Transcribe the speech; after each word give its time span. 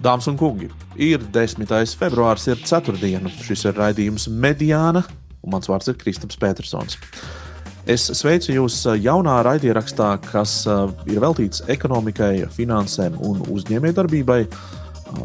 Dāmas 0.00 0.24
un 0.30 0.36
kungi, 0.40 0.70
ir 0.96 1.20
10. 1.28 1.66
februāris, 2.00 2.46
ir 2.48 2.60
ceturtdiena. 2.64 3.28
Šis 3.44 3.66
ir 3.68 3.76
raidījums 3.76 4.30
Mediāna, 4.32 5.02
un 5.44 5.52
mans 5.52 5.68
vārds 5.68 5.90
ir 5.92 5.98
Kristaps 6.00 6.40
Petersons. 6.40 6.96
Es 7.84 8.06
sveicu 8.16 8.54
jūs 8.54 8.78
jaunā 8.96 9.34
raidierakstā, 9.44 10.14
kas 10.24 10.62
ir 11.04 11.20
veltīts 11.20 11.66
ekonomikai, 11.68 12.46
finansēm 12.56 13.20
un 13.20 13.44
uzņēmējdarbībai. 13.52 14.40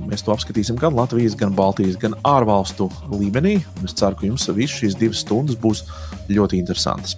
Mēs 0.09 0.27
to 0.27 0.36
apskatīsim 0.36 0.76
gan 0.81 0.98
Latvijas, 0.98 1.39
gan 1.39 1.55
Baltijas, 1.55 1.95
gan 2.02 2.20
ārvalstu 2.28 2.89
līmenī. 3.16 3.62
Es 3.86 3.95
ceru, 3.95 4.20
ka 4.20 4.28
jums 4.28 4.50
visas 4.52 4.76
šīs 4.81 5.00
divas 5.00 5.23
stundas 5.23 5.55
būs 5.55 5.86
ļoti 6.28 6.59
interesantas. 6.59 7.16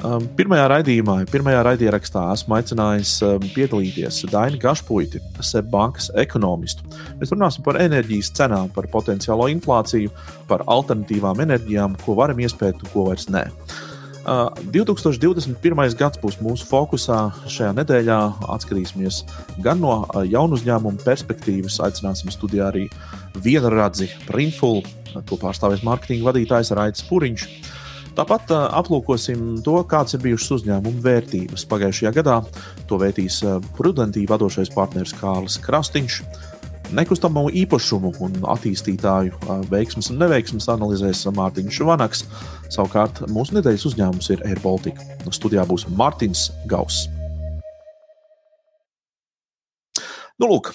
Um, 0.00 0.24
pirmajā 0.32 0.64
raidījumā, 0.70 1.14
pirmajā 1.28 1.60
raidierakstā 1.66 2.22
esmu 2.32 2.54
aicinājis 2.56 3.10
um, 3.26 3.42
piedalīties 3.52 4.22
Dainu 4.32 4.56
Gašpuiti, 4.62 5.20
Seibankas 5.44 6.06
ekonomistu. 6.22 6.86
Mēs 7.20 7.34
runāsim 7.34 7.66
par 7.66 7.76
enerģijas 7.82 8.30
cenām, 8.38 8.70
par 8.72 8.88
potenciālo 8.88 9.50
inflāciju, 9.52 10.08
par 10.48 10.64
alternatīvām 10.72 11.42
enerģijām, 11.44 11.98
ko 12.00 12.14
varam 12.16 12.40
iespēt 12.40 12.80
un 12.80 12.92
ko 12.94 13.04
vairs 13.10 13.28
nē. 13.28 13.44
2021. 14.24 15.76
Uh, 15.76 15.92
gads 16.00 16.20
būs 16.22 16.38
mūsu 16.40 16.64
fokusā. 16.70 17.18
Šajā 17.52 17.74
nedēļā 17.76 18.20
atskatīsimies 18.56 19.20
gan 19.60 19.82
no 19.84 19.98
uh, 19.98 20.22
jaunu 20.24 20.56
uzņēmumu 20.56 21.04
perspektīvas, 21.04 21.76
aicināsim 21.84 22.32
studijā 22.32 22.70
arī 22.72 22.86
vienu 23.44 23.68
radzi, 23.76 24.08
Printful, 24.24 24.80
to 25.28 25.40
pārstāvēs 25.44 25.84
mārketinga 25.84 26.30
vadītājs 26.30 26.72
Raits 26.78 27.04
Puriņš. 27.10 27.46
Tāpat 28.20 28.50
aplūkosim 28.52 29.62
to, 29.64 29.78
kādas 29.88 30.12
ir 30.12 30.20
bijušas 30.20 30.58
uzņēmuma 30.58 31.00
vērtības. 31.06 31.62
Pagājušajā 31.70 32.10
gadā 32.18 32.34
to 32.90 32.98
vērtīs 33.00 33.38
Prudentī 33.78 34.26
vadošais 34.28 34.68
partneris 34.74 35.14
Kārlis 35.16 35.56
Krastīņš. 35.64 36.18
Nekustamo 36.98 37.46
īpašumu 37.62 38.10
un 38.20 38.36
attīstītāju 38.52 39.56
veiksmes 39.72 40.10
un 40.12 40.20
neveiksmes 40.20 40.68
analizēs 40.68 41.24
Mārtiņš 41.32 41.80
Vanaks. 41.88 42.26
Savukārt 42.68 43.22
mūsu 43.32 43.56
nedēļas 43.56 43.88
uzņēmums 43.88 44.28
ir 44.36 44.44
Air 44.50 44.60
Baltica. 44.60 45.00
Studijā 45.32 45.64
būs 45.72 45.88
Mārtiņš 45.88 46.44
Gauss. 46.68 47.08
Nu, 50.36 50.44
lūk, 50.44 50.74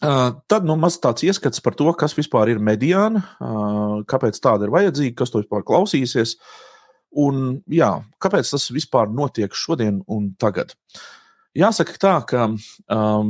tad 0.00 0.66
nu, 0.66 0.76
maz 0.80 0.98
tāds 1.00 1.24
ieskats 1.26 1.62
par 1.64 1.76
to, 1.78 1.86
kas 1.98 2.16
vispār 2.16 2.50
ir 2.52 2.62
mediāna, 2.62 3.22
kāpēc 4.10 4.40
tāda 4.42 4.66
ir 4.66 4.74
vajadzīga, 4.74 5.16
kas 5.20 5.32
to 5.32 5.42
vispār 5.42 5.64
klausīsies. 5.66 6.36
Un, 7.24 7.60
jā, 7.70 7.92
kāpēc 8.18 8.50
tas 8.50 8.66
vispār 8.74 9.12
notiek 9.12 9.54
šodien 9.54 10.00
un 10.10 10.32
tagad? 10.40 10.74
Jāsaka 11.54 11.94
tā, 12.02 12.14
ka 12.26 12.48
um, 12.50 13.28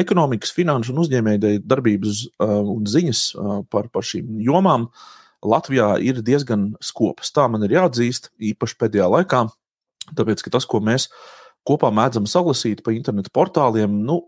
ekonomikas, 0.00 0.54
finanšu 0.56 0.94
un 0.94 1.02
uzņēmēju 1.02 1.58
darbības 1.68 2.22
uh, 2.24 2.54
un 2.64 2.88
ziņas 2.88 3.24
uh, 3.36 3.58
par, 3.68 3.90
par 3.92 4.06
šīm 4.08 4.38
jomām 4.46 4.88
Latvijā 5.44 5.90
ir 6.00 6.22
diezgan 6.24 6.70
skopas. 6.80 7.28
Tā 7.36 7.44
man 7.52 7.66
ir 7.66 7.76
jāatzīst, 7.76 8.32
īpaši 8.54 8.78
pēdējā 8.80 9.10
laikā, 9.12 9.44
tāpēc 10.16 10.46
ka 10.46 10.54
tas, 10.56 10.64
ko 10.64 10.80
mēs 10.80 11.10
kopā 11.68 11.92
mēdzam 11.92 12.24
salasīt 12.30 12.80
pa 12.86 12.96
internetu 12.96 13.34
portāliem, 13.36 14.00
nu, 14.08 14.22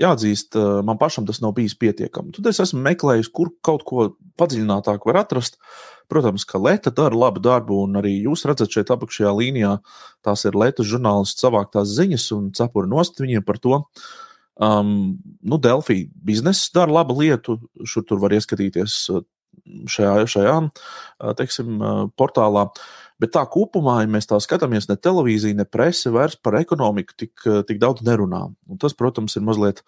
jāatzīst, 0.00 0.56
man 0.86 0.98
pašam 1.00 1.26
tas 1.28 1.42
nav 1.42 1.54
bijis 1.56 1.74
pietiekami. 1.78 2.32
Tad 2.36 2.48
es 2.50 2.60
esmu 2.64 2.80
meklējis, 2.84 3.30
kur 3.34 3.52
kaut 3.64 3.84
ko 3.88 4.06
padziļinātāk 4.40 5.04
var 5.08 5.22
atrast. 5.24 5.58
Protams, 6.12 6.44
ka 6.48 6.60
Leta 6.60 6.92
dara 6.92 7.16
labu 7.16 7.40
darbu, 7.40 7.82
un 7.86 7.96
arī 8.00 8.18
jūs 8.26 8.44
redzat 8.48 8.74
šeit 8.74 8.90
apakšējā 8.92 9.30
līnijā, 9.32 9.76
tās 10.26 10.44
ir 10.48 10.58
Latvijas 10.58 10.90
žurnālists 10.90 11.40
savāktās 11.40 11.94
ziņas 11.96 12.26
un 12.36 12.50
cepura 12.56 12.90
nost 12.90 13.22
viņiem 13.22 13.46
par 13.46 13.60
to. 13.62 13.80
Um, 14.62 15.16
nu, 15.40 15.56
Delfī 15.56 16.04
biznesa 16.12 16.68
dara 16.76 17.00
labu 17.00 17.16
lietu, 17.22 17.56
šur 17.88 18.04
tur 18.04 18.20
var 18.20 18.34
ieskatīties 18.36 18.98
šajā, 19.88 20.12
šajā 20.30 20.56
teiksim, 21.38 21.80
portālā. 22.18 22.68
Bet 23.20 23.34
tā 23.36 23.42
kopumā, 23.50 24.00
ja 24.02 24.10
mēs 24.10 24.28
tā 24.30 24.38
skatāmies, 24.42 24.88
ne 24.88 24.96
televīzija, 24.96 25.56
ne 25.58 25.66
prese 25.68 26.10
vairs 26.14 26.38
par 26.40 26.56
ekonomiku 26.60 27.16
tik, 27.18 27.44
tik 27.68 27.80
daudz 27.82 28.04
nerunā. 28.06 28.46
Un 28.70 28.80
tas, 28.82 28.96
protams, 28.98 29.36
ir 29.36 29.44
mazliet 29.46 29.82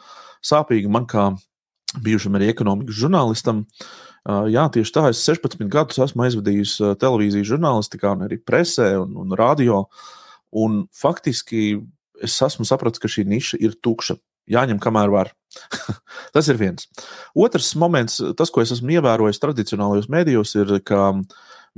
sāpīgi 0.45 0.91
man 0.93 1.09
kā 1.11 1.31
bijušam 2.05 2.37
arī 2.39 2.51
ekonomikas 2.53 2.99
žurnālistam. 2.99 3.65
Jā, 4.25 4.69
tieši 4.73 4.95
tā, 4.95 5.09
es 5.13 5.23
16 5.27 5.67
gadus 5.73 6.01
esmu 6.01 6.25
aizvadījis 6.27 6.79
televīzijas 7.01 7.51
žurnālistikā, 7.51 8.15
un 8.17 8.27
arī 8.29 8.39
presē 8.41 8.95
un, 9.03 9.17
un 9.21 9.37
radio. 9.37 9.85
Un 10.55 10.85
faktiski 10.95 11.83
es 12.23 12.37
esmu 12.47 12.67
sapratis, 12.69 13.03
ka 13.03 13.11
šī 13.11 13.27
niša 13.29 13.61
ir 13.61 13.77
tukša. 13.85 14.17
Jāņem, 14.51 14.79
kamēr 14.81 15.13
var. 15.13 15.33
tas 16.35 16.49
ir 16.53 16.59
viens. 16.61 16.89
Otrs 17.37 17.73
moments, 17.81 18.19
tas, 18.37 18.53
ko 18.53 18.61
es 18.65 18.75
esmu 18.75 18.99
ievērojis 18.99 19.41
tradicionālajos 19.41 20.11
mēdījos, 20.13 20.55
ir, 20.61 20.75
ka 20.85 21.13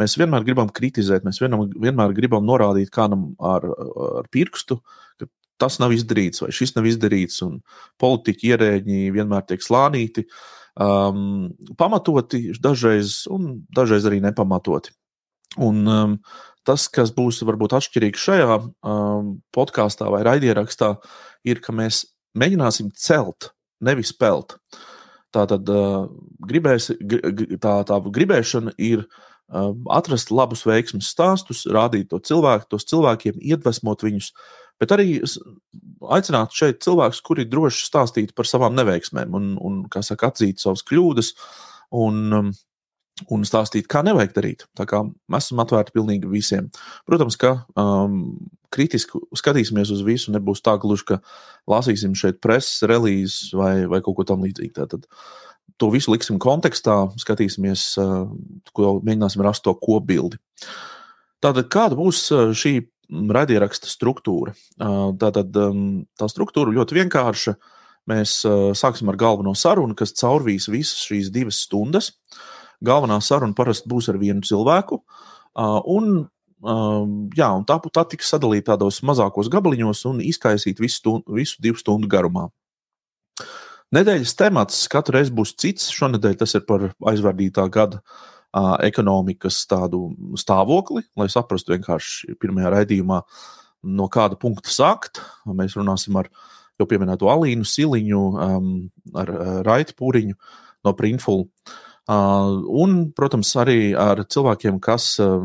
mēs 0.01 0.17
vienmēr 0.21 0.45
gribam 0.47 0.71
kritizēt, 0.73 1.25
mēs 1.27 1.41
vienmēr, 1.43 1.73
vienmēr 1.87 2.15
gribam 2.17 2.47
norādīt 2.49 2.93
kādam 2.95 3.31
ar, 3.43 3.65
ar 3.67 4.29
pirkstu, 4.33 4.81
ka 5.21 5.29
tas 5.61 5.81
nav 5.83 5.95
izdarīts 5.97 6.45
vai 6.45 6.53
šis 6.55 6.77
nav 6.77 6.89
izdarīts, 6.91 7.41
un 7.47 7.61
politiķi 8.03 8.53
ierēģi 8.53 9.01
vienmēr 9.17 9.47
tiek 9.49 9.65
slānīti. 9.65 10.27
Um, 10.77 11.55
pamatoti 11.81 12.51
dažreiz, 12.61 13.23
un 13.33 13.62
dažreiz 13.73 14.05
arī 14.09 14.21
nepamatoti. 14.25 14.93
Un, 15.56 15.87
um, 15.89 16.19
tas, 16.69 16.85
kas 16.93 17.12
būs 17.17 17.41
varbūt 17.49 17.79
atšķirīgs 17.79 18.27
šajā 18.29 18.59
um, 18.61 19.31
podkāstā 19.56 20.11
vai 20.12 20.21
raidierakstā, 20.27 20.93
ir, 21.49 21.62
ka 21.65 21.73
mēs 21.73 22.05
mēģināsim 22.37 22.93
celt, 22.99 23.55
nevis 23.81 24.12
pelt. 24.17 24.59
Tā 25.33 25.47
tad 25.49 25.69
uh, 25.73 26.05
gribēs, 26.49 26.91
tā, 27.62 27.73
tā 27.89 27.99
gribēšana 28.05 28.77
ir 28.77 29.06
atrast 29.47 30.33
labus 30.34 30.65
veiksmus 30.67 31.11
stāstus, 31.12 31.65
rādīt 31.71 32.11
to 32.11 32.19
cilvēku, 32.19 32.71
tos 32.73 32.87
cilvēkiem, 32.91 33.39
iedvesmot 33.39 34.03
viņus, 34.03 34.33
bet 34.83 34.95
arī 34.97 35.21
aicināt 36.17 36.55
šeit 36.57 36.83
cilvēkus, 36.84 37.23
kuri 37.27 37.47
droši 37.49 37.87
stāstīt 37.87 38.35
par 38.37 38.49
savām 38.49 38.75
neveiksmēm 38.79 39.37
un, 39.39 39.53
un 39.62 39.83
kā 39.93 40.03
saka, 40.06 40.33
atzīt 40.33 40.62
savas 40.62 40.85
kļūdas. 40.87 41.35
Un, 41.97 42.25
um, 42.35 42.49
un 43.33 43.47
stāstīt, 43.49 43.87
kā 43.89 44.03
nevajag 44.05 44.35
darīt. 44.37 44.65
Tā 44.77 44.85
kā 44.89 45.01
mēs 45.33 45.49
esam 45.49 45.62
atvērti 45.62 45.95
pilnīgi 45.95 46.29
visiem. 46.29 46.69
Protams, 47.09 47.39
ka 47.41 47.53
um, 47.79 48.37
kritiski 48.75 49.21
skatīsimies 49.39 49.93
uz 49.95 50.03
visu. 50.06 50.35
Nebūs 50.35 50.62
tā 50.65 50.77
gluži, 50.83 51.06
ka 51.12 51.21
lasīsim 51.71 52.17
šeit 52.19 52.43
preses 52.45 52.85
relīzes 52.89 53.55
vai, 53.56 53.87
vai 53.91 54.03
kaut 54.05 54.19
ko 54.19 54.27
tamlīdzīgu. 54.29 54.75
Tātad 54.77 55.06
to 55.81 55.91
visu 55.93 56.12
liksim 56.15 56.41
kontekstā, 56.43 56.99
skatīsimies, 57.21 57.88
uh, 58.00 58.27
ko 58.77 58.99
mēģināsim 59.04 59.44
rast 59.44 59.65
to 59.66 59.75
kopbildi. 59.77 60.41
Tātad, 61.44 61.69
kāda 61.72 61.99
būs 61.99 62.22
uh, 62.32 62.53
šī 62.56 62.78
raidieraksta 63.10 63.91
struktūra? 63.91 64.55
Uh, 64.81 65.10
tātad 65.21 65.56
um, 65.62 66.06
tā 66.19 66.31
struktūra 66.32 66.75
ļoti 66.75 67.00
vienkārša. 67.03 67.56
Mēs 68.06 68.38
sāksim 68.78 69.09
ar 69.10 69.16
galveno 69.19 69.50
sarunu, 69.59 69.97
kas 69.99 70.12
caurvīs 70.15 70.69
visas 70.71 71.00
šīs 71.09 71.26
divas 71.34 71.59
stundas. 71.65 72.12
Galvenā 72.87 73.16
saruna 73.19 73.56
parasti 73.59 73.91
būs 73.91 74.06
ar 74.12 74.19
vienu 74.21 74.47
cilvēku. 74.47 75.00
Un, 75.91 76.12
jā, 77.34 77.49
un 77.50 77.65
tā, 77.66 77.81
tā 77.91 78.05
tiks 78.12 78.31
sadalīta 78.31 78.76
tādos 78.76 79.00
mazākos 79.03 79.50
gabaliņos 79.50 80.05
un 80.12 80.22
izkaisīta 80.22 80.84
visu, 80.84 81.16
visu 81.26 81.59
divu 81.66 81.82
stundu 81.82 82.06
garumā. 82.12 82.47
Nedēļas 83.94 84.35
temats 84.38 84.81
katru 84.91 85.19
reizi 85.19 85.35
būs 85.37 85.55
cits. 85.61 85.91
Šonadēļ 85.94 86.41
tas 86.41 86.56
ir 86.59 86.65
par 86.67 86.88
aizvadītā 87.12 87.69
gada 87.73 88.00
uh, 88.03 88.75
ekonomikas 88.87 89.62
tādu 89.71 90.09
stāvokli, 90.38 91.05
lai 91.19 91.29
saprastu 91.33 91.77
vienkārši 91.77 92.35
pirmajā 92.43 92.75
raidījumā, 92.75 93.23
no 93.87 94.11
kāda 94.11 94.38
punkta 94.43 94.73
sākt. 94.75 95.23
Mēs 95.47 95.79
runāsim 95.79 96.19
ar 96.19 96.31
jau 96.81 96.88
pieminēto 96.91 97.31
Alīnu 97.31 97.67
Siliņu, 97.69 98.23
um, 98.35 98.71
ar 99.15 99.35
uh, 99.35 99.59
Raitu 99.67 99.94
Pūriņu 100.00 100.39
no 100.87 100.97
Printful. 100.99 101.47
Uh, 101.47 101.82
Uh, 102.06 102.62
un, 102.71 103.09
protams, 103.19 103.49
arī 103.59 103.91
ar 103.99 104.21
cilvēkiem, 104.31 104.77
kas 104.79 105.17
uh, 105.19 105.41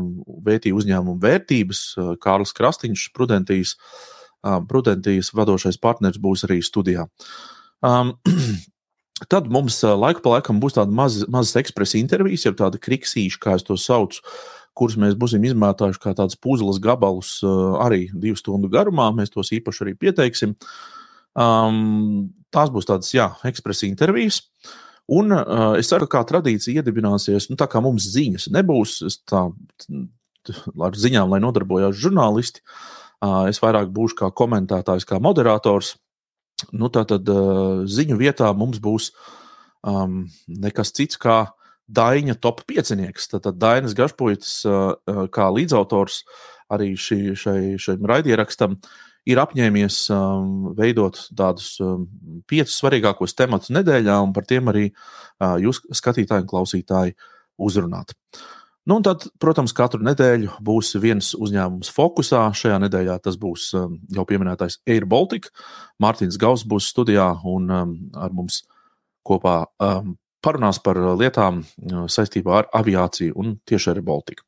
vērtīja 0.46 0.76
uzņēmumu 0.78 1.18
vērtības. 1.22 1.80
Uh, 1.96 2.12
Kārlis 2.22 2.54
Krastīņš, 2.54 3.08
Prudentijas, 3.16 3.74
Prudentijas 4.42 5.28
vadošais 5.38 5.76
partneris, 5.82 6.18
būs 6.22 6.42
arī 6.48 6.60
studijā. 6.66 7.04
Um, 7.82 8.14
tad 9.32 9.50
mums 9.52 9.80
laiku 9.82 10.24
pa 10.24 10.36
laikam 10.36 10.60
būs 10.62 10.78
tāda 10.78 10.94
maz, 10.94 11.20
mazas 11.30 11.58
ekspresa 11.62 11.98
intervijas, 12.00 12.46
jau 12.46 12.54
tāda 12.58 12.80
kriksīša, 12.82 13.40
kā 13.42 13.56
es 13.58 13.66
to 13.66 13.78
saucu, 13.80 14.22
kurus 14.78 14.96
mēs 15.00 15.18
būsim 15.20 15.42
izmētājuši 15.50 16.00
kā 16.00 16.14
tādus 16.16 16.38
puzles 16.40 16.78
gabalus 16.82 17.40
arī 17.82 18.06
divu 18.14 18.38
stundu 18.40 18.70
garumā. 18.72 19.10
Mēs 19.14 19.34
tos 19.34 19.52
īpaši 19.52 19.84
arī 19.84 19.98
pieteiksim. 20.00 20.54
Um, 21.32 22.30
tās 22.52 22.72
būs 22.72 22.88
tādas, 22.88 23.12
jā, 23.12 23.30
ekspresa 23.48 23.86
intervijas. 23.88 24.40
Uh, 24.40 24.78
Un 25.10 25.32
uh, 25.34 25.74
es 25.78 25.90
ceru, 25.90 26.06
ka 26.06 26.20
kā 26.20 26.28
tradīcija 26.30 26.80
iedibināsies, 26.80 27.48
nu, 27.50 27.58
tā 27.58 27.66
kā 27.70 27.82
mums 27.82 28.06
ziņas 28.14 28.48
nebūs, 28.54 29.00
tā, 29.28 29.48
ar 30.86 30.98
ziņām, 30.98 31.32
lai 31.32 31.40
nodarbojās 31.42 31.98
žurnālisti. 31.98 32.62
Uh, 33.22 33.50
es 33.50 33.60
vairāk 33.62 33.90
būšu 33.94 34.18
kā 34.22 34.30
komentētājs, 34.34 35.06
kā 35.06 35.18
moderators. 35.22 35.96
Nu, 36.70 36.90
tātad 36.92 37.26
ziņu 37.90 38.18
vietā 38.20 38.52
mums 38.56 38.78
būs 38.82 39.10
um, 39.82 40.24
nekas 40.46 40.94
cits 40.94 41.20
kā 41.20 41.44
Daņa 41.92 42.38
top 42.40 42.62
piecinieks. 42.64 43.26
Tātad 43.28 43.58
Dainis 43.60 43.92
Gašpuits 43.98 44.52
kā 45.34 45.48
līdzautors 45.52 46.22
arī 46.72 46.92
šī, 46.96 47.34
šai, 47.36 47.58
šim 47.82 48.06
raidierakstam 48.08 48.78
ir 49.28 49.40
apņēmies 49.42 49.98
um, 50.14 50.72
veidot 50.78 51.18
tādus 51.38 51.74
um, 51.82 52.06
piecus 52.50 52.78
svarīgākos 52.80 53.36
tematus 53.38 53.70
nedēļā, 53.74 54.16
un 54.24 54.32
par 54.34 54.46
tiem 54.48 54.70
arī 54.72 54.88
uh, 54.90 55.58
jūs, 55.62 55.82
skatītāji 55.94 56.46
un 56.46 56.50
klausītāji, 56.50 57.16
uzrunāt. 57.62 58.16
Nu, 58.90 58.96
tad, 58.98 59.28
protams, 59.38 59.70
katru 59.78 60.02
nedēļu 60.02 60.56
būs 60.66 60.96
viens 60.98 61.28
uzņēmums 61.38 61.90
fokusā. 61.94 62.48
Šajā 62.58 62.80
nedēļā 62.82 63.20
tas 63.22 63.36
būs 63.38 63.68
um, 63.78 64.00
jau 64.10 64.24
pieminētais 64.26 64.80
Air 64.90 65.06
Baltica. 65.06 65.52
Mārtiņš 66.02 66.38
Gauss 66.42 66.66
būs 66.66 66.88
studijā 66.90 67.28
un 67.46 67.70
um, 67.70 67.92
ar 68.18 68.34
mums 68.34 68.64
kopā 69.22 69.60
um, 69.78 70.16
parunās 70.42 70.80
par 70.82 70.98
lietām 70.98 71.60
uh, 71.62 72.08
saistībā 72.10 72.56
ar 72.58 72.68
aviāciju 72.80 73.36
un 73.38 73.54
tieši 73.70 73.92
ar 73.92 74.02
Baltiku. 74.08 74.42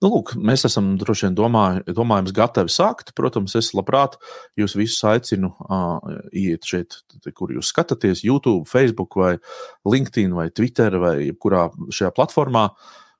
Nu, 0.00 0.08
lūk, 0.14 0.32
mēs 0.40 0.64
esam 0.64 0.94
droši 0.96 1.26
vien 1.26 1.36
domāj, 1.36 1.82
domājams 1.92 2.32
gatavi 2.32 2.72
sākt. 2.72 3.12
Protams, 3.12 3.52
es 3.60 3.74
labprāt 3.76 4.16
jūs 4.56 4.72
visus 4.80 5.04
aicinu 5.04 5.52
uh, 5.66 6.00
iet 6.32 6.64
šeit, 6.64 7.02
kur 7.36 7.52
jūs 7.52 7.74
skatāties, 7.74 8.24
YouTube, 8.24 8.64
Facebook, 8.72 9.20
vai 9.20 9.34
LinkedIn, 9.84 10.32
vai 10.32 10.48
Twitter, 10.48 10.96
vai 11.04 11.14
jebkurā 11.26 11.66
šajā 11.92 12.14
platformā, 12.16 12.70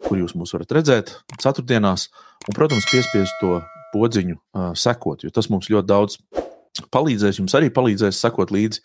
kur 0.07 0.21
jūs 0.21 0.37
mūs 0.39 0.55
varat 0.57 0.77
redzēt 0.79 1.13
ceturtdienās. 1.41 2.09
Un, 2.49 2.57
protams, 2.57 2.89
piespiest 2.91 3.37
to 3.43 3.59
podziņu 3.95 4.37
uh, 4.37 4.71
sekot, 4.79 5.25
jo 5.25 5.33
tas 5.35 5.51
mums 5.53 5.71
ļoti 5.73 5.91
daudz 5.91 6.19
palīdzēs. 6.95 7.41
Jums 7.43 7.57
arī 7.59 7.71
palīdzēs 7.75 8.21
sekot 8.23 8.53
līdzi 8.55 8.83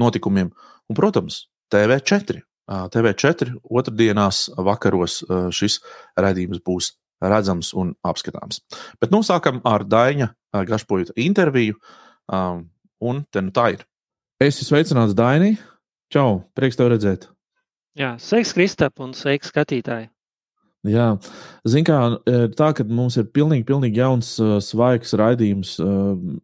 notikumiem. 0.00 0.52
Un, 0.88 0.98
protams, 0.98 1.46
TV4. 1.72 2.42
TV4 2.66 3.60
otrdienās 3.78 4.48
vakaros 4.58 5.20
šis 5.54 5.76
redzējums 6.18 6.64
būs 6.66 6.88
redzams 7.22 7.72
un 7.78 7.92
apskatāms. 8.06 8.58
Bet 9.00 9.12
nu 9.14 9.22
sākam 9.22 9.60
ar 9.64 9.86
Daņa 9.86 10.32
Gašpoļa 10.66 11.14
interviju, 11.20 11.76
um, 12.32 12.66
un 13.00 13.22
te 13.30 13.42
nu 13.44 13.54
tā 13.54 13.70
ir. 13.76 13.86
Es 14.42 14.58
esmu 14.58 14.74
sveicināts 14.74 15.16
Dainī. 15.16 15.54
Čau, 16.12 16.44
prieks 16.56 16.78
tev 16.78 16.90
redzēt. 16.92 17.30
Jā, 17.96 18.14
sveiks, 18.20 18.52
Kristap, 18.56 19.00
un 19.00 19.14
sveiks, 19.16 19.50
skatītāji. 19.52 20.10
Jā, 20.86 21.06
zināmā 21.66 22.18
kā 22.22 22.50
tā, 22.54 22.70
ka 22.78 22.84
mums 22.86 23.16
ir 23.18 23.26
pilnīgi, 23.34 23.64
pilnīgi 23.66 23.98
jauns, 23.98 24.32
svaigs 24.62 25.14
raidījums. 25.18 25.76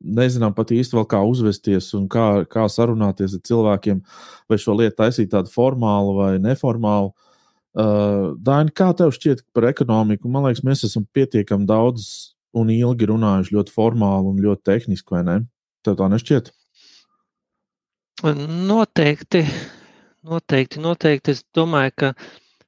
Nezinām 0.02 0.54
pat 0.56 0.72
īsti 0.74 0.98
vēl, 0.98 1.06
kā 1.10 1.20
uzvesties 1.28 1.92
un 1.98 2.08
kā, 2.10 2.44
kā 2.50 2.66
sarunāties 2.66 3.36
ar 3.38 3.42
cilvēkiem, 3.48 4.00
vai 4.50 4.58
šo 4.58 4.74
lietu 4.80 4.98
taisīt 4.98 5.30
tādu 5.34 5.52
formālu 5.52 6.16
vai 6.18 6.32
neformālu. 6.42 7.12
Daini, 7.72 8.74
kā 8.76 8.90
tev 8.98 9.14
šķiet 9.16 9.46
par 9.56 9.70
ekonomiku? 9.70 10.28
Man 10.28 10.44
liekas, 10.48 10.64
mēs 10.66 10.82
esam 10.90 11.06
pietiekami 11.14 11.64
daudz 11.70 12.34
un 12.52 12.68
ilgi 12.68 13.06
runājuši 13.08 13.54
ļoti 13.56 13.72
formāli 13.72 14.28
un 14.28 14.42
ļoti 14.44 14.66
tehniski, 14.68 15.14
vai 15.14 15.22
ne? 15.24 15.36
Tev 15.86 15.96
tā 15.96 16.10
nešķiet? 16.12 16.50
Noteikti, 18.22 19.40
noteikti, 20.28 20.82
noteikti. 20.84 21.32
Es 21.32 21.40
domāju, 21.56 21.94
ka 21.96 22.12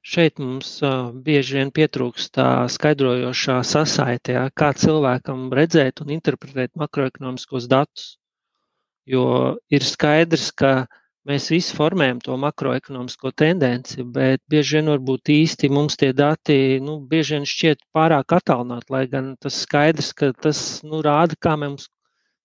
šeit 0.05 0.39
mums 0.41 0.77
bieži 1.25 1.59
vien 1.59 1.71
pietrūkst 1.73 2.35
tā 2.37 2.49
skaidrojošā 2.69 3.57
sasaite, 3.65 4.35
ja, 4.37 4.43
kā 4.53 4.69
cilvēkam 4.77 5.47
redzēt 5.55 6.03
un 6.03 6.13
interpretēt 6.13 6.75
makroekonomiskos 6.77 7.65
datus. 7.71 8.13
Jo 9.09 9.55
ir 9.73 9.85
skaidrs, 9.85 10.51
ka 10.57 10.85
mēs 11.29 11.49
visi 11.53 11.73
formējam 11.77 12.21
to 12.25 12.37
makroekonomisko 12.41 13.31
tendenci, 13.37 14.05
bet 14.17 14.41
bieži 14.49 14.79
vien 14.79 14.91
varbūt 14.93 15.33
īsti 15.33 15.69
mums 15.73 15.97
tie 16.01 16.11
dati 16.13 16.79
nu, 16.81 16.99
šķiet 17.09 17.85
pārāk 17.93 18.37
attālināti, 18.37 18.89
lai 18.93 19.05
gan 19.09 19.33
tas 19.41 19.61
skaidrs, 19.65 20.13
ka 20.13 20.31
tas 20.33 20.81
nu, 20.83 21.01
rāda, 21.05 21.37
kā 21.37 21.57
mums 21.57 21.89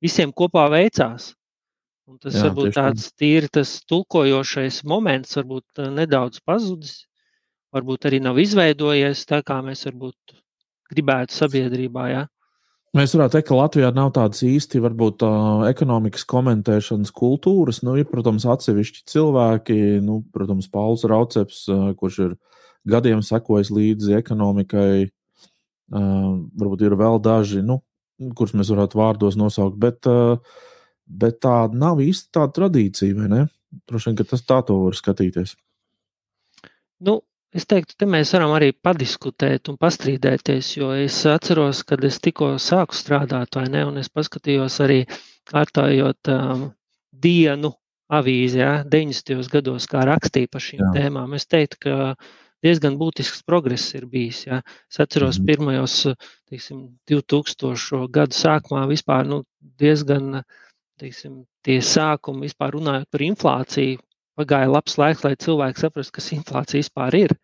visiem 0.01 0.33
kopā 0.33 0.69
veicās. 0.73 1.35
Un 2.09 2.19
tas 2.19 2.35
Jā, 2.35 2.49
varbūt 2.49 2.75
tāds 2.75 3.13
tīri 3.15 3.49
tas 3.53 3.77
tulkojošais 3.87 4.83
moments 4.83 5.37
varbūt 5.39 5.85
nedaudz 5.95 6.41
pazudis, 6.43 7.05
varbūt 7.75 8.09
arī 8.11 8.21
nav 8.23 8.39
izveidojies 8.43 9.25
tā, 9.29 9.41
kā 9.47 9.61
mēs 9.65 9.87
varbūt 9.89 10.37
gribētu 10.91 11.37
sabiedrībā. 11.37 12.07
Ja? 12.11 12.27
Mēs 12.97 13.15
varētu 13.15 13.37
teikt, 13.37 13.47
ka 13.47 13.59
Latvijā 13.59 13.91
nav 13.95 14.09
tādas 14.17 14.43
īsti 14.43 14.81
varbūt, 14.83 15.23
uh, 15.23 15.67
ekonomikas 15.71 16.25
komentēšanas 16.31 17.13
kultūras. 17.15 17.85
Nu, 17.87 17.95
ir, 18.01 18.09
protams, 18.11 18.49
atsevišķi 18.51 19.05
cilvēki, 19.13 19.77
nu, 20.03 20.25
protams, 20.35 20.67
Pauls 20.73 21.07
Rauceps, 21.07 21.63
uh, 21.71 21.93
kurš 21.99 22.19
ir 22.27 22.35
gadiem 22.91 23.23
sekojis 23.23 23.71
līdzi 23.71 24.19
ekonomikai. 24.19 25.07
Uh, 25.91 26.43
varbūt 26.59 26.83
ir 26.87 26.99
vēl 26.99 27.23
daži, 27.23 27.63
nu, 27.67 27.79
kurus 28.35 28.57
mēs 28.59 28.75
varētu 28.75 28.99
vārdos 28.99 29.39
nosaukt, 29.39 29.79
bet, 29.79 30.11
uh, 30.11 30.43
bet 31.07 31.39
tā 31.47 31.65
nav 31.71 32.03
īsti 32.03 32.35
tāda 32.35 32.57
tradīcija, 32.59 33.15
vai 33.23 33.31
ne? 33.31 33.47
Droši 33.87 34.11
vien, 34.11 34.19
ka 34.19 34.27
tas 34.33 34.43
tā 34.43 34.61
to 34.67 34.83
var 34.83 34.99
skatīties. 34.99 35.55
Nu, 37.07 37.21
Es 37.51 37.67
teiktu, 37.67 37.97
te 37.99 38.07
mēs 38.07 38.31
varam 38.37 38.53
arī 38.55 38.71
padiskutēt 38.71 39.73
un 39.73 39.79
pastrīdēties, 39.81 40.69
jo 40.77 40.93
es 40.95 41.17
atceros, 41.27 41.81
kad 41.87 42.05
es 42.07 42.21
tikko 42.23 42.53
sāku 42.63 42.95
strādāt, 42.95 43.57
vai 43.59 43.65
ne, 43.73 43.83
un 43.89 43.99
es 43.99 44.11
paskatījos 44.13 44.77
arī 44.85 45.01
kārtājot 45.51 46.31
um, 46.31 46.69
dienu 47.11 47.73
avīzi, 48.11 48.61
ja, 48.63 48.71
90. 48.87 49.51
gados, 49.51 49.89
kā 49.91 50.05
rakstīja 50.07 50.51
par 50.51 50.63
šīm 50.63 50.85
Jā. 50.85 50.93
tēmām. 50.95 51.35
Es 51.35 51.51
teiktu, 51.51 51.81
ka 51.87 51.97
diezgan 52.63 52.99
būtisks 53.01 53.43
progress 53.47 53.97
ir 53.99 54.07
bijis. 54.11 54.45
Ja. 54.47 54.61
Es 54.91 55.01
atceros, 55.03 55.41
mm 55.41 55.51
pirmajos 55.51 55.97
teiksim, 56.51 56.85
2000. 57.11 58.07
gadu 58.15 58.39
sākumā 58.39 58.85
vispār 58.91 59.27
nu, 59.27 59.43
diezgan 59.83 60.45
teiksim, 61.01 61.45
tie 61.67 61.81
sākumi 61.83 62.47
vispār 62.47 62.77
runājot 62.77 63.11
par 63.11 63.27
inflāciju 63.27 63.99
pagāja 64.41 64.73
labs 64.73 64.99
laiks, 65.01 65.25
lai 65.27 65.37
cilvēki 65.45 65.85
saprastu, 65.85 66.17
kas 66.19 66.31
inflācija 66.37 66.83
vispār 66.83 67.17
ir. 67.19 67.37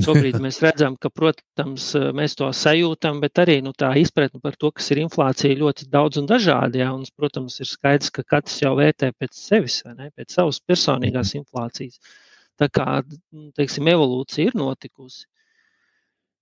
Šobrīd 0.00 0.38
mēs 0.40 0.60
redzam, 0.64 0.96
ka, 1.00 1.10
protams, 1.12 1.90
mēs 2.16 2.36
to 2.38 2.48
sajūtam, 2.56 3.20
bet 3.24 3.42
arī 3.42 3.58
nu, 3.66 3.74
tā 3.76 3.90
izpratne 4.00 4.40
par 4.42 4.56
to, 4.60 4.70
kas 4.76 4.90
ir 4.94 5.02
inflācija, 5.02 5.58
ļoti 5.60 5.88
daudz 5.92 6.20
un 6.22 6.28
dažādi. 6.30 6.82
Ja, 6.82 6.92
un, 6.96 7.04
protams, 7.18 7.58
ir 7.60 7.68
skaidrs, 7.68 8.12
ka 8.14 8.24
katrs 8.36 8.60
jau 8.62 8.76
vērtē 8.78 9.12
pēc 9.18 9.36
sevis, 9.36 9.82
ne, 9.98 10.10
pēc 10.16 10.38
savas 10.38 10.62
personīgās 10.66 11.34
inflācijas. 11.38 12.00
Tā 12.60 12.68
kā 12.72 12.86
teiksim, 13.56 13.88
evolūcija 13.88 14.50
ir 14.50 14.58
notikusi. 14.60 15.26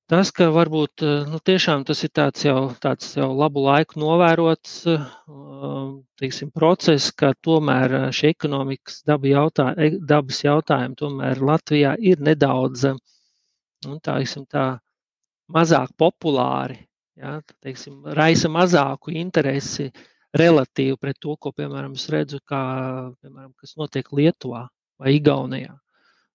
Tas, 0.09 0.31
ka 0.33 0.47
varbūt 0.49 1.03
eh, 1.05 1.27
nu, 1.29 1.39
tiešām 1.45 1.83
tas 1.89 1.99
ir 2.07 2.11
tāds 2.17 2.45
jau, 2.47 2.71
tāds 2.81 3.11
jau 3.19 3.27
labu 3.37 3.61
laiku 3.67 4.01
novērots 4.01 4.77
eh, 4.89 5.03
teiksim, 6.23 6.49
process, 6.55 7.11
ka 7.13 7.35
tomēr 7.45 7.95
eh, 7.99 8.07
šie 8.17 8.31
ekonomikas 8.33 9.03
daba 9.11 9.29
jautā, 9.29 9.67
e, 9.77 9.91
dabas 10.13 10.41
jautājumi 10.47 10.97
tomēr 10.97 11.43
Latvijā 11.51 11.93
ir 12.01 12.23
nedaudz 12.25 12.87
nu, 12.89 13.99
tā, 14.01 14.15
teiksim, 14.15 14.47
tā, 14.49 14.65
mazāk 15.53 15.93
populāri. 16.01 16.81
Ja, 17.19 17.35
teiksim, 17.61 18.01
raisa 18.17 18.49
mazāku 18.49 19.13
interesi 19.13 19.91
relatīvi 20.39 20.97
pret 21.03 21.19
to, 21.21 21.35
ko, 21.37 21.53
piemēram, 21.53 21.99
es 21.99 22.09
redzu, 22.15 22.41
kā, 22.49 22.63
piemēram, 23.21 23.53
kas 23.61 23.77
notiek 23.77 24.09
Lietuvā 24.15 24.69
vai 25.03 25.19
Igaunijā. 25.19 25.75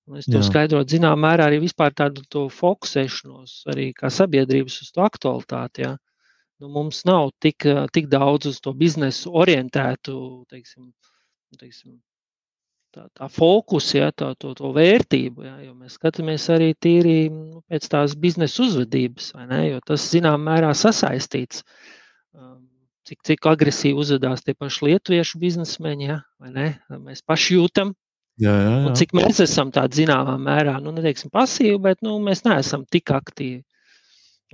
Un 0.10 0.20
es 0.20 0.28
to 0.28 0.40
Jā. 0.40 0.44
skaidrotu, 0.44 0.98
zināmā 0.98 1.30
mērā, 1.30 1.48
arī 1.48 1.62
vispār 1.64 1.94
tādu 1.96 2.26
to 2.32 2.48
fokusēšanos, 2.52 3.62
arī 3.72 3.92
kā 3.96 4.12
sabiedrības 4.12 4.82
uz 4.84 4.90
to 4.92 5.04
aktualitāti. 5.06 5.86
Ja. 5.86 5.94
Nu, 6.60 6.70
mums 6.76 7.06
nav 7.08 7.32
tik, 7.44 7.64
tik 7.96 8.10
daudz 8.12 8.50
uz 8.52 8.60
to 8.64 8.74
biznesu 8.76 9.32
orientētu, 9.32 10.16
teiksim, 10.52 10.90
teiksim, 11.60 11.96
tā, 12.94 13.08
tā 13.16 13.30
fokus, 13.32 13.94
ja, 13.96 14.12
tā, 14.12 14.34
to, 14.40 14.52
to 14.60 14.74
vērtību. 14.76 15.48
Ja, 15.48 15.72
mēs 15.72 15.96
skatāmies 15.98 16.50
arī 16.52 16.74
tīri 16.76 17.18
nu, 17.32 17.64
pēc 17.72 17.88
tās 17.96 18.18
biznesa 18.20 18.64
uzvedības, 18.68 19.32
ne, 19.48 19.64
jo 19.72 19.82
tas 19.88 20.12
zināmā 20.12 20.52
mērā 20.52 20.76
sasaistīts. 20.78 21.64
Um, 22.36 22.62
cik, 23.08 23.24
cik 23.24 23.50
agresīvi 23.50 24.04
uzvedās 24.04 24.44
tie 24.44 24.56
paši 24.58 24.90
lietuviešu 24.90 25.40
biznesmeņi, 25.42 26.10
ja, 26.12 26.22
vai 26.44 26.54
ne? 26.56 26.70
Mēs 26.92 27.24
paši 27.26 27.58
jūtam, 27.58 27.96
Jā, 28.42 28.50
jā, 28.50 28.70
jā. 28.70 28.78
Un 28.90 28.96
cik 28.98 29.12
mēs 29.14 29.40
esam 29.44 29.70
tādā 29.74 29.94
zināmā 29.94 30.40
mērā, 30.42 30.80
nu, 30.82 30.92
neteiksim, 30.96 31.30
pasīvi, 31.34 31.78
bet 31.84 32.02
nu, 32.06 32.18
mēs 32.24 32.42
neesam 32.48 32.86
tik 32.90 33.12
aktīvi. 33.14 33.62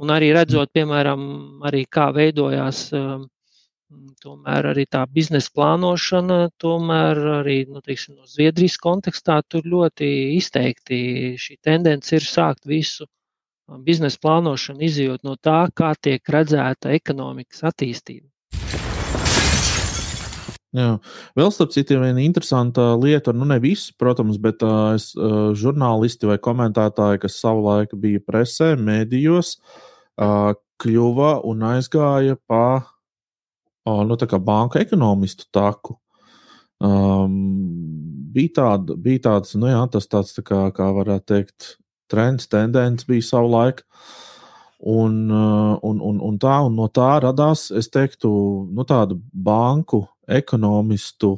Un 0.04 0.12
arī 0.16 0.34
redzot, 0.36 0.72
piemēram, 0.76 1.22
arī 1.68 1.86
kā 1.92 2.10
veidojās 2.16 2.86
um, 2.96 3.26
tomēr 4.24 4.70
arī 4.72 4.86
tā 4.92 5.06
biznesa 5.12 5.52
plānošana, 5.56 6.40
tomēr 6.62 7.22
arī 7.40 7.58
nu, 7.72 7.82
teiksim, 7.86 8.18
no 8.20 8.28
Zviedrijas 8.28 8.78
kontekstā 8.84 9.40
tur 9.48 9.68
ļoti 9.68 10.10
izteikti 10.36 11.00
šī 11.40 11.58
tendence 11.64 12.16
ir 12.16 12.28
sākt 12.28 12.68
visu 12.68 13.08
um, 13.08 13.80
biznesa 13.88 14.20
plānošanu, 14.24 14.84
izjūt 14.88 15.24
no 15.28 15.36
tā, 15.36 15.62
kā 15.76 15.94
tiek 16.00 16.36
redzēta 16.36 16.92
ekonomikas 17.00 17.64
attīstība. 17.72 18.28
Jā. 20.78 21.00
Vēl 21.34 21.50
starp 21.50 21.72
citu, 21.74 21.98
viena 21.98 22.22
interesanta 22.22 22.92
lieta, 23.02 23.34
nu 23.34 23.48
ne 23.50 23.58
visi, 23.62 23.90
protams, 23.98 24.38
bet 24.42 24.62
uh, 24.62 24.94
es, 24.94 25.10
uh, 25.18 25.50
žurnālisti 25.58 26.30
vai 26.30 26.38
komentētāji, 26.38 27.24
kas 27.24 27.40
savulaik 27.42 27.96
bija 27.98 28.22
presē, 28.22 28.76
mēdījos, 28.78 29.56
uh, 30.22 30.52
kļuva 30.80 31.40
un 31.50 31.66
aizgāja 31.72 32.38
pa 32.46 32.66
uh, 32.78 34.04
nu, 34.06 34.20
banka 34.46 34.84
ekonomistu 34.84 35.50
taku. 35.52 35.98
Um, 36.80 37.34
bija, 38.32 38.54
tāda, 38.62 38.94
bija 38.94 39.26
tāds, 39.26 39.58
nu 39.58 39.74
jā, 39.74 39.82
tas 39.90 40.06
tāds, 40.06 40.38
tā 40.38 40.46
kā, 40.46 40.68
kā 40.76 40.92
varētu 40.94 41.28
teikt, 41.34 41.74
trends, 42.14 42.46
tendence 42.48 43.10
bija 43.10 43.26
savulaik. 43.26 43.82
Un, 44.80 45.28
un, 45.28 45.98
un, 46.00 46.22
un 46.24 46.38
tā, 46.40 46.62
un 46.64 46.78
no 46.78 46.86
tā 46.88 47.10
radās, 47.26 47.66
es 47.76 47.90
teiktu, 47.92 48.30
nu, 48.72 48.86
tāda 48.88 49.18
banku 49.34 50.06
ekonomistu 50.30 51.36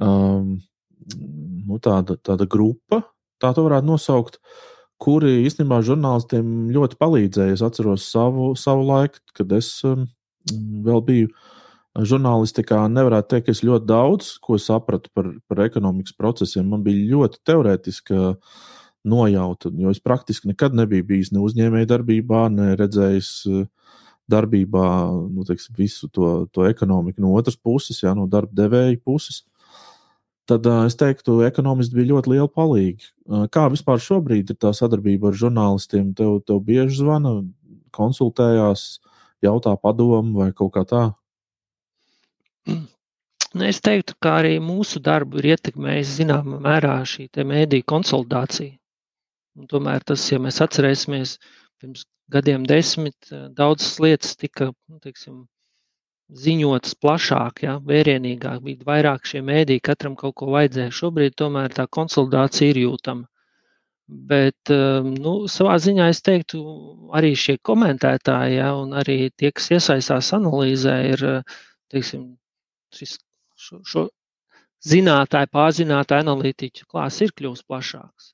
um, 0.00 0.58
nu, 1.66 1.78
tāda, 1.82 2.16
tāda 2.22 2.46
grupa, 2.50 3.02
tā 3.42 3.52
to 3.54 3.64
varētu 3.66 3.88
nosaukt, 3.88 4.38
kuri 5.02 5.40
īstenībā 5.46 5.80
žurnālistiem 5.82 6.70
ļoti 6.74 6.98
palīdzēja. 7.00 7.56
Es 7.56 7.64
atceros 7.66 8.06
savu, 8.12 8.52
savu 8.58 8.86
laiku, 8.86 9.18
kad 9.36 9.50
es 9.56 9.74
um, 9.88 10.06
vēl 10.86 11.02
biju 11.06 11.32
žurnālistikā. 12.08 12.84
Nevarētu 12.88 13.34
teikt, 13.34 13.48
ka 13.48 13.56
es 13.56 13.64
ļoti 13.66 13.88
daudz 13.90 14.30
ko 14.44 14.58
sapratu 14.62 15.10
par, 15.14 15.32
par 15.50 15.64
ekonomikas 15.66 16.14
procesiem. 16.16 16.70
Man 16.70 16.84
bija 16.86 17.10
ļoti 17.16 17.42
teorētiska 17.48 18.36
nojauta, 19.10 19.72
jo 19.74 19.90
es 19.90 19.98
praktiski 19.98 20.52
nekad 20.52 20.76
nebiju 20.78 21.08
bijis 21.08 21.32
ne 21.34 21.42
uzņēmējdarbībā, 21.42 22.44
ne 22.54 22.76
redzējis 22.78 23.32
uh, 23.50 23.64
darbībā 24.30 24.86
nu, 25.30 25.44
teiksim, 25.46 25.74
visu 25.78 26.08
to, 26.12 26.46
to 26.54 26.66
ekonomiku 26.68 27.22
no 27.22 27.32
otras 27.38 27.56
puses, 27.58 28.02
jā, 28.04 28.14
no 28.16 28.28
darba 28.30 28.54
devēja 28.62 29.00
puses. 29.04 29.42
Tad 30.50 30.66
uh, 30.66 30.82
es 30.88 30.98
teiktu, 30.98 31.38
ka 31.38 31.48
ekonomisti 31.50 31.96
bija 31.96 32.12
ļoti 32.14 32.32
liela 32.34 32.50
palīga. 32.50 33.06
Uh, 33.28 33.46
kā 33.52 33.68
vispār 33.70 34.02
šobrīd 34.02 34.50
ir 34.50 34.58
tā 34.58 34.72
sadarbība 34.74 35.30
ar 35.30 35.38
žurnālistiem? 35.38 36.10
Tev, 36.18 36.40
tev 36.46 36.62
bieži 36.66 36.98
zvana, 36.98 37.36
konsultējās, 37.94 38.86
jautā 39.44 39.76
padomu 39.78 40.42
vai 40.42 40.50
kaut 40.56 40.74
kā 40.74 40.84
tā? 40.88 41.04
Nu, 43.52 43.66
es 43.68 43.82
teiktu, 43.84 44.16
ka 44.22 44.38
arī 44.40 44.56
mūsu 44.64 45.02
darbu 45.04 45.42
ir 45.42 45.52
ietekmējis 45.52 46.14
zināmā 46.22 46.58
mērā 46.64 46.94
šī 47.04 47.26
mēdīņa 47.36 47.88
konsolidācija. 47.92 48.78
Un 49.60 49.68
tomēr 49.68 50.04
tas, 50.08 50.24
ja 50.32 50.38
mēs 50.40 50.62
atcerēsimies, 50.64 51.34
pirms 51.82 52.06
gadiem 52.32 52.66
desmit 52.68 53.32
eh, 53.32 53.48
daudzas 53.58 53.98
lietas 54.02 54.36
tika 54.38 54.70
nu, 54.70 55.00
teiksim, 55.02 55.42
ziņotas 56.42 56.94
plašāk, 57.02 57.64
ja, 57.66 57.76
vērienīgāk, 57.88 58.62
bija 58.64 58.86
vairāk 58.88 59.26
šie 59.28 59.42
mēdī, 59.44 59.78
katram 59.84 60.14
kaut 60.16 60.36
ko 60.40 60.48
vajadzēja. 60.54 60.94
Šobrīd 61.00 61.36
tomēr 61.36 61.74
tā 61.76 61.86
konsolidācija 61.98 62.72
ir 62.72 62.80
jūtama. 62.86 63.28
Bet 64.32 64.72
eh, 64.72 65.10
nu, 65.24 65.34
savā 65.50 65.76
ziņā 65.82 66.08
es 66.12 66.22
teiktu, 66.24 66.62
arī 67.18 67.34
šie 67.38 67.58
komentētāji, 67.68 68.58
ja, 68.60 68.72
un 68.78 68.96
arī 69.02 69.18
tie, 69.36 69.52
kas 69.56 69.70
iesaistās 69.76 70.32
analīzē, 70.38 70.96
ir 71.12 71.24
eh, 71.28 71.60
teiksim, 71.92 72.26
šis, 72.96 73.18
šo, 73.66 73.80
šo 73.88 74.06
zinātāju, 74.88 75.52
pārzinātāju 75.54 76.26
analītiķu 76.26 76.88
klāsts 76.90 77.26
ir 77.26 77.34
kļuvis 77.38 77.66
plašāks. 77.68 78.32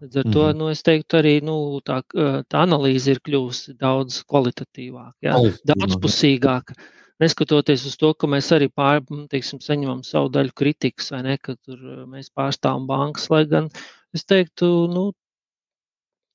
Līdz 0.00 0.16
ar 0.16 0.24
to, 0.32 0.42
mm 0.42 0.50
-hmm. 0.50 0.56
nu, 0.56 0.68
es 0.72 0.82
teiktu, 0.82 1.16
arī 1.18 1.34
nu, 1.44 1.54
tā, 1.84 2.00
tā 2.48 2.62
analīze 2.64 3.10
ir 3.12 3.18
kļuvusi 3.20 3.74
daudz 3.76 4.22
kvalitatīvāka, 4.24 5.16
ja? 5.20 5.36
daudzpusīgāka. 5.68 6.76
Neskatoties 7.20 7.84
uz 7.84 7.98
to, 8.00 8.14
ka 8.14 8.26
mēs 8.26 8.48
arī 8.56 8.70
pār, 8.72 9.02
teiksim, 9.28 9.60
saņemam 9.60 10.00
savu 10.02 10.30
daļu 10.32 10.56
kritikas, 10.56 11.10
vai 11.12 11.22
ne, 11.22 11.36
ka 11.36 11.54
tur 11.60 12.06
mēs 12.08 12.32
pārstāvam 12.32 12.86
bankas, 12.88 13.28
lai 13.30 13.44
gan 13.44 13.68
es 14.16 14.24
teiktu, 14.24 14.88
nu, 14.88 15.12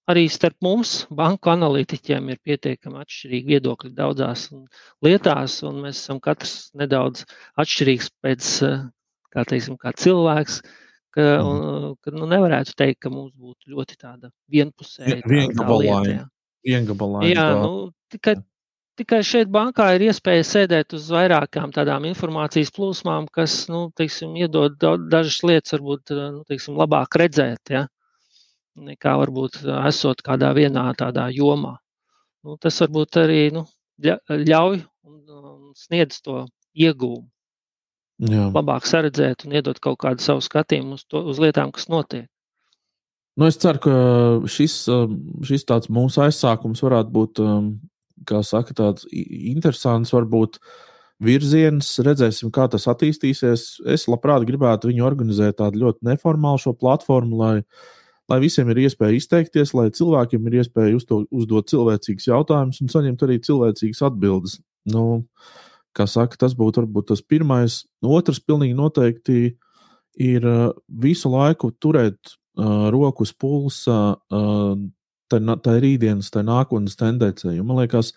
arī 0.06 0.30
starp 0.30 0.62
mums, 0.62 1.08
banku 1.10 1.50
analītiķiem, 1.50 2.30
ir 2.30 2.38
pietiekami 2.46 3.02
atšķirīgi 3.02 3.54
viedokļi 3.56 3.94
daudzās 3.98 4.52
lietās, 5.02 5.64
un 5.66 5.82
mēs 5.88 6.06
esam 6.06 6.22
katrs 6.22 6.70
nedaudz 6.78 7.26
atšķirīgs 7.58 8.14
pēc, 8.22 8.56
kā 9.34 9.50
teiksim, 9.50 9.82
kā 9.82 9.98
cilvēks. 9.98 10.62
Uh, 10.62 10.85
Ka, 11.16 11.24
mhm. 11.24 11.48
un, 11.48 11.94
ka 12.04 12.12
nu, 12.12 12.28
nevarētu 12.28 12.74
teikt, 12.76 13.00
ka 13.06 13.10
mums 13.14 13.32
būtu 13.40 13.72
ļoti 13.72 13.96
tāda 14.02 14.32
vienpusēja 14.52 15.22
lieta. 15.24 16.26
Jā, 17.24 17.32
jā 17.32 17.46
nu, 17.62 17.70
tikai, 18.12 18.34
tikai 19.00 19.22
šeit 19.24 19.52
bankā 19.54 19.94
ir 19.96 20.10
iespēja 20.10 20.44
sēdēt 20.50 20.96
uz 20.98 21.08
vairākām 21.14 21.72
tādām 21.76 22.08
informācijas 22.10 22.74
plūsmām, 22.76 23.30
kas, 23.32 23.62
nu, 23.72 23.86
teiksim, 23.96 24.36
iedod 24.42 24.76
dažas 24.82 25.40
lietas, 25.48 25.76
varbūt, 25.78 26.12
nu, 26.20 26.44
teiksim, 26.50 26.76
labāk 26.82 27.16
redzēt, 27.22 27.72
ja, 27.72 27.86
nekā 28.76 29.16
varbūt 29.22 29.62
esot 29.88 30.24
kādā 30.26 30.52
vienā 30.58 30.90
tādā 31.00 31.30
jomā. 31.32 31.78
Nu, 32.44 32.60
tas 32.62 32.82
varbūt 32.84 33.22
arī, 33.24 33.40
nu, 33.56 33.64
ļauj 34.04 34.82
un, 35.08 35.22
un 35.32 35.72
sniedz 35.80 36.20
to 36.26 36.44
iegūmu. 36.76 37.24
Jā. 38.24 38.48
labāk 38.56 38.86
saredzēt 38.88 39.44
un 39.44 39.58
iedot 39.58 39.80
kaut 39.84 40.00
kādu 40.06 40.24
savu 40.24 40.44
skatījumu 40.44 40.96
uz, 40.96 41.04
to, 41.12 41.20
uz 41.28 41.40
lietām, 41.42 41.74
kas 41.76 41.90
notiek. 41.92 42.30
Nu, 43.36 43.50
es 43.50 43.58
ceru, 43.60 43.82
ka 43.84 43.96
šis, 44.48 44.78
um, 44.92 45.18
šis 45.44 45.68
tāds 45.68 45.92
mūsu 45.92 46.22
aizsākums 46.24 46.80
varētu 46.86 47.12
būt, 47.12 47.42
um, 47.44 47.74
kā 48.28 48.40
saka, 48.48 48.72
tāds 48.78 49.04
interesants, 49.12 50.14
varbūt 50.16 50.62
virziens. 51.20 51.90
Redzēsim, 52.08 52.54
kā 52.56 52.70
tas 52.72 52.88
attīstīsies. 52.88 53.66
Es 53.92 54.08
labprāt 54.08 54.48
gribētu 54.48 54.88
viņu 54.88 55.04
organizēt 55.04 55.60
tādu 55.60 55.84
ļoti 55.84 56.08
neformālu 56.08 56.64
šo 56.64 56.72
platformu, 56.80 57.42
lai, 57.44 57.54
lai 58.32 58.40
visiem 58.40 58.72
ir 58.72 58.86
iespēja 58.86 59.20
izteikties, 59.20 59.76
lai 59.76 59.90
cilvēkiem 59.92 60.48
ir 60.48 60.62
iespēja 60.62 60.96
uzto, 60.96 61.26
uzdot 61.36 61.68
cilvēcīgus 61.74 62.32
jautājumus 62.32 62.80
un 62.80 62.96
saņemt 62.96 63.28
arī 63.28 63.42
cilvēcīgas 63.44 64.06
atbildes. 64.08 64.62
Nu, 64.88 65.06
uh, 65.20 65.62
Kā 65.96 66.08
saka, 66.10 66.38
tas 66.40 66.56
būtu 66.58 66.84
varbūt 66.84 67.12
tas 67.14 67.22
pirmais. 67.24 67.84
Otrs, 68.04 68.42
pilnīgi 68.44 68.76
noteikti, 68.76 69.56
ir 70.20 70.48
visu 70.88 71.32
laiku 71.32 71.72
turēt 71.82 72.36
uh, 72.60 72.90
roku 72.92 73.26
uz 73.26 73.32
pulsa 73.32 74.16
uh, 74.16 74.76
tai, 75.32 75.40
tai 75.64 75.76
rītdienas, 75.84 76.32
tai 76.34 76.46
nākotnes 76.48 76.98
tendencei. 77.00 77.60
Man 77.62 77.80
liekas, 77.82 78.14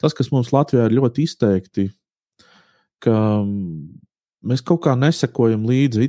tas, 0.00 0.14
kas 0.16 0.30
mums 0.34 0.52
Latvijā 0.54 0.86
ir 0.88 0.96
ļoti 0.98 1.26
izteikti, 1.26 1.88
ka 3.02 3.16
mēs 4.46 4.64
kaut 4.66 4.84
kā 4.86 4.96
nesekojam 4.98 5.66
līdzi. 5.68 6.08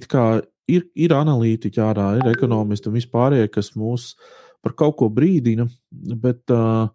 Ir, 0.67 0.83
ir 1.00 1.13
analītiķi 1.15 1.79
ārā, 1.79 2.09
ir 2.19 2.27
ekonomisti 2.27 2.89
un 2.89 2.97
vispārējie, 2.97 3.47
kas 3.53 3.71
mūs 3.79 4.12
par 4.59 4.74
kaut 4.75 4.97
ko 5.00 5.07
brīdina, 5.13 5.63
bet 6.19 6.51
uh, 6.51 6.89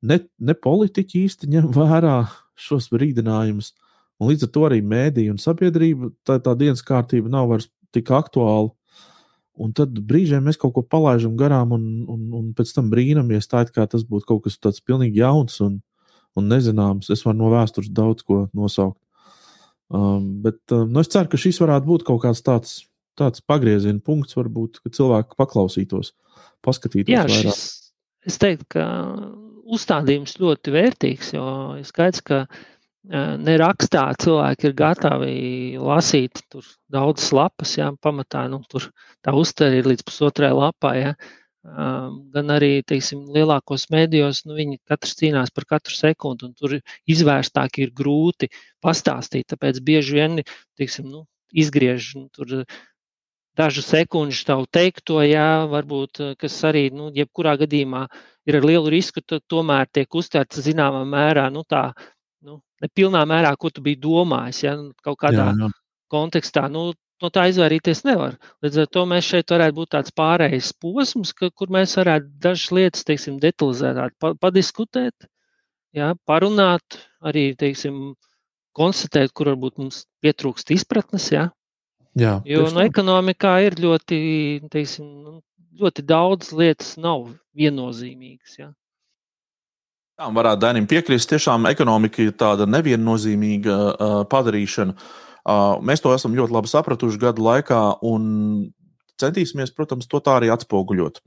ne, 0.00 0.16
ne 0.40 0.54
politiķi 0.56 1.26
īsti 1.26 1.50
ņem 1.52 1.66
vērā 1.74 2.14
šos 2.60 2.90
brīdinājumus. 2.92 3.72
Un 4.20 4.28
līdz 4.30 4.46
ar 4.46 4.52
to 4.54 4.66
arī 4.68 4.82
mēdīja 4.84 5.32
un 5.32 5.40
sabiedrība, 5.40 6.12
tā, 6.28 6.36
tā 6.44 6.54
dienas 6.58 6.84
kārtība 6.84 7.32
nav 7.32 7.48
vairs 7.52 7.70
tik 7.94 8.12
aktuāla. 8.12 8.70
Un 9.60 9.74
tad 9.76 9.96
brīžiem 10.08 10.44
mēs 10.46 10.56
kaut 10.60 10.72
ko 10.76 10.82
palaidām 10.86 11.34
garām, 11.40 11.74
un, 11.76 11.86
un, 12.08 12.20
un 12.36 12.50
pēc 12.56 12.72
tam 12.76 12.88
brīnamies, 12.92 13.48
tā 13.50 13.66
kā 13.68 13.84
tas 13.90 14.06
būtu 14.08 14.28
kaut 14.28 14.44
kas 14.46 14.56
tāds 14.60 14.80
pilnīgi 14.84 15.20
jauns 15.20 15.58
un, 15.64 15.80
un 16.38 16.48
nezināms. 16.48 17.10
Es 17.12 17.24
varu 17.26 17.40
no 17.42 17.50
vēstures 17.52 17.90
daudz 17.92 18.24
ko 18.24 18.46
nosaukt. 18.56 19.00
Um, 19.90 20.38
bet 20.44 20.60
um, 20.70 20.86
nu 20.86 21.02
es 21.02 21.10
ceru, 21.10 21.26
ka 21.32 21.40
šis 21.40 21.58
varētu 21.60 21.88
būt 21.88 22.06
kaut 22.06 22.22
kāds 22.22 22.44
tāds, 22.46 22.76
tāds 23.18 23.42
pagrieziena 23.42 23.98
punkts, 24.06 24.36
varbūt, 24.38 24.78
ka 24.84 24.92
cilvēki 24.94 25.36
paklausītos, 25.40 26.12
paskatītos. 26.64 27.10
Jā, 27.10 27.24
vairāk. 27.26 27.56
šis, 27.58 27.90
es 28.30 28.38
teiktu, 28.38 28.68
ka 28.76 28.84
uzstādījums 29.70 30.36
ļoti 30.42 30.74
vērtīgs, 30.74 31.32
jo 31.36 31.46
ir 31.78 31.86
skaidrs, 31.88 32.24
ka 32.26 32.44
ne 33.40 33.56
rakstā 33.60 34.04
cilvēki 34.20 34.68
ir 34.68 34.76
gatavi 34.76 35.34
lasīt 35.80 36.42
daudzas 36.92 37.30
lapas, 37.32 37.76
jā, 37.78 37.90
pamatā 38.02 38.46
nu, 38.52 38.60
tā 39.24 39.34
uztvere 39.36 39.80
ir 39.80 39.88
līdz 39.88 40.04
pusotrai 40.06 40.52
lapai. 40.52 40.96
Jā. 41.00 41.14
Gan 42.34 42.52
arī 42.54 42.80
teiksim, 42.88 43.26
lielākos 43.34 43.90
mēdījos 43.92 44.46
nu, 44.48 44.54
viņi 44.56 44.78
katrs 44.88 45.18
cīnās 45.18 45.52
par 45.52 45.66
katru 45.68 45.92
sekundi, 45.92 46.48
un 46.48 46.54
tur 46.56 46.78
izvērstāk 47.04 47.82
ir 47.84 47.92
grūti 47.92 48.48
pastāstīt. 48.80 49.50
Tāpēc 49.52 49.82
bieži 49.84 50.16
vien 50.16 50.40
teiksim, 50.80 51.10
nu, 51.12 51.26
izgriež 51.52 52.14
nu, 52.16 52.28
tur 52.32 52.64
dažu 53.58 53.82
sekundžu 53.84 54.44
tavu 54.46 54.66
teikto, 54.70 55.20
jā, 55.26 55.66
varbūt, 55.70 56.22
kas 56.40 56.56
arī, 56.68 56.88
nu, 56.94 57.10
jebkurā 57.14 57.56
gadījumā 57.60 58.06
ir 58.48 58.58
ar 58.60 58.66
lielu 58.66 58.90
risku, 58.92 59.22
tad 59.22 59.44
tomēr 59.50 59.90
tiek 59.92 60.14
uztverts 60.14 60.62
zināmā 60.64 61.02
mērā, 61.08 61.48
nu, 61.52 61.64
tā, 61.68 61.90
nu, 62.46 62.60
nepilnā 62.82 63.24
mērā, 63.28 63.52
ko 63.60 63.70
tu 63.74 63.84
biji 63.84 64.00
domājis, 64.02 64.64
ja, 64.64 64.76
nu, 64.78 64.94
kaut 65.04 65.20
kādā 65.24 65.50
jā, 65.50 65.56
jā. 65.64 65.70
kontekstā, 66.12 66.68
nu, 66.72 66.90
no 67.20 67.30
tā 67.32 67.46
izvairīties 67.50 68.04
nevar. 68.08 68.38
Līdz 68.64 68.84
ar 68.84 68.88
to 68.94 69.04
mēs 69.10 69.28
šeit 69.28 69.52
varētu 69.52 69.76
būt 69.76 69.92
tāds 69.96 70.14
pārējais 70.16 70.72
posms, 70.80 71.34
ka, 71.36 71.50
kur 71.52 71.72
mēs 71.74 71.98
varētu 72.00 72.32
dažas 72.46 72.72
lietas, 72.76 73.04
teiksim, 73.08 73.36
detalizētāk 73.42 74.16
padiskutēt, 74.40 75.28
jā, 75.96 76.14
parunāt, 76.26 77.00
arī, 77.20 77.50
teiksim, 77.60 78.14
konstatēt, 78.76 79.34
kur 79.34 79.52
varbūt 79.52 79.80
mums 79.82 80.04
pietrūkst 80.24 80.72
izpratnes. 80.76 81.28
Ja? 81.34 81.50
Jā, 82.18 82.40
jo 82.48 82.64
no 82.74 82.82
ekonomikā 82.82 83.52
ir 83.68 83.76
ļoti, 83.78 84.18
teiksim, 84.72 85.06
nu, 85.22 85.36
ļoti 85.78 86.04
daudz 86.06 86.50
lietas, 86.56 86.96
nav 86.98 87.28
viennozīmīgas. 87.56 88.56
Ja? 88.58 88.70
Jā, 90.20 90.28
varētu 90.36 90.60
Danim 90.64 90.88
piekrist. 90.90 91.30
Tiešām 91.30 91.68
ekonomika 91.70 92.20
ir 92.24 92.34
tāda 92.36 92.66
neviennozīmīga 92.68 93.76
uh, 93.78 94.16
padarīšana. 94.30 94.96
Uh, 95.40 95.78
mēs 95.86 96.02
to 96.04 96.12
esam 96.12 96.34
ļoti 96.36 96.52
labi 96.52 96.68
sapratuši 96.68 97.22
gadu 97.22 97.46
laikā 97.46 97.80
un 98.04 98.26
centīsimies, 99.20 99.72
protams, 99.76 100.08
to 100.10 100.20
tā 100.24 100.36
arī 100.40 100.50
atspoguļot. 100.52 101.22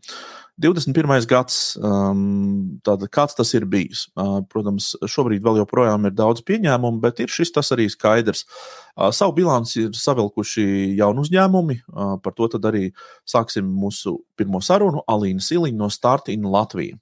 21. 0.61 1.25
gads, 1.25 1.77
um, 1.81 2.77
tātad, 2.85 3.09
kāds 3.09 3.37
tas 3.37 3.53
ir 3.57 3.65
bijis? 3.69 4.05
Uh, 4.13 4.41
protams, 4.45 4.91
šobrīd 5.09 5.41
vēl 5.41 5.63
joprojām 5.63 6.05
ir 6.05 6.13
daudz 6.13 6.43
pieņēmumu, 6.45 7.01
bet 7.01 7.23
ir 7.23 7.33
šis 7.33 7.53
tas 7.55 7.73
arī 7.73 7.87
skaidrs. 7.89 8.45
Uh, 8.93 9.09
savu 9.09 9.33
bilanci 9.39 9.87
ir 9.87 9.97
savilkuši 9.97 10.65
jauni 10.99 11.25
uzņēmumi, 11.25 11.79
uh, 11.89 12.13
par 12.21 12.37
to 12.37 12.51
arī 12.69 12.91
sāksim 13.25 13.65
mūsu 13.65 14.19
pirmo 14.37 14.61
sarunu. 14.61 15.01
Alīna 15.09 15.41
Siliņa 15.41 15.79
no 15.79 15.89
Startina 15.89 16.53
Latvijas. 16.53 17.01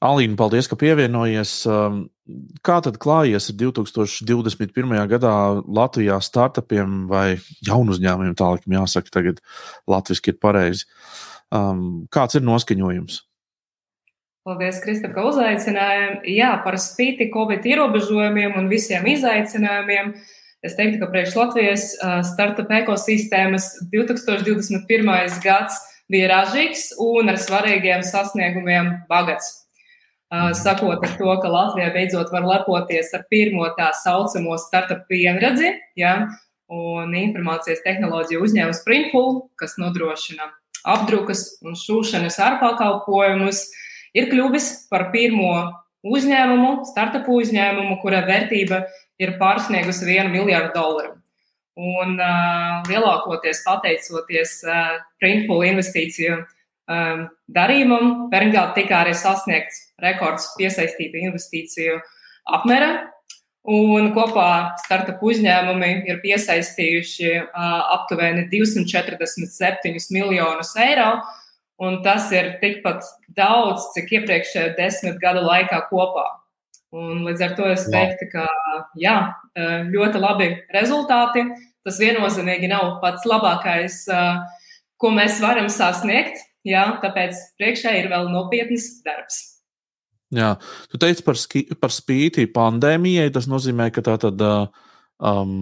Alīna, 0.00 0.32
paldies, 0.36 0.64
ka 0.68 0.78
pievienojies. 0.80 1.50
Um, 1.68 2.04
kā 2.64 2.78
tad 2.84 2.96
klājies 3.02 3.50
ar 3.52 3.56
2021. 3.60 4.94
gadā 5.10 5.32
Latvijā 5.64 6.16
startupiem 6.24 7.02
vai 7.10 7.40
jaunu 7.66 7.92
uzņēmumiem, 7.96 8.36
tā 8.38 8.48
laikam 8.54 8.76
jāsaka, 8.78 9.12
tagad 9.12 9.42
latviešu 9.90 10.32
ir 10.32 10.38
pareizi. 10.40 10.88
Um, 11.50 12.06
kāds 12.14 12.38
ir 12.38 12.44
noskaņojums? 12.46 13.20
Paldies, 14.46 14.80
Kristap, 14.84 15.12
ka 15.14 15.24
uzaicinājām. 15.28 16.20
Jā, 16.30 16.52
par 16.64 16.78
spīti 16.80 17.28
Covid 17.34 17.66
ierobežojumiem 17.66 18.56
un 18.58 18.70
visiem 18.70 19.06
izaicinājumiem. 19.10 20.14
Es 20.64 20.76
teiktu, 20.76 21.00
ka 21.02 21.10
priekš 21.12 21.36
Latvijas 21.36 21.86
uh, 21.98 22.20
startup 22.26 22.70
ekosistēmas 22.80 23.72
2021. 23.92 25.40
gads 25.44 25.80
bija 26.10 26.30
ražīgs 26.32 26.90
un 27.00 27.32
ar 27.32 27.38
svarīgiem 27.40 28.04
sasniegumiem 28.06 28.94
bagats 29.10 29.60
sakot 30.54 31.02
ar 31.02 31.16
to, 31.18 31.32
ka 31.42 31.48
Latvija 31.48 31.90
beidzot 31.94 32.30
var 32.32 32.46
lepoties 32.46 33.10
ar 33.14 33.26
pirmo 33.30 33.66
tā 33.78 33.90
saucamo 34.02 34.56
startup 34.58 35.10
vienredzi, 35.10 35.74
ja, 35.98 36.30
un 36.70 37.14
informācijas 37.18 37.82
tehnoloģiju 37.82 38.46
uzņēmums 38.46 38.84
Printful, 38.86 39.48
kas 39.58 39.74
nodrošina 39.78 40.46
apdrukas 40.88 41.44
un 41.64 41.76
šūšanas 41.78 42.38
ārpakalpojumus, 42.46 43.64
ir 44.16 44.30
kļuvis 44.30 44.70
par 44.90 45.08
pirmo 45.14 45.52
uzņēmumu, 46.06 46.86
startup 46.88 47.28
uzņēmumu, 47.28 47.98
kura 48.02 48.22
vērtība 48.26 48.84
ir 49.20 49.36
pārsniegusi 49.40 50.08
vienu 50.08 50.32
miljardu 50.32 50.72
dolāru. 50.76 51.16
Un 51.80 52.16
uh, 52.18 52.80
lielākoties 52.88 53.62
pateicoties 53.64 54.56
uh, 54.66 54.98
Printful 55.20 55.62
investīciju 55.68 56.40
um, 56.40 57.22
darījumam. 57.52 58.26
Pērngādā 58.32 58.74
tika 58.76 58.98
arī 59.04 59.14
sasniegts 59.16 59.86
rekords 60.02 60.50
piesaistītu 60.58 61.22
investīciju 61.28 62.00
apmēra. 62.58 62.90
Un 63.68 64.08
kopā 64.16 64.76
startup 64.80 65.20
uzņēmumi 65.20 65.90
ir 66.08 66.20
piesaistījuši 66.22 67.32
aptuveni 67.52 68.46
247 68.52 70.08
miljonus 70.14 70.72
eiro. 70.80 71.12
Un 71.80 72.00
tas 72.04 72.28
ir 72.32 72.54
tikpat 72.60 73.04
daudz, 73.36 73.90
cik 73.94 74.12
iepriekšējā 74.18 74.74
desmit 74.76 75.20
gadu 75.20 75.44
laikā 75.44 75.82
kopā. 75.92 76.26
Un 76.96 77.22
līdz 77.24 77.44
ar 77.46 77.56
to 77.56 77.68
es 77.70 77.86
teiktu, 77.88 78.28
ka 78.32 78.46
jā, 78.98 79.16
ļoti 79.92 80.20
labi 80.20 80.50
rezultāti. 80.74 81.46
Tas 81.84 82.00
viennozīmīgi 82.00 82.68
nav 82.68 82.98
pats 83.00 83.24
labākais, 83.28 84.02
ko 85.00 85.12
mēs 85.16 85.38
varam 85.40 85.70
sasniegt, 85.72 86.42
Jā, 86.66 86.82
tāpēc 87.00 87.38
priekšā 87.56 87.94
ir 88.02 88.10
vēl 88.12 88.28
nopietns 88.28 89.00
darbs. 89.06 89.59
Jā, 90.30 90.54
tu 90.90 90.98
teici 91.02 91.24
par, 91.26 91.38
ski, 91.38 91.64
par 91.80 91.90
spīti 91.90 92.46
pandēmijai. 92.54 93.32
Tas 93.34 93.48
nozīmē, 93.50 93.88
ka 93.94 94.04
tā 94.06 94.14
tad 94.22 94.42
um, 94.46 95.54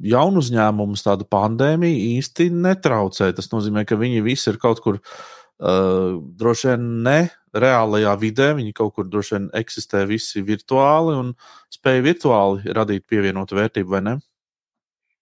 jaunu 0.00 0.40
uzņēmumus 0.40 1.04
tāda 1.04 1.26
pandēmija 1.28 2.14
īsti 2.16 2.48
netraucē. 2.54 3.30
Tas 3.36 3.52
nozīmē, 3.52 3.84
ka 3.88 4.00
viņi 4.00 4.24
visi 4.24 4.48
ir 4.52 4.60
kaut 4.62 4.80
kur 4.84 4.96
uh, 5.02 6.16
droši 6.40 6.72
vien 6.72 6.88
ne 7.04 7.18
reālajā 7.52 8.16
vidē. 8.22 8.54
Viņi 8.56 8.72
kaut 8.80 8.96
kur 8.96 9.10
droši 9.12 9.36
vien 9.36 9.52
eksistē 9.60 10.06
visi 10.08 10.40
virtuāli 10.46 11.18
un 11.18 11.34
spēj 11.76 12.02
virtuāli 12.08 12.74
radīt 12.80 13.04
pievienotu 13.08 13.60
vērtību, 13.60 13.92
vai 13.92 14.04
ne? 14.08 14.18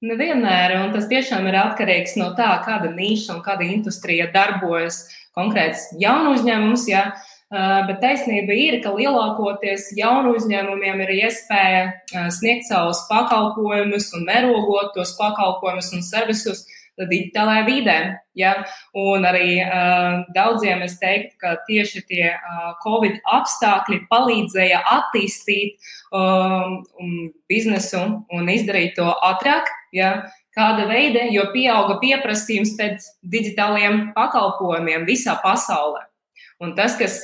Nevienmēr, 0.07 0.77
un 0.85 0.91
tas 0.93 1.07
tiešām 1.09 1.47
ir 1.49 1.57
atkarīgs 1.57 2.19
no 2.21 2.35
tā, 2.37 2.51
kāda 2.67 2.91
niša 2.93 3.39
un 3.39 3.39
kāda 3.43 3.65
industrija 3.65 4.27
darbojas 4.31 5.07
konkrēts 5.35 5.89
jaunu 5.99 6.35
uzņēmums. 6.37 6.85
Ja, 6.91 7.07
bet 7.51 8.01
taisnība 8.03 8.55
ir, 8.59 8.79
ka 8.83 8.91
lielākoties 8.97 9.93
jaunu 9.99 10.33
uzņēmumiem 10.39 11.05
ir 11.05 11.13
iespēja 11.21 11.85
sniegt 12.35 12.67
savus 12.67 13.05
pakalpojumus 13.11 14.09
un 14.19 14.27
mērogot 14.27 14.91
tos 14.97 15.15
pakalpojumus 15.21 15.93
un 15.95 16.03
servisus 16.03 16.65
digitālajā 17.05 17.65
vidē. 17.67 17.97
Ja? 18.39 18.53
Un 18.97 19.27
arī 19.29 19.61
uh, 19.61 20.25
daudziem 20.35 20.83
es 20.87 20.97
teiktu, 21.01 21.37
ka 21.43 21.57
tieši 21.69 22.03
tie 22.09 22.33
uh, 22.33 22.73
Covid 22.85 23.21
apstākļi 23.37 24.03
palīdzēja 24.11 24.83
attīstīt 24.97 25.77
um, 26.13 26.81
biznesu 27.51 28.03
un 28.33 28.51
izdarīt 28.53 28.97
to 28.97 29.09
ātrāk. 29.29 29.71
Ja? 29.93 30.31
Kāda 30.57 30.87
veida, 30.89 31.27
jo 31.29 31.51
pieauga 31.53 31.99
pieprasījums 32.01 32.77
pēc 32.79 33.11
digitāliem 33.21 34.13
pakalpojumiem 34.17 35.05
visā 35.09 35.37
pasaulē. 35.43 36.07
Un 36.65 36.73
tas, 36.77 36.95
kas 36.97 37.21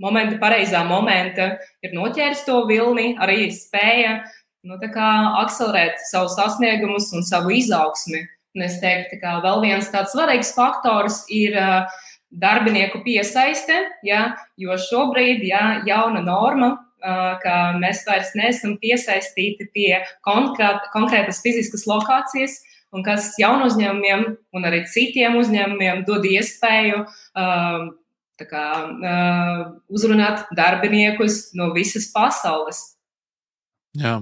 momenta, 0.00 0.38
pareizā 0.40 0.80
momenta 0.88 1.58
ir 1.84 1.92
noķēris 1.96 2.46
to 2.46 2.62
vilni, 2.68 3.12
arī 3.20 3.50
spēja 3.52 4.22
nu, 4.64 4.78
akcelerēt 4.80 6.00
savu 6.08 6.30
sasniegumus 6.32 7.10
un 7.12 7.26
savu 7.26 7.52
izaugsmi. 7.52 8.24
Un 8.54 8.64
es 8.64 8.78
teiktu, 8.80 9.18
ka 9.20 9.40
vēl 9.44 9.60
viens 9.66 9.90
tāds 9.92 10.14
svarīgs 10.14 10.54
faktors 10.54 11.24
ir 11.28 11.58
darbinieku 12.34 13.02
piesaiste, 13.04 13.74
ja, 14.06 14.34
jo 14.56 14.76
šobrīd 14.78 15.42
ja, 15.46 15.82
jauna 15.86 16.22
norma, 16.24 16.70
ka 17.42 17.56
mēs 17.78 18.04
vairs 18.08 18.32
neesam 18.38 18.78
piesaistīti 18.80 19.68
pie 19.74 19.90
konkrēt, 20.24 20.88
konkrētas 20.94 21.42
fiziskas 21.44 21.84
lokācijas, 21.90 22.62
un 22.94 23.04
kas 23.04 23.34
jaunu 23.38 23.68
uzņēmumiem 23.68 24.24
un 24.54 24.66
arī 24.70 24.84
citiem 24.88 25.36
uzņēmumiem 25.40 26.04
dod 26.08 26.24
iespēju 26.30 27.02
uh, 27.02 27.90
kā, 28.42 28.64
uh, 28.90 29.62
uzrunāt 29.88 30.48
darbiniekus 30.56 31.52
no 31.54 31.70
visas 31.76 32.10
pasaules. 32.14 32.82
Jā. 33.94 34.18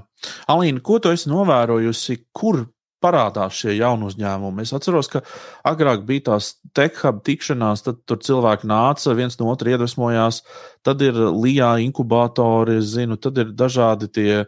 Alīna, 0.53 0.83
ko 0.85 0.99
tu 1.01 1.13
esi 1.15 1.31
novērojusi, 1.33 2.19
kur 2.37 2.67
parādās 3.03 3.57
šie 3.59 3.75
jaunu 3.77 4.11
uzņēmumi. 4.11 4.63
Es 4.63 4.75
atceros, 4.77 5.09
ka 5.11 5.23
agrāk 5.69 6.05
bija 6.07 6.29
tās 6.31 6.53
tech-hub 6.77 7.23
tikšanās, 7.27 7.83
tad 7.87 8.03
tur 8.07 8.21
cilvēki 8.23 8.69
nāca, 8.71 9.17
viens 9.19 9.39
no 9.41 9.51
otra 9.53 9.75
iedvesmojās. 9.75 10.43
Tad 10.87 11.03
ir 11.03 11.19
LIBE 11.19 11.73
inkubatori, 11.89 12.79
zinu, 12.87 13.19
tad 13.19 13.41
ir 13.43 13.51
dažādi 13.59 14.11
tie 14.13 14.45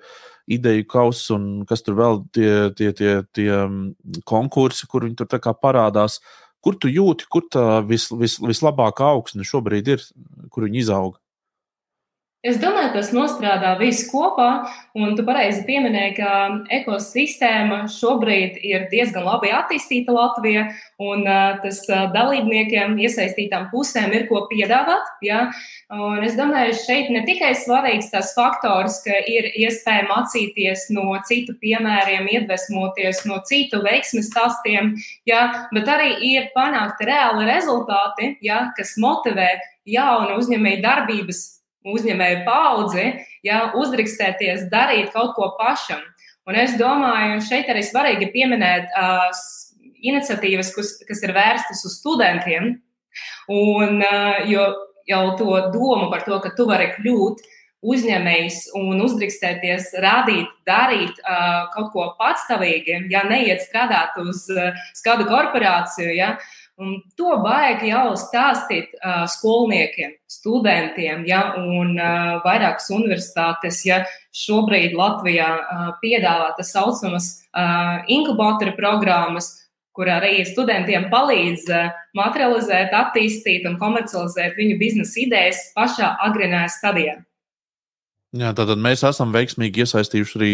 ideju 0.54 0.84
kausi 0.92 1.32
un 1.32 1.44
kas 1.68 1.82
tur 1.82 1.96
vēl 1.96 2.18
tie, 2.36 2.50
tie, 2.76 2.92
tie, 2.92 3.12
tie 3.32 3.50
mm, 3.64 4.20
konkursi, 4.28 4.86
kur 4.90 5.06
viņi 5.06 5.16
tur 5.22 5.54
parādās. 5.62 6.20
Kur 6.64 6.78
tu 6.80 6.88
jūti, 6.88 7.26
kur 7.28 7.44
tā 7.52 7.82
vis, 7.84 8.08
vis, 8.16 8.38
vislabākā 8.40 9.10
augsne 9.12 9.44
šobrīd 9.44 9.90
ir, 9.92 10.04
kur 10.52 10.64
viņi 10.64 10.80
izauga? 10.80 11.20
Es 12.44 12.58
domāju, 12.60 12.90
tas 12.92 13.08
nostrādā 13.16 13.70
viss 13.80 14.04
kopā, 14.10 14.66
un 15.00 15.14
tu 15.16 15.22
pareizi 15.24 15.62
pieminēji, 15.64 16.10
ka 16.18 16.32
ekosistēma 16.76 17.86
šobrīd 17.88 18.58
ir 18.60 18.84
diezgan 18.90 19.24
labi 19.24 19.48
attīstīta 19.56 20.12
Latvijā, 20.12 20.66
un 21.00 21.24
tas 21.62 21.78
dalībniekiem, 21.88 22.98
iesaistītām 23.00 23.70
pusēm 23.70 24.12
ir 24.12 24.26
ko 24.28 24.42
piedāvāt. 24.52 25.08
Ja? 25.24 25.46
Un 25.88 26.20
es 26.26 26.36
domāju, 26.36 26.76
šeit 26.82 27.08
ne 27.16 27.24
tikai 27.24 27.54
svarīgs 27.62 28.12
tas 28.12 28.34
faktors, 28.36 29.00
ka 29.08 29.24
ir 29.24 29.48
iespēja 29.64 30.04
mācīties 30.12 30.90
no 30.92 31.16
citu 31.24 31.56
piemēriem, 31.64 32.28
iedvesmoties 32.28 33.24
no 33.24 33.40
citu 33.48 33.80
veiksmes 33.88 34.28
stāstiem, 34.28 34.92
ja? 35.24 35.48
bet 35.72 35.88
arī 35.96 36.12
ir 36.34 36.52
panākti 36.52 37.08
reāli 37.08 37.48
rezultāti, 37.54 38.34
ja? 38.44 38.66
kas 38.76 38.98
motivē 39.00 39.54
jaunu 39.88 40.42
uzņēmēju 40.44 40.84
darbības 40.84 41.44
uzņēmēju 41.84 42.42
paudzi, 42.46 43.06
ja 43.44 43.68
uzdrīkstēties 43.76 44.68
darīt 44.72 45.12
kaut 45.14 45.34
ko 45.36 45.52
pašam. 45.58 46.00
Un 46.48 46.58
es 46.60 46.74
domāju, 46.80 47.40
šeit 47.44 47.70
arī 47.72 47.84
svarīgi 47.84 48.28
pieminēt 48.32 48.90
uh, 49.00 49.28
iniciatīvas, 50.04 50.74
kas, 50.76 50.96
kas 51.08 51.22
ir 51.24 51.32
vērstas 51.36 51.84
uz 51.88 51.98
studentiem. 52.00 52.74
Un, 53.52 54.00
uh, 54.04 54.44
jo 54.48 54.68
jau 55.08 55.24
to 55.38 55.58
domu 55.72 56.10
par 56.12 56.24
to, 56.26 56.38
ka 56.40 56.52
tu 56.56 56.66
vari 56.68 56.90
kļūt 56.96 57.44
uzņēmējs 57.84 58.58
un 58.80 59.00
uzdrīkstēties 59.04 59.90
rādīt, 60.00 60.48
darīt 60.68 61.18
uh, 61.20 61.66
kaut 61.74 61.90
ko 61.92 62.06
patstāvīgi, 62.20 63.02
ja 63.12 63.24
neiet 63.28 63.64
strādāt 63.66 64.16
uz 64.22 64.46
uh, 64.54 64.72
kādu 65.04 65.26
korporāciju. 65.28 66.14
Ja, 66.16 66.34
Un 66.74 66.96
to 67.14 67.36
vajag 67.38 67.84
jau 67.86 68.16
stāstīt 68.18 68.96
uh, 68.98 69.28
skolniekiem, 69.30 70.16
studentiem, 70.26 71.22
ja, 71.28 71.52
un 71.54 71.92
uh, 71.94 72.40
vairākas 72.42 72.88
universitātes, 72.90 73.84
ja 73.86 74.00
šobrīd 74.34 74.96
Latvijā 74.98 75.50
uh, 75.54 75.92
piedāvā 76.02 76.48
tā 76.56 76.66
saucamas 76.66 77.28
uh, 77.54 78.02
inkubatoru 78.10 78.74
programmas, 78.74 79.52
kur 79.94 80.10
arī 80.10 80.40
studentiem 80.48 81.06
palīdz 81.14 81.70
uh, 81.70 81.92
materializēt, 82.18 82.90
attīstīt 82.90 83.70
un 83.70 83.78
komercializēt 83.78 84.58
viņu 84.58 84.80
biznesa 84.82 85.22
idejas 85.28 85.62
pašā 85.78 86.10
agrīnā 86.26 86.66
stadijā. 86.74 87.20
Jā, 88.34 88.50
tātad 88.56 88.80
mēs 88.82 89.04
esam 89.06 89.30
veiksmīgi 89.34 89.84
iesaistījuši 89.84 90.38
arī 90.40 90.50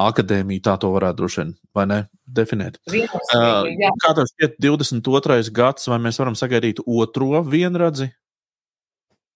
akadēmiju. 0.00 0.62
Tā 0.64 0.78
to 0.80 0.88
varētu 0.94 1.18
droši 1.18 1.42
vien, 1.42 1.50
vai 1.76 1.84
ne, 1.90 1.98
definēt. 2.24 2.78
Uh, 2.88 3.68
kā 4.00 4.14
tev 4.16 4.24
šķiet, 4.30 4.56
22. 4.64 5.52
gads, 5.56 5.90
vai 5.92 6.00
mēs 6.00 6.20
varam 6.22 6.38
sagaidīt 6.38 6.80
otro 6.86 7.42
vienradzi? 7.44 8.08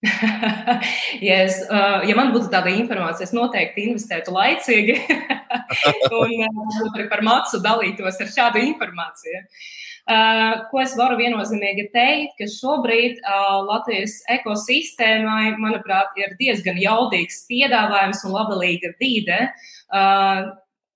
ja, 1.25 1.37
es, 1.45 1.61
uh, 1.69 2.01
ja 2.05 2.17
man 2.17 2.33
būtu 2.33 2.49
tāda 2.53 2.73
informācija, 2.73 3.25
es 3.29 3.33
noteikti 3.37 3.87
investētu 3.89 4.33
laicīgi 4.33 4.97
un 6.19 6.35
uh, 6.45 6.99
par 7.09 7.23
mācu 7.25 7.61
dalītos 7.61 8.21
ar 8.21 8.33
šādu 8.33 8.65
informāciju. 8.65 9.45
Uh, 9.45 9.63
ko 10.69 10.81
es 10.83 10.93
varu 10.99 11.17
viennozīmīgi 11.17 11.87
teikt, 11.93 12.35
ka 12.37 12.49
šobrīd 12.51 13.21
uh, 13.23 13.63
Latvijas 13.65 14.19
ekosistēmai, 14.35 15.55
manuprāt, 15.61 16.13
ir 16.21 16.35
diezgan 16.37 16.77
jaudīgs 16.77 17.43
piedāvājums 17.49 18.21
un 18.27 18.35
labvēlīga 18.37 18.93
vide 18.99 19.39
uh, 19.47 20.51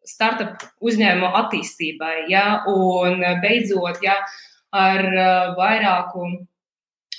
startup 0.05 0.61
uzņēmumu 0.85 1.31
attīstībai. 1.41 2.27
Ja? 2.29 2.61
Un 2.69 3.23
beidzot, 3.41 3.97
ja 4.05 4.19
ar 4.69 5.05
vairāku 5.57 6.27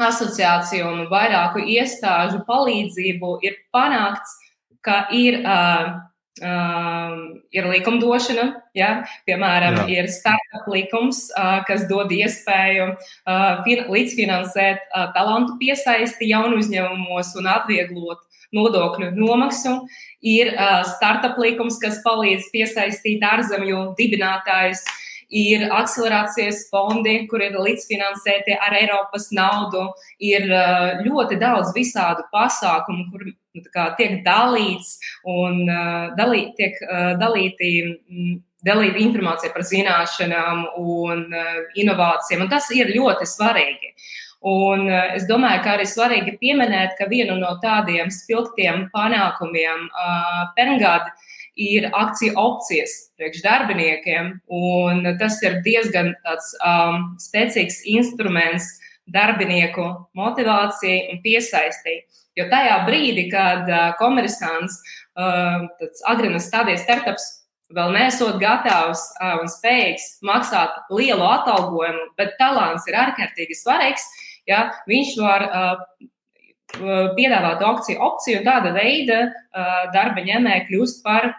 asociāciju 0.00 0.86
un 0.86 1.02
vairāku 1.10 1.64
iestāžu 1.74 2.44
palīdzību 2.46 3.34
ir 3.46 3.58
panākts, 3.74 4.36
ka 4.86 5.08
ir 5.12 5.42
uh, 5.42 5.98
Um, 6.40 7.42
ir 7.52 7.66
likumdošana, 7.68 8.46
ja? 8.72 8.88
piemēram, 9.28 9.74
Jā. 9.82 9.84
ir 9.92 10.06
startup 10.08 10.70
likums, 10.72 11.26
uh, 11.36 11.58
kas 11.68 11.82
dod 11.90 12.08
iespēju 12.16 12.86
uh, 12.94 13.60
fin 13.66 13.82
līdzfinansēt 13.92 14.86
uh, 14.88 15.10
talantu 15.12 15.58
piesaisti 15.60 16.30
jaunu 16.30 16.62
uzņēmumos 16.62 17.34
un 17.36 17.50
atvieglot 17.52 18.24
nodokļu 18.56 19.10
nomaksu. 19.18 19.74
Ir 20.24 20.54
uh, 20.54 20.80
startup 20.94 21.36
likums, 21.42 21.76
kas 21.82 22.00
palīdz 22.06 22.48
piesaistīt 22.54 23.20
ārzemju 23.20 23.90
dibinātājus. 24.00 24.80
Ir 25.30 25.68
akcelerācijas 25.70 26.64
fondi, 26.72 27.20
kur 27.30 27.44
ir 27.44 27.60
līdzfinansēti 27.60 28.56
ar 28.64 28.80
Eiropas 28.80 29.28
naudu. 29.36 29.84
Ir 30.24 30.48
uh, 30.48 31.04
ļoti 31.04 31.36
daudz 31.44 31.76
visādu 31.76 32.24
pasākumu, 32.32 33.10
kur 33.12 33.28
tiek 33.98 34.20
dalīts 34.26 34.98
un 35.28 35.64
uh, 35.66 36.14
dalī, 36.18 36.50
tiek 36.58 36.78
uh, 36.86 37.12
dalīti. 37.20 37.74
Mm, 38.10 38.38
dalīta 38.60 39.00
informācija 39.00 39.54
par 39.54 39.64
zināšanām 39.64 40.66
un 40.76 41.22
uh, 41.32 41.60
inovācijām, 41.80 42.42
un 42.44 42.50
tas 42.52 42.66
ir 42.76 42.92
ļoti 42.92 43.24
svarīgi. 43.24 43.94
Un 44.50 44.86
uh, 44.88 45.14
es 45.16 45.24
domāju, 45.28 45.62
ka 45.64 45.78
arī 45.78 45.86
svarīgi 45.88 46.36
pieminēt, 46.40 46.92
ka 46.98 47.08
vienu 47.08 47.38
no 47.40 47.54
tādiem 47.64 48.12
spilgtiem 48.12 48.90
panākumiem 48.92 49.86
uh, 49.88 50.42
Pengāda 50.58 51.08
ir 51.60 51.90
akciju 51.92 52.36
opcijas 52.40 52.92
priekš 53.18 53.42
darbiniekiem, 53.44 54.30
un 54.48 55.04
tas 55.20 55.40
ir 55.44 55.60
diezgan 55.64 56.14
tāds 56.24 56.54
um, 56.64 57.10
spēcīgs 57.20 57.82
instruments 57.90 58.70
darbinieku 59.10 59.86
motivācijai 60.16 61.10
un 61.12 61.20
piesaistībai. 61.24 61.98
Jo 62.40 62.46
tajā 62.48 62.78
brīdī, 62.86 63.26
kad 63.32 63.68
komersants, 64.00 64.78
tāds 65.14 66.04
agrīnas 66.08 66.48
stadijas 66.48 66.84
startups, 66.86 67.26
vēl 67.76 67.92
nesot 67.94 68.38
gatavs 68.40 69.02
un 69.42 69.50
spējīgs 69.50 70.06
maksāt 70.26 70.78
lielu 70.94 71.26
atalgojumu, 71.26 72.08
bet 72.18 72.34
talants 72.40 72.88
ir 72.90 72.98
ārkārtīgi 72.98 73.58
svarīgs, 73.58 74.06
ja, 74.50 74.70
viņš 74.90 75.12
var 75.20 75.46
piedāvāt 77.16 77.62
opciju, 77.66 78.00
opciju 78.08 78.40
un 78.40 78.46
tāda 78.46 78.74
veida 78.74 79.22
darba 79.94 80.24
ņēmēji 80.26 80.66
kļūst 80.68 81.00
par 81.06 81.32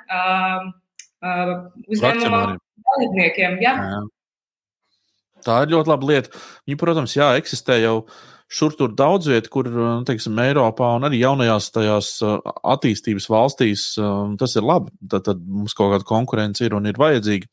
uzņēmuma 1.22 2.42
dalībniekiem. 2.92 3.62
Ja. 3.64 3.78
Jā. 3.80 4.02
Tā 5.42 5.64
ir 5.64 5.72
ļoti 5.74 5.90
laba 5.90 6.06
lieta. 6.06 6.42
Viņi, 6.68 6.78
protams, 6.78 7.16
jā, 7.18 7.32
eksistē 7.40 7.80
jau 7.82 7.96
uh, 8.04 8.20
šur 8.52 8.76
tur 8.76 8.92
daudz 8.98 9.30
vietu, 9.32 9.52
kur, 9.54 9.70
nu, 9.72 10.02
teiksim, 10.08 10.40
Eiropā 10.44 10.90
un 10.98 11.08
arī 11.08 11.22
jaunajās 11.22 11.70
tajās 11.76 12.10
attīstības 12.22 13.30
valstīs 13.32 13.86
tas 14.42 14.58
ir 14.60 14.68
labi. 14.68 14.92
Tad, 15.08 15.26
tad 15.30 15.46
mums 15.46 15.76
kaut 15.78 15.94
kāda 15.96 16.08
konkurence 16.08 16.66
ir 16.66 16.76
un 16.78 16.90
ir 16.90 17.00
vajadzīga. 17.00 17.48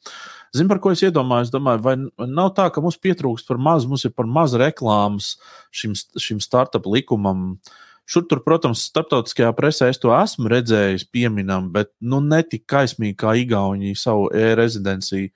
Zinu, 0.56 0.70
par 0.70 0.80
ko 0.82 0.92
es 0.94 1.02
iedomājos. 1.04 1.52
Domāju, 1.52 1.82
vai 1.84 1.94
nav 2.26 2.54
tā, 2.56 2.68
ka 2.72 2.82
mums 2.84 2.98
pietrūkst 3.02 3.48
par 3.50 3.60
maz, 3.60 3.86
mums 3.88 4.06
ir 4.08 4.14
par 4.16 4.28
maz 4.30 4.56
reklāmas 4.58 5.34
šim, 5.74 5.94
šim 6.18 6.40
startup 6.44 6.88
likumam. 6.88 7.58
Šur 8.08 8.24
tur, 8.24 8.40
protams, 8.40 8.86
starptautiskajā 8.88 9.50
presē 9.56 9.90
es 9.92 10.00
to 10.00 10.14
esmu 10.16 10.48
redzējis, 10.48 11.04
pieminam, 11.12 11.66
bet 11.74 11.90
nu, 12.00 12.22
ne 12.24 12.40
tik 12.40 12.64
kaismīgi 12.70 13.18
kā 13.20 13.34
Igaunija 13.36 13.98
savu 14.00 14.30
e-rezidenciju 14.32 15.28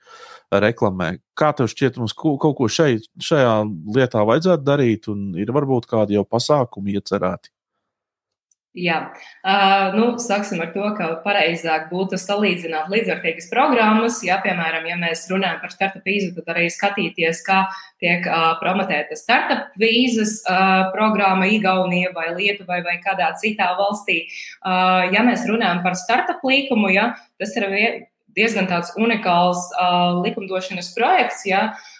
reklamē. 0.63 1.11
Kā 1.37 1.51
tev 1.53 1.69
šķiet, 1.69 1.99
mums 2.01 2.15
kaut 2.17 2.41
ko 2.57 2.69
šeit, 2.69 3.05
šajā 3.21 3.53
lietā 3.93 4.25
vajadzētu 4.25 4.65
darīt, 4.65 5.09
un 5.13 5.35
ir 5.37 5.53
varbūt 5.53 5.85
kādi 5.91 6.17
jau 6.17 6.25
pasākumi 6.25 6.97
iecerēti? 6.97 7.52
Jā, 8.73 8.95
uh, 9.45 9.93
nu, 9.93 10.05
sāksim 10.17 10.57
ar 10.63 10.71
to, 10.73 10.81
ka 10.97 11.11
pareizāk 11.21 11.91
būtu 11.91 12.17
salīdzināt 12.17 12.87
līdzvērtīgas 12.89 13.51
programmas. 13.51 14.17
Ja, 14.25 14.39
piemēram, 14.41 14.87
ja 14.89 14.95
mēs 14.97 15.27
runājam 15.29 15.59
par 15.61 15.69
startup 15.75 16.07
vīzu, 16.09 16.31
tad 16.39 16.49
arī 16.55 16.71
skatīties, 16.73 17.43
kā 17.45 17.59
tiek 18.01 18.25
uh, 18.25 18.55
promotēta 18.57 19.13
startup 19.19 19.77
vīzas 19.77 20.39
uh, 20.47 20.89
programma 20.95 21.51
Igaunija 21.53 22.15
vai 22.17 22.31
Lietuva 22.33 22.81
vai 22.81 22.97
kādā 23.03 23.29
citā 23.37 23.69
valstī. 23.77 24.23
Uh, 24.65 25.05
ja 25.13 25.21
mēs 25.21 25.45
runājam 25.45 25.85
par 25.85 25.93
startup 25.99 26.41
līkumu, 26.41 26.89
ja, 26.97 27.11
tas 27.37 27.53
ir 27.61 27.69
diezgan 28.33 28.65
tāds 28.65 28.89
unikāls 28.97 29.67
uh, 29.77 30.17
likumdošanas 30.25 30.95
projekts, 30.97 31.45
ja, 31.45 31.67
uh, 31.75 31.92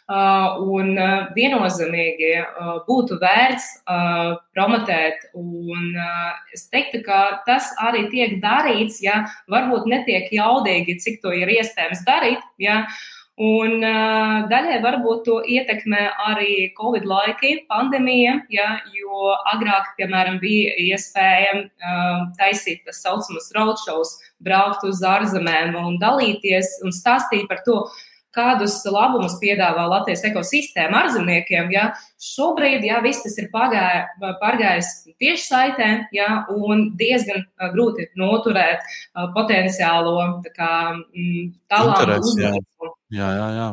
un 0.64 0.94
uh, 0.98 1.32
viennozīmīgi 1.36 2.30
uh, 2.42 2.76
būtu 2.88 3.18
vērts 3.22 3.66
uh, 3.84 4.36
promotēt. 4.56 5.28
Un 5.40 5.90
uh, 5.98 6.30
es 6.56 6.68
teiktu, 6.74 7.04
ka 7.08 7.44
tas 7.48 7.72
arī 7.84 8.06
tiek 8.14 8.38
darīts, 8.44 9.02
ja 9.04 9.24
varbūt 9.52 9.90
netiek 9.90 10.32
jaudīgi, 10.34 11.00
cik 11.04 11.22
to 11.24 11.34
ir 11.36 11.52
iespējams 11.58 12.06
darīt. 12.08 12.42
Ja, 12.62 12.84
uh, 12.84 13.04
Un 13.42 13.82
uh, 13.82 14.46
daļai 14.46 14.76
varbūt 14.84 15.24
to 15.26 15.40
ietekmē 15.50 16.04
arī 16.30 16.70
Covid 16.78 17.08
laiki, 17.10 17.64
pandēmija, 17.66 18.36
ja, 18.54 18.68
jo 18.94 19.32
agrāk, 19.50 19.96
piemēram, 19.98 20.38
bija 20.38 20.76
iespēja 20.78 21.56
uh, 21.64 22.28
taisīt 22.38 22.84
tā 22.86 22.94
saucamas 22.94 23.50
roadshows, 23.56 24.20
braukt 24.38 24.86
uz 24.86 25.02
ārzemēm 25.02 25.74
un 25.82 25.98
dalīties 25.98 26.84
un 26.86 26.94
stāstīt 26.94 27.50
par 27.50 27.66
to, 27.66 27.88
kādus 28.34 28.80
labumus 28.90 29.36
piedāvā 29.42 29.86
Latvijas 29.92 30.26
ekosistēma 30.30 31.04
ārzemniekiem. 31.04 31.70
Ja, 31.74 31.90
šobrīd 32.22 32.86
ja, 32.88 33.00
viss 33.06 33.24
tas 33.26 33.38
ir 33.42 33.50
pagāj, 33.54 34.04
pārgājis 34.42 34.92
tieši 35.22 35.46
saitē, 35.46 35.92
ja, 36.16 36.44
un 36.54 36.90
diezgan 37.00 37.46
grūti 37.76 38.10
noturēt 38.20 38.82
uh, 38.82 39.30
potenciālo 39.36 40.18
kā, 40.56 40.74
mm, 41.14 41.54
talantu 41.72 42.20
uzmanību. 42.20 42.94
Jā, 43.14 43.30
jā, 43.38 43.48
jā. 43.60 43.72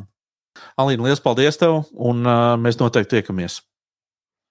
Alīna, 0.81 1.09
liels 1.09 1.23
paldies 1.25 1.57
tev, 1.61 1.83
un 1.97 2.25
uh, 2.27 2.55
mēs 2.61 2.81
noteikti 2.81 3.19
tiekamies. 3.19 3.63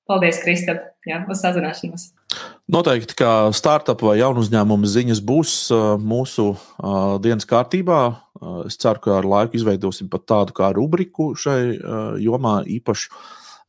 Paldies, 0.10 0.39
Kristap, 0.41 0.88
jā, 1.06 1.19
uz 1.30 1.41
sazināšanos. 1.43 2.08
Noteikti, 2.69 3.13
ka 3.17 3.50
startup 3.54 4.02
vai 4.06 4.15
jaunu 4.17 4.41
uzņēmumu 4.41 4.89
ziņas 4.89 5.22
būs 5.26 5.54
uh, 5.74 5.91
mūsu 6.02 6.48
uh, 6.56 7.17
dienas 7.22 7.45
kārtībā. 7.50 8.00
Uh, 8.39 8.62
es 8.69 8.78
ceru, 8.80 9.02
ka 9.04 9.17
ar 9.19 9.28
laiku 9.28 9.58
izveidosim 9.60 10.08
pat 10.12 10.23
tādu 10.30 10.56
kā 10.56 10.69
rubriku 10.75 11.34
šai 11.36 11.60
uh, 11.75 12.13
jomā 12.23 12.62
īpašu. 12.71 13.12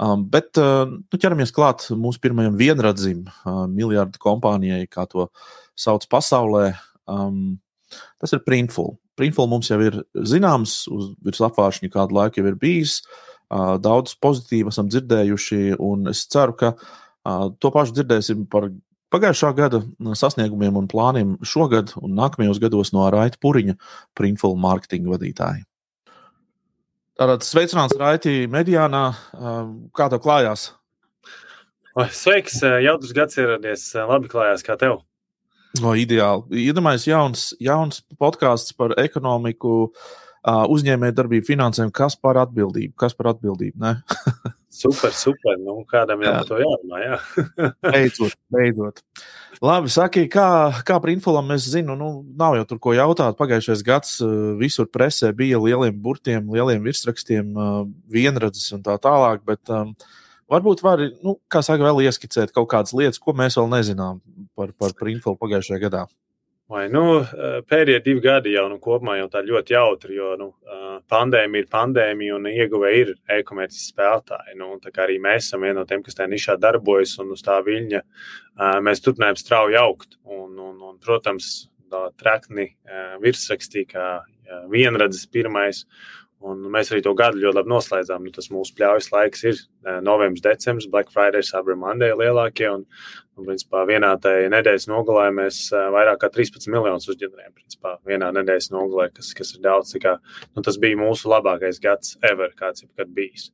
Um, 0.01 0.23
bet 0.31 0.57
uh, 0.63 0.85
nu, 0.87 1.19
ķeramies 1.19 1.53
klāt 1.53 1.89
mūsu 1.93 2.23
pirmajam 2.23 2.55
vienradzim, 2.57 3.27
miljardu 3.75 4.21
kompānijai, 4.23 4.87
kā 4.89 5.05
to 5.11 5.27
sauc 5.79 6.07
pasaulē. 6.13 6.71
Um, 7.11 7.59
tas 8.23 8.33
ir 8.37 8.45
Printful. 8.47 8.95
Printful 9.19 9.51
mums 9.51 9.69
jau 9.69 9.81
ir 9.83 9.99
zināms, 10.15 10.85
uz 10.89 11.11
virs 11.27 11.43
apgājuma 11.45 11.91
kādu 11.93 12.17
laiku 12.17 12.41
jau 12.41 12.49
ir 12.49 12.57
bijis. 12.61 13.01
Daudz 13.51 14.15
pozitīvu 14.23 14.71
esam 14.71 14.89
dzirdējuši, 14.89 15.75
un 15.83 16.09
es 16.13 16.23
ceru, 16.31 16.55
ka 16.55 16.71
to 17.61 17.73
pašu 17.75 17.97
dzirdēsim 17.99 18.47
par 18.49 18.71
pagājušā 19.13 19.51
gada 19.59 19.83
sasniegumiem 20.19 20.79
un 20.81 20.89
plāniem 20.91 21.35
šogad 21.47 21.95
un 22.01 22.15
nākamajos 22.19 22.61
gados 22.63 22.95
no 22.97 23.09
Raita 23.13 23.41
Puriņa, 23.43 23.77
Printful 24.19 24.57
marketinga 24.61 25.15
vadītāja. 25.15 25.67
Tātad 27.21 27.45
sveicināts 27.45 27.99
Raiti 28.01 28.47
Mediānā. 28.49 29.05
Kā 29.97 30.09
tev 30.09 30.23
klājās? 30.25 30.71
Sveiks, 32.17 32.63
jautrs 32.81 33.13
gads 33.13 33.37
ieradies. 33.37 33.91
Labi 34.09 34.31
klājās, 34.33 34.65
kā 34.65 34.79
tev? 34.81 35.03
No, 35.83 35.93
ideāli. 35.99 36.65
Iedomājieties, 36.65 37.11
jauns, 37.11 37.43
jauns 37.63 38.01
podkāsts 38.19 38.73
par 38.75 38.95
ekonomiku, 38.99 39.91
uzņēmējdarbību, 40.47 41.47
finansēm. 41.47 41.93
Kas 41.95 42.17
par 42.17 42.41
atbildību? 42.41 42.97
Kas 42.99 43.15
par 43.19 43.35
atbildību? 43.35 43.77
super, 44.71 45.13
super. 45.17 45.59
Nu, 45.61 45.81
kādam 45.91 46.23
jau 46.25 46.35
to 46.49 46.61
jārunā? 46.63 47.03
Jā. 47.05 47.19
beidzot, 47.93 48.37
beidzot. 48.55 49.03
Labi, 49.61 49.93
saki, 49.93 50.25
kā, 50.33 50.47
kā 50.89 50.97
par 51.03 51.13
infolam 51.13 51.53
es 51.53 51.67
zinu, 51.69 51.97
nu, 51.99 52.09
nav 52.39 52.57
jau 52.57 52.69
tur 52.71 52.81
ko 52.87 52.95
jautāt. 52.97 53.37
Pagājušais 53.37 53.85
gads 53.85 54.17
visur 54.61 54.89
presē 54.89 55.35
bija 55.37 55.61
lieliem 55.61 55.99
burtiem, 56.01 56.49
lieliem 56.55 56.87
virsrakstiem, 56.87 57.53
vienradzes 58.09 58.73
un 58.79 58.87
tā 58.87 58.97
tālāk. 59.03 59.45
Bet, 59.45 59.63
um, 59.69 59.93
Varbūt 60.51 60.81
var, 60.83 60.99
nu, 61.23 61.37
kā 61.47 61.61
saka, 61.63 61.85
vēl 61.87 62.09
ieskicēt 62.09 62.51
kaut 62.51 62.67
kādas 62.73 62.91
lietas, 62.97 63.21
ko 63.23 63.31
mēs 63.39 63.55
vēl 63.55 63.69
nezinām 63.71 64.19
par, 64.59 64.73
par, 64.75 64.97
par 64.99 65.11
info 65.13 65.37
pagājušajā 65.39 65.79
gadā. 65.85 66.01
Vai, 66.71 66.85
nu, 66.87 67.03
pēdējie 67.67 67.99
divi 68.05 68.21
gadi 68.23 68.53
jau 68.55 68.69
nu, 68.71 68.77
kopumā 68.83 69.17
jau 69.19 69.27
tā 69.33 69.41
ļoti 69.43 69.75
jautri, 69.75 70.15
jo 70.21 70.29
nu, 70.39 70.47
pandēmija 71.11 71.65
ir 71.65 71.71
pandēmija 71.73 72.37
un 72.37 72.47
ieguvēja 72.47 73.01
ir 73.01 73.11
e-komercijas 73.39 73.89
spēlētāji. 73.91 74.55
Nu, 74.61 74.77
arī 75.03 75.17
mēs 75.23 75.49
esam 75.49 75.67
vieni 75.67 75.81
no 75.81 75.85
tiem, 75.89 76.05
kas 76.07 76.15
tajā 76.19 76.31
nišā 76.31 76.57
darbojas 76.63 77.17
un 77.23 77.35
uz 77.35 77.43
tā 77.43 77.57
viļņa 77.67 78.05
mēs 78.87 79.03
turpinājām 79.03 79.41
strauji 79.41 79.81
augt. 79.83 80.15
Un, 80.23 80.55
un, 80.55 80.79
un, 80.93 80.95
protams, 81.03 81.51
tā 81.91 82.05
trakni 82.23 82.69
virsrakstī, 83.25 83.83
kā 83.91 84.21
vienradzes 84.71 85.27
pirmais 85.27 85.83
Un 86.41 86.63
mēs 86.73 86.89
arī 86.89 87.03
to 87.05 87.13
gadu 87.13 87.37
ļoti 87.37 87.59
labi 87.59 87.69
noslēdzām. 87.69 88.25
Nu, 88.25 88.31
tas 88.33 88.49
mūsu 88.53 88.73
pļaujas 88.79 89.11
laiks 89.13 89.43
ir 89.45 89.59
eh, 89.59 89.99
novembris, 90.05 90.41
decembris, 90.47 90.89
Black 90.89 91.13
Friday, 91.13 91.45
Cyber 91.45 91.77
Monday 91.77 92.15
lielākie. 92.17 92.65
Un, 92.73 92.87
un 93.37 93.49
principā, 93.49 93.83
vienā 93.89 94.15
nedēļas 94.55 94.89
nogalē 94.89 95.27
mēs 95.37 95.67
eh, 95.75 95.91
vairāk 95.93 96.23
kā 96.23 96.31
13 96.33 96.73
miljonus 96.73 97.11
uzģenerējam. 97.13 97.53
Principā, 97.59 97.95
vienā 98.09 98.31
nedēļas 98.39 98.71
nogalē, 98.73 99.11
kas, 99.19 99.35
kas 99.37 99.53
ir 99.53 99.61
daudz. 99.69 99.93
Kā, 100.01 100.17
nu, 100.55 100.65
tas 100.65 100.81
bija 100.81 100.97
mūsu 101.03 101.29
labākais 101.29 101.83
gads 101.85 102.17
ever, 102.25 102.57
kāds 102.57 102.87
jebkad 102.87 103.13
bijis. 103.17 103.51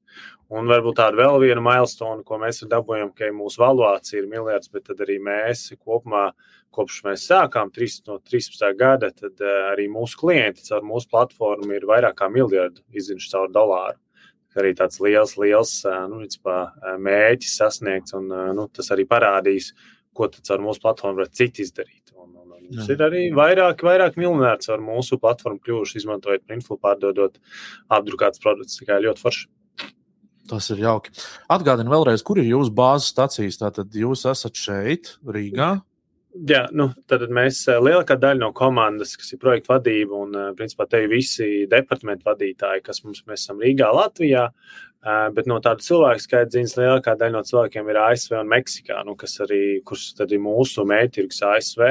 Un 0.55 0.71
varbūt 0.71 1.01
tāda 1.01 1.19
vēl 1.19 1.41
viena 1.43 1.63
milestone, 1.65 2.23
ko 2.23 2.39
mēs 2.39 2.63
dabūjām, 2.71 3.11
ka 3.19 3.33
mūsu 3.35 3.65
valuācija 3.65 4.23
ir 4.23 4.31
miljards, 4.31 4.71
bet 4.71 4.93
arī 4.95 5.19
mēs 5.19 5.73
kopumā 5.75 6.29
kopš 6.75 7.03
mēs 7.07 7.27
sākām 7.31 7.71
3, 7.75 8.01
no 8.09 8.19
13. 8.21 8.67
gada, 8.79 9.11
tad 9.15 9.43
uh, 9.45 9.71
arī 9.73 9.89
mūsu 9.93 10.19
klienti 10.21 10.67
caur 10.69 10.85
mūsu 10.87 11.11
platformu 11.13 11.77
ir 11.77 11.87
vairāk 11.89 12.19
kā 12.21 12.31
miljardu 12.33 12.85
izziņš 12.97 13.31
caur 13.33 13.53
dolāru. 13.53 14.01
Arī 14.57 14.71
tāds 14.73 15.03
liels, 15.05 15.35
liels 15.37 15.73
uh, 15.85 16.07
nu, 16.09 16.23
vicpā, 16.23 16.61
mēķis 17.05 17.59
sasniegts, 17.61 18.17
un 18.17 18.31
nu, 18.57 18.65
tas 18.73 18.89
arī 18.95 19.05
parādīs, 19.09 19.75
ko 20.17 20.31
tad 20.33 20.47
caur 20.49 20.65
mūsu 20.65 20.81
platformu 20.81 21.21
var 21.21 21.29
citi 21.29 21.67
izdarīt. 21.67 22.15
Un, 22.17 22.31
un, 22.31 22.55
un 22.57 22.71
mums 22.71 22.89
ir 22.93 23.03
arī 23.05 23.27
vairāk, 23.37 23.85
vairāk 23.85 24.17
miljonāri 24.17 24.65
caur 24.65 24.81
mūsu 24.81 25.21
platformu 25.21 25.61
kļuvuši, 25.61 26.01
izmantojot 26.01 26.47
printful, 26.49 26.81
pārdodot 26.81 27.37
apdrukātus 27.93 28.41
produktus. 28.41 28.81
Tā 28.81 28.89
kā 28.89 29.03
ļoti 29.05 29.25
forši. 29.27 29.51
Tas 30.47 30.71
ir 30.71 30.81
jauki. 30.85 31.13
Atgādini 31.53 31.91
vēlreiz, 31.91 32.23
kur 32.27 32.39
ir 32.41 32.47
jūsu 32.49 32.73
bāzes 32.75 33.11
stācijas. 33.13 33.59
Tātad 33.61 33.95
jūs 33.99 34.25
esat 34.31 34.59
šeit, 34.59 35.17
Rīgā. 35.27 35.57
Jā, 35.59 35.71
nu, 36.77 36.89
tad 37.09 37.23
mēs 37.33 37.63
eh, 37.71 37.79
lielākā 37.83 38.17
daļa 38.21 38.41
no 38.43 38.51
komandas, 38.57 39.15
kas 39.19 39.33
ir 39.33 39.41
projekta 39.43 39.77
vadība 39.77 40.19
un, 40.25 40.35
eh, 40.35 40.51
principā, 40.59 40.89
te 40.89 41.03
ir 41.05 41.09
visi 41.13 41.67
departamentu 41.71 42.29
vadītāji, 42.29 42.83
kas 42.85 43.03
mums 43.05 43.23
esam 43.33 43.63
Rīgā, 43.63 43.89
Latvijā. 43.95 44.51
Eh, 45.07 45.29
bet 45.37 45.47
no 45.47 45.61
tāda 45.63 45.85
cilvēka 45.85 46.23
skaita 46.23 46.51
ziņas 46.57 46.75
lielākā 46.81 47.15
daļa 47.19 47.33
no 47.37 47.43
cilvēkiem 47.47 47.91
ir 47.91 48.01
ASV 48.03 48.41
un 48.41 48.49
Meksikā, 48.51 49.05
nu, 49.07 49.15
kas 49.15 49.39
arī 49.45 49.81
tad 50.19 50.33
ir 50.33 50.41
mūsu 50.43 50.85
mērķis 50.85 51.43
ASV, 51.47 51.85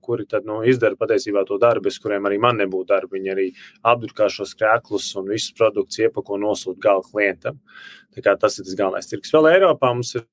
kuri 0.00 0.26
tad, 0.26 0.46
nu, 0.46 0.62
izdara 0.64 0.96
patiesībā 0.96 1.44
to 1.46 1.58
darbu, 1.58 1.84
bez 1.84 1.98
kuriem 1.98 2.24
arī 2.24 2.40
man 2.40 2.56
nebūtu 2.56 2.86
darba. 2.86 3.12
Viņi 3.12 3.34
arī 3.34 3.50
apdrukā 3.84 4.30
šos 4.32 4.54
krēklus 4.56 5.14
un 5.20 5.28
visus 5.28 5.52
produktus 5.52 5.98
iepako 5.98 6.40
nosūta 6.40 6.80
gala 6.80 7.04
klientam. 7.04 7.60
Tas 8.16 8.58
ir 8.58 8.64
tas 8.64 8.74
galvenais 8.74 9.06
tirgus. 9.10 9.34
Vēl 9.34 9.52
Eiropā 9.52 9.92
mums 9.92 10.14
ir 10.16 10.24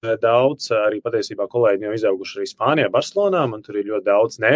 daudz 0.00 0.70
arī 0.72 1.02
patiesībā 1.04 1.44
kolēģi 1.50 1.84
jau 1.84 1.92
izauguši 1.92 2.38
arī 2.38 2.46
Spānijā, 2.48 2.88
Barcelonā. 2.92 3.42
Man 3.50 3.60
tur 3.62 3.76
ir 3.76 3.88
ļoti 3.90 4.06
daudz 4.06 4.38
ne 4.40 4.52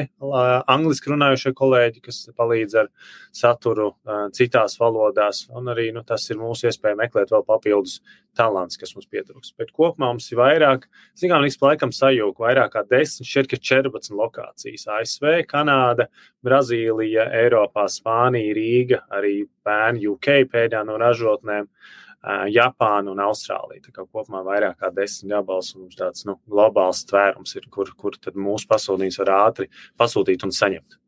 angliski 0.73 1.11
runājušie 1.13 1.53
kolēģi, 1.59 2.01
kas 2.07 2.21
palīdz 2.39 2.77
ar 2.81 2.89
saturu 3.35 3.91
citās 4.37 4.79
valodās. 4.81 5.45
Un 5.53 5.69
arī 5.73 5.91
nu, 5.93 6.01
tas 6.07 6.25
ir 6.31 6.41
mūsu 6.41 6.71
iespēja 6.71 6.97
meklēt 6.97 7.35
vēl 7.35 7.45
papildus 7.45 7.99
talants, 8.39 8.79
kas 8.81 8.95
mums 8.97 9.11
pietrūks. 9.13 9.53
Bet 9.61 9.75
kopumā 9.77 10.15
mums 10.15 10.31
ir 10.33 10.41
vairāk, 10.41 10.87
zinām, 11.21 11.45
līdz 11.45 11.59
laikam 11.61 11.93
sajūta 11.93 12.41
vairāk 12.47 12.73
kā 12.73 12.85
10, 12.89 13.29
šeit 13.29 13.53
ir 13.53 13.61
14 13.61 14.17
lokācijas. 14.17 14.87
ASV, 14.97 15.43
Kanāda, 15.51 16.09
Brazīlija, 16.45 17.29
Eiropā, 17.43 17.85
Spānija, 17.93 18.57
Rīga, 18.57 19.05
arī 19.13 19.43
Pēna, 19.65 20.01
UK 20.15 20.49
pēdējā 20.49 20.83
no 20.89 20.97
ražotnēm. 21.01 21.69
Japāna 22.49 23.13
un 23.13 23.23
Austrālija. 23.25 23.83
Tā 23.85 23.95
kā 23.95 24.05
kopumā 24.05 24.43
vairāk 24.47 24.79
kā 24.81 24.91
desmit 24.95 25.35
gabals 25.35 25.75
un 25.77 25.89
tāds 25.93 26.25
nu, 26.29 26.39
globāls 26.51 27.05
tvērums 27.09 27.57
ir, 27.59 27.69
kur, 27.73 27.91
kur 27.99 28.17
mūsu 28.35 28.69
pasūtījums 28.71 29.21
var 29.23 29.33
ātri 29.39 29.69
pasūtīt 30.01 30.47
un 30.47 30.55
saņemt. 30.55 30.99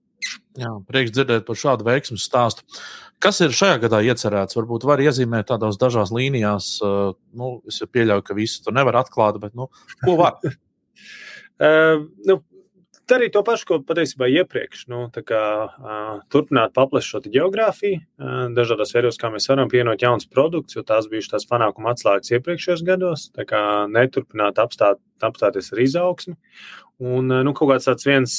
Jā, 0.56 0.70
prieks 0.88 1.12
dzirdēt 1.12 1.44
par 1.46 1.58
šādu 1.60 1.86
veiksmu 1.86 2.16
stāstu. 2.20 2.64
Kas 3.22 3.38
ir 3.44 3.54
šajā 3.56 3.78
gadā 3.84 4.00
iecerēts? 4.04 4.56
Varbūt 4.56 4.86
var 4.88 5.00
iezīmēt 5.04 5.48
tādās 5.50 5.78
dažās 5.80 6.12
līnijās. 6.12 6.70
Nu, 7.36 7.50
es 7.68 7.80
pieļauju, 7.92 8.24
ka 8.24 8.36
visu 8.36 8.64
to 8.64 8.74
nevar 8.76 8.98
atklāt, 9.02 9.38
bet 9.40 9.56
nu, 9.56 9.68
ko 10.02 10.16
var? 10.20 10.40
uh, 11.66 12.04
nu, 12.28 12.40
darīt 13.10 13.34
to 13.34 13.42
pašu, 13.46 13.66
ko 13.68 13.78
patiesībā 13.86 14.28
iepriekš. 14.42 14.86
Nu, 14.92 15.04
kā, 15.14 15.42
uh, 15.66 16.22
turpināt 16.32 16.74
paplašot 16.76 17.28
geogrāfiju, 17.32 18.00
uh, 18.02 18.38
dažādos 18.56 18.94
veidos, 18.96 19.18
kā 19.20 19.30
mēs 19.32 19.48
varam 19.50 19.70
pievienot 19.72 20.02
jaunus 20.02 20.28
produktus, 20.30 20.78
jo 20.78 20.84
tās 20.86 21.08
bijušas 21.10 21.36
tās 21.36 21.48
panākuma 21.50 21.94
atslēgas 21.94 22.34
iepriekšējos 22.36 22.86
gados. 22.86 23.28
Kā 23.48 23.62
neturpināt 23.92 24.60
apstāt, 24.62 25.02
apstāties 25.24 25.72
ar 25.74 25.82
izaugsmi. 25.84 26.36
Un 27.06 27.28
nu, 27.28 27.52
kaut 27.52 27.74
kāds 27.74 27.86
tāds 27.90 28.06
viens, 28.08 28.34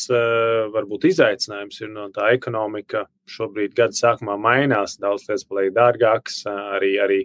varbūt, 0.74 1.06
izaicinājums 1.12 1.78
ir 1.84 1.92
no 1.94 2.08
tā 2.10 2.32
ekonomika 2.34 3.04
šobrīd 3.30 3.76
gada 3.78 3.94
sākumā 3.94 4.34
mainās, 4.42 4.96
daudz 4.98 5.28
lietas 5.28 5.46
paliek 5.46 5.76
dārgākas, 5.76 6.40
arī, 6.50 6.96
arī 7.04 7.20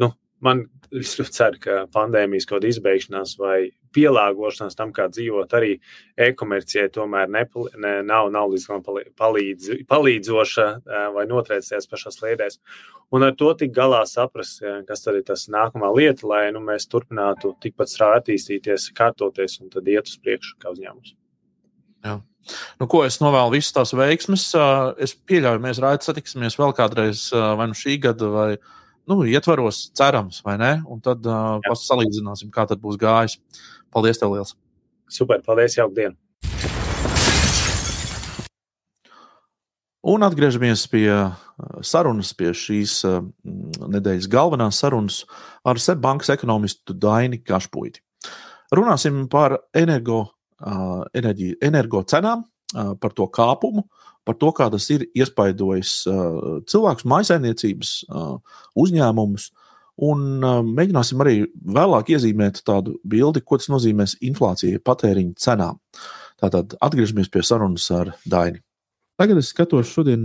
nu, 0.00 0.08
man 0.40 0.64
es 0.88 1.12
ceru, 1.36 1.60
ka 1.60 1.76
pandēmijas 1.92 2.48
kaut 2.48 2.62
kāda 2.62 2.72
izbeigšanās 2.72 3.36
vai 3.40 3.58
pielāgošanās 3.94 4.78
tam, 4.78 4.94
kā 4.96 5.08
dzīvot, 5.12 5.52
arī 5.58 5.76
e-komercijai 6.16 6.88
tomēr 6.94 7.30
nepal, 7.32 7.68
ne, 7.76 7.98
nav, 8.06 8.30
nav 8.32 8.50
līdz 8.52 8.66
galam 8.70 9.12
palīdz, 9.18 9.70
palīdzoša 9.90 10.66
vai 11.14 11.28
notriecties 11.30 11.90
pašās 11.90 12.18
sliedēs. 12.20 12.58
Un 13.12 13.26
ar 13.26 13.34
to 13.36 13.50
tik 13.60 13.74
galā 13.76 14.00
saprast, 14.08 14.62
kas 14.88 15.04
tad 15.04 15.18
ir 15.18 15.26
tas 15.28 15.44
nākamā 15.52 15.92
lieta, 15.92 16.24
lai 16.30 16.46
nu, 16.54 16.62
mēs 16.64 16.88
turpinātu 16.88 17.52
tikpat 17.60 17.92
strādāt, 17.92 18.22
attīstīties, 18.22 18.90
kārtoties 18.96 19.58
un 19.60 19.72
tad 19.72 19.88
iet 19.90 20.08
uz 20.08 20.18
priekšu 20.22 20.58
kā 20.62 20.72
uzņēmums. 20.72 21.16
Jā. 22.06 22.18
Nu, 22.80 22.88
ko 22.90 23.04
es 23.06 23.20
novēlu 23.22 23.54
visas 23.54 23.74
tās 23.76 23.92
veiksmes? 23.94 24.48
Es 25.02 25.14
pieļauju, 25.14 25.62
mēs 25.62 25.80
raidījām, 25.82 26.06
satiksimies 26.08 26.58
vēl 26.58 26.74
kādreiz, 26.74 27.28
vai 27.30 27.68
nu 27.70 27.78
šī 27.78 27.98
gada, 28.02 28.30
vai 28.32 28.48
nu, 29.10 29.22
ietvaros, 29.26 29.88
cerams, 29.98 30.42
vai 30.46 30.58
ne? 30.60 30.72
Un 30.86 31.00
tad 31.04 31.26
uh, 31.26 31.58
salīdzināsim, 31.78 32.50
kā 32.54 32.66
tad 32.70 32.82
būs 32.82 33.00
gājis. 33.00 33.38
Paldies, 33.92 34.20
tev 34.20 34.34
liels! 34.34 34.54
Super, 35.12 35.42
paldies, 35.44 35.76
jauka 35.76 35.98
diena! 35.98 36.16
Un 40.02 40.24
atgriežamies 40.26 40.88
pie 40.90 41.06
sarunas, 41.86 42.32
pie 42.34 42.50
šīs 42.58 42.96
nedēļas 43.46 44.26
galvenās 44.26 44.80
sarunas 44.82 45.20
ar 45.62 45.78
Seibankas 45.78 46.32
ekonomistu 46.34 46.96
Daini 46.98 47.38
Kašpuiti. 47.38 48.02
Runāsim 48.74 49.28
par 49.30 49.54
energo, 49.78 50.24
enerģiju, 51.14 51.60
energo 51.62 52.02
cenām, 52.08 52.42
par 52.72 53.14
to 53.14 53.28
kāpumu, 53.30 53.84
par 54.26 54.36
to, 54.38 54.52
kā 54.54 54.68
tas 54.72 54.86
ir 54.94 55.06
iespaidojis 55.18 55.96
cilvēkus, 56.70 57.08
maisaimniecības 57.10 57.96
uzņēmumus 58.78 59.50
Un 60.00 60.40
mēģināsim 60.72 61.20
arī 61.20 61.34
vēlāk 61.52 62.14
iezīmēt 62.14 62.62
tādu 62.64 62.96
bildi, 63.04 63.42
ko 63.44 63.58
tas 63.60 63.68
nozīmēs 63.68 64.16
inflācijai, 64.24 64.80
patēriņa 64.80 65.36
cenām. 65.36 65.78
Tātad 66.40 66.74
atgriežamies 66.82 67.28
pie 67.30 67.42
sarunas 67.44 67.90
ar 67.94 68.14
Daini. 68.24 68.62
Tagad 69.20 69.38
es 69.38 69.52
skatos, 69.52 69.92
šodien 69.92 70.24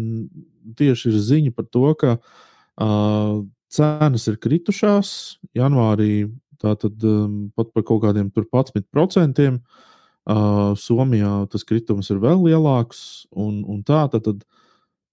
tieši 0.79 1.11
ir 1.11 1.19
ziņa 1.19 1.53
par 1.53 1.67
to, 1.69 1.91
ka 1.99 2.15
uh, 2.15 3.43
cenas 3.69 4.29
ir 4.31 4.39
kritušās. 4.41 5.11
Janvārī 5.57 6.29
Tātad 6.57 7.03
um, 7.05 7.51
pat 7.53 7.69
par 7.69 7.83
kaut 7.85 8.01
kādiem 8.07 8.31
11%. 8.33 9.43
Uh, 9.45 9.83
Somijā 10.27 11.33
tas 11.51 11.63
kritums 11.63 12.09
ir 12.11 12.19
vēl 12.23 12.41
lielāks. 12.49 13.27
Un, 13.31 13.61
un 13.63 13.83
tā 13.87 14.03
tad 14.11 14.43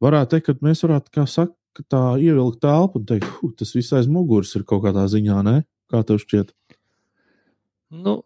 varētu 0.02 0.34
teikt, 0.34 0.46
ka 0.48 0.66
mēs 0.66 0.82
varētu, 0.82 1.12
kā 1.14 1.26
saka, 1.30 1.54
tā 1.90 2.02
ievilkt 2.22 2.60
telpu 2.62 3.00
un 3.00 3.06
teikt, 3.06 3.30
tas 3.58 3.74
viss 3.76 3.94
aiz 3.94 4.10
muguras 4.10 4.54
ir 4.58 4.66
kaut 4.66 4.84
kādā 4.86 5.06
ziņā, 5.10 5.38
ne? 5.46 5.62
Kā 5.90 6.02
tev 6.06 6.18
šķiet? 6.22 6.50
Nu, 7.94 8.18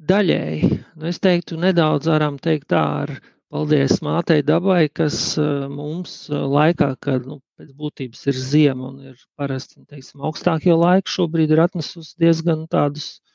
daļēji. 0.00 0.70
Nu, 0.96 1.06
es 1.10 1.20
teiktu, 1.20 1.58
nedaudz 1.60 2.08
varam 2.08 2.38
teikt 2.40 2.70
tā 2.72 2.82
ar 3.04 3.12
paldies 3.52 3.98
mātei 4.00 4.40
dabai, 4.40 4.86
kas 4.88 5.36
uh, 5.36 5.66
mums 5.68 6.30
uh, 6.30 6.46
laikā, 6.48 6.94
kad 7.04 7.26
nu, 7.28 7.42
pēc 7.60 7.74
būtības 7.76 8.24
ir 8.32 8.38
ziema 8.40 8.88
un 8.88 9.10
ir 9.12 9.18
parasti 9.36 9.82
teiksim, 9.84 10.22
augstākie 10.24 10.72
laiki, 10.72 11.12
šobrīd 11.12 11.52
ir 11.52 11.60
atnesusi 11.66 12.16
diezgan 12.24 12.64
tādus 12.72 13.18
nu, 13.18 13.31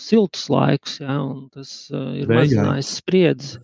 siltus 0.00 0.48
laikus, 0.52 0.98
ja, 1.00 1.18
un 1.22 1.46
tas 1.54 1.86
uh, 1.92 2.12
ir 2.18 2.30
mazinājis 2.30 2.96
spriedzi. 3.00 3.60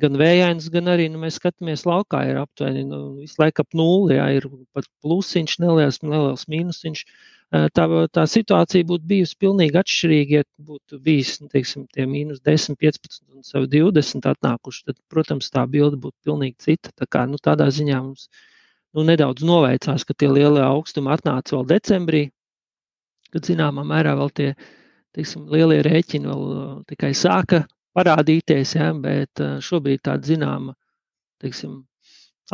Gan 0.00 0.14
vējains, 0.20 0.68
gan 0.70 0.86
arī 0.92 1.08
nu, 1.10 1.18
mēs 1.22 1.40
skatāmies 1.40 1.82
laukā, 1.88 2.22
ir 2.30 2.38
aptuveni 2.40 2.84
nu, 2.86 3.00
visu 3.18 3.40
laiku 3.40 3.64
ap 3.64 3.76
nulli, 3.76 4.16
ja, 4.16 4.28
ir 4.36 4.46
pat 4.76 4.86
plusiņš, 5.02 5.56
neliels, 5.64 5.98
neliels 6.04 6.46
mīnusiņš. 6.50 7.04
Tā, 7.74 7.84
tā 8.14 8.24
situācija 8.30 8.86
būtu 8.86 9.08
bijusi 9.10 9.34
pilnīgi 9.42 9.80
atšķirīga, 9.80 10.42
ja 10.42 10.46
būtu 10.68 11.00
bijis 11.02 11.32
nu, 11.42 11.48
teiksim, 11.50 11.88
tie 11.90 12.06
mīnus 12.06 12.38
10, 12.46 12.78
15 12.78 13.24
un 13.34 13.42
sev 13.46 13.66
20 13.72 14.28
atnākuši. 14.30 14.84
Tad, 14.86 15.00
protams, 15.10 15.50
tā 15.50 15.64
bilde 15.66 15.98
būtu 15.98 16.14
pilnīgi 16.28 16.54
cita. 16.68 16.94
Tā 16.94 17.10
kā, 17.10 17.24
nu, 17.26 17.40
tādā 17.42 17.66
ziņā 17.74 17.98
mums 18.04 18.28
nu, 18.94 19.02
nedaudz 19.06 19.42
noveicās, 19.46 20.06
ka 20.06 20.14
tie 20.14 20.30
lielie 20.30 20.62
augstumi 20.62 21.10
atnāca 21.10 21.56
vēl 21.56 21.66
decembrī, 21.74 22.22
kad 23.34 23.50
zināmā 23.50 23.82
mērā 23.86 24.14
vēl 24.18 24.30
tie 24.38 24.52
teiksim, 25.16 25.46
lielie 25.50 25.80
rēķini 25.86 26.30
vēl 26.30 26.44
uh, 26.54 26.72
tikai 26.90 27.12
sāka 27.16 27.64
parādīties, 27.98 28.76
ja, 28.78 28.90
bet 28.94 29.42
uh, 29.42 29.58
šobrīd 29.64 30.04
tāda 30.06 30.30
zināma 30.30 30.76
teiksim, 31.42 31.80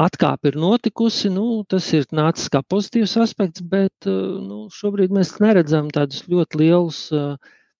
atkāpe 0.00 0.52
ir 0.52 0.58
notikusi. 0.60 1.30
Nu, 1.32 1.64
tas 1.68 1.88
ir 1.96 2.08
nācis 2.16 2.50
kā 2.52 2.62
pozitīvs 2.64 3.16
aspekts, 3.24 3.64
bet 3.74 4.08
uh, 4.08 4.38
nu, 4.44 4.66
šobrīd 4.72 5.14
mēs 5.16 5.36
neredzam 5.42 5.90
tādus 5.92 6.24
ļoti 6.30 6.62
lielus, 6.62 7.04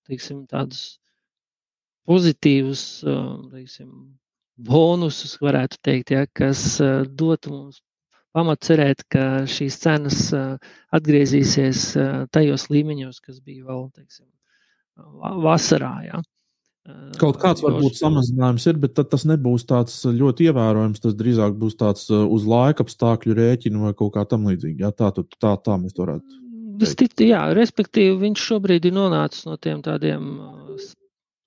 teiksim, 0.07 0.45
tādus 0.51 0.85
pozitīvus 2.07 2.85
teiksim, 3.03 3.91
bonusus, 4.69 5.35
varētu 5.43 5.81
teikt, 5.85 6.15
ja, 6.15 6.23
kas 6.39 6.79
dotu 7.19 7.51
mums 7.53 7.83
pamat 8.37 8.63
cerēt, 8.69 9.03
ka 9.11 9.25
šīs 9.51 9.81
cenas 9.83 10.23
atgriezīsies 10.95 11.89
tajos 12.33 12.69
līmeņos, 12.71 13.21
kas 13.25 13.41
bija 13.41 13.67
vēl 13.67 13.89
teiksim, 13.97 14.29
vasarā. 15.45 15.93
Ja. 16.07 16.23
Kaut 17.19 17.41
kāds 17.43 17.65
varbūt 17.65 17.99
samazinājums 17.99 18.67
ir, 18.71 18.77
bet 18.83 18.99
tas 19.11 19.25
nebūs 19.27 19.65
tāds 19.67 19.99
ļoti 20.07 20.51
ievērojams. 20.51 21.03
Tas 21.03 21.17
drīzāk 21.19 21.57
būs 21.59 21.79
tāds 21.81 22.07
uz 22.15 22.47
laika 22.47 22.87
apstākļu 22.87 23.35
rēķinu 23.39 23.89
vai 23.89 23.95
kaut 23.99 24.13
kā 24.15 24.23
tamlīdzīga. 24.31 24.87
Jā, 24.87 24.93
tā, 24.95 25.11
tā, 25.41 25.57
tā 25.59 25.79
mēs 25.83 25.97
varētu. 25.99 26.43
Tit, 26.77 27.25
jā, 27.25 27.41
respektīvi, 27.57 28.15
viņš 28.21 28.45
šobrīd 28.51 28.87
ir 28.87 28.95
nonācis 28.95 29.49
no 29.49 29.57
tiem 29.57 29.81
tādiem 29.83 30.29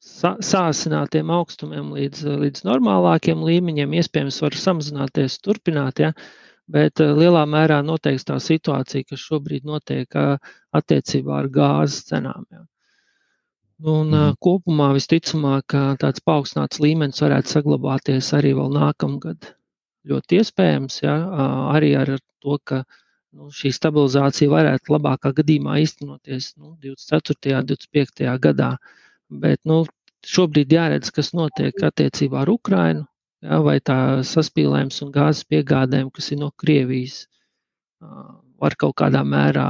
sāsinātiem 0.04 1.32
augstumiem 1.32 1.94
līdz, 1.96 2.26
līdz 2.44 2.66
normālākiem 2.68 3.44
līmeņiem. 3.46 3.94
Iespējams, 4.02 4.42
var 4.44 4.58
samazināties, 4.58 5.38
turpināt, 5.46 6.02
ja, 6.04 6.12
bet 6.68 7.00
lielā 7.00 7.46
mērā 7.48 7.80
noteiks 7.86 8.28
tā 8.28 8.40
situācija, 8.44 9.08
kas 9.12 9.24
šobrīd 9.30 9.70
notiek 9.70 10.20
attiecībā 10.76 11.44
ar 11.44 11.52
gāzes 11.54 12.10
cenām. 12.10 12.44
Ja. 12.52 12.66
Un 13.80 14.12
mm. 14.12 14.34
kopumā 14.44 14.90
visticamāk, 14.98 15.76
tāds 16.02 16.24
paaugstināts 16.28 16.82
līmenis 16.84 17.22
varētu 17.24 17.54
saglabāties 17.54 18.34
arī 18.36 18.52
vēl 18.58 18.74
nākamgad. 18.76 19.54
Ļoti 20.10 20.40
iespējams, 20.42 20.98
ja, 21.04 21.16
arī 21.72 21.94
ar 21.96 22.12
to, 22.44 22.58
ka 22.68 22.82
nu, 22.84 23.48
šī 23.56 23.72
stabilizācija 23.76 24.52
varētu 24.52 24.96
labākā 24.96 25.32
gadījumā 25.38 25.78
īstenoties 25.84 26.54
nu, 26.58 26.74
24. 26.84 27.56
un 27.62 27.70
25. 27.72 28.28
gadā. 28.44 28.74
Bet 29.30 29.64
nu, 29.70 29.86
šobrīd 30.28 30.76
jāredz, 30.76 31.12
kas 31.16 31.32
notiek 31.32 31.80
attiecībā 31.80 32.44
ar 32.44 32.52
Ukrajinu, 32.52 33.06
ja, 33.46 33.62
vai 33.64 33.80
tā 33.80 34.20
saspīlējums 34.28 35.04
un 35.06 35.14
gāzes 35.16 35.48
piegādēm, 35.48 36.12
kas 36.12 36.32
ir 36.34 36.44
no 36.44 36.52
Krievijas, 36.60 37.28
var 38.60 38.76
kaut 38.80 38.98
kādā 39.00 39.24
mērā 39.24 39.70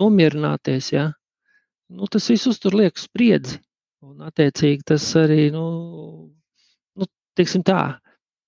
nomierināties. 0.00 0.90
Ja, 0.94 1.12
nu, 1.92 2.08
tas 2.10 2.28
viss 2.30 2.48
uztur 2.50 2.76
lieku 2.76 3.00
spriedzi. 3.00 3.58
Un, 4.04 4.20
attiecīgi, 4.26 4.84
tas 4.92 5.04
arī, 5.16 5.48
nu, 5.54 5.64
nu 6.98 7.08
teiksim 7.38 7.64
tā, 7.64 7.96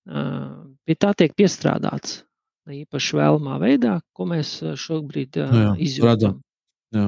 pie 0.05 0.97
tā 1.01 1.13
tiek 1.17 1.33
piestrādāts. 1.37 2.21
Īpaši 2.67 3.17
vēlamā 3.17 3.61
veidā, 3.63 4.01
ko 4.17 4.27
mēs 4.29 4.59
šobrīd 4.83 5.39
izjūtam. 5.81 6.41
Jā. 6.97 7.07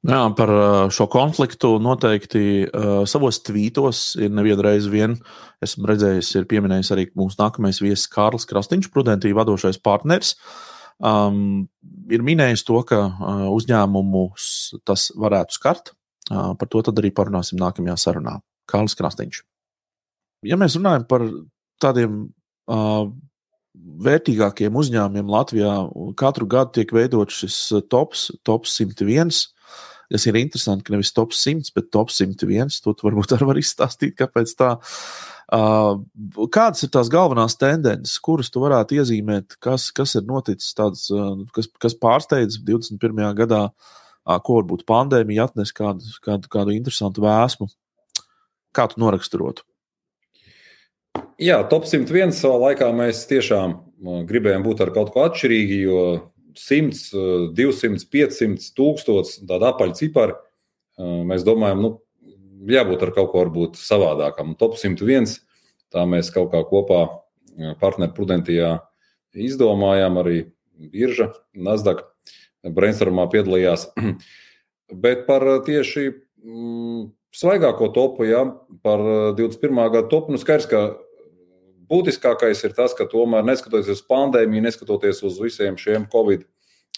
Nu 0.00 0.14
jā, 0.16 0.20
par 0.32 0.50
šo 0.96 1.04
konfliktu 1.12 1.74
noteikti 1.82 2.42
uh, 2.64 3.02
savos 3.08 3.42
tvītos 3.44 4.14
ir 4.16 4.32
nevienreiz 4.32 4.88
vien. 4.88 5.18
Esmu 5.60 5.90
redzējis, 5.90 6.30
ir 6.40 6.48
pieminējis 6.48 6.92
arī 6.96 7.04
mūsu 7.20 7.36
nākamais 7.42 7.82
viesis 7.84 8.08
Kārlis 8.10 8.48
Krastīņš, 8.48 8.88
prudentī 8.94 9.34
vadošais 9.36 9.76
partneris. 9.84 10.32
Uh, 10.32 10.69
um, 11.00 11.68
ir 12.12 12.24
minējis 12.24 12.64
to, 12.68 12.80
ka 12.86 13.00
uh, 13.08 13.46
uzņēmumus 13.54 14.50
tas 14.88 15.08
varētu 15.16 15.56
skart. 15.56 15.94
Uh, 16.30 16.52
par 16.58 16.70
to 16.70 16.82
arī 16.92 17.10
parunāsim 17.14 17.58
nākamajā 17.60 17.96
sarunā. 17.98 18.38
Kārlis 18.70 18.94
Krastīņš. 18.98 19.42
Ja 20.46 20.56
mēs 20.60 20.76
runājam 20.78 21.06
par 21.10 21.24
tādiem 21.82 22.20
uh, 22.70 23.08
vērtīgākiem 24.04 24.76
uzņēmumiem 24.76 25.32
Latvijā, 25.32 25.72
katru 26.20 26.46
gadu 26.50 26.78
tiek 26.78 26.92
veidots 26.94 27.42
šis 27.42 27.56
tops, 27.90 28.28
tops 28.46 28.76
101. 28.78 29.32
Tas 30.10 30.24
ir 30.26 30.38
interesanti, 30.40 30.86
ka 30.86 30.94
nevis 30.94 31.12
top 31.14 31.34
100, 31.36 31.70
bet 31.74 31.90
top 31.94 32.10
101. 32.14 32.72
To 32.84 32.94
varbūt 33.02 33.32
arī 33.36 33.50
var 33.50 33.60
izstāstīt, 33.60 34.16
kāpēc 34.18 34.54
tā. 34.58 34.76
Uh, 34.78 35.39
kādas 35.50 36.84
ir 36.86 36.92
tās 36.94 37.10
galvenās 37.10 37.56
tendences, 37.58 38.18
kuras 38.22 38.52
tu 38.52 38.62
varētu 38.62 39.00
iezīmēt, 39.00 39.56
kas, 39.62 39.88
kas 39.94 40.14
ir 40.18 40.26
noticis, 40.28 40.74
tāds, 40.78 41.08
kas, 41.56 41.70
kas 41.82 41.96
pārsteidz 41.98 42.60
21. 42.66 43.24
gadā, 43.38 43.64
ko 44.46 44.60
varbūt 44.60 44.86
pandēmija 44.86 45.48
atnes 45.48 45.74
kādu, 45.74 46.06
kādu, 46.22 46.50
kādu 46.52 46.74
interesantu 46.76 47.24
vēsmu? 47.24 47.70
Kā 48.76 48.86
tu 48.86 49.00
noraksturotu? 49.02 49.66
Jā, 51.40 51.58
top 51.66 51.88
101 51.88 52.36
savā 52.36 52.68
laikā 52.68 52.90
mēs 52.94 53.24
tiešām 53.26 53.74
gribējām 54.28 54.62
būt 54.62 54.84
ar 54.84 54.92
kaut 54.94 55.10
ko 55.14 55.24
atšķirīgu, 55.26 55.80
jo 55.82 56.02
100, 56.54 57.50
200, 57.56 58.06
500, 58.12 58.70
1000 58.76 59.48
tāda 59.48 59.72
apaļa 59.72 59.96
cipara. 59.98 60.38
Mēs 61.00 61.42
domājam, 61.46 61.82
nu, 61.82 61.90
jābūt 62.68 63.04
ar 63.06 63.14
kaut 63.16 63.32
ko 63.32 63.44
varbūt 63.44 63.80
savādākam. 63.80 64.54
Top 64.58 64.76
101. 64.80 65.38
Tā 65.90 66.04
mēs 66.06 66.30
kaut 66.34 66.52
kā 66.52 66.62
kopā 66.68 67.02
partneri 67.80 68.14
Prudentijā 68.16 68.78
izdomājām. 69.34 70.20
Arī 70.22 70.38
Birža, 70.80 71.30
Nasdaq 71.54 72.04
brainstormā 72.64 73.26
piedalījās. 73.32 73.90
Bet 75.04 75.26
par 75.28 75.44
tieši 75.66 76.10
mm, 76.10 77.10
svaigāko 77.36 77.90
topu, 77.94 78.26
ja, 78.28 78.44
par 78.84 79.02
21. 79.38 79.82
gada 79.92 80.08
topu, 80.10 80.34
nu 80.34 80.40
skaidrs, 80.40 80.68
ka 80.70 80.82
būtiskākais 81.90 82.62
ir 82.66 82.74
tas, 82.76 82.94
ka 82.94 83.06
tomēr 83.10 83.44
neskatoties 83.46 83.98
uz 83.98 84.02
pandēmiju, 84.06 84.64
neskatoties 84.66 85.22
uz 85.26 85.38
visiem 85.42 85.78
šiem 85.78 86.06
Covid 86.10 86.46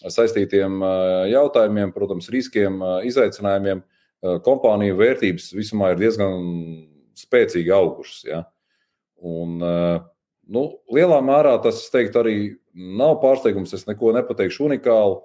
saistītiem 0.02 0.82
jautājumiem, 1.30 1.92
protams, 1.94 2.30
riskiem, 2.32 2.80
izaicinājumiem, 3.06 3.82
kompāniju 4.22 4.96
vērtības 5.00 5.50
visumā 5.56 5.92
ir 5.92 6.00
diezgan 6.02 6.42
spēcīgi 7.18 7.72
augušas. 7.74 8.22
Ja? 8.28 8.42
Un, 9.22 9.58
nu, 9.62 10.64
lielā 10.94 11.18
mērā 11.24 11.56
tas, 11.64 11.82
teiktu, 11.92 12.22
arī 12.22 12.36
nav 12.74 13.18
pārsteigums. 13.22 13.74
Es 13.76 13.86
neko 13.88 14.14
nepateikšu 14.16 14.68
unikālu. 14.70 15.20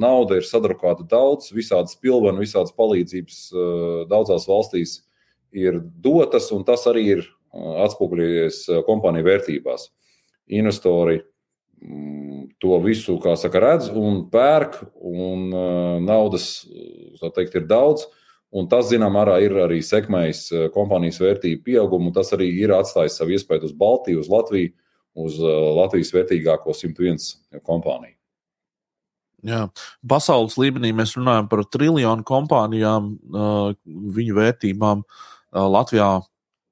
Nauda 0.00 0.38
ir 0.40 0.46
sadrukāta 0.48 1.04
daudz, 1.08 1.50
visādas 1.52 1.98
pilvena, 2.00 2.40
visādas 2.40 2.72
palīdzības 2.76 3.40
daudzās 4.08 4.46
valstīs 4.48 5.02
ir 5.54 5.82
dotas, 6.00 6.48
un 6.54 6.64
tas 6.64 6.86
arī 6.90 7.04
ir 7.18 7.26
atspoguļojies 7.54 8.64
kompāniju 8.88 9.28
vērtībās. 9.28 9.90
Investori 10.56 11.20
mm, 11.20 12.23
to 12.64 12.80
visu, 12.80 13.20
kā 13.20 13.36
saka, 13.36 13.60
redz 13.60 13.92
un 13.92 14.24
pērk, 14.32 14.80
un 15.04 15.50
naudas, 16.08 16.64
tā 17.20 17.28
teikt, 17.36 17.60
ir 17.60 17.68
daudz. 17.68 18.08
Un 18.54 18.68
tas, 18.70 18.86
zināmā 18.86 19.18
mērā, 19.18 19.36
ir 19.42 19.56
arī 19.64 19.80
sekmējis 19.82 20.70
kompānijas 20.72 21.18
vērtību 21.18 21.64
pieaugumu. 21.66 22.12
Tas 22.14 22.32
arī 22.36 22.52
ir 22.62 22.72
atstājis 22.72 23.18
savu 23.18 23.34
iespēju 23.34 23.66
uz 23.66 23.72
Baltiju, 23.74 24.20
uz 24.22 24.28
Latviju, 24.30 24.70
uz 25.18 25.40
Latvijas 25.42 26.12
vērtīgāko 26.14 26.74
101 26.74 27.60
kompāniju. 27.66 28.14
Jā. 29.44 29.66
Pasaules 30.08 30.54
līmenī 30.56 30.94
mēs 30.96 31.16
runājam 31.18 31.50
par 31.50 31.64
triljonu 31.66 32.24
kompānijām, 32.30 33.10
viņu 34.16 34.38
vērtībām. 34.38 35.02
Latvijā 35.74 36.08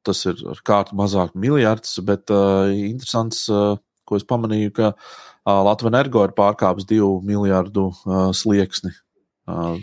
tas 0.06 0.22
ir 0.30 0.38
ar 0.54 0.62
kārtu 0.66 0.96
mazāk 0.98 1.34
miljards, 1.38 1.98
bet 2.06 2.30
interesants, 2.30 3.44
ko 4.06 4.18
es 4.18 4.24
pamanīju, 4.26 4.72
ka 4.78 4.94
Latvijas 5.46 5.90
energo 5.90 6.22
ir 6.26 6.34
pārkāpis 6.36 6.86
divu 6.86 7.16
miljardu 7.26 7.88
slieksni. 8.36 8.92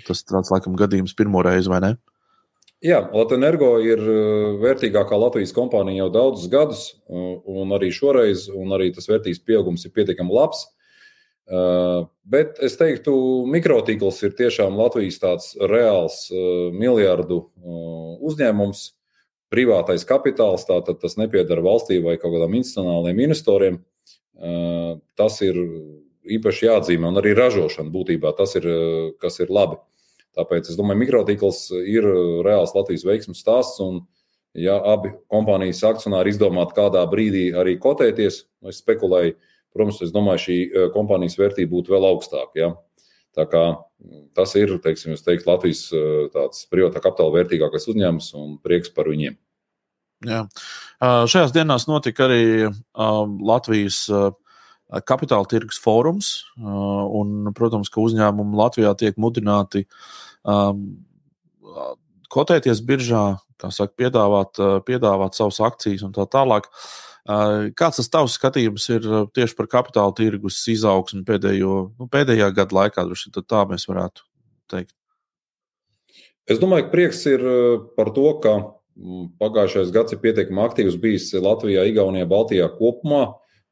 Tas 0.08 0.24
tāds 0.24 0.52
laikam 0.54 0.78
gadījums 0.80 1.16
pirmo 1.18 1.44
reizi, 1.44 1.68
vai 1.72 1.82
ne? 1.84 1.92
Jā, 2.80 3.02
Latvijas 3.12 3.42
energo 3.42 3.74
ir 3.84 4.00
vērtīgākā 4.62 5.18
Latvijas 5.20 5.52
kompānija 5.52 6.06
jau 6.06 6.12
daudzus 6.16 6.52
gadus, 6.52 6.84
un 7.12 7.76
arī 7.76 7.90
šoreiz, 7.92 8.48
un 8.56 8.72
arī 8.78 8.94
tas 8.96 9.10
vērtības 9.12 9.42
pieaugums 9.44 9.84
ir 9.84 9.92
pietiekami 9.98 10.32
labs. 10.32 10.64
Bet 12.30 12.62
es 12.64 12.78
teiktu, 12.80 13.12
mikrotīkls 13.52 14.22
ir 14.24 14.38
tiešām 14.38 14.80
Latvijas 14.80 15.20
tāds 15.20 15.52
reāls 15.60 16.30
miljardu 16.72 17.42
uzņēmums, 18.30 18.86
privātais 19.50 20.06
kapitāls. 20.08 20.64
Tātad 20.70 21.02
tas 21.02 21.18
nepiedara 21.20 21.66
valstī 21.66 21.98
vai 22.06 22.16
kaut 22.22 22.36
kādam 22.38 22.54
institucionāliem 22.54 23.26
investoriem. 23.26 23.82
Tas 24.40 25.42
ir 25.44 25.58
īpaši 26.30 26.68
jāatzīmē, 26.70 27.10
un 27.12 27.20
arī 27.20 27.34
ražošana 27.36 27.92
būtībā 27.92 28.32
tas 28.38 28.56
ir, 28.56 28.68
kas 29.20 29.42
ir 29.44 29.52
labi. 29.52 29.80
Tāpēc 30.38 30.70
es 30.72 30.78
domāju, 30.80 31.02
mikrotīkls 31.02 31.66
ir 31.84 32.08
reāls 32.46 32.72
Latvijas 32.78 33.04
veiksmības 33.08 33.42
stāsts. 33.44 33.82
Un, 33.84 34.04
ja 34.56 34.78
abi 34.94 35.12
kompānijas 35.32 35.82
akcionāri 35.90 36.32
izdomātu 36.32 36.78
kādā 36.78 37.04
brīdī 37.12 37.50
arī 37.58 37.76
kotēties, 37.82 38.44
es 38.70 38.80
spekulēju, 38.80 39.36
Protams, 39.76 40.02
es 40.02 40.14
domāju, 40.14 40.44
šī 40.46 40.58
eh, 40.66 40.88
kompānijas 40.94 41.38
vērtība 41.40 41.74
būtu 41.76 41.94
vēl 41.94 42.08
augstāka. 42.10 42.58
Ja? 42.58 42.72
Tā 43.38 43.46
kā 43.50 43.64
tas 44.38 44.56
ir 44.58 44.74
teiksim, 44.82 45.14
teiktu, 45.14 45.50
Latvijas 45.50 45.86
eh, 45.94 46.40
privātā 46.72 47.04
kapitāla 47.04 47.36
vērtīgākais 47.38 47.86
uzņēmums 47.92 48.32
un 48.40 48.58
prieks 48.66 48.94
par 48.96 49.12
viņiem. 49.12 49.38
Jā. 50.28 50.44
Šajās 51.00 51.54
dienās 51.56 51.86
notika 51.88 52.26
arī 52.28 52.68
Latvijas 52.96 54.04
kapitāla 55.08 55.48
tirgus 55.48 55.80
fórums. 55.80 56.32
Un, 56.60 57.52
protams, 57.56 57.92
ka 57.94 58.02
uzņēmumi 58.04 58.58
Latvijā 58.60 58.96
tiek 59.00 59.20
mudināti 59.22 59.86
kotēties 62.30 62.82
biržā, 62.86 63.24
saka, 63.60 63.94
piedāvāt, 64.00 64.60
piedāvāt 64.88 65.38
savas 65.38 65.60
akcijas 65.70 66.04
un 66.08 66.16
tā 66.16 66.26
tālāk. 66.32 66.68
Kāds 67.78 68.00
tas 68.00 68.10
tavs 68.10 68.36
skatījums 68.40 68.88
ir 68.90 69.06
tieši 69.36 69.56
par 69.58 69.70
kapitāla 69.70 70.16
tirgus 70.18 70.58
izaugsmu 70.72 71.22
pēdējo, 71.28 71.76
nu, 72.00 72.08
pēdējā 72.10 72.50
gada 72.58 72.76
laikā? 72.76 73.06
Tā 73.40 73.64
mēs 73.70 73.86
varētu 73.90 74.26
teikt. 74.72 74.96
Es 76.50 76.58
domāju, 76.58 76.88
ka 76.88 76.94
prieks 76.96 77.22
ir 77.30 77.44
par 77.94 78.10
to, 78.16 78.32
ka 78.42 78.56
pagājušais 79.40 79.92
gads 79.96 80.16
ir 80.16 80.22
pietiekami 80.24 80.64
aktīvs 80.66 80.98
bijis 81.02 81.32
Latvijā, 81.40 81.86
Igaunijā, 81.90 82.28
Baltijā 82.30 82.70
kopumā. 82.76 83.26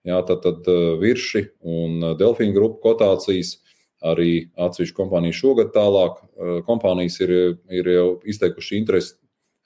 Jā, 0.08 0.22
tad, 0.24 0.46
tad 0.46 0.68
virši 1.02 1.44
un 1.68 2.14
Delfīna 2.20 2.56
grupu 2.56 2.80
kotācijas, 2.86 3.58
arī 4.06 4.48
atsevišķu 4.56 4.96
kompāniju 4.96 5.36
šogad 5.36 5.74
tālāk. 5.76 6.22
Kompānijas 6.68 7.18
ir, 7.26 7.34
ir 7.74 7.90
jau 7.92 8.10
izteikuši 8.30 8.78
interesi 8.80 9.18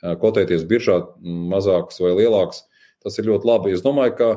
kotēties 0.01 0.63
biržā, 0.69 1.01
mazākas 1.21 2.01
vai 2.01 2.15
lielākas. 2.17 2.63
Tas 3.03 3.17
ir 3.19 3.27
ļoti 3.29 3.49
labi. 3.49 3.75
Es 3.75 3.83
domāju, 3.85 4.15
ka 4.17 4.29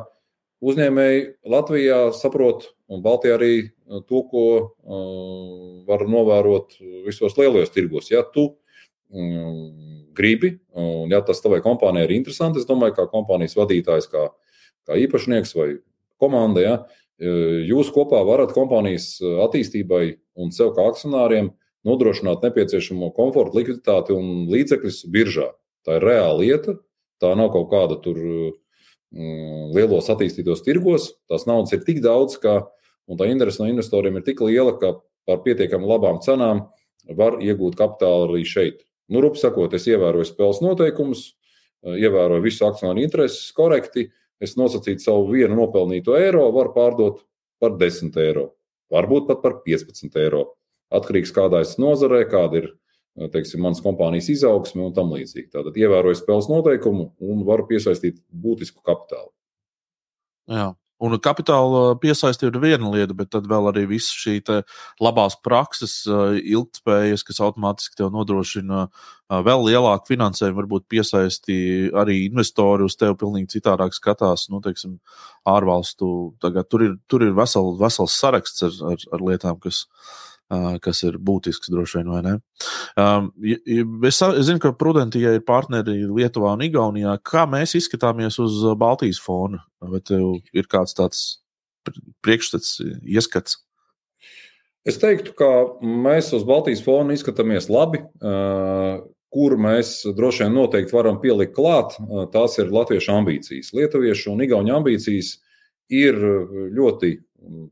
uzņēmēji 0.64 1.25
Latvijā 1.53 2.01
saprot, 2.16 2.68
un 2.89 3.05
Baltijā 3.05 3.39
arī 3.39 3.55
to, 4.09 4.20
ko 4.29 4.45
uh, 4.61 5.85
var 5.89 6.05
novērot 6.09 6.77
visos 7.07 7.37
lielajos 7.39 7.72
tirgos. 7.72 8.11
Ja 8.12 8.25
tu 8.35 8.51
gribi, 10.14 10.54
un 10.74 11.12
ja 11.12 11.20
tas 11.26 11.42
tavai 11.42 11.60
kompānijai 11.64 12.08
ir 12.08 12.16
interesanti, 12.18 12.62
es 12.62 12.68
domāju, 12.68 12.96
kā 12.98 13.08
kompānijas 13.10 13.56
vadītājs, 13.58 14.08
kā, 14.10 14.28
kā 14.88 14.98
īpašnieks 15.04 15.54
vai 15.58 15.68
komanda, 16.22 16.64
ja, 16.64 16.74
uh, 16.84 17.58
jūs 17.68 17.92
kopā 17.94 18.22
varat 18.26 18.54
kompānijas 18.56 19.16
attīstībai 19.22 20.06
un 20.40 20.50
sev 20.54 20.74
kā 20.76 20.86
akcionāriem 20.90 21.52
nodrošināt 21.86 22.42
nepieciešamo 22.46 23.12
komfortu, 23.14 23.60
likviditāti 23.60 24.16
un 24.16 24.48
līdzekļus 24.50 25.04
biržā. 25.12 25.52
Tā 25.84 25.98
ir 25.98 26.06
reāla 26.08 26.40
lieta, 26.40 26.78
Tā 27.22 27.32
nav 27.38 27.52
kaut 27.54 27.70
kāda 27.72 27.98
tur 28.04 28.18
mm, 28.20 29.72
lielos 29.74 30.10
attīstītos 30.12 30.64
tirgos. 30.66 31.12
Tās 31.30 31.46
naudas 31.48 31.74
ir 31.76 31.84
tik 31.86 32.02
daudz, 32.04 32.36
ka 32.42 32.66
tā 33.08 33.28
interese 33.30 33.62
no 33.62 33.68
investoriem 33.70 34.18
ir 34.18 34.26
tik 34.26 34.42
liela, 34.44 34.74
ka 34.80 34.98
par 35.28 35.44
pietiekami 35.46 35.88
labām 35.88 36.20
cenām 36.24 36.66
var 37.16 37.38
iegūt 37.40 37.78
kapitālu 37.78 38.28
arī 38.28 38.44
šeit. 38.48 38.84
Nu, 39.12 39.20
Rupi 39.20 39.40
sakot, 39.40 39.74
es 39.76 39.86
ievēroju 39.90 40.26
spēles 40.28 40.62
noteikumus, 40.64 41.24
ievēroju 41.84 42.44
visu 42.44 42.64
akcionāru 42.68 43.05
intereses 43.05 43.50
korekti. 43.57 44.09
Es 44.42 44.57
nosacītu 44.59 45.05
savu 45.05 45.28
vienu 45.30 45.57
nopelnīto 45.57 46.16
eiro, 46.18 46.46
varu 46.52 46.72
pārdot 46.74 47.20
par 47.62 47.76
10 47.80 48.16
eiro, 48.20 48.48
varbūt 48.92 49.28
pat 49.28 49.42
par 49.44 49.61
15 49.66 50.18
eiro. 50.20 50.46
Atkarīgs 50.94 51.32
no 51.32 51.38
kādā 51.38 51.61
es 51.64 51.76
nozarē, 51.80 52.24
kāda 52.30 52.61
ir 52.61 52.72
teiksim, 53.32 53.62
manas 53.62 53.82
kompānijas 53.84 54.28
izaugsmi 54.32 54.82
un 54.84 54.94
tam 54.94 55.12
līdzīgi. 55.14 55.50
Tātad 55.55 55.76
ievēroju 55.78 56.18
spēles 56.18 56.50
noteikumu 56.50 57.12
un 57.22 57.44
varu 57.46 57.68
piesaistīt 57.70 58.18
būtisku 58.30 58.82
kapitālu. 58.84 59.30
Jā. 60.50 60.72
Un 61.05 61.16
kapitāla 61.20 61.96
piesaistība 62.00 62.55
ir 62.55 62.62
viena 62.62 62.90
lieta, 62.94 63.16
bet 63.16 63.32
tad 63.34 63.48
vēl 63.50 63.68
arī 63.68 63.84
viss 63.90 64.14
šī 64.14 64.38
labās 65.02 65.36
prakses, 65.44 65.98
ilgspējas, 66.09 67.26
kas 67.26 67.42
automātiski 67.44 67.98
tev 67.98 68.12
nodrošina 68.14 68.86
vēl 69.44 69.66
lielāku 69.68 70.14
finansējumu, 70.14 70.59
varbūt 70.62 70.86
piesaisti 70.88 71.57
arī 71.96 72.22
investori 72.28 72.86
uz 72.86 72.96
tevi 72.96 73.18
pilnīgi 73.20 73.59
citādāk 73.59 73.96
skatās. 73.96 74.48
Nu, 74.52 74.62
teiksim, 74.64 74.98
ārvalstu, 75.48 76.09
tagad, 76.40 76.70
tur 76.72 76.86
ir, 76.86 76.94
tur 77.11 77.26
ir 77.26 77.34
vesel, 77.36 77.74
vesels 77.80 78.16
saraksts 78.20 78.64
ar, 78.68 78.78
ar, 78.94 79.09
ar 79.16 79.26
lietām, 79.28 79.61
kas, 79.61 79.84
uh, 79.84 80.34
kas 80.84 81.02
ir 81.07 81.18
būtisks 81.22 81.70
droši 81.72 82.00
vien, 82.00 82.11
vai 82.12 82.22
ne? 82.24 82.34
Es, 84.09 84.20
es 84.22 84.46
zinu, 84.48 84.61
ka 84.62 84.74
Prudentija 84.78 85.34
ir 85.36 85.44
partneri 85.46 86.00
Lietuvā 86.09 86.55
un 86.57 86.64
Igaunijā. 86.66 87.16
Kā 87.26 87.44
mēs 87.50 87.76
izskatāmies 87.78 88.38
uz 88.42 88.61
Baltijas 88.80 89.20
fona? 89.22 89.62
Vai 89.84 90.00
tev 90.05 90.40
ir 90.55 90.68
kāds 90.70 90.96
tāds 90.98 91.24
priekšstats, 92.24 92.78
ieskats? 93.02 93.61
Es 94.84 94.98
teiktu, 95.00 95.32
ka 95.38 95.50
mēs 95.80 96.32
uz 96.36 96.44
Baltijas 96.48 96.82
fona 96.84 97.16
izskatāmies 97.16 97.70
labi. 97.72 98.02
Kur 99.34 99.57
mēs 99.59 99.96
droši 100.14 100.44
vien 100.44 100.52
noteikti 100.55 100.94
varam 100.94 101.16
pielikt 101.22 101.57
klāt, 101.57 101.96
tās 102.30 102.55
ir 102.62 102.68
latviešu 102.70 103.16
ambīcijas. 103.16 103.72
Lietuviešu 103.74 104.30
un 104.30 104.44
igauņu 104.44 104.76
ambīcijas 104.76 105.32
ir 105.90 106.20
ļoti 106.76 107.16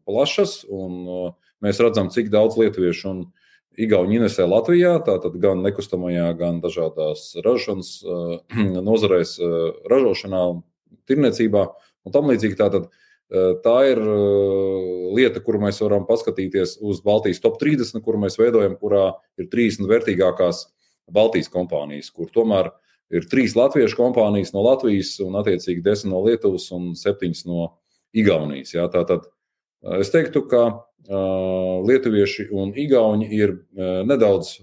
plašas, 0.04 0.66
un 0.68 0.96
uh, 1.08 1.30
Mēs 1.62 1.78
redzam, 1.82 2.10
cik 2.10 2.32
daudz 2.32 2.58
lietuviešu 2.58 3.08
un 3.10 3.22
Igauni 3.80 4.18
investē 4.18 4.44
Latvijā, 4.44 4.98
tātad 5.00 5.38
gan 5.40 5.62
nekustamajā, 5.64 6.26
gan 6.36 6.58
dažādās 6.60 7.30
ražošanas 7.40 7.92
eh, 8.04 8.58
nozarēs, 8.88 9.38
eh, 9.40 9.54
ražošanā, 9.88 10.42
tirniecībā 11.08 11.62
un 12.04 12.14
tam 12.14 12.28
līdzīgi. 12.28 12.58
Tātad, 12.58 12.90
eh, 13.32 13.54
tā 13.64 13.76
ir 13.94 14.02
lieta, 15.16 15.40
kuru 15.44 15.62
mēs 15.64 15.80
varam 15.80 16.04
paskatīties 16.08 16.76
uz 16.84 17.00
Baltijas 17.04 17.40
top 17.40 17.56
30, 17.62 18.04
kuru 18.04 18.20
mēs 18.20 18.36
veidojam, 18.40 18.76
kurā 18.80 19.14
ir 19.40 19.48
30 19.52 19.88
vērtīgākās 19.88 20.66
Baltijas 21.12 21.48
kompānijas, 21.52 22.12
kur 22.12 22.28
tomēr 22.32 22.74
ir 23.12 23.24
trīs 23.28 23.56
latviešu 23.56 23.96
kompānijas 23.96 24.52
no 24.52 24.66
Latvijas, 24.68 25.16
un 25.24 25.40
attiecīgi 25.40 25.84
desmit 25.84 26.12
no 26.12 26.20
Lietuvas 26.26 26.68
un 26.76 26.92
septiņas 26.96 27.46
no 27.48 27.72
Igaunijas. 28.12 28.76
Jā, 28.76 28.84
tātad 28.92 29.28
es 29.96 30.12
teiktu, 30.12 30.44
ka 30.48 30.84
lietuvieši 31.08 32.48
un 32.54 32.70
igauni 32.78 33.26
ir 33.34 33.56
nedaudz 34.06 34.60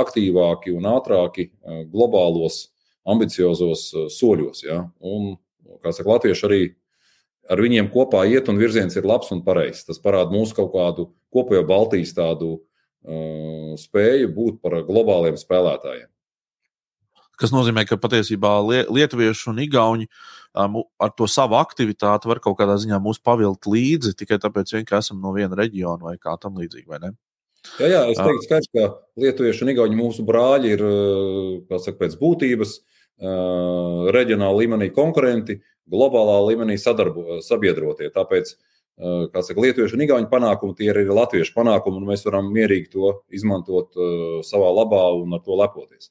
aktīvāki 0.00 0.72
un 0.72 0.88
ātrāki 0.88 1.50
globālos, 1.92 2.70
ambiciozos 3.04 3.90
soļos. 4.14 4.62
Ja? 4.64 4.86
Un, 5.04 5.34
kā 5.84 5.92
saka, 5.92 6.14
latvieši 6.14 6.46
arī 6.48 6.62
ar 7.50 7.62
viņiem 7.62 7.90
kopā 7.92 8.24
iet 8.30 8.48
un 8.48 8.60
virziens 8.60 8.96
ir 8.96 9.08
labs 9.08 9.32
un 9.34 9.42
pareizs. 9.44 9.84
Tas 9.88 10.00
parāda 10.02 10.32
mūsu 10.34 10.56
kaut 10.56 10.72
kādu 10.76 11.08
kopējo 11.34 11.64
Baltijas 11.68 12.14
tādu 12.16 12.54
uh, 12.56 13.74
spēju 13.80 14.32
būt 14.36 14.62
par 14.62 14.80
globāliem 14.86 15.38
spēlētājiem. 15.40 16.08
Tas 17.42 17.50
nozīmē, 17.50 17.82
ka 17.88 17.98
patiesībā 17.98 18.52
lietuvieši 18.86 19.48
un 19.50 19.58
igauni 19.64 20.06
um, 20.54 20.78
ar 21.02 21.10
to 21.18 21.26
savu 21.26 21.58
aktivitāti 21.58 22.30
var 22.30 22.38
kaut 22.44 22.54
kādā 22.60 22.76
ziņā 22.78 23.00
mūs 23.02 23.18
pavilkt 23.24 23.66
līdzi 23.66 24.14
tikai 24.20 24.38
tāpēc, 24.42 24.76
ka 24.86 25.00
esam 25.02 25.18
no 25.24 25.34
viena 25.34 25.58
reģiona 25.58 26.12
vai 26.12 26.14
kā 26.22 26.36
tam 26.38 26.60
līdzīgi. 26.62 26.86
Jā, 27.78 27.88
jā, 27.88 28.02
es 28.10 28.18
teiktu, 28.18 28.46
skaidrs, 28.46 28.70
ka 28.74 28.88
lietuvieši 29.22 29.64
un 29.66 29.72
igauni 29.74 29.98
mūsu 29.98 30.24
brāļi 30.26 30.74
ir 30.76 30.84
saka, 31.72 31.98
pēc 32.04 32.16
būtības 32.20 32.78
reģionāla 34.16 34.62
līmenī 34.62 34.90
konkurenti, 34.94 35.60
globālā 35.90 36.40
līmenī 36.48 36.78
sadarbo, 36.78 37.40
sabiedrotie. 37.42 38.10
Tāpēc 38.14 38.54
saka, 38.98 39.58
lietuviešu 39.62 39.98
un 39.98 40.06
igauņu 40.06 40.30
panākumi, 40.30 40.76
tie 40.78 40.90
ir 40.90 41.02
arī 41.02 41.14
latviešu 41.14 41.54
panākumi, 41.58 42.02
un 42.02 42.10
mēs 42.10 42.26
varam 42.26 42.50
mierīgi 42.54 42.92
to 42.94 43.16
izmantot 43.34 43.98
savā 44.46 44.74
labā 44.82 45.08
un 45.22 45.38
ar 45.38 45.42
to 45.46 45.58
lepoties. 45.58 46.10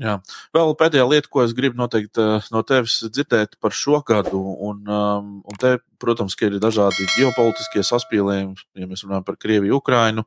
Jā. 0.00 0.16
Vēl 0.56 0.74
pēdējā 0.80 1.04
lieta, 1.10 1.28
ko 1.28 1.42
es 1.44 1.54
gribu 1.56 1.80
noteikti 1.80 2.24
no 2.54 2.62
tevis 2.64 3.00
dzirdēt 3.04 3.58
par 3.60 3.74
šo 3.76 4.00
gadu, 4.06 4.38
un, 4.68 4.84
un 4.86 5.60
te, 5.60 5.74
protams, 6.00 6.36
ir 6.46 6.60
dažādi 6.62 7.08
ģeopolitiskie 7.18 7.84
saspīlējumi, 7.84 8.68
ja 8.80 8.88
mēs 8.88 9.04
runājam 9.04 9.26
par 9.26 9.36
Krieviju, 9.40 9.80
Ukrainu. 9.82 10.24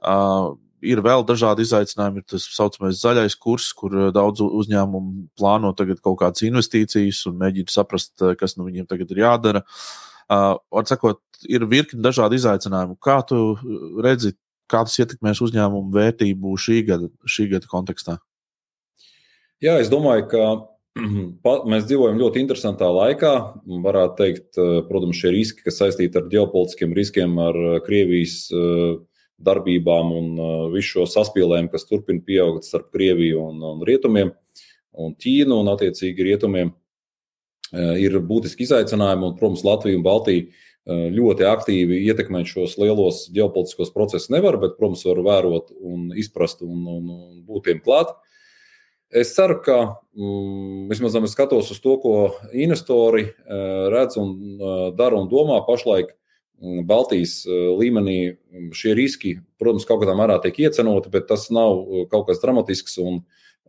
Uh, 0.00 0.54
ir 0.82 1.02
vēl 1.02 1.24
dažādi 1.26 1.64
izaicinājumi. 1.66 2.22
Ir 2.22 2.28
tas 2.34 2.46
tā 2.46 2.56
saucamais 2.56 3.00
zaļais 3.00 3.36
kurs, 3.40 3.70
kur 3.76 3.94
eh, 3.96 4.10
daudz 4.14 4.42
uzņēmumu 4.44 5.28
plāno 5.38 5.72
tagad 5.78 6.02
kaut 6.04 6.18
kādas 6.22 6.44
investīcijas 6.46 7.24
un 7.30 7.38
mēģina 7.42 7.72
saprast, 7.72 8.14
eh, 8.20 8.34
kas 8.38 8.56
nu 8.58 8.66
viņiem 8.68 8.88
tagad 8.90 9.14
ir 9.14 9.22
jādara. 9.24 9.62
Uh, 10.32 10.54
sakot, 10.88 11.18
ir 11.50 11.66
virkni 11.68 12.00
dažādi 12.00 12.38
izaicinājumi. 12.38 12.94
Kā 13.02 13.18
tu 13.26 13.36
redzi, 14.00 14.30
kā 14.70 14.80
tas 14.86 14.94
ietekmēs 15.02 15.42
uzņēmumu 15.44 15.92
vērtību 15.92 16.54
šī 16.56 16.78
gada, 16.88 17.10
šī 17.28 17.50
gada 17.50 17.68
kontekstā? 17.68 18.16
Jā, 19.62 19.76
es 19.78 19.86
domāju, 19.92 20.24
ka 20.26 20.44
mēs 21.70 21.86
dzīvojam 21.86 22.18
ļoti 22.18 22.40
interesantā 22.42 22.88
laikā. 22.90 23.32
Varētu 23.84 24.18
teikt, 24.18 24.48
eh, 24.58 24.80
protams, 24.88 25.20
šie 25.20 25.30
riski, 25.36 25.62
kas 25.68 25.78
saistīti 25.78 26.18
ar 26.18 26.26
ģeopolitiskiem 26.32 26.94
riskiem, 26.98 27.38
ar 27.38 27.58
Krievijas 27.86 28.48
uh, 28.50 28.96
darbībām 29.42 30.10
un 30.14 30.26
visu 30.72 30.96
šo 30.96 31.06
saspīlējumu, 31.10 31.70
kas 31.72 31.86
turpina 31.88 32.22
pieaugt 32.26 32.66
starp 32.66 32.90
Krieviju 32.94 33.40
un, 33.42 33.62
un 33.70 33.86
Rietumiem 33.86 34.34
un 34.98 35.14
Ķīnu 35.18 35.56
un 35.62 35.70
attiecīgi 35.72 36.26
Rietumiem, 36.26 36.74
ir 37.72 38.18
būtiski 38.28 38.66
izaicinājumi. 38.66 39.30
Un, 39.30 39.36
protams, 39.38 39.64
Latvija 39.66 39.98
un 39.98 40.04
Baltija 40.04 41.00
ļoti 41.16 41.46
aktīvi 41.48 42.02
ietekmēt 42.10 42.50
šos 42.50 42.76
lielos 42.78 43.24
ģeopolitiskos 43.34 43.90
procesus 43.94 44.30
nevar, 44.34 44.58
bet, 44.62 44.76
protams, 44.78 45.06
var 45.08 45.22
vērot 45.26 45.72
un 45.80 46.10
izprast 46.18 46.62
un, 46.66 46.84
un, 46.84 47.08
un 47.16 47.42
būt 47.48 47.70
tiem 47.70 47.82
klāt. 47.82 48.12
Es 49.12 49.34
ceru, 49.36 49.58
ka 49.60 49.78
mm, 50.16 50.88
vismaz 50.88 51.18
es 51.20 51.34
skatos 51.36 51.70
uz 51.74 51.80
to, 51.84 51.98
ko 52.00 52.14
investori 52.52 53.26
redz 53.92 54.16
un 54.20 54.32
dara 54.96 55.18
un 55.20 55.28
domā 55.28 55.60
pašlaik 55.66 56.14
Mm, 56.62 56.84
Baltijas 56.86 57.40
eh, 57.48 57.70
līmenī 57.74 58.16
mm, 58.30 58.68
šie 58.78 58.94
riski, 58.94 59.32
protams, 59.58 59.86
kaut 59.88 60.04
kādā 60.04 60.14
mērā 60.14 60.36
tiek 60.44 60.60
iecenoti, 60.62 61.10
bet 61.10 61.26
tas 61.30 61.48
nav 61.50 61.80
eh, 61.80 62.04
kaut 62.10 62.28
kas 62.28 62.42
dramatisks. 62.42 63.00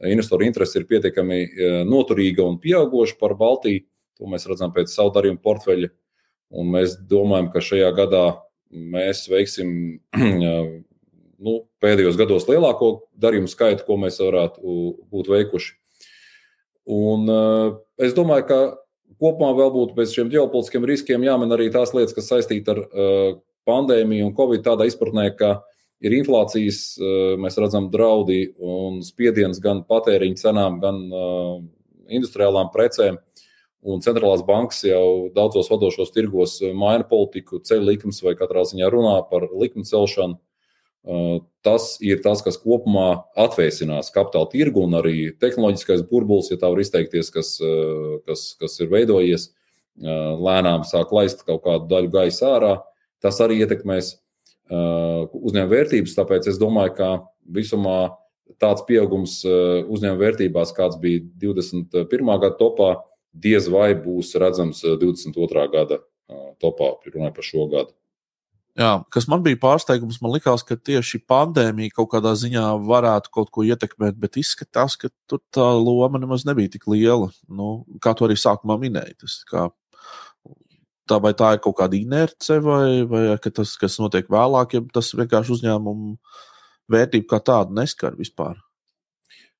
Investoru 0.04 0.46
interese 0.46 0.78
ir 0.78 0.86
pietiekami 0.89 1.39
eh, 1.41 1.80
noturīga 1.89 2.46
un 2.46 2.60
pieauguša 2.62 3.18
par 3.18 3.34
Baltiju. 3.39 3.86
To 4.22 4.30
mēs 4.30 4.46
redzam 4.46 4.74
pēc 4.76 4.94
savu 4.94 5.10
darījumu 5.16 5.41
portfeļa. 5.41 5.89
Un 6.54 6.70
mēs 6.76 7.00
domājam, 7.10 7.50
ka 7.50 7.64
šajā 7.66 7.89
gadā 7.98 8.26
mēs 8.70 9.26
veiksim 9.32 9.74
nu, 11.44 11.58
pēdējos 11.84 12.18
gados 12.20 12.48
lielāko 12.50 12.94
darījumu 13.20 13.52
skaitu, 13.52 13.86
ko 13.88 13.98
mēs 14.02 14.22
varētu 14.24 14.78
būt 15.12 15.32
veikuši. 15.34 15.76
Un, 16.94 17.28
es 18.02 18.16
domāju, 18.16 18.48
ka 18.50 18.60
kopumā 19.22 19.54
vēl 19.56 19.72
būtu 19.74 19.98
pēc 19.98 20.16
šiem 20.18 20.32
ģeopolitiskiem 20.34 20.88
riskiem 20.89 21.28
jāmin 21.28 21.56
arī 21.56 21.70
tās 21.74 21.94
lietas, 21.96 22.16
kas 22.16 22.30
saistītas 22.32 22.76
ar 22.76 22.82
uh, 22.84 23.30
pandēmiju 23.68 24.28
un 24.28 24.36
covid 24.36 24.66
tādā 24.66 24.88
izpratnē, 24.89 25.30
ka 25.39 25.56
ir 26.04 26.16
inflācijas, 26.18 26.82
uh, 27.00 27.36
mēs 27.39 27.60
redzam, 27.62 27.88
draudi 27.94 28.46
un 28.60 29.00
spiediens 29.06 29.62
gan 29.64 29.86
patēriņa 29.88 30.41
cenām, 30.44 30.82
gan 30.84 31.00
industriālām 32.12 32.74
precēm. 32.74 33.22
Un 33.84 34.00
centrālās 34.00 34.46
bankas 34.48 34.80
jau 34.88 35.30
daudzos 35.36 35.68
vadošos 35.68 36.14
tirgos 36.16 36.62
maina 36.72 37.04
politiku, 37.08 37.60
ceļ 37.60 37.82
likmes 37.89 38.22
vai 38.24 38.32
katrā 38.39 38.64
ziņā 38.68 38.88
runā 38.91 39.18
par 39.28 39.50
likmu 39.52 39.84
celšanu. 39.88 40.39
Tas 41.04 41.97
ir 42.04 42.22
tas, 42.24 42.39
kas 42.43 42.56
kopumā 42.62 43.26
atvēsinās 43.39 44.12
kapitāla 44.16 44.47
tirgu 44.51 44.86
un 44.88 44.95
arī 44.99 45.34
tehnoloģiskais 45.39 46.06
burbulis, 46.08 46.49
ja 46.51 46.58
tā 46.60 46.70
var 46.72 46.80
izteikties, 46.80 47.32
kas, 47.34 47.58
kas, 48.28 48.43
kas 48.60 48.80
ir 48.80 48.91
veidojies, 48.91 49.49
lēnām 49.99 50.86
sāk 50.88 51.12
laist 51.16 51.43
kaut 51.47 51.66
kādu 51.66 51.89
daļu 51.91 52.12
gaisa 52.14 52.54
ārā. 52.56 52.74
Tas 53.24 53.39
arī 53.43 53.60
ietekmēs 53.64 54.16
uzņēmuma 54.72 55.72
vērtības. 55.72 56.16
Tāpēc 56.18 56.47
es 56.51 56.60
domāju, 56.62 56.95
ka 56.97 57.10
visumā 57.51 57.97
tāds 58.64 58.86
pieaugums 58.88 59.41
uzņēmuma 59.43 60.22
vērtībās, 60.22 60.72
kāds 60.76 60.99
bija 61.04 61.24
21. 61.43 62.32
gada 62.39 62.56
topā, 62.60 62.93
diez 63.34 63.68
vai 63.72 63.91
būs 63.97 64.36
redzams 64.39 64.84
22. 64.86 65.68
gada 65.74 65.99
topā, 66.64 66.93
runājot 67.12 67.36
par 67.36 67.47
šo 67.47 67.68
gadu. 67.72 67.91
Jā, 68.74 69.03
kas 69.13 69.28
man 69.30 69.43
bija 69.45 69.59
pārsteigums, 69.61 70.17
man 70.24 70.32
likās, 70.34 70.63
ka 70.65 70.74
tieši 70.74 71.19
pandēmija 71.30 71.93
kaut 71.93 72.09
kādā 72.15 72.32
ziņā 72.41 72.63
varētu 72.82 73.30
kaut 73.36 73.51
ko 73.53 73.65
ietekmēt, 73.67 74.17
bet 74.17 74.39
izskatās, 74.41 74.95
ka 74.97 75.11
tur 75.30 75.43
tā 75.53 75.67
loma 75.78 76.17
nemaz 76.17 76.47
nebija 76.49 76.71
tik 76.74 76.88
liela. 76.89 77.30
Nu, 77.45 77.84
kā 78.01 78.15
tu 78.17 78.26
arī 78.26 78.38
sākumā 78.39 78.80
minēji, 78.82 79.19
tas 79.21 79.36
kā, 79.49 79.67
tā 81.05 81.21
vai 81.21 81.36
tā 81.38 81.51
ir 81.53 81.61
kaut 81.61 81.78
kāda 81.84 81.99
inerce, 81.99 82.57
vai, 82.65 83.03
vai 83.11 83.24
tas, 83.45 83.76
kas 83.78 83.99
notiek 84.01 84.34
vēlāk, 84.34 84.74
ja 84.74 84.84
tas 84.97 85.13
vienkārši 85.21 85.53
uzņēmumu 85.59 86.17
vērtību 86.97 87.30
kā 87.30 87.43
tādu 87.45 87.78
neskar 87.78 88.17
vispār. 88.17 88.57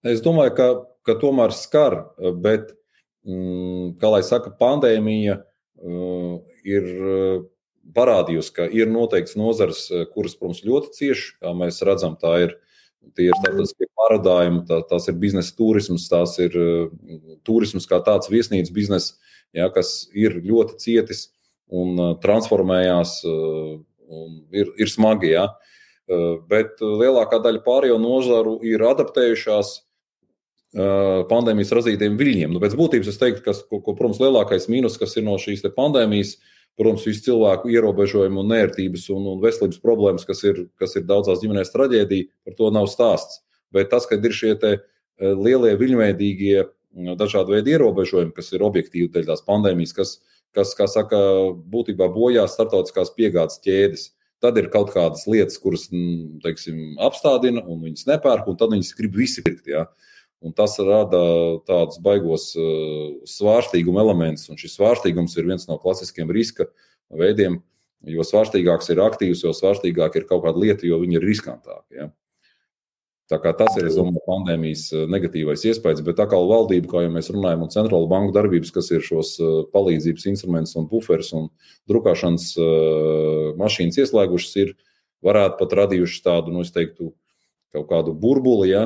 Es 0.02 0.26
domāju, 0.26 0.58
ka, 0.58 0.72
ka 1.06 1.20
tomēr 1.22 1.54
skar, 1.54 2.00
bet, 2.42 2.74
mm, 3.30 3.94
kā 4.02 4.10
lai 4.18 4.26
saka, 4.26 4.58
pandēmija 4.58 5.38
uh, 5.38 6.40
ir. 6.66 6.94
Parādījusi, 7.92 8.52
ka 8.56 8.66
ir 8.72 8.88
noteikts 8.88 9.36
nozars, 9.36 9.86
eh, 9.92 10.06
kuras, 10.08 10.38
protams, 10.40 10.64
ļoti 10.64 10.94
cieši, 10.96 11.34
kā 11.44 11.52
mēs 11.58 11.84
redzam, 11.84 12.16
tā 12.20 12.38
ir. 12.48 12.60
Tie 13.18 13.26
ir 13.28 13.36
starptautiskie 13.36 13.90
pārādājumi, 14.00 14.62
tā, 14.64 14.78
tās 14.88 15.10
ir 15.12 15.18
biznesa 15.20 15.52
turisms, 15.58 16.06
tās 16.08 16.38
ir 16.40 16.54
uh, 16.56 17.18
turisms 17.44 17.84
kā 17.84 17.98
tāds 18.00 18.30
viesnīcas 18.32 18.72
biznesa, 18.72 19.18
ja, 19.52 19.68
kas 19.68 20.08
ir 20.16 20.38
ļoti 20.40 20.78
cietis 20.80 21.26
un 21.68 22.00
uh, 22.00 22.14
transformējās 22.24 23.18
un 23.28 24.40
ir, 24.56 24.72
ir 24.80 24.88
smagi. 24.88 25.34
Ja. 25.34 25.50
Bet 26.48 26.80
lielākā 26.80 27.42
daļa 27.44 27.60
pārējo 27.68 28.00
nozaru 28.00 28.56
ir 28.64 28.88
adaptējušās 28.88 29.76
pandēmijas 31.28 31.76
radītiem 31.76 32.16
viļņiem. 32.16 32.56
Nu, 32.56 32.64
pēc 32.64 32.80
būtības 32.80 33.12
es 33.12 33.20
teiktu, 33.20 33.44
ka, 33.44 33.54
ko, 33.68 33.84
ko, 33.84 34.00
protams, 34.00 34.24
lielākais 34.24 34.72
mīnus, 34.72 34.96
kas 34.96 35.20
ir 35.20 35.28
no 35.28 35.36
šīs 35.36 35.68
pandēmijas, 35.76 36.38
ir 36.40 36.53
Protams, 36.80 37.04
visu 37.06 37.22
cilvēku 37.28 37.70
ierobežojumu 37.70 38.42
un 38.42 38.48
nērtības 38.50 39.06
un, 39.14 39.28
un 39.36 39.42
veselības 39.44 39.82
problēmas, 39.84 40.26
kas 40.26 40.42
ir, 40.48 40.64
kas 40.82 40.96
ir 40.98 41.06
daudzās 41.06 41.44
ģimenēs 41.44 41.70
traģēdija, 41.74 42.30
par 42.48 42.56
to 42.58 42.70
nav 42.74 42.88
stāsts. 42.90 43.44
Bet 43.74 43.92
tas, 43.92 44.08
ka 44.10 44.18
ir 44.18 44.34
šie 44.34 44.56
eh, 44.58 44.80
lielie 45.22 45.76
viļņveidīgie 45.78 46.64
dažādi 47.18 47.58
veidi 47.58 47.74
ierobežojumi, 47.74 48.34
kas 48.36 48.52
ir 48.54 48.66
objektīvi 48.66 49.12
dēļ 49.14 49.30
tās 49.30 49.46
pandēmijas, 49.46 49.94
kas, 49.98 50.16
kas 50.54 50.74
kā 50.78 50.88
saka, 50.90 51.18
būtībā 51.74 52.10
bojā 52.14 52.46
starptautiskās 52.50 53.14
piegādes 53.18 53.62
ķēdes. 53.64 54.12
Tad 54.44 54.58
ir 54.60 54.68
kaut 54.74 54.92
kādas 54.92 55.24
lietas, 55.30 55.56
kuras 55.62 55.88
teiksim, 56.44 56.98
apstādina, 57.02 57.64
un 57.64 57.86
viņas 57.86 58.10
nepērk, 58.10 58.50
un 58.52 58.58
tad 58.60 58.74
viņas 58.74 58.92
grib 58.98 59.16
visi 59.16 59.44
pirkt. 59.46 59.70
Ja? 59.72 59.86
Un 60.44 60.52
tas 60.52 60.76
rada 60.84 61.20
tādus 61.64 62.02
baigos 62.04 62.50
uh, 62.60 63.14
svārstīguma 63.30 64.02
elementus. 64.04 64.50
Un 64.52 64.60
šis 64.60 64.76
svārstīgums 64.76 65.38
ir 65.40 65.48
viens 65.48 65.70
no 65.70 65.78
klasiskiem 65.80 66.32
riska 66.36 66.68
veidiem. 67.16 67.62
Jo 68.12 68.26
svārstīgāks 68.28 68.92
ir 68.92 69.00
aktīvs, 69.00 69.46
jo 69.46 69.54
svārstīgāk 69.56 70.18
ir 70.20 70.28
kaut 70.28 70.44
kāda 70.44 70.60
lieta, 70.60 70.84
jo 70.84 71.00
viņi 71.00 71.16
ir 71.16 71.24
riskantāki. 71.30 72.02
Ja? 72.02 72.10
Tas 73.32 73.78
ir 73.80 73.88
domāju, 73.96 74.20
pandēmijas 74.28 74.84
uh, 74.92 75.06
negatīvais 75.10 75.64
iespējas, 75.72 76.04
bet 76.04 76.20
tā 76.20 76.28
kā 76.30 76.38
valdība, 76.38 76.92
kā 76.92 77.06
jau 77.06 77.14
mēs 77.14 77.32
runājam, 77.32 77.64
un 77.64 77.72
centrāla 77.72 78.10
banka 78.12 78.36
darbības, 78.36 78.74
kas 78.76 78.92
ir 78.92 79.06
šos 79.06 79.32
uh, 79.40 79.54
palīdzības 79.72 80.28
instrumentus, 80.34 80.76
un 80.78 80.90
buferus 80.92 81.32
un 81.40 81.48
drukāšanas 81.90 82.50
mašīnas 83.64 84.02
ieslēgušas, 84.04 84.58
ir 84.60 84.76
varētu 85.24 85.58
pat 85.64 85.78
radījušas 85.80 86.28
tādu, 86.28 86.52
nu, 86.54 86.68
es 86.68 86.76
teiktu, 86.76 87.14
kaut 87.74 87.88
kādu 87.90 88.14
burbuli, 88.14 88.74
ja, 88.76 88.84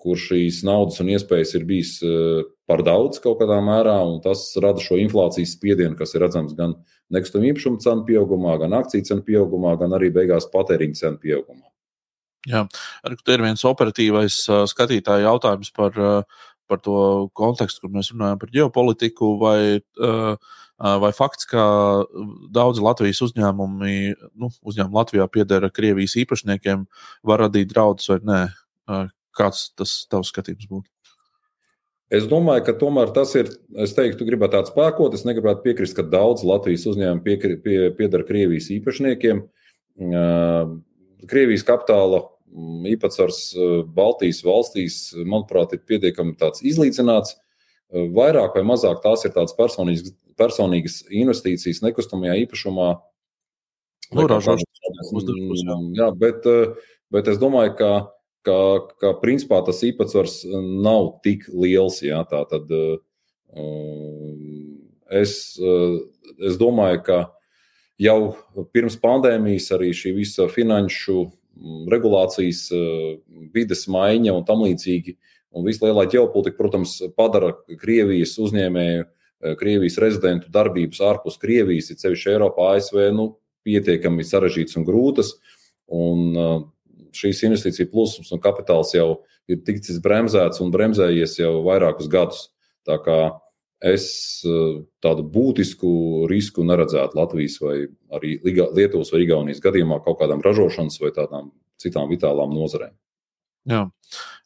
kur 0.00 0.18
šīs 0.20 0.62
naudas 0.66 1.00
un 1.02 1.10
iespējas 1.12 1.54
ir 1.58 1.66
bijis 1.68 1.96
eh, 2.06 2.42
par 2.70 2.84
daudz 2.86 3.20
kaut 3.22 3.40
kādā 3.42 3.58
mērā, 3.64 3.98
un 4.08 4.20
tas 4.24 4.46
rada 4.62 4.80
šo 4.82 4.98
inflācijas 5.00 5.56
spiedienu, 5.56 5.96
kas 5.98 6.14
ir 6.14 6.24
redzams 6.24 6.54
gan 6.58 6.76
nekustamā 7.12 7.50
īpašuma 7.50 7.82
cenu 7.84 8.06
pieaugumā, 8.08 8.56
gan 8.62 8.76
akciju 8.78 9.08
cenu 9.10 9.26
pieaugumā, 9.26 9.74
gan 9.80 9.96
arī 9.98 10.12
beigās 10.14 10.48
patēriņa 10.52 11.00
cenu 11.02 11.20
pieaugumā. 11.22 11.66
Jā, 12.48 12.64
tur 13.04 13.34
ir 13.34 13.44
viens 13.44 13.66
operatīvais 13.68 14.38
uh, 14.48 14.62
skatītāja 14.70 15.26
jautājums 15.26 15.74
par, 15.76 15.98
uh, 16.00 16.46
par 16.70 16.80
to 16.80 16.96
kontekstu, 17.36 17.84
kur 17.84 17.92
mēs 17.98 18.14
runājam 18.14 18.40
par 18.40 18.52
ģeopolitiku, 18.54 19.34
vai, 19.40 19.60
vai 21.02 21.10
fakts, 21.12 21.48
ka 21.50 21.64
daudzi 22.54 22.84
Latvijas 22.86 23.20
uzņēmumi, 23.26 23.96
nu, 24.38 24.52
uzņēmumi 24.62 25.00
Latvijā 25.00 25.26
pieder 25.34 25.66
Krievijas 25.74 26.14
īpašniekiem, 26.22 26.86
var 27.26 27.42
radīt 27.42 27.74
draudus 27.74 28.06
vai 28.14 28.20
nē. 28.22 28.44
Kāds 29.36 29.68
tas 29.78 29.92
tavs 30.10 30.32
skatījums 30.32 30.68
būtu? 30.70 30.88
Es 32.10 32.26
domāju, 32.26 32.64
ka 32.66 32.74
tomēr 32.74 33.12
tas 33.14 33.36
ir. 33.38 33.52
Es 33.78 33.94
teiktu, 33.94 34.26
gribētu 34.26 34.56
tādu 34.56 34.72
spēkot. 34.72 35.14
Es 35.14 35.22
negribētu 35.28 35.62
piekrist, 35.62 35.94
ka 35.94 36.02
daudz 36.02 36.42
Latvijas 36.46 36.88
uzņēmumu 36.90 37.22
piekri, 37.22 37.58
pie, 37.62 37.76
piedara 37.94 38.26
Krievijas 38.26 38.66
īpašniekiem. 38.74 39.44
Krievijas 41.30 41.66
kapitāla 41.68 42.24
mm, 42.24 42.88
īpatsvars 42.96 43.38
Baltijas 43.94 44.42
valstīs, 44.42 44.98
manuprāt, 45.22 45.76
ir 45.76 45.84
pietiekami 45.86 46.34
izlīdzināts. 46.66 47.36
Vairāk 47.90 48.58
vai 48.58 48.66
mazāk 48.66 49.02
tās 49.04 49.22
ir 49.26 49.34
tādas 49.34 49.54
personīgas, 49.58 50.10
personīgas 50.38 51.00
investīcijas 51.10 51.82
nekustamajā 51.86 52.40
īpašumā. 52.42 52.90
Nu, 54.18 54.26
ražošanas. 54.26 54.66
Jā, 55.94 56.10
bet, 56.18 56.46
bet 57.14 57.30
es 57.30 57.38
domāju, 57.38 57.76
ka 57.78 57.90
ka, 58.46 58.58
ka 59.00 59.12
principā 59.22 59.60
tas 59.66 59.82
īpatsvars 59.86 60.42
nav 60.84 61.20
tik 61.24 61.46
liels. 61.52 62.00
Jā, 62.04 62.22
tā 62.30 62.42
tad 62.50 62.70
es, 65.10 65.34
es 65.58 66.60
domāju, 66.60 67.02
ka 67.06 67.18
jau 68.00 68.18
pirms 68.74 68.96
pandēmijas 69.00 69.70
arī 69.76 69.92
šī 69.96 70.14
visa 70.16 70.48
finanšu 70.50 71.26
regulācijas, 71.90 72.68
vides 73.52 73.86
maiņa 73.90 74.36
un 74.36 74.46
tam 74.48 74.64
līdzīgi. 74.64 75.16
Un 75.50 75.66
vislielākā 75.66 76.14
ģeopolitika, 76.14 76.56
protams, 76.60 76.94
padara 77.18 77.50
Krievijas 77.80 78.36
uzņēmēju, 78.38 79.06
Krievijas 79.58 79.96
rezidentu 79.98 80.50
darbības 80.52 81.00
ārpus 81.02 81.40
Krievijas, 81.42 81.88
ir 81.90 81.98
sevišķi 81.98 82.34
Eiropā, 82.36 82.74
ASV, 82.76 83.00
nu, 83.16 83.32
pietiekami 83.66 84.24
sarežģītas 84.26 84.78
un 84.78 84.86
grūtas. 84.86 85.32
Un, 85.90 86.38
šīs 87.16 87.44
investīcija 87.48 87.90
plūsmas 87.90 88.32
un 88.34 88.42
kapitāls 88.42 88.94
jau 88.94 89.22
ir 89.50 89.60
ticis 89.66 90.00
bremzēts 90.02 90.62
un 90.62 90.72
bremzējies 90.74 91.38
jau 91.40 91.54
vairākus 91.66 92.10
gadus. 92.10 92.48
Tā 92.86 92.96
kā 93.04 93.18
es 93.80 94.06
eh, 94.44 94.80
tādu 95.02 95.24
būtisku 95.32 95.90
risku 96.30 96.64
neredzētu 96.68 97.16
Latvijas 97.18 97.58
vai 97.64 97.76
arī 98.16 98.36
Lietuvas 98.44 99.12
vai 99.12 99.24
Igaunijas 99.24 99.62
gadījumā 99.64 100.02
kaut 100.04 100.20
kādām 100.20 100.44
ražošanas 100.44 101.00
vai 101.02 101.12
tādām 101.16 101.50
citām 101.80 102.10
vitālām 102.12 102.52
nozarēm. 102.54 102.92
Jā. 103.70 103.86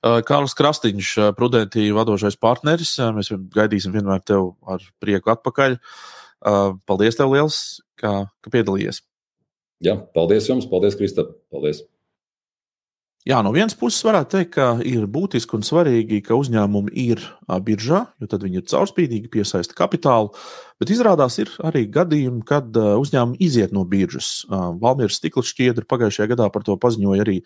Eh, 0.05 0.21
Kārlis 0.27 0.57
Krastīņš, 0.59 1.15
eh, 1.19 1.33
Prudentī 1.39 1.89
vadošais 1.95 2.39
partneris. 2.41 2.97
Mēs 3.17 3.33
gaidīsim 3.55 3.95
vienmēr 3.95 4.23
tevi 4.25 4.53
ar 4.67 4.85
prieku 5.03 5.35
atpakaļ. 5.35 5.79
Paldies, 6.85 7.17
tev 7.17 7.31
liels, 7.33 7.81
ka, 7.97 8.27
ka 8.45 8.51
piedalījies. 8.53 9.01
Jā, 9.81 9.95
paldies 10.13 10.45
jums, 10.51 10.67
paldies, 10.69 10.97
Kristap. 10.99 11.31
Paldies! 11.49 11.81
Jā, 13.25 13.39
no 13.41 13.55
vienas 13.55 13.73
puses 13.73 14.05
varētu 14.05 14.35
teikt, 14.35 14.51
ka 14.53 14.65
ir 14.85 15.07
būtiski 15.09 15.57
un 15.57 15.63
svarīgi, 15.65 16.19
ka 16.27 16.37
uzņēmumi 16.37 16.93
ir 17.07 17.23
biržā, 17.65 18.03
jo 18.21 18.29
tad 18.29 18.45
viņi 18.45 18.61
ir 18.61 18.67
caurspīdīgi, 18.69 19.31
piesaista 19.33 19.73
kapitālu. 19.79 20.35
Bet 20.77 20.93
izrādās, 20.93 21.39
ir 21.41 21.49
arī 21.65 21.87
gadījumi, 21.89 22.43
kad 22.45 22.77
uzņēmumi 22.77 23.41
iziet 23.41 23.73
no 23.73 23.87
biržas. 23.89 24.43
Valmīras 24.53 25.17
stikla 25.23 25.41
šķiedra 25.41 25.89
pagājušajā 25.89 26.35
gadā 26.35 26.51
par 26.53 26.69
to 26.69 26.77
paziņoja 26.77 27.25
arī 27.25 27.39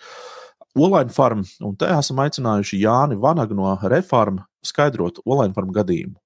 Olaņa 0.78 1.14
farma, 1.14 1.46
un 1.62 1.78
te 1.78 1.86
esam 1.94 2.18
aicinājuši 2.26 2.82
Jāni 2.82 3.16
Vanagu 3.22 3.54
no 3.54 3.70
Reforma 3.78 4.48
skaidrot 4.66 5.22
Olaņa 5.22 5.54
farma 5.54 5.78
gadījumu. 5.78 6.18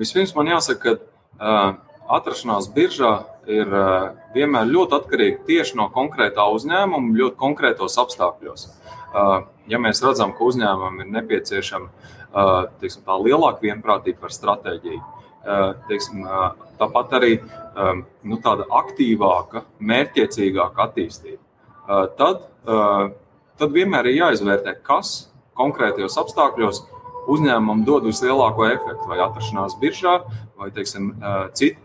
Vispirms 0.00 0.36
man 0.36 0.52
jāsaka, 0.52 0.98
ka 1.00 1.40
uh, 1.40 1.80
atrašanās 2.10 2.68
biržā 2.74 3.12
ir 3.50 3.70
eh, 3.70 4.08
vienmēr 4.34 4.68
ļoti 4.70 4.96
atkarīga 4.98 5.44
tieši 5.46 5.78
no 5.78 5.88
konkrētā 5.94 6.46
uzņēmuma, 6.56 7.14
ļoti 7.18 7.38
konkrētos 7.40 7.98
apstākļos. 8.02 8.66
Eh, 8.66 9.30
ja 9.70 9.82
mēs 9.82 10.02
redzam, 10.04 10.34
ka 10.36 10.46
uzņēmumam 10.48 11.04
ir 11.04 11.10
nepieciešama 11.18 11.88
eh, 11.88 12.52
teiksim, 12.82 13.06
lielāka 13.26 13.66
vienprātība 13.68 14.26
par 14.26 14.36
stratēģiju, 14.36 15.02
teiksim, 15.88 16.26
tāpat 16.76 17.14
arī 17.16 17.30
nu, 18.28 18.36
tāda 18.44 18.66
aktīvāka, 18.76 19.62
mērķiecīgāka 19.88 20.84
attīstība, 20.84 21.40
tad, 22.18 22.42
tad 23.56 23.72
vienmēr 23.72 24.10
ir 24.10 24.18
jāizvērtē, 24.18 24.74
kas 24.84 25.30
konkrētajos 25.56 26.18
apstākļos 26.20 26.82
uzņēmumam 27.32 27.86
dod 27.88 28.04
vislielāko 28.10 28.68
efektu, 28.68 29.08
vai 29.08 29.22
atrašanās 29.24 29.78
biržā, 29.80 30.18
vai 30.60 30.68
teiksim, 30.76 31.14
citu 31.56 31.80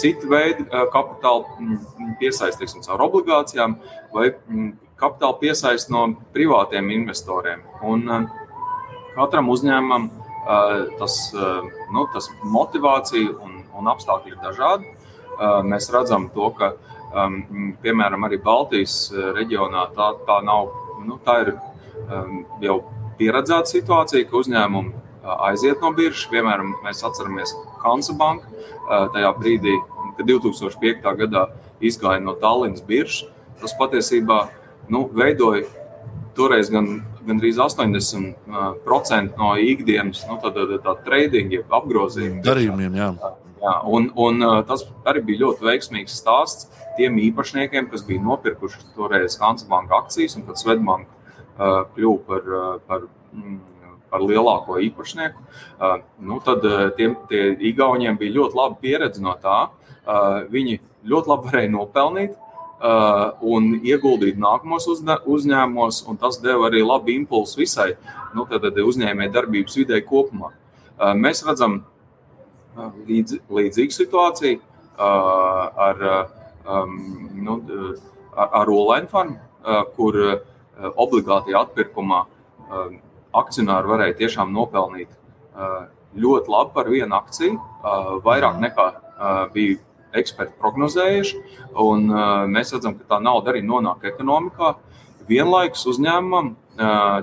citu 0.00 0.30
veidu 0.30 0.64
uh, 0.66 0.86
kapitāla 0.92 1.44
mm, 1.60 2.16
piesaistīsim 2.20 2.84
caur 2.86 3.04
obligācijām 3.06 3.76
vai 4.14 4.30
mm, 4.32 4.72
kapitāla 5.00 5.36
piesaist 5.40 5.92
no 5.92 6.06
privātiem 6.34 6.88
investoriem. 6.94 7.64
Un 7.84 8.06
um, 8.08 8.26
katram 9.16 9.50
uzņēmumam 9.52 10.08
uh, 10.08 10.86
tas, 11.00 11.18
uh, 11.36 11.66
nu, 11.92 12.06
tas 12.14 12.30
motivācija 12.42 13.36
un, 13.44 13.62
un 13.76 13.92
apstākļi 13.92 14.34
ir 14.34 14.42
dažādi. 14.44 14.92
Mēs 15.68 15.90
redzam 15.92 16.30
to, 16.32 16.46
ka 16.56 16.70
um, 17.12 17.74
piemēram 17.82 18.22
arī 18.24 18.38
Baltijas 18.40 19.10
reģionā 19.36 19.82
tā, 19.92 20.06
tā 20.24 20.38
nav, 20.46 20.70
nu, 21.04 21.18
tā 21.26 21.34
ir 21.42 21.50
jau 22.64 22.76
pieredzēta 23.18 23.68
situācija, 23.68 24.24
ka 24.30 24.38
uzņēmumi 24.40 24.94
aiziet 25.48 25.82
no 25.82 25.92
biržas. 25.96 26.26
Piemēram, 26.32 26.74
mēs 26.84 27.04
atceramies 27.06 27.54
Hansa 27.84 28.16
Banku 28.18 28.46
tajā 29.14 29.32
brīdī, 29.38 29.76
kad 30.18 30.28
2005. 30.28 31.16
gadā 31.22 31.48
izgāja 31.84 32.22
no 32.22 32.36
Tallinas 32.40 32.84
biržas. 32.86 33.26
Tas 33.60 33.72
patiesībā 33.78 34.46
nu, 34.92 35.06
veidoja 35.16 35.64
toreiz 36.36 36.68
gan, 36.72 37.00
gandrīz 37.26 37.58
80% 37.62 39.40
no 39.40 39.54
ikdienas 39.56 40.22
nu, 40.28 40.36
tāda, 40.42 40.66
tāda 40.76 40.98
trading, 41.06 41.58
apgrozījuma 41.64 42.44
darījumiem. 42.44 43.00
Jā. 43.00 43.10
Jā, 43.56 43.72
un, 43.88 44.10
un 44.20 44.44
tas 44.68 44.84
arī 45.08 45.22
bija 45.30 45.46
ļoti 45.46 45.64
veiksmīgs 45.64 46.18
stāsts 46.20 46.68
tiem 46.98 47.16
īpašniekiem, 47.24 47.88
kas 47.90 48.04
bija 48.06 48.22
nopirkuši 48.22 48.82
toreiz 48.96 49.38
Hansa 49.40 49.66
Banka 49.70 49.96
akcijas, 50.02 50.36
un 50.38 50.44
tad 50.46 50.60
Svetbanka 50.60 51.08
uh, 51.08 51.80
kļuva 51.96 52.20
par, 52.28 52.52
par 52.86 53.06
mm, 53.32 53.56
par 54.16 54.24
lielāko 54.24 54.80
īpašnieku, 54.88 55.44
uh, 55.76 56.00
nu, 56.24 56.40
tad 56.44 56.64
uh, 56.64 56.88
tiem 56.96 57.16
Igauniem 57.68 58.16
bija 58.16 58.38
ļoti 58.40 58.56
laba 58.56 58.80
pieredze 58.80 59.20
no 59.20 59.36
tā. 59.42 59.66
Uh, 60.06 60.46
viņi 60.48 60.80
ļoti 61.06 61.32
labi 61.32 61.50
varēja 61.50 61.72
nopelnīt 61.76 62.42
un 62.76 63.70
ieguldīt 63.80 64.36
nākamos 64.36 64.84
uzņēmumos, 64.90 66.02
un 66.10 66.18
tas 66.20 66.36
deva 66.42 66.66
arī 66.68 66.82
labu 66.84 67.14
impulsu 67.14 67.62
visai 67.62 67.94
nu, 68.36 68.44
uzņēmēju 68.44 69.32
darbības 69.32 69.78
vidē 69.80 70.02
kopumā. 70.04 70.50
Mēs 71.16 71.40
redzam 71.46 71.78
līdz, 73.08 73.38
līdzīgu 73.48 73.96
situāciju 73.96 74.60
ar, 75.00 76.04
um, 76.68 77.00
nu, 77.48 77.56
ar 78.36 78.74
Olaņu 78.76 79.08
farmu, 79.14 79.40
kur 79.96 80.20
obligāti 81.00 81.56
atpirkumā 81.56 82.26
akcionāri 83.40 83.90
varēja 83.90 84.18
tiešām 84.22 84.52
nopelnīt 84.54 85.12
ļoti 86.16 86.52
labi 86.52 86.72
par 86.74 86.88
vienu 86.90 87.16
akciju, 87.16 87.58
vairāk 88.24 88.58
nekā 88.62 88.86
bija 89.54 89.78
eksperti 90.16 90.56
prognozējuši. 90.60 91.40
Un 91.84 92.08
mēs 92.52 92.72
redzam, 92.74 92.96
ka 92.96 93.16
tā 93.16 93.20
nauda 93.22 93.52
arī 93.52 93.62
nonāk 93.64 94.06
ekonomikā. 94.12 94.74
Vienlaikus 95.28 95.84
uzņēmumam 95.92 96.54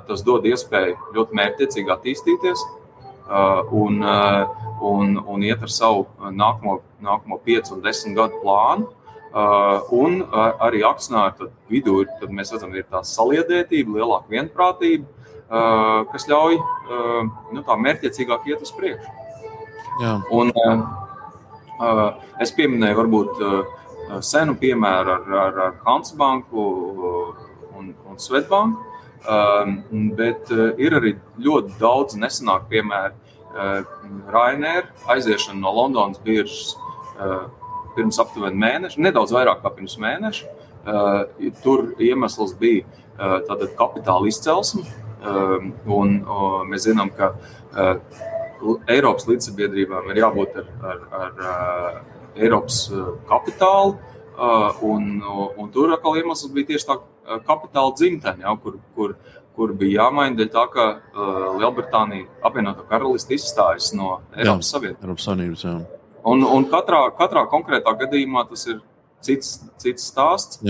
tas 0.08 0.26
dod 0.26 0.46
iespēju 0.50 1.14
ļoti 1.16 1.40
mērķiecīgi 1.40 1.94
attīstīties 1.94 2.66
un, 3.72 4.02
un, 4.94 5.16
un 5.18 5.46
iet 5.46 5.64
ar 5.64 5.72
savu 5.72 6.08
nākamo, 6.20 6.82
nākamo 7.02 7.40
5 7.46 7.74
un 7.78 7.86
10 7.86 8.20
gadu 8.20 8.44
plānu. 8.44 8.92
Uh, 9.34 9.80
un 9.90 10.20
arī 10.62 10.84
akcionāru 10.86 11.48
vidū 11.66 12.04
ir, 12.04 12.10
mēs 12.30 12.52
redzam, 12.54 12.74
ir 12.78 12.86
tā 12.86 13.00
saliedētība, 13.02 13.96
lielāka 13.98 14.30
vienprātība, 14.30 15.08
kas 15.50 16.28
ļauj 16.30 16.58
nu, 17.54 17.64
tā 17.66 17.78
mērķiecīgāk 17.86 18.48
iet 18.52 18.64
uz 18.66 18.72
priekšu. 18.76 19.20
Jā. 20.02 20.18
Un, 20.34 20.50
es 22.42 22.54
pieminēju, 22.56 23.00
varbūt 23.02 23.44
senu 24.26 24.56
piemēru 24.60 25.14
ar, 25.18 25.28
ar, 25.44 25.60
ar 25.68 25.76
Hansbanku 25.86 26.64
un, 27.78 27.94
un 28.10 28.20
Svetbanku, 28.22 28.82
bet 30.18 30.52
ir 30.82 30.98
arī 31.00 31.16
ļoti 31.40 31.78
daudz 31.80 32.18
nesenāku 32.20 32.72
piemēru. 32.74 33.20
Rainēra 34.34 34.90
aiziešana 35.14 35.62
no 35.62 35.72
Londonas 35.78 36.20
biržas 36.26 36.74
pirms 37.94 38.18
aptuveni 38.20 38.58
mēneša, 38.58 39.02
nedaudz 39.06 39.34
vairāk 39.36 39.62
kā 39.62 39.72
pirms 39.76 39.96
mēneša. 40.02 40.50
Tur 41.64 41.94
iemesls 42.02 42.56
bija 42.60 42.84
tātad 43.48 43.76
kapitāla 43.78 44.28
izcelsme, 44.28 44.84
un 45.24 46.18
mēs 46.70 46.88
zinām, 46.88 47.12
ka 47.16 47.34
eh, 47.78 48.24
Eiropas 48.96 49.28
līdzsabiedrībām 49.28 50.10
ir 50.12 50.22
jābūt 50.24 50.58
ar, 50.62 50.68
ar, 50.90 51.06
ar 51.20 51.46
eh, 51.52 52.44
Eiropas 52.46 52.86
eh, 52.92 53.14
kapitālu. 53.30 54.00
Un, 54.82 55.20
un 55.62 55.68
tur 55.70 55.92
atkal 55.94 56.16
iemesls 56.18 56.50
bija 56.56 56.72
tieši 56.72 56.88
tā 56.88 56.96
kapitāla 57.46 57.92
dzimtene, 57.94 58.42
ja, 58.42 58.56
kur, 58.58 58.80
kur, 58.96 59.12
kur 59.54 59.74
bija 59.78 60.08
jāmaina 60.08 60.40
dēļ 60.40 60.50
tā, 60.56 60.64
ka 60.74 60.86
uh, 60.90 61.44
Lielbritānija 61.60 62.26
apvienotā 62.50 62.82
karaliste 62.90 63.38
izstājas 63.38 63.92
no 63.94 64.16
Eiropas 64.34 64.72
Savienības. 64.74 65.06
Eiropas 65.06 65.28
Savienības 65.30 65.66
jā. 65.68 65.76
Un, 66.34 66.42
un 66.50 66.66
katrā, 66.72 67.04
katrā 67.20 67.46
konkrētā 67.52 67.94
gadījumā 68.02 68.48
tas 68.50 68.66
ir 68.74 68.82
cits, 69.22 69.60
cits 69.84 70.10
stāsts. 70.10 70.64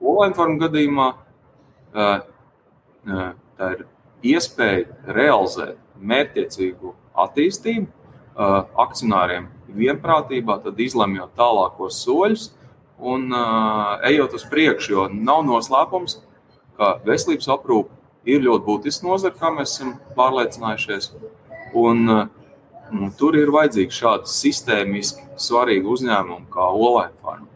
Olainforma 0.00 0.56
gadījumā 0.64 1.12
uh, 1.12 2.10
uh, 3.04 3.30
tā 3.60 3.72
ir 3.76 3.84
iespēja 4.26 5.12
realizēt 5.16 5.78
mērķiecīgu 6.00 6.94
attīstību 7.24 7.86
uh, 7.86 8.64
akcionāriem 8.80 9.48
vienprātībā, 9.76 10.58
tad 10.64 10.80
izlemjot 10.80 11.36
tālākos 11.38 12.00
soļus 12.04 12.50
un 13.00 13.30
uh, 13.32 14.00
ejot 14.08 14.36
uz 14.36 14.44
priekšu, 14.50 14.92
jo 14.92 15.06
nav 15.12 15.44
noslēpums, 15.48 16.18
ka 16.76 16.96
veselības 17.06 17.48
aprūpe 17.52 18.00
ir 18.28 18.44
ļoti 18.44 18.66
būtisks 18.66 19.04
nozara, 19.04 19.36
kā 19.36 19.52
mēs 19.54 19.76
esam 19.76 19.94
pārliecinājušies. 20.16 21.12
Un, 21.80 22.02
nu, 22.90 23.10
tur 23.18 23.38
ir 23.38 23.52
vajadzīgi 23.54 23.96
šādi 24.00 24.32
sistēmiski 24.32 25.28
svarīgi 25.40 25.88
uzņēmumi 25.94 26.50
kā 26.52 26.66
Olaņa 26.66 27.16
farma. 27.22 27.49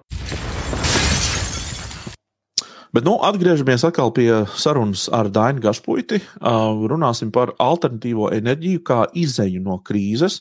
Bet, 2.95 3.03
nu, 3.03 3.17
atgriežamies 3.27 3.83
atkal 3.89 4.13
pie 4.15 4.29
sarunas 4.55 5.09
ar 5.11 5.27
Dainu 5.27 5.59
Gašpuiti. 5.65 6.21
Runāsim 6.39 7.33
par 7.35 7.51
alternatīvo 7.59 8.29
enerģiju, 8.37 8.83
kā 8.87 9.01
izēju 9.19 9.65
no 9.65 9.81
krīzes. 9.83 10.37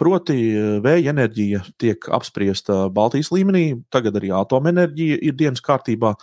Proti, 0.00 0.38
vēja 0.80 1.12
enerģija 1.12 1.60
tiek 1.76 2.08
apspriesta 2.16 2.86
Baltijas 2.88 3.28
līmenī, 3.28 3.66
tagad 3.92 4.16
arī 4.16 4.32
atomenerģija 4.32 5.20
ir 5.20 5.36
dienas 5.36 5.60
kārtībā. 5.60 6.14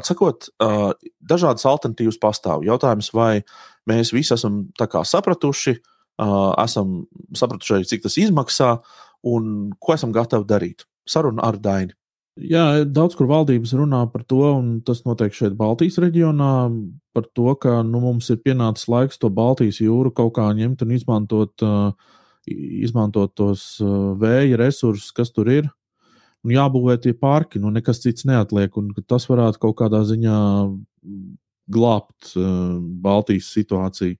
Atsakot, 0.00 0.48
dažādas 1.20 1.68
alternatīvas 1.68 2.16
pastāv. 2.16 2.64
Jautājums, 2.64 3.12
vai 3.12 3.42
mēs 3.84 4.16
visi 4.16 4.32
esam 4.32 4.62
sapratuši, 4.80 5.76
esam 6.64 7.02
sapratuši, 7.36 7.84
cik 7.92 8.08
tas 8.08 8.16
izmaksā 8.16 8.78
un 9.28 9.74
ko 9.76 9.92
esam 9.92 10.16
gatavi 10.16 10.48
darīt. 10.48 10.88
Saruna 11.04 11.44
ar 11.52 11.60
Dainu. 11.60 11.92
Jā, 12.40 12.86
daudz 12.88 13.12
kur 13.12 13.28
valdības 13.28 13.74
runā 13.76 14.06
par 14.08 14.22
to, 14.24 14.40
un 14.56 14.78
tas 14.86 15.02
notiek 15.04 15.34
šeit, 15.36 15.52
Baltijas 15.58 15.98
reģionā, 16.00 16.70
par 17.12 17.26
to, 17.36 17.52
ka 17.60 17.82
nu, 17.84 18.00
mums 18.00 18.30
ir 18.32 18.38
pienācis 18.40 18.88
laiks 18.88 19.20
to 19.20 19.28
Baltijas 19.28 19.82
jūru 19.84 20.14
kaut 20.16 20.32
kā 20.38 20.46
ņemt 20.56 20.80
un 20.86 20.94
izmantot, 20.96 21.64
uh, 21.66 21.92
izmantot 22.48 23.34
tos 23.36 23.66
uh, 23.84 24.14
vēja 24.16 24.56
resursus, 24.62 25.12
kas 25.12 25.28
tur 25.36 25.50
ir. 25.52 25.68
Un 26.42 26.54
jābūvē 26.56 26.96
tie 27.04 27.12
parki, 27.12 27.60
nu 27.60 27.70
nekas 27.70 28.00
cits 28.02 28.24
neatliek, 28.26 28.72
un 28.80 28.88
tas 29.04 29.28
varētu 29.28 29.60
kaut 29.62 29.76
kādā 29.84 30.00
ziņā 30.08 30.38
glābt 31.70 32.32
uh, 32.32 32.80
Baltijas 32.80 33.52
situāciju. 33.52 34.16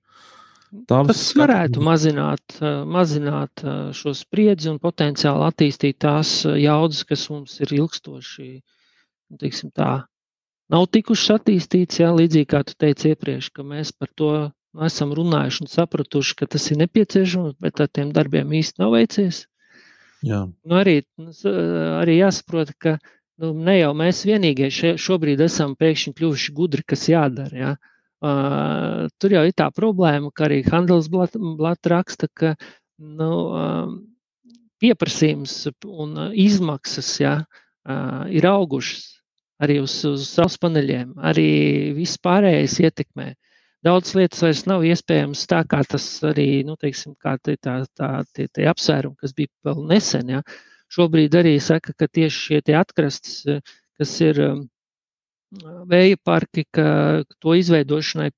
Tavs 0.89 1.11
Tas 1.11 1.21
varētu 1.37 1.77
skatījums. 1.77 1.85
mazināt, 1.85 2.55
mazināt 2.89 3.61
šo 3.93 4.13
spriedzi 4.17 4.71
un 4.71 4.79
potenciāli 4.81 5.45
attīstīt 5.45 5.99
tās 6.01 6.31
jaudas, 6.47 7.03
kas 7.05 7.27
mums 7.29 7.59
ir 7.61 7.75
ilgstoši, 7.77 8.47
nu, 9.29 9.69
tā, 9.69 9.91
nav 10.73 10.87
tikušas 10.89 11.37
attīstītas, 11.37 12.01
jā, 12.01 12.09
līdzīgi 12.17 12.49
kā 12.49 12.63
tu 12.65 12.73
teici 12.79 13.13
iepriekš, 13.13 13.51
ka 13.53 13.65
mēs 13.67 13.93
par 13.93 14.09
to 14.17 14.33
esam 14.81 15.13
runājuši 15.13 15.61
un 15.61 15.69
sapratuši, 15.69 16.37
ka 16.41 16.49
tas 16.55 16.65
ir 16.73 16.81
nepieciešams, 16.81 17.59
bet 17.61 17.81
ar 17.83 17.91
tiem 17.93 18.09
darbiem 18.15 18.57
īsti 18.57 18.81
nav 18.81 18.95
veicies. 18.97 19.45
Jā. 20.25 20.47
Nu, 20.65 20.79
arī, 20.79 21.03
arī 21.99 22.17
jāsaprot, 22.17 22.73
ka 22.81 22.97
nu, 23.43 23.53
ne 23.53 23.77
jau 23.77 23.91
mēs 23.97 24.23
vienīgie 24.25 24.71
šobrīd 24.97 25.43
esam 25.45 25.75
pēkšņi 25.77 26.15
kļuvuši 26.17 26.53
gudri, 26.57 26.85
kas 26.87 27.09
jādara. 27.11 27.53
Jā. 27.53 27.73
Uh, 28.23 29.09
tur 29.19 29.33
jau 29.35 29.41
ir 29.43 29.55
tā 29.57 29.67
problēma, 29.75 30.29
ka 30.31 30.45
arī 30.47 30.61
Handelsblata 30.63 31.91
raksta, 31.91 32.29
ka 32.31 32.53
nu, 33.03 33.31
uh, 33.51 33.89
pieprasījums 34.79 35.57
un 35.83 36.15
izmaksas 36.31 37.09
ja, 37.19 37.33
uh, 37.43 38.23
ir 38.31 38.47
augušas 38.47 39.13
arī 39.63 39.79
uz, 39.83 39.95
uz 40.07 40.27
saules 40.31 40.57
paneļiem, 40.61 41.15
arī 41.23 41.49
viss 41.97 42.19
pārējais 42.23 42.79
ietekmē. 42.83 43.33
Daudz 43.83 44.13
lietas 44.15 44.39
vairs 44.43 44.63
nav 44.69 44.85
iespējams 44.87 45.43
tā, 45.51 45.59
kā 45.67 45.81
tas 45.87 46.05
arī, 46.23 46.63
nu, 46.67 46.77
teiksim, 46.79 47.17
kā 47.19 47.35
tie, 47.43 47.57
tā, 47.59 47.81
tā, 47.99 48.11
tie, 48.35 48.47
tie 48.55 48.67
apsvērumi, 48.71 49.19
kas 49.19 49.35
bija 49.35 49.51
vēl 49.67 49.83
nesen. 49.89 50.31
Ja. 50.31 50.43
Šobrīd 50.93 51.35
arī 51.35 51.57
saka, 51.63 51.91
ka 51.97 52.07
tieši 52.07 52.45
šie 52.47 52.77
atkrastes, 52.79 53.65
kas 53.99 54.15
ir 54.23 54.39
vēja 55.61 56.17
parki, 56.23 56.63
ka 56.73 56.85
to 57.41 57.55
izveidošanai 57.57 58.29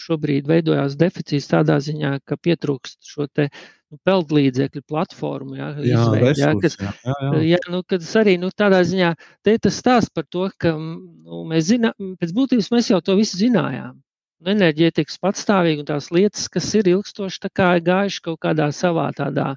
šobrīd 0.00 0.48
veidojās 0.48 0.96
deficīts 1.00 1.50
tādā 1.50 1.78
ziņā, 1.82 2.18
ka 2.28 2.36
pietrūkst 2.36 3.00
šo 3.08 3.26
te 3.32 3.48
nu, 3.48 3.98
peldlīdzekļu 4.06 4.84
platformu. 4.88 5.58
Jā, 5.58 5.68
jā, 5.80 6.00
izveid, 6.00 6.24
resurs, 6.24 6.40
jā, 6.40 6.52
kas, 6.62 6.78
jā, 6.80 6.94
jā, 7.20 7.44
jā. 7.54 7.60
nu, 7.74 7.82
kas 7.90 8.16
arī 8.20 8.36
nu, 8.42 8.50
tādā 8.54 8.82
ziņā 8.86 9.12
te 9.46 9.56
tas 9.66 9.78
stāsts 9.82 10.14
par 10.14 10.26
to, 10.30 10.48
ka 10.58 10.74
nu, 10.78 11.44
mēs 11.50 11.70
zinām, 11.72 12.16
pēc 12.20 12.34
būtības 12.36 12.70
mēs 12.74 12.90
jau 12.92 13.00
to 13.04 13.16
visu 13.20 13.40
zinājām. 13.40 13.96
Nu, 14.44 14.52
enerģētikas 14.52 15.20
patstāvīgi 15.22 15.84
un 15.84 15.88
tās 15.88 16.10
lietas, 16.14 16.48
kas 16.52 16.68
ir 16.76 16.90
ilgstoši, 16.90 17.40
tā 17.46 17.50
kā 17.54 17.70
gājuši 17.80 18.24
kaut 18.28 18.42
kādā 18.44 18.68
savā 18.76 19.08
tādā 19.16 19.54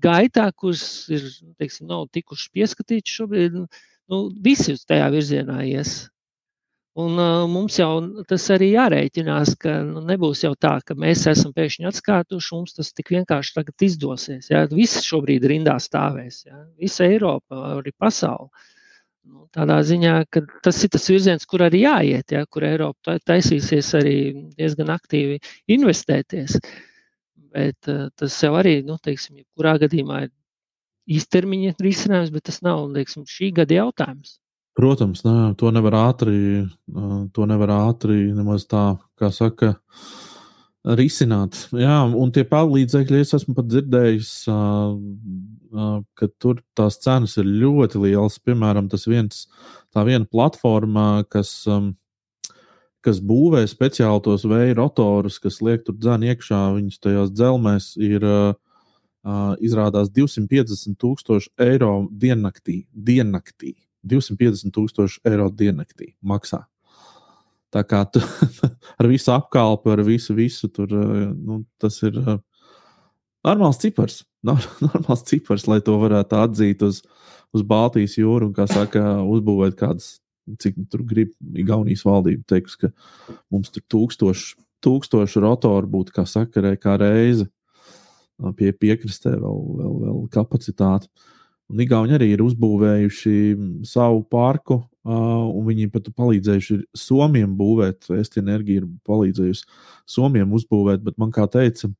gaitā, 0.00 0.46
kuras 0.56 0.84
ir, 1.12 1.26
nu, 1.44 1.52
teiksim, 1.60 1.90
nav 1.90 2.06
tikuši 2.14 2.48
pieskatīti 2.56 3.18
šobrīd, 3.18 3.58
nu, 3.60 4.22
visi 4.42 4.74
uz 4.78 4.86
tajā 4.88 5.10
virzienā 5.12 5.60
ies. 5.68 6.08
Un 6.98 7.18
uh, 7.22 7.44
mums 7.46 7.76
jau 7.78 8.00
tas 8.26 8.44
arī 8.50 8.72
jārēķinās, 8.72 9.52
ka 9.62 9.76
nu, 9.86 10.00
nebūs 10.08 10.42
jau 10.42 10.56
tā, 10.58 10.72
ka 10.82 10.96
mēs 10.98 11.22
esam 11.30 11.52
pēkšņi 11.54 11.86
atskārtuši, 11.86 12.50
mums 12.56 12.74
tas 12.74 12.90
tik 12.96 13.12
vienkārši 13.14 13.54
tagad 13.60 13.84
izdosies. 13.86 14.48
Ja? 14.50 14.64
Visi 14.72 15.04
šobrīd 15.06 15.46
rindā 15.52 15.76
stāvēs, 15.78 16.42
ja? 16.48 16.64
visa 16.82 17.06
Eiropa, 17.06 17.60
arī 17.76 17.94
pasaule. 17.94 18.50
Nu, 19.30 19.46
tādā 19.54 19.78
ziņā, 19.86 20.16
ka 20.34 20.42
tas 20.66 20.82
ir 20.82 20.90
tas 20.90 21.06
virziens, 21.12 21.46
kur 21.46 21.62
arī 21.62 21.84
jāiet, 21.84 22.34
ja? 22.34 22.42
kur 22.50 22.66
Eiropa 22.66 23.20
taisīsies 23.22 23.92
arī 24.00 24.16
diezgan 24.58 24.90
aktīvi 24.90 25.38
investēties. 25.70 26.58
Bet 27.54 27.86
uh, 27.86 28.08
tas 28.18 28.42
jau 28.42 28.56
arī, 28.58 28.80
nu, 28.86 28.98
teiksim, 28.98 29.44
kurā 29.54 29.78
gadījumā 29.78 30.24
ir 30.26 30.34
īstermiņa 31.10 31.78
risinājums, 31.78 32.34
bet 32.34 32.50
tas 32.50 32.64
nav, 32.66 32.88
teiksim, 32.98 33.30
šī 33.30 33.54
gada 33.62 33.78
jautājums. 33.78 34.39
Protams, 34.78 35.24
nē, 35.26 35.54
to 35.58 35.70
nevar 35.74 35.96
ātri, 35.98 36.66
to 37.34 37.46
nevar 37.50 37.72
ātri 37.74 38.30
nemaz 38.32 38.68
tā, 38.70 38.84
kā 39.18 39.32
saka, 39.34 39.74
risināt. 40.96 41.58
Jā, 41.76 41.96
un 42.06 42.30
tie 42.32 42.44
palīdzekļi, 42.48 43.20
es 43.20 43.34
esmu 43.36 43.56
pat 43.58 43.66
dzirdējis, 43.68 44.30
ka 46.16 46.28
tur 46.40 46.62
tās 46.78 46.96
cenas 47.02 47.36
ir 47.40 47.50
ļoti 47.50 48.00
lielas. 48.06 48.38
Piemēram, 48.40 48.88
tas 48.92 49.04
viens, 49.10 49.44
tā 49.92 50.06
viena 50.08 50.24
platforma, 50.30 51.26
kas, 51.28 51.52
kas 53.04 53.20
būvē 53.20 53.66
speciāli 53.68 54.24
tos 54.24 54.46
vēja 54.48 54.78
rotorus, 54.78 55.42
kas 55.42 55.60
liek 55.66 55.84
tur 55.84 55.98
dzēni 55.98 56.32
iekšā 56.32 56.62
viņus 56.78 57.02
tajās 57.02 57.34
dzelmēs, 57.34 57.92
ir 58.00 58.24
izrādās 59.60 60.08
250 60.16 60.96
tūkstoši 60.96 61.52
eiro 61.60 61.94
diennaktī. 62.08 62.86
diennaktī. 62.94 63.76
250 64.06 64.72
tūkstoši 64.74 65.22
eiro 65.28 65.48
diennaktī 65.52 66.14
maksā. 66.22 66.64
Tā 67.70 67.82
kā 67.86 68.02
tu, 68.10 68.22
ar 69.00 69.08
visu 69.10 69.30
apkalpu, 69.34 69.92
ar 69.92 70.02
visu, 70.06 70.34
visu 70.34 70.70
tur, 70.72 70.90
eh, 70.90 71.28
nu, 71.30 71.62
tas 71.80 72.00
ir 72.06 72.16
uh, 72.18 72.40
normāls 73.46 73.80
cipars. 73.82 74.24
Normāls 74.46 75.26
cipars, 75.28 75.66
lai 75.68 75.82
to 75.84 75.98
varētu 76.00 76.38
atzīt 76.40 76.82
uz, 76.86 77.02
uz 77.52 77.62
Baltijas 77.66 78.16
jūru 78.16 78.48
un, 78.48 78.54
kā 78.56 78.64
saka, 78.70 79.20
uzbūvēt 79.20 79.76
kādas, 79.76 80.14
cik 80.64 80.78
tur 80.90 81.04
grib 81.06 81.34
Igaunijas 81.60 82.06
valdība. 82.08 82.46
Teiks, 82.48 82.78
ka 82.80 82.88
mums 83.52 83.68
tur 83.74 83.84
tūkstoši, 83.92 84.56
tūkstoši 84.82 85.44
rotoru 85.44 85.92
būtu, 85.92 86.16
kā 86.16 86.24
saka, 86.26 86.72
kā 86.80 86.96
reize 86.98 87.50
pie 88.56 88.70
piekrastē 88.72 89.34
vēl, 89.36 89.58
vēl, 89.76 89.96
vēl 90.06 90.22
kapacitāte. 90.32 91.10
Uh, 91.12 91.39
Un 91.70 91.80
Igauni 91.84 92.16
arī 92.16 92.32
ir 92.34 92.42
uzbūvējuši 92.42 93.34
savu 93.86 94.24
parku, 94.32 94.80
uh, 95.06 95.46
un 95.54 95.66
viņi 95.68 95.90
pat 95.94 96.08
palīdzējuši 96.18 96.80
Somijam 96.98 97.54
būvēt. 97.58 98.10
Esti 98.16 98.42
enerģija 98.42 98.82
ir 98.82 98.88
palīdzējusi 99.06 99.66
Somijam 100.10 100.56
uzbūvēt, 100.58 101.04
bet 101.06 101.18
man 101.22 101.30
kā 101.34 101.46
teica, 101.50 101.92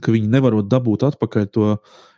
ka 0.00 0.14
viņi 0.14 0.30
nevarot 0.32 0.70
dabūt 0.72 1.04
atpakaļ 1.10 1.48
to 1.52 1.74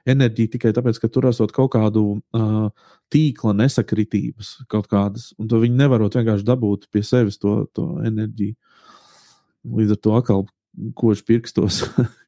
enerģiju 0.07 0.53
tikai 0.55 0.70
tāpēc, 0.76 1.01
ka 1.03 1.11
tur 1.11 1.26
esot 1.32 1.51
kaut 1.57 1.72
kādu 1.74 2.05
uh, 2.36 2.68
tīkla 3.11 3.57
nesakritības, 3.59 4.55
kaut 4.70 4.86
kādas, 4.92 5.32
un 5.40 5.51
to 5.51 5.59
viņi 5.64 5.80
nevarot 5.80 6.14
vienkārši 6.14 6.47
dabūt 6.47 6.86
pie 6.95 7.03
sevis 7.03 7.40
to, 7.42 7.64
to 7.74 7.88
enerģiju. 8.07 8.55
Līdz 9.74 9.97
ar 9.97 10.05
to 10.05 10.14
atkal 10.20 10.47
koši 11.01 11.26
pirkstos. 11.26 11.82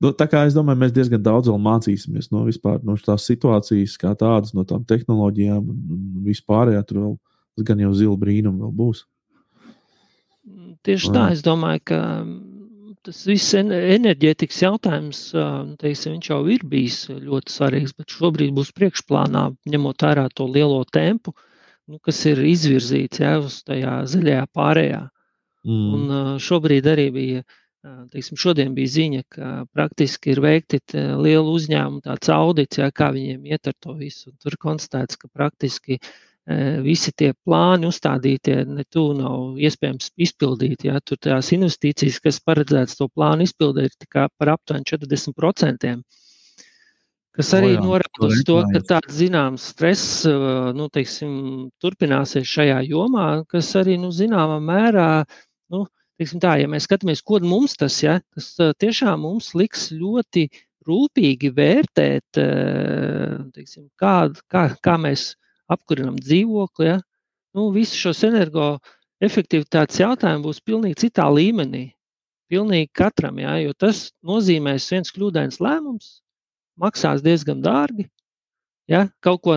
Nu, 0.00 0.14
tā 0.16 0.24
kā 0.32 0.46
es 0.48 0.54
domāju, 0.56 0.80
mēs 0.80 0.94
diezgan 0.96 1.20
daudz 1.20 1.50
mācīsimies 1.52 2.30
no, 2.32 2.46
vispār, 2.48 2.78
no 2.88 2.96
tās 3.04 3.26
situācijas, 3.28 3.98
kā 4.00 4.14
tādas, 4.16 4.54
no 4.56 4.64
tām 4.64 4.86
tehnoloģijām 4.88 5.60
un, 5.60 5.80
vispārējā. 6.24 6.84
Tur 6.88 7.02
vēl 7.02 7.66
gan 7.68 7.82
jau 7.84 7.90
zila 7.98 8.16
brīnuma 8.20 8.64
vēl 8.64 8.72
būs. 8.78 9.04
Tieši 10.88 11.12
tā, 11.12 11.26
es 11.34 11.44
domāju, 11.44 11.82
ka 11.90 12.00
tas 13.04 13.20
viss 13.28 13.52
enerģētikas 13.56 14.62
jautājums, 14.64 15.20
nu, 15.36 15.76
teiksim, 15.80 16.16
viņš 16.16 16.30
jau 16.32 16.40
ir 16.52 16.64
bijis 16.68 16.98
ļoti 17.12 17.52
svarīgs, 17.52 17.94
bet 17.96 18.16
šobrīd 18.16 18.52
būs 18.56 18.72
priekšplānā, 18.76 19.46
ņemot 19.72 20.04
vērā 20.06 20.26
to 20.36 20.48
lielo 20.48 20.80
tempu, 20.92 21.34
nu, 21.90 22.00
kas 22.04 22.22
ir 22.30 22.40
izvirzīts 22.48 23.20
jā, 23.20 23.36
uz 23.44 23.60
tajā 23.68 24.00
zaļajā 24.08 24.44
pārējā. 24.56 25.02
Mm. 25.68 25.88
Un 25.96 26.36
šobrīd 26.40 26.88
arī 26.88 27.08
bija, 27.12 27.44
teiksim, 27.82 28.38
šodien 28.40 28.74
bija 28.76 28.92
ziņa, 28.94 29.22
ka 29.32 29.50
praktiski 29.74 30.34
ir 30.34 30.40
veikti 30.44 30.80
lielu 30.94 31.54
uzņēmumu 31.56 32.02
tāds 32.04 32.32
audits, 32.34 32.80
jā, 32.80 32.90
kā 32.92 33.10
viņiem 33.14 33.46
iet 33.48 33.70
ar 33.70 33.76
to 33.80 33.94
visu. 33.98 34.34
Tur 34.42 34.58
konstatēts, 34.60 35.18
ka 35.20 35.30
praktiski 35.32 36.00
visi 36.84 37.12
tie 37.16 37.30
plāni 37.46 37.86
uzstādītie 37.86 38.64
ne 38.66 38.84
tuvu 38.90 39.14
nav 39.20 39.60
iespējams 39.60 40.10
izpildīt. 40.18 40.86
Ja? 40.88 40.98
Tur 41.04 41.20
tās 41.22 41.52
investīcijas, 41.54 42.18
kas 42.24 42.40
paredzētas 42.42 42.98
to 42.98 43.08
plānu 43.12 43.46
izpildīt, 43.46 43.92
ir 43.92 44.06
tikai 44.06 44.26
par 44.38 44.56
aptuveni 44.56 44.88
40%. 44.88 45.94
Kas 47.30 47.52
arī 47.54 47.76
oh, 47.76 47.84
norāda 47.86 48.26
uz 48.26 48.40
to, 48.44 48.56
ka 48.72 48.80
tāds 48.88 49.14
zināms 49.20 49.68
stress 49.70 50.24
nu, 50.26 50.88
teiksim, 50.92 51.70
turpināsies 51.80 52.48
šajā 52.50 52.80
jomā, 52.88 53.28
kas 53.48 53.70
arī 53.78 53.94
nu, 54.02 54.10
zināmā 54.12 54.58
mērā, 54.64 55.10
nu, 55.70 55.84
tā, 56.20 56.56
ja 56.60 56.68
mēs 56.68 56.84
skatāmies, 56.84 57.22
ko 57.24 57.38
mums 57.40 57.76
tas, 57.80 58.02
ja, 58.04 58.18
tas 58.34 58.52
tiešām 58.82 59.22
mums 59.24 59.54
liks 59.56 59.88
ļoti 59.96 60.48
rūpīgi 60.88 61.50
vērtēt, 61.56 62.40
teiksim, 63.54 63.86
kā, 64.00 64.28
kā, 64.52 64.66
kā 64.84 64.96
mēs 65.00 65.34
apkurinam 65.70 66.18
dzīvokli. 66.20 66.90
Ja? 66.90 66.98
Nu, 67.56 67.70
Visus 67.74 67.98
šos 68.00 68.22
energoefektivitātes 68.28 70.00
jautājumus 70.02 70.46
būs 70.46 70.62
pilnīgi 70.66 71.00
citā 71.06 71.28
līmenī. 71.32 71.90
Pilnīgi 72.50 72.90
katram, 72.96 73.38
ja? 73.38 73.54
jo 73.62 73.72
tas 73.78 74.10
nozīmēs 74.26 74.88
viens 74.90 75.12
kļūdains 75.14 75.60
lēmums, 75.62 76.18
maksās 76.80 77.22
diezgan 77.22 77.62
dārgi. 77.62 78.08
Ja? 78.90 79.06
Kaut 79.22 79.44
ko 79.46 79.56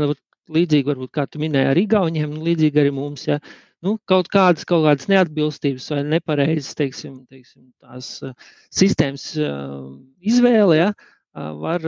līdzīgu, 0.54 0.92
varbūt, 0.92 1.14
kā 1.16 1.26
tu 1.28 1.42
minēji, 1.42 1.72
ar 1.72 1.80
Igauniem, 1.80 2.38
līdzīgi 2.46 2.84
arī 2.84 2.94
mums. 2.94 3.26
Ja? 3.28 3.40
Nu, 3.84 3.98
kaut 4.08 4.30
kādas, 4.32 4.64
kaut 4.68 4.86
kādas 4.86 5.10
neatbilstības 5.12 5.90
vai 5.92 6.04
nepareizas 6.08 6.78
teiksim, 6.80 7.18
teiksim, 7.28 7.68
tās, 7.84 8.16
uh, 8.24 8.32
sistēmas 8.72 9.34
uh, 9.36 9.90
izvēle. 10.24 10.78
Ja? 10.80 10.94
Uh, 10.94 11.14
var, 11.34 11.82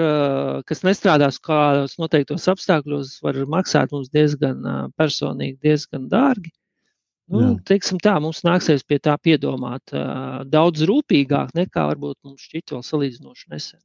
kas 0.65 0.81
nestrādās 0.85 1.37
kādos 1.43 1.99
noteiktos 2.01 2.47
apstākļos, 2.49 3.19
var 3.21 3.37
maksāt 3.45 3.91
mums 3.93 4.09
diezgan 4.09 4.63
personīgi, 4.97 5.59
diezgan 5.61 6.07
dārgi. 6.09 6.51
Nu, 7.29 7.41
Jā. 7.41 7.51
teiksim 7.71 7.97
tā, 8.01 8.19
mums 8.21 8.43
nāksies 8.45 8.83
pie 8.85 8.99
tā 9.01 9.15
piedomāt 9.17 9.93
daudz 10.45 10.83
rūpīgāk 10.85 11.55
nekā 11.57 11.87
varbūt 11.89 12.19
mums 12.25 12.43
šķiet 12.45 12.73
vēl 12.73 12.83
salīdzinoši 12.85 13.49
nesen. 13.53 13.79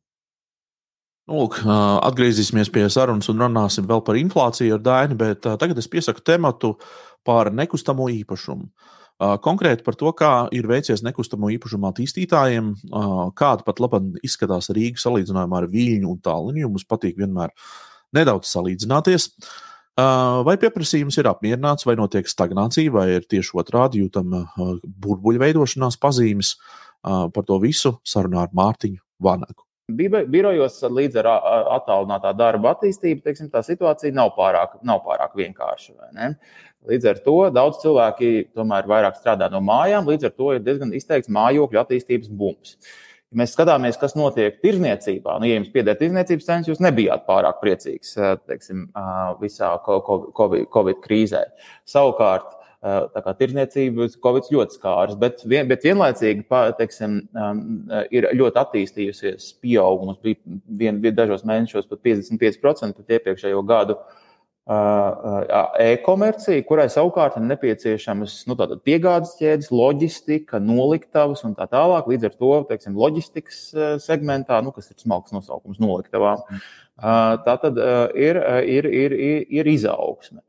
Nu, 1.28 1.44
lūk, 1.44 1.60
atgriezīsimies 1.64 2.72
pie 2.72 2.84
sarunas 2.92 3.30
un 3.32 3.40
runāsim 3.40 3.86
vēl 3.88 4.02
par 4.04 4.18
inflāciju 4.20 4.76
ar 4.76 4.84
Dainu, 4.84 5.16
bet 5.20 5.44
tagad 5.44 5.78
es 5.80 5.88
piesaku 5.88 6.24
tematu 6.26 6.74
par 7.26 7.52
nekustamo 7.54 8.08
īpašumu. 8.12 8.68
Konkrēti 9.44 9.84
par 9.84 9.96
to, 10.00 10.08
kā 10.16 10.48
ir 10.56 10.64
veicies 10.64 11.02
nekustamo 11.04 11.50
īpašumu 11.52 11.90
attīstītājiem, 11.90 12.70
kāda 13.36 13.66
pat 13.66 13.82
labi 13.84 14.16
izskatās 14.24 14.70
Rīga 14.72 15.02
salīdzinājumā 15.02 15.60
ar 15.60 15.68
Viļņu 15.68 16.08
un 16.08 16.20
Talliņu. 16.24 16.70
Mums 16.72 16.88
patīk 16.88 17.20
vienmēr 17.20 17.52
nedaudz 18.16 18.48
salīdzināties. 18.48 19.28
Vai 20.48 20.56
pieprasījums 20.62 21.20
ir 21.20 21.28
apmierināts, 21.28 21.84
vai 21.84 21.98
notiek 22.00 22.32
stagnācija, 22.32 22.96
vai 22.96 23.06
ir 23.18 23.28
tieši 23.28 23.58
otrādi 23.60 24.00
jūtama 24.00 24.46
burbuļu 24.56 25.44
veidošanās 25.44 26.00
pazīmes. 26.00 26.54
Par 27.04 27.44
to 27.44 27.60
visu 27.60 27.98
sarunā 28.08 28.46
ar 28.46 28.54
Mārtiņu 28.56 29.04
Vanagu. 29.20 29.69
Birojos 29.96 30.78
līdz 30.86 31.20
ar 31.22 31.28
attālinātā 31.78 32.32
darba 32.38 32.74
attīstību, 32.74 33.22
teiksim, 33.24 33.50
tā 33.52 33.62
situācija 33.66 34.14
nav 34.16 34.32
pārāk, 34.38 34.78
nav 34.86 35.02
pārāk 35.06 35.36
vienkārša. 35.38 35.94
Līdz 36.88 37.10
ar 37.10 37.20
to 37.24 37.36
daudz 37.52 37.82
cilvēki 37.82 38.50
tomēr 38.56 38.88
vairāk 38.88 39.18
strādā 39.18 39.50
no 39.52 39.60
mājām, 39.64 40.08
līdz 40.08 40.30
ar 40.30 40.36
to 40.36 40.52
ir 40.56 40.62
diezgan 40.64 40.94
izteikts 40.96 41.32
mājokļu 41.32 41.82
attīstības 41.82 42.30
bums. 42.32 42.76
Ja 43.30 43.38
mēs 43.38 43.52
skatāmies, 43.54 43.98
kas 44.00 44.16
notiek 44.18 44.56
tirzniecībā, 44.58 45.36
nu, 45.38 45.46
ja 45.46 45.58
jums 45.60 45.70
pieder 45.70 45.94
tirzniecības 46.00 46.48
cenas, 46.48 46.70
jūs 46.70 46.80
nebijāt 46.82 47.28
pārāk 47.28 47.60
priecīgs 47.60 48.16
teiksim, 48.50 48.88
visā 49.38 49.74
Covid, 49.86 50.96
krīzē. 51.04 51.44
Savukārt, 51.86 52.56
Tā 52.80 53.20
kā 53.20 53.34
tirdzniecība 53.36 54.06
Covid 54.24 54.46
ļoti 54.54 54.78
skārs, 54.78 55.18
bet, 55.20 55.42
vien, 55.44 55.66
bet 55.68 55.82
vienlaicīgi 55.84 56.46
teiksim, 56.78 57.18
ir 58.08 58.30
ļoti 58.38 58.60
attīstījusies 58.62 59.50
pieaugums. 59.60 60.16
Bija 60.24 60.40
vien, 60.80 61.02
vien 61.02 61.18
dažos 61.18 61.44
mēnešos 61.44 61.90
pat 61.90 62.00
55% 62.08 62.96
pret 62.96 63.18
iepriekšējo 63.18 63.60
gadu 63.68 63.98
e-komercija, 64.70 66.62
kurai 66.68 66.86
savukārt 66.92 67.36
ir 67.36 67.44
nepieciešamas 67.50 68.38
nu, 68.48 68.56
piegādes 68.86 69.34
ķēdes, 69.40 69.68
loģistika, 69.74 70.60
noliktavas 70.62 71.44
un 71.44 71.56
tā 71.58 71.66
tālāk. 71.68 72.08
Līdz 72.08 72.30
ar 72.30 72.36
to 72.38 72.52
teiksim, 72.70 72.96
loģistikas 72.96 73.60
segmentā, 74.04 74.62
nu, 74.64 74.72
kas 74.72 74.88
ir 74.92 74.96
smalks 75.02 75.34
nosaukums, 75.36 75.80
noliktavām, 75.82 76.46
tā 76.96 77.60
tad 77.60 77.80
ir, 78.14 78.40
ir, 78.64 78.88
ir, 78.88 79.20
ir, 79.20 79.48
ir 79.60 79.72
izaugsme. 79.74 80.40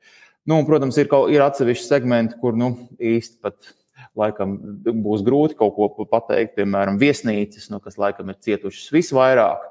Nu, 0.47 0.57
un, 0.57 0.65
protams, 0.65 0.97
ir, 0.97 1.09
kaut, 1.11 1.29
ir 1.33 1.43
atsevišķi 1.45 1.85
segmenti, 1.85 2.37
kur 2.41 2.55
nu, 2.57 2.71
īsti 2.97 3.37
pat 3.43 3.73
laikam 4.17 4.55
būs 5.03 5.21
grūti 5.25 5.57
kaut 5.59 5.75
ko 5.77 6.05
pateikt. 6.09 6.55
Piemēram, 6.57 6.97
viesnīcas, 7.01 7.69
nu, 7.73 7.81
kas 7.83 7.99
laikam 8.01 8.31
ir 8.31 8.39
cietušas 8.41 8.89
visvairāk. 8.95 9.67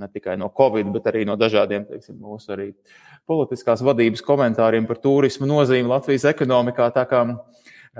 Ne 0.00 0.08
tikai 0.08 0.38
no 0.40 0.48
Covid, 0.56 0.88
bet 0.94 1.10
arī 1.10 1.26
no 1.28 1.36
dažādiem 1.36 1.84
teiksim, 1.84 2.16
mūsu 2.22 2.54
arī 2.54 2.70
politiskās 3.28 3.82
vadības 3.84 4.24
komentāriem 4.24 4.86
par 4.88 4.96
turismu 5.02 5.48
nozīmi 5.50 5.90
Latvijas 5.90 6.24
ekonomikā. 6.30 6.88
Tā, 6.94 7.04
kā, 7.10 7.20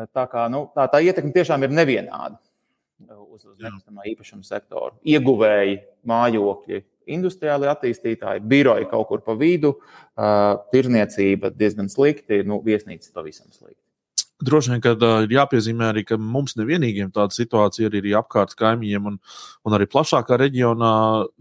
tā, 0.09 0.24
kā, 0.32 0.46
nu, 0.53 0.64
tā, 0.72 0.88
tā 0.88 1.03
ietekme 1.05 1.34
tiešām 1.36 1.68
ir 1.68 1.76
nevienāda 1.76 2.40
uz, 3.09 3.44
uz 3.44 3.61
nekustamā 3.61 4.09
īpašuma 4.14 4.46
sektoru. 4.46 4.96
Ieguvēji, 5.05 5.76
mājokļi, 6.09 6.80
industriāli 7.16 7.68
attīstītāji, 7.70 8.44
biroji 8.50 8.88
kaut 8.90 9.08
kur 9.11 9.22
pa 9.26 9.36
vidu, 9.38 9.76
tirniecība 10.72 11.52
diezgan 11.54 11.90
slikti, 11.92 12.42
nu, 12.46 12.61
viesnīcas 12.64 13.12
pavisam 13.14 13.50
slikti. 13.52 13.80
Droši 14.40 14.72
vien, 14.72 14.80
ka 14.80 14.94
ir 15.26 15.34
jāpiezīmē 15.34 15.90
arī, 15.90 16.02
ka 16.08 16.16
mums 16.16 16.54
nevienīgiem 16.56 17.11
tāda 17.12 17.36
situācija 17.36 17.90
ir 17.90 17.98
arī 17.98 18.14
apkārt 18.16 18.54
kaimiņiem, 18.56 19.11
un, 19.11 19.18
un 19.68 19.76
arī 19.76 19.84
plašākā 19.92 20.38
reģionā 20.40 20.94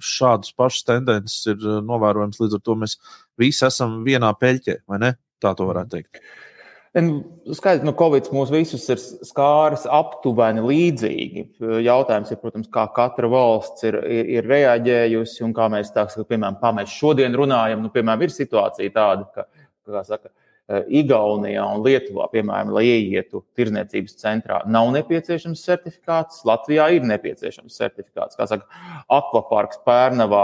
šādas 0.03 0.51
pašas 0.59 0.83
tendences 0.89 1.47
ir 1.53 1.63
novērojams. 1.87 2.41
Līdz 2.43 2.59
ar 2.59 2.65
to 2.67 2.75
mēs 2.81 2.97
visi 3.39 3.63
esam 3.69 4.01
vienā 4.03 4.33
peļķē, 4.41 4.81
vai 4.91 4.99
ne? 5.05 5.15
Tā 5.39 5.53
to 5.55 5.69
varētu 5.69 5.95
teikt. 5.95 6.19
Uh, 6.19 6.48
Skaidrs, 6.89 7.85
nu, 7.85 7.93
Covid 7.93 8.31
mūs 8.33 8.49
visus 8.49 8.87
ir 8.89 8.97
skāris 8.97 9.83
aptuveni 9.93 10.63
līdzīgi. 10.65 11.43
Jautājums 11.85 12.33
ir, 12.33 12.39
protams, 12.41 12.69
kā 12.73 12.87
katra 12.95 13.29
valsts 13.29 13.85
ir, 13.85 13.99
ir, 14.09 14.31
ir 14.39 14.49
reaģējusi 14.49 15.45
un 15.45 15.53
kā 15.53 15.69
mēs, 15.69 15.93
tā, 15.93 16.07
piemēram, 16.17 16.57
kā 16.61 16.73
mēs 16.79 16.95
šodien 16.97 17.37
runājam. 17.37 17.85
Nu, 17.85 17.93
piemēram, 17.93 18.25
ir 18.25 18.33
situācija 18.33 18.95
tāda, 18.97 19.29
ka, 19.35 19.45
kā 19.85 20.03
saka, 20.07 20.33
Igaunijā 20.69 21.63
un 21.65 21.79
Lietuvā, 21.81 22.27
piemēram, 22.29 22.69
lai 22.75 22.83
ieietu 22.85 23.39
tirdzniecības 23.57 24.19
centrā, 24.21 24.59
nav 24.69 24.91
nepieciešams 24.93 25.63
certifikāts. 25.65 26.43
Latvijā 26.45 26.91
ir 26.93 27.07
nepieciešams 27.09 27.73
certifikāts. 27.73 28.37
Kā 28.37 28.45
saka, 28.49 28.69
akvaparks 29.09 29.81
Pērnavā 29.85 30.43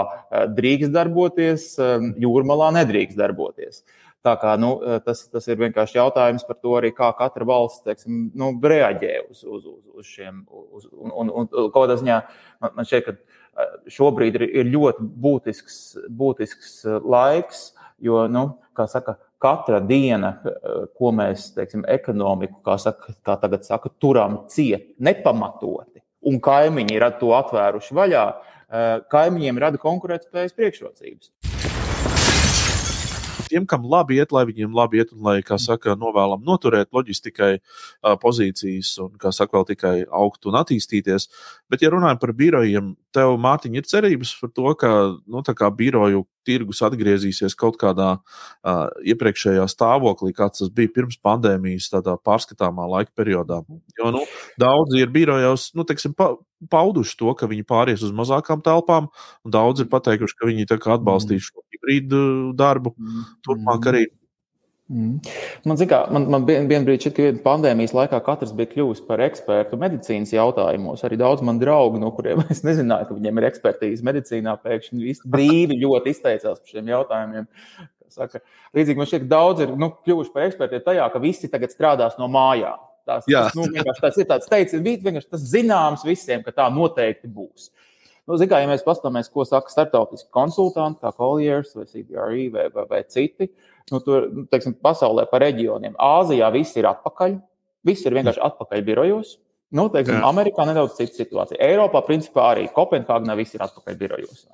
drīkst 0.57 0.93
darboties, 0.93 1.67
jūrmalā 2.21 2.71
nedrīkst 2.79 3.21
darboties. 3.21 3.83
Uh, 3.85 4.04
Tā 4.25 4.33
kā, 4.41 4.55
nu, 4.57 4.71
eh, 4.81 4.97
tas, 5.05 5.19
tas 5.29 5.45
ir 5.51 5.59
vienkārši 5.61 5.99
jautājums 5.99 6.45
par 6.47 6.57
to, 6.57 6.73
arī, 6.79 6.89
kā 6.97 7.11
katra 7.17 7.45
valsts 7.45 7.83
teiksim, 7.85 8.31
nu, 8.33 8.49
reaģē 8.57 9.13
uz, 9.29 9.43
uz, 9.43 9.67
uz, 9.69 9.83
uz 9.93 10.07
šiem. 10.09 10.39
Uz, 10.49 10.87
un, 10.89 11.13
un, 11.13 11.29
un 11.29 11.49
kaut 11.51 11.75
kādā 11.75 11.99
ziņā 12.01 12.17
man, 12.63 12.73
man 12.79 12.89
šķiet, 12.89 13.05
ka 13.05 13.13
eh, 13.13 13.75
šobrīd 13.93 14.39
ir, 14.39 14.47
ir 14.63 14.71
ļoti 14.73 15.05
būtisks, 15.27 15.77
būtisks 16.09 16.73
eh, 16.89 16.97
laiks, 17.15 17.67
jo, 18.01 18.23
nu, 18.31 18.47
kā 18.77 18.89
saka, 18.89 19.19
katra 19.45 19.77
diena, 19.83 20.31
ko 20.97 21.11
mēs, 21.13 21.51
teiksim, 21.53 21.83
ekonomiku, 21.91 22.57
kā, 22.65 22.79
saka, 22.81 23.13
kā 23.21 23.35
tagad 23.43 23.67
saka, 23.67 23.91
turam 24.01 24.39
ciet 24.49 24.95
nepamatoti, 24.97 26.01
un 26.25 26.41
kaimiņi 26.41 26.97
ir 26.97 27.05
to 27.19 27.29
atvēruši 27.37 27.99
vaļā, 27.99 28.23
kaimiņiem 29.13 29.61
rada 29.61 29.81
konkurētspējas 29.83 30.57
priekšrocības 30.57 31.44
tiem, 33.49 33.65
kam 33.69 33.85
labi 33.89 34.19
iet, 34.19 34.33
lai 34.35 34.45
viņiem 34.49 34.75
labi 34.75 35.01
iet, 35.01 35.13
un 35.15 35.25
lai, 35.25 35.39
kā 35.45 35.57
saka, 35.61 35.95
novēlam 35.99 36.43
noturēt 36.45 36.91
loģistikai 36.95 37.51
pozīcijas 38.21 38.93
un, 39.03 39.13
kā 39.21 39.31
saka, 39.35 39.57
vēl 39.57 39.67
tikai 39.73 39.95
augt 40.09 40.47
un 40.49 40.59
attīstīties. 40.61 41.29
Bet, 41.71 41.85
ja 41.85 41.93
runājam 41.93 42.21
par 42.21 42.35
birojiem, 42.37 42.93
tev, 43.15 43.35
Mārtiņ, 43.41 43.79
ir 43.79 43.89
cerības 43.89 44.35
par 44.41 44.53
to, 44.55 44.71
ka, 44.79 44.93
nu, 45.25 45.43
tā 45.45 45.55
kā 45.57 45.71
biroju 45.73 46.25
tirgus 46.45 46.81
atgriezīsies 46.85 47.57
kaut 47.59 47.79
kādā 47.81 48.09
uh, 48.17 48.87
iepriekšējā 49.05 49.65
stāvoklī, 49.71 50.33
kāds 50.37 50.61
tas 50.61 50.71
bija 50.73 50.93
pirms 50.95 51.19
pandēmijas, 51.25 51.91
tādā 51.93 52.17
pārskatāmā 52.25 52.87
laika 52.91 53.11
periodā. 53.17 53.61
Jo 53.99 54.11
nu, 54.15 54.25
daudzi 54.61 55.03
ir 55.03 55.13
birojos, 55.13 55.71
nu, 55.77 55.85
teiksim, 55.87 56.15
pa, 56.17 56.33
pauduši 56.71 57.17
to, 57.19 57.33
ka 57.37 57.49
viņi 57.51 57.67
pāries 57.67 58.05
uz 58.05 58.13
mazākām 58.15 58.63
telpām, 58.65 59.09
un 59.45 59.55
daudzi 59.55 59.85
ir 59.85 59.91
pateikuši, 59.91 60.37
ka 60.39 60.49
viņi 60.49 60.69
atbalstīs 60.75 61.49
šo 61.49 61.65
hibrīdu 61.73 62.21
darbu 62.57 62.95
turpmāk 63.45 63.91
arī. 63.91 64.05
Mm. 64.85 65.17
Man, 65.65 65.79
kā, 65.89 66.03
man, 66.13 66.27
man 66.29 66.43
vien, 66.45 66.67
vien 66.69 66.83
brīdī 66.85 67.07
šķiet, 67.07 67.15
ka 67.17 67.43
pandēmijas 67.47 67.95
laikā 67.97 68.19
katrs 68.27 68.51
bija 68.53 68.69
kļuvis 68.69 69.01
par 69.07 69.23
ekspertu 69.25 69.79
medicīnas 69.81 70.33
jautājumos. 70.35 71.01
Arī 71.07 71.17
daudz 71.17 71.41
man 71.45 71.57
draugu, 71.61 71.97
no 72.01 72.11
kuriem 72.13 72.43
es 72.53 72.61
nezināju, 72.67 73.09
ka 73.09 73.17
viņiem 73.17 73.41
ir 73.41 73.49
ekspertīze 73.49 74.05
medicīnā, 74.05 74.53
pēkšņi 74.61 75.01
visi 75.01 75.29
brīvi 75.35 75.79
ļoti 75.81 76.13
izteicās 76.13 76.61
par 76.61 76.73
šiem 76.75 76.91
jautājumiem. 76.93 77.49
Saka, 78.15 78.43
līdzīgi 78.77 79.01
man 79.01 79.09
šķiet, 79.09 79.25
ka 79.25 79.31
daudz 79.31 79.63
ir 79.65 79.73
nu, 79.81 79.89
kļuvuši 80.05 80.35
par 80.35 80.45
ekspertiem 80.45 80.83
tajā, 80.85 81.07
ka 81.11 81.23
visi 81.23 81.49
tagad 81.51 81.73
strādās 81.73 82.19
no 82.21 82.29
mājām. 82.31 82.77
Tas, 83.05 83.25
tas, 83.29 83.57
nu, 83.57 83.65
tas 84.01 84.15
ir 84.17 84.25
tāds 84.29 84.49
teiciens, 84.49 85.27
tas 85.29 85.43
zināms 85.49 86.05
visiem, 86.05 86.41
ka 86.45 86.53
tā 86.53 86.69
noteikti 86.73 87.29
būs. 87.29 87.67
Nu, 88.25 88.39
Zinām, 88.41 88.63
ja 88.63 88.69
mēs 88.71 88.81
paskatāmies, 88.85 89.27
ko 89.29 89.43
saka 89.45 89.69
starptautiski 89.69 90.31
konsultanti, 90.33 90.97
kā 91.03 91.11
Colliers 91.13 91.75
vai 91.77 91.85
CBRE 91.85 92.47
vai, 92.55 92.63
vai, 92.73 92.85
vai 92.89 93.01
citi, 93.05 93.51
nu, 93.93 94.01
tur 94.01 94.27
nu, 94.31 94.45
teiksim, 94.51 94.75
pasaulē 94.81 95.27
pa 95.29 95.41
reģioniem. 95.43 95.97
Āzijā 96.01 96.49
viss 96.55 96.77
ir 96.79 96.87
atpakaļ, 96.89 97.37
viss 97.85 98.05
ir 98.05 98.15
vienkārši 98.17 98.43
atpakaļ 98.49 98.85
birojos. 98.87 99.35
Nu, 99.75 99.87
teiksim, 99.91 100.21
Amerikā 100.23 100.65
nedaudz 100.67 100.95
cita 100.97 101.17
situācija. 101.17 101.59
Eiropā, 101.63 102.01
principā, 102.05 102.51
arī 102.53 102.67
Kopenhāgenā 102.73 103.35
viss 103.37 103.57
ir 103.57 103.65
atpakaļ 103.65 103.97
birojos. 103.99 104.45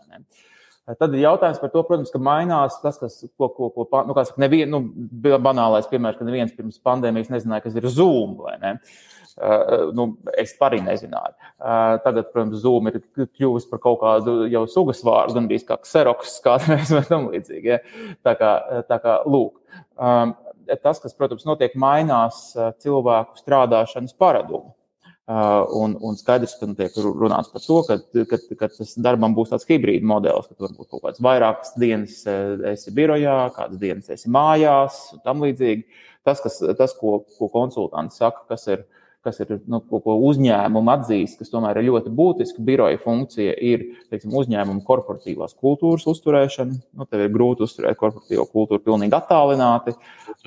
Tad 0.91 1.13
ir 1.13 1.21
jautājums 1.21 1.59
par 1.61 1.69
to, 1.71 1.84
protams, 1.86 2.09
ka 2.11 2.19
mainās 2.19 2.79
tas, 2.82 2.97
kas, 2.99 3.19
ko, 3.38 3.51
ko, 3.53 3.69
ko 3.75 3.86
nu, 4.07 4.15
saka, 4.17 4.41
nevien, 4.41 4.71
nu, 4.71 4.82
banālais 5.21 5.88
piemērs, 5.91 6.17
ka 6.19 6.25
neviens 6.27 6.55
pirms 6.55 6.82
pandēmijas 6.84 7.29
nezināja, 7.32 7.63
kas 7.67 7.77
ir 7.77 7.88
Zoom. 7.91 8.39
Ne? 8.63 8.73
Uh, 9.39 9.93
nu, 9.95 10.09
es 10.36 10.51
arī 10.59 10.82
nezināju. 10.84 11.38
Uh, 11.55 11.95
tagad, 12.03 12.27
protams, 12.34 12.59
Zoom 12.59 12.89
ir 12.89 12.97
kļuvis 13.15 13.69
par 13.69 13.79
kaut 13.84 14.01
kādu 14.01 14.34
jau 14.51 14.65
sugas 14.67 14.99
vārdu, 15.07 15.38
gan 15.38 15.47
bijis 15.47 15.63
kā 15.69 15.77
kseroks, 15.79 16.36
kādreiz 16.43 16.91
vai 16.91 17.05
tam 17.07 17.29
līdzīgi. 17.32 17.71
Ja? 17.71 17.79
Tā 18.27 18.36
kā, 18.39 18.51
tā 18.89 18.99
kā 19.03 19.21
lūk. 19.23 19.55
Tas, 20.84 20.99
kas, 20.99 21.15
protams, 21.15 21.47
notiek, 21.47 21.79
mainās 21.79 22.51
cilvēku 22.84 23.39
strādāšanas 23.39 24.15
paradumu. 24.19 24.75
Un, 25.32 25.93
un 26.03 26.17
skaidrs, 26.19 26.57
ka 26.59 26.67
nu, 26.67 26.75
tiek 26.75 26.95
runāts 26.99 27.51
par 27.53 27.63
to, 27.63 27.82
ka, 27.88 27.99
ka, 28.27 28.39
ka 28.59 28.71
tas 28.73 28.95
darbam 28.99 29.36
būs 29.38 29.53
tāds 29.53 29.67
hibrīd 29.69 30.03
modelis, 30.03 30.49
ka 30.49 30.65
varbūt 30.65 30.89
kaut 30.91 31.05
kādas 31.05 31.23
vairākas 31.23 31.77
dienas 31.79 32.17
esi 32.73 32.91
birojā, 32.97 33.38
kādas 33.55 33.79
dienas 33.79 34.11
esi 34.11 34.32
mājās 34.32 35.05
un 35.15 35.23
tam 35.23 35.45
līdzīgi. 35.45 35.86
Tas, 36.27 36.43
kas, 36.43 36.59
tas 36.77 36.91
ko, 36.99 37.21
ko 37.38 37.47
konsultants 37.53 38.19
saka, 38.19 38.43
kas 38.51 38.67
ir 38.67 38.84
uh, 38.84 38.97
kas 39.26 39.39
ir 39.43 39.51
nu, 39.69 39.80
ko, 39.86 39.99
ko 40.03 40.15
uzņēmumi 40.30 40.91
atzīst, 40.95 41.38
kas 41.39 41.51
tomēr 41.53 41.80
ir 41.80 41.88
ļoti 41.89 42.11
būtiska. 42.17 42.63
Biroja 42.65 42.99
funkcija 43.01 43.53
ir 43.67 43.86
teiksim, 44.11 44.34
uzņēmuma 44.38 44.84
korporatīvās 44.88 45.53
kultūras 45.61 46.07
uzturēšana. 46.09 46.80
Nu, 46.97 47.07
tev 47.09 47.26
ir 47.26 47.34
grūti 47.34 47.65
uzturēt 47.67 47.99
korporatīvo 47.99 48.47
kultūru 48.49 48.84
pilnīgi 48.86 49.17
attālināti. 49.17 49.95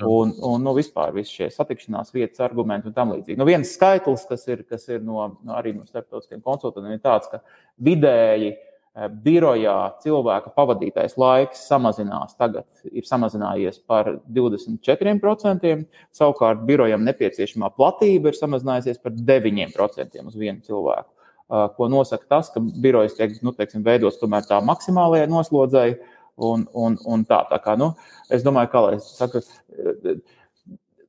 Un, 0.03 0.35
un 0.43 0.63
nu, 0.65 0.75
vispār 0.75 1.15
visi 1.15 1.39
šie 1.39 1.49
satikšanās 1.55 2.13
vietas, 2.15 2.43
argumenti 2.43 2.91
un 2.91 2.97
tam 2.97 3.15
līdzīgi. 3.15 3.39
Nu, 3.39 3.47
viens 3.47 3.71
skaitlis, 3.77 4.27
kas 4.29 4.47
ir, 4.51 4.65
kas 4.69 4.87
ir 4.91 5.03
no, 5.05 5.31
no 5.45 5.57
arī 5.57 5.75
no 5.77 5.87
starptautiskiem 5.87 6.43
konsultantiem, 6.43 6.97
ir 6.97 7.03
tāds, 7.05 7.31
ka 7.31 7.41
vidēji 7.83 8.55
birojā 8.95 9.75
cilvēka 10.03 10.53
pavadītais 10.55 11.17
laiks 11.19 11.65
samazinās. 11.67 12.37
Tagad 12.39 12.65
ir 12.87 13.07
samazinājies 13.07 13.81
par 13.83 14.13
24%, 14.31 15.73
savukārt 16.15 16.63
birojam 16.67 17.03
nepieciešamā 17.07 17.73
platība 17.75 18.31
ir 18.31 18.39
samazinājusies 18.39 19.01
par 19.03 19.15
9% 19.17 20.23
uz 20.23 20.39
vienu 20.39 20.63
cilvēku. 20.63 21.11
Eh, 21.45 21.67
ko 21.77 21.89
nosaka 21.91 22.25
tas, 22.29 22.49
ka 22.53 22.63
birojas 22.63 23.17
tiek 23.19 23.35
nu, 23.45 23.51
teiksim, 23.53 23.83
veidots 23.85 24.17
tomēr 24.21 24.47
tā 24.47 24.61
maksimālajai 24.65 25.29
noslodzēji. 25.29 25.99
Un, 26.45 26.65
un, 26.75 26.97
un 27.07 27.21
tā, 27.23 27.37
tā 27.47 27.61
kā, 27.63 27.77
nu, 27.79 27.93
es 28.27 28.43
domāju, 28.43 28.67
ka 28.73 28.81
eh, 28.91 30.17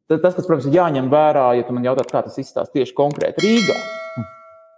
tas, 0.06 0.36
kas, 0.36 0.44
protams, 0.44 0.68
ir 0.70 0.78
jāņem 0.78 1.10
vērā, 1.10 1.48
ja 1.58 1.66
tu 1.66 1.74
man 1.74 1.88
jautā, 1.88 2.06
kā 2.06 2.22
tas 2.22 2.38
izstāsta 2.38 2.78
tieši 2.78 2.94
konkrēti 2.94 3.42
Rīgā 3.42 3.80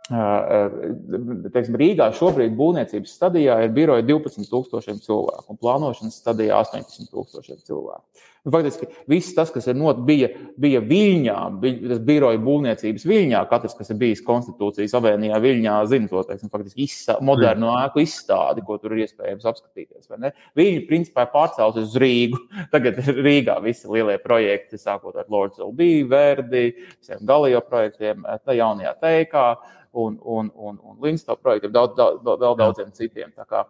teiksim, 0.09 1.77
Rīgā 1.77 2.09
šobrīd 2.17 2.55
būvniecības 2.57 3.13
stadijā 3.19 3.59
ir 3.67 3.75
biroja 3.77 4.07
12,000 4.09 5.05
cilvēku 5.05 5.53
un 5.53 5.61
plānošanas 5.61 6.17
stadijā 6.23 6.57
18,000 6.63 7.61
cilvēku. 7.69 8.25
Nu, 8.47 8.53
faktiski 8.55 8.87
viss 9.11 9.35
tas, 9.37 9.51
kas 9.53 9.67
not, 9.77 9.99
bija, 10.09 10.31
bija 10.57 10.81
Viļņā, 10.81 11.37
bija 11.61 11.91
tas 11.91 11.99
biroja 12.07 12.39
būvniecības 12.41 13.05
Viļņā, 13.11 13.43
katrs, 13.51 13.75
kas 13.77 13.93
ir 13.93 13.99
bijis 14.01 14.23
konstitūcijas 14.25 14.95
avēnijā 14.97 15.41
Viļņā, 15.45 15.75
zina 15.91 16.09
to 16.09 16.23
teiksim, 16.25 16.53
faktiski 16.55 16.87
izsā, 16.87 17.19
modernu 17.21 17.69
ēku 17.75 18.01
izstādi, 18.07 18.65
ko 18.65 18.79
tur 18.81 18.95
ir 18.97 19.05
iespējams 19.05 19.45
apskatīties. 19.53 20.09
Viņi 20.57 20.85
principā 20.89 21.27
pārcēlus 21.35 21.83
uz 21.83 21.99
Rīgu. 22.01 22.41
Tagad 22.73 23.03
ir 23.05 23.21
Rīgā 23.27 23.59
visi 23.67 23.91
lielie 23.91 24.17
projekti, 24.23 24.81
sākot 24.81 25.19
ar 25.19 25.29
Lords 25.29 25.61
LB, 25.61 25.91
Verdi, 26.09 26.71
visiem 26.97 27.27
Galio 27.29 27.61
projektiem, 27.69 28.25
tā 28.47 28.57
jaunajā 28.57 28.95
teikā 29.03 29.49
un, 29.93 30.19
un, 30.23 30.51
un, 30.55 30.81
un 30.83 30.99
Linsto 31.05 31.37
projektiem, 31.37 31.73
daudz, 31.75 31.97
daudz, 31.99 32.25
vēl 32.27 32.59
daudziem 32.59 32.91
citiem. 32.97 33.33
Tā 33.37 33.47
kā, 33.49 33.65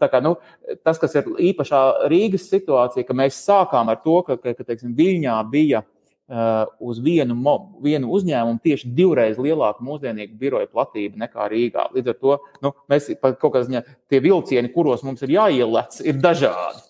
tā 0.00 0.08
kā, 0.12 0.20
nu, 0.24 0.36
tas, 0.84 1.00
kas 1.00 1.16
ir 1.18 1.30
īpašā 1.52 1.82
Rīgas 2.12 2.48
situācija, 2.50 3.06
ka 3.08 3.16
mēs 3.16 3.40
sākām 3.46 3.92
ar 3.92 4.02
to, 4.04 4.20
ka, 4.26 4.38
ka 4.42 4.66
teiksim, 4.66 4.94
Viļņā 4.98 5.36
bija 5.52 5.82
uh, 5.84 6.64
uz 6.80 7.00
vienu, 7.02 7.36
vienu 7.84 8.12
uzņēmumu 8.16 8.62
tieši 8.64 8.92
divreiz 8.96 9.40
lielāka 9.40 9.84
mūsdienīga 9.84 10.38
biroja 10.38 10.70
platība 10.70 11.24
nekā 11.26 11.48
Rīgā. 11.52 11.88
Līdz 11.96 12.14
ar 12.14 12.18
to 12.20 12.38
nu, 12.64 12.74
mēs 12.92 13.12
kaut 13.22 13.50
kādā 13.50 13.66
ziņā 13.68 13.84
tie 14.10 14.22
vilcieni, 14.24 14.72
kuros 14.74 15.04
mums 15.06 15.24
ir 15.26 15.36
jāielec, 15.38 16.02
ir 16.06 16.20
dažādi. 16.22 16.88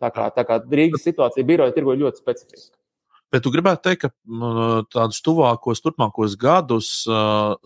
Tā 0.00 0.08
kā, 0.08 0.30
tā 0.32 0.46
kā 0.48 0.62
Rīgas 0.64 1.04
situācija 1.04 1.44
biroja 1.44 1.74
tirgo 1.76 1.92
ļoti 1.92 2.22
specifiska. 2.22 2.79
Bet 3.30 3.44
tu 3.46 3.52
gribētu 3.54 3.84
teikt, 3.86 4.06
ka 4.06 4.10
tādus 4.90 5.20
tuvākos, 5.22 5.82
turpmākos 5.84 6.34
gadus 6.40 6.90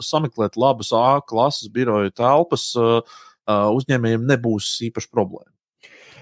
sameklēt 0.05 0.59
labas 0.61 0.93
A 0.93 1.23
klases 1.25 1.73
biroja 1.73 2.13
telpas 2.13 2.69
uzņēmējiem 3.49 4.29
nebūs 4.29 4.75
īpaši 4.91 5.13
problēma. 5.13 5.54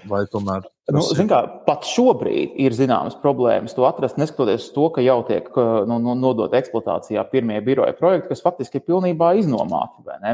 Vai 0.09 0.23
tomēr? 0.31 0.65
Nu, 0.91 0.99
kā, 1.29 1.37
pat 1.63 1.85
šobrīd 1.87 2.57
ir 2.59 2.73
zināmas 2.75 3.15
problēmas 3.21 3.71
to 3.71 3.85
atrast, 3.87 4.17
neskatoties 4.19 4.65
uz 4.65 4.73
to, 4.75 4.89
ka 4.91 5.03
jau 5.03 5.21
tiek 5.23 5.45
nu, 5.87 5.95
nu, 6.03 6.15
nodot 6.19 6.51
eksploatācijā 6.59 7.23
pirmie 7.31 7.61
biroja 7.63 7.93
projekti, 7.95 8.27
kas 8.33 8.43
faktiski 8.43 8.81
ir 8.81 8.85
pilnībā 8.89 9.29
iznomāti. 9.39 10.03
Ne? 10.25 10.33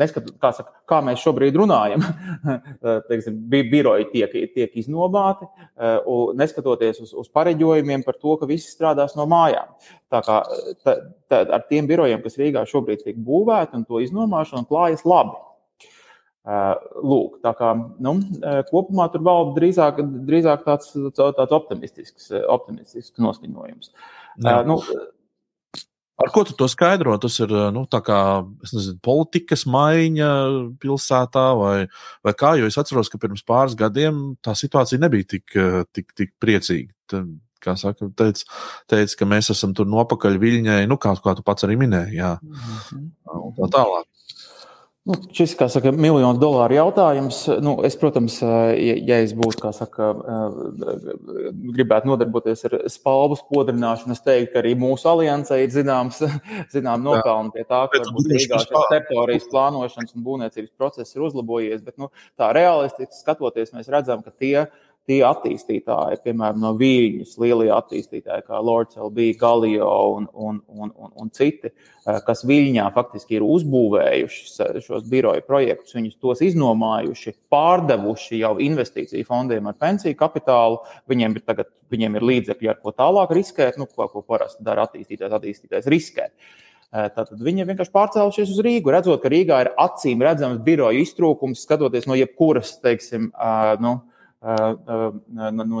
Neskat, 0.00 0.30
kā, 0.40 0.54
saka, 0.56 0.72
kā 0.88 1.02
mēs 1.04 1.20
šobrīd 1.20 1.60
runājam, 1.60 2.06
teiksim, 3.10 3.36
biroji 3.52 4.08
tiek, 4.14 4.38
tiek 4.56 4.80
iznomāti, 4.80 5.50
neskatoties 6.40 7.04
uz, 7.04 7.12
uz 7.12 7.28
pareģojumiem 7.36 8.08
par 8.08 8.16
to, 8.16 8.38
ka 8.40 8.48
visi 8.48 8.72
strādās 8.72 9.12
no 9.18 9.28
mājām. 9.28 9.76
Tā 10.12 10.24
kā 10.24 10.40
tā, 10.86 10.96
tā, 11.28 11.44
ar 11.44 11.68
tiem 11.68 11.84
birojiem, 11.90 12.24
kas 12.24 12.40
Rīgā 12.40 12.64
šobrīd 12.68 13.04
tiek 13.04 13.20
būvēti 13.20 13.76
un 13.76 13.84
to 13.84 14.00
iznomāšanu, 14.00 14.64
klājas 14.72 15.04
labi. 15.04 15.36
Lūk, 16.42 17.36
tā 17.44 17.52
kā 17.54 17.70
nu, 18.02 18.16
kopumā 18.70 19.06
tur 19.12 19.22
valda 19.22 19.54
drīzāk, 19.60 20.00
drīzāk 20.26 20.64
tāds, 20.66 20.90
tāds 21.14 21.54
optimistisks, 21.54 22.32
optimistisks 22.50 23.22
noskaņojums. 23.22 23.92
Jā. 24.42 24.62
Nu, 24.66 24.80
Ar 26.22 26.30
ko 26.30 26.42
tu 26.46 26.54
to 26.54 26.68
skaidro? 26.70 27.14
Tas 27.18 27.38
ir 27.42 27.50
nu, 27.74 27.84
kā, 27.88 28.18
nezinu, 28.68 28.98
politikas 29.02 29.64
maiņa 29.70 30.28
pilsētā, 30.82 31.46
vai, 31.58 31.76
vai 32.22 32.34
kā? 32.38 32.52
Jo 32.60 32.68
es 32.70 32.76
atceros, 32.78 33.10
ka 33.10 33.18
pirms 33.22 33.42
pāris 33.48 33.74
gadiem 33.78 34.36
tā 34.44 34.54
situācija 34.58 35.00
nebija 35.02 35.30
tik, 35.34 35.56
tik, 35.90 36.12
tik 36.18 36.34
priecīga. 36.42 36.92
Tad, 37.10 37.32
kā 37.62 37.74
saka, 37.78 38.10
teica, 38.18 38.46
teica, 38.90 39.16
ka 39.18 39.28
mēs 39.30 39.50
esam 39.54 39.74
tur 39.78 39.88
nopakaļ 39.90 40.38
viļņai, 40.42 40.80
nu, 40.90 40.98
kā, 41.00 41.14
kā 41.22 41.36
tu 41.38 41.44
pats 41.46 41.66
arī 41.66 41.78
minēji. 41.80 42.18
Jā. 42.18 42.36
-hmm. 42.42 43.10
Tā 43.58 43.70
tālāk. 43.78 44.06
Nu, 45.02 45.16
šis 45.34 45.56
ir 45.58 45.96
miljonu 45.98 46.38
dolāru 46.38 46.76
jautājums. 46.76 47.40
Nu, 47.58 47.72
es, 47.82 47.96
protams, 47.98 48.36
ja, 48.38 48.92
ja 49.02 49.16
es 49.24 49.32
būtu, 49.34 49.72
saka, 49.74 50.12
gribētu 51.74 52.06
nodarboties 52.06 52.62
ar 52.68 52.76
spalvu 52.92 53.40
spodrināšanu, 53.40 54.14
es 54.14 54.22
teiktu, 54.22 54.52
ka 54.52 54.60
arī 54.62 54.76
mūsu 54.78 55.10
aliansē 55.10 55.58
ir 55.64 55.74
zināms, 55.74 56.22
zinām 56.74 57.02
nopelni 57.02 57.50
pie 57.56 57.66
tā, 57.66 57.82
ka 57.90 58.04
Rīgā 58.30 58.62
teritorijas 58.92 59.50
plānošanas 59.50 60.14
un 60.14 60.22
būvniecības 60.28 60.70
process 60.78 61.18
ir 61.18 61.26
uzlabojies. 61.26 61.82
Bet, 61.82 61.98
nu, 61.98 62.12
tā 62.38 62.52
realistiski 62.54 63.18
skatoties, 63.18 63.74
mēs 63.74 63.90
redzam, 63.90 64.22
ka 64.22 64.30
tie 64.30 64.68
tie 65.08 65.18
attīstītāji, 65.26 66.20
piemēram, 66.22 66.60
no 66.62 66.72
Vīļņas, 66.78 67.34
lielie 67.42 67.70
attīstītāji, 67.74 68.44
kā 68.46 68.60
Lords 68.62 68.98
LB, 69.00 69.32
Galio 69.40 69.88
un, 70.14 70.28
un, 70.32 70.60
un, 70.70 70.92
un, 70.94 71.12
un 71.24 71.32
citi, 71.34 71.72
eh, 71.72 72.20
kas 72.26 72.44
Viļņā 72.46 72.86
faktiski 72.94 73.38
ir 73.38 73.46
uzbūvējuši 73.46 74.80
šos 74.84 75.06
biroju 75.10 75.42
projektus, 75.48 75.96
viņus 75.98 76.20
tos 76.22 76.44
iznomājuši, 76.46 77.34
pārdevuši 77.52 78.42
jau 78.44 78.54
investīciju 78.62 79.26
fondiem 79.26 79.70
ar 79.70 79.78
pensiju 79.80 80.18
kapitālu. 80.18 80.78
Viņiem 81.10 81.34
ir, 81.34 81.46
tagad, 81.50 81.72
viņiem 81.92 82.20
ir 82.20 82.28
līdzekļi, 82.30 82.70
ar 82.70 82.78
ko 82.82 82.94
tālāk 82.94 83.34
riskēt, 83.34 83.80
nu, 83.82 83.90
ko, 83.90 84.06
ko 84.12 84.22
parasti 84.26 84.62
dara 84.66 84.86
attīstītājs, 84.86 85.34
attīstītājs 85.40 85.90
riskē. 85.90 86.30
Eh, 86.92 87.10
tātad 87.10 87.42
viņi 87.42 87.66
vienkārši 87.66 87.96
pārcēlušies 87.98 88.54
uz 88.54 88.62
Rīgu, 88.62 88.94
redzot, 88.94 89.18
ka 89.24 89.34
Rīgā 89.34 89.64
ir 89.66 89.74
acīm 89.82 90.22
redzams 90.22 90.62
biroju 90.62 91.02
iztrūkums, 91.02 91.66
skatoties 91.66 92.06
no 92.06 92.14
jebkuras, 92.20 92.76
teiksim, 92.84 93.32
nu, 93.82 93.82
no 93.82 93.98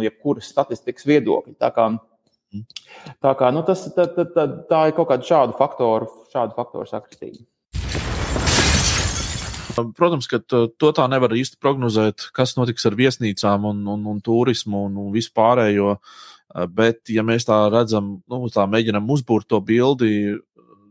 jebkuras 0.06 0.50
statistikas 0.52 1.06
viedokļa. 1.08 1.56
Tā 1.60 1.70
kā, 1.74 1.88
tā, 3.22 3.32
kā, 3.38 3.50
nu, 3.54 3.64
tas, 3.66 3.86
tā, 3.96 4.06
tā, 4.14 4.26
tā, 4.34 4.46
tā 4.70 4.82
ir 4.90 4.96
kaut 4.98 5.10
kāda 5.10 5.26
šādu 5.26 5.56
faktoru, 5.58 6.10
šādu 6.34 6.56
faktoru 6.58 6.90
sakritība. 6.90 7.42
Protams, 9.96 10.28
ka 10.28 10.42
to 10.42 10.90
tā 10.92 11.06
nevar 11.08 11.32
īsti 11.32 11.56
prognozēt, 11.62 12.28
kas 12.36 12.56
notiks 12.58 12.84
ar 12.88 12.96
viesnīcām 12.98 13.64
un, 13.70 13.82
un, 13.88 14.04
un 14.12 14.20
turismu 14.24 14.86
un, 14.88 14.98
un 15.00 15.12
vispārējo. 15.14 15.96
Bet, 16.76 17.06
ja 17.08 17.24
mēs 17.24 17.48
tā 17.48 17.56
redzam, 17.72 18.18
nu, 18.28 18.42
tā 18.52 18.66
mēģinām 18.68 19.08
uzbūvēt 19.14 19.48
to 19.48 19.62
bildi, 19.64 20.10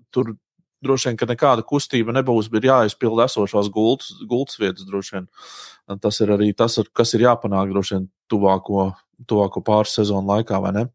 tur 0.10 0.34
droši 0.82 1.12
vien, 1.12 1.20
nekāda 1.30 1.66
kustība 1.68 2.14
nebūs, 2.16 2.50
ir 2.58 2.66
jāizpild 2.66 3.22
esošās 3.28 3.70
gultas, 3.74 4.16
gultas 4.28 4.58
vietas. 4.62 4.88
Tas 6.02 6.22
ir 6.24 6.32
arī 6.38 6.52
tas, 6.56 6.78
kas 6.96 7.14
ir 7.18 7.26
jāpanāk 7.26 7.72
droši 7.74 7.98
vien 7.98 8.10
tuvāko, 8.32 8.92
tuvāko 9.28 9.64
pāris 9.66 9.98
sezonu 9.98 10.30
laikā, 10.32 10.62
vai 10.64 10.74
ne? 10.78 10.88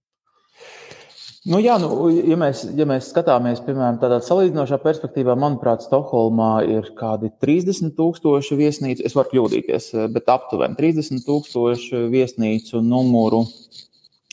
Nu, 1.46 1.60
jā, 1.62 1.76
nu, 1.78 2.08
ja, 2.10 2.34
mēs, 2.40 2.64
ja 2.74 2.82
mēs 2.90 3.12
skatāmies, 3.12 3.60
piemēram, 3.62 4.00
tādā 4.02 4.16
salīdzinošā 4.24 4.80
perspektīvā, 4.82 5.36
manuprāt, 5.38 5.84
Stokholmā 5.84 6.64
ir 6.66 6.88
kādi 6.98 7.30
30,000 7.44 8.58
viesnīcu. 8.58 9.04
Es 9.06 9.14
varu 9.14 9.30
kļūdīties, 9.30 9.92
bet 10.14 10.32
aptuveni 10.32 10.74
30,000 10.80 12.08
viesnīcu 12.10 12.82
numuru. 12.82 13.44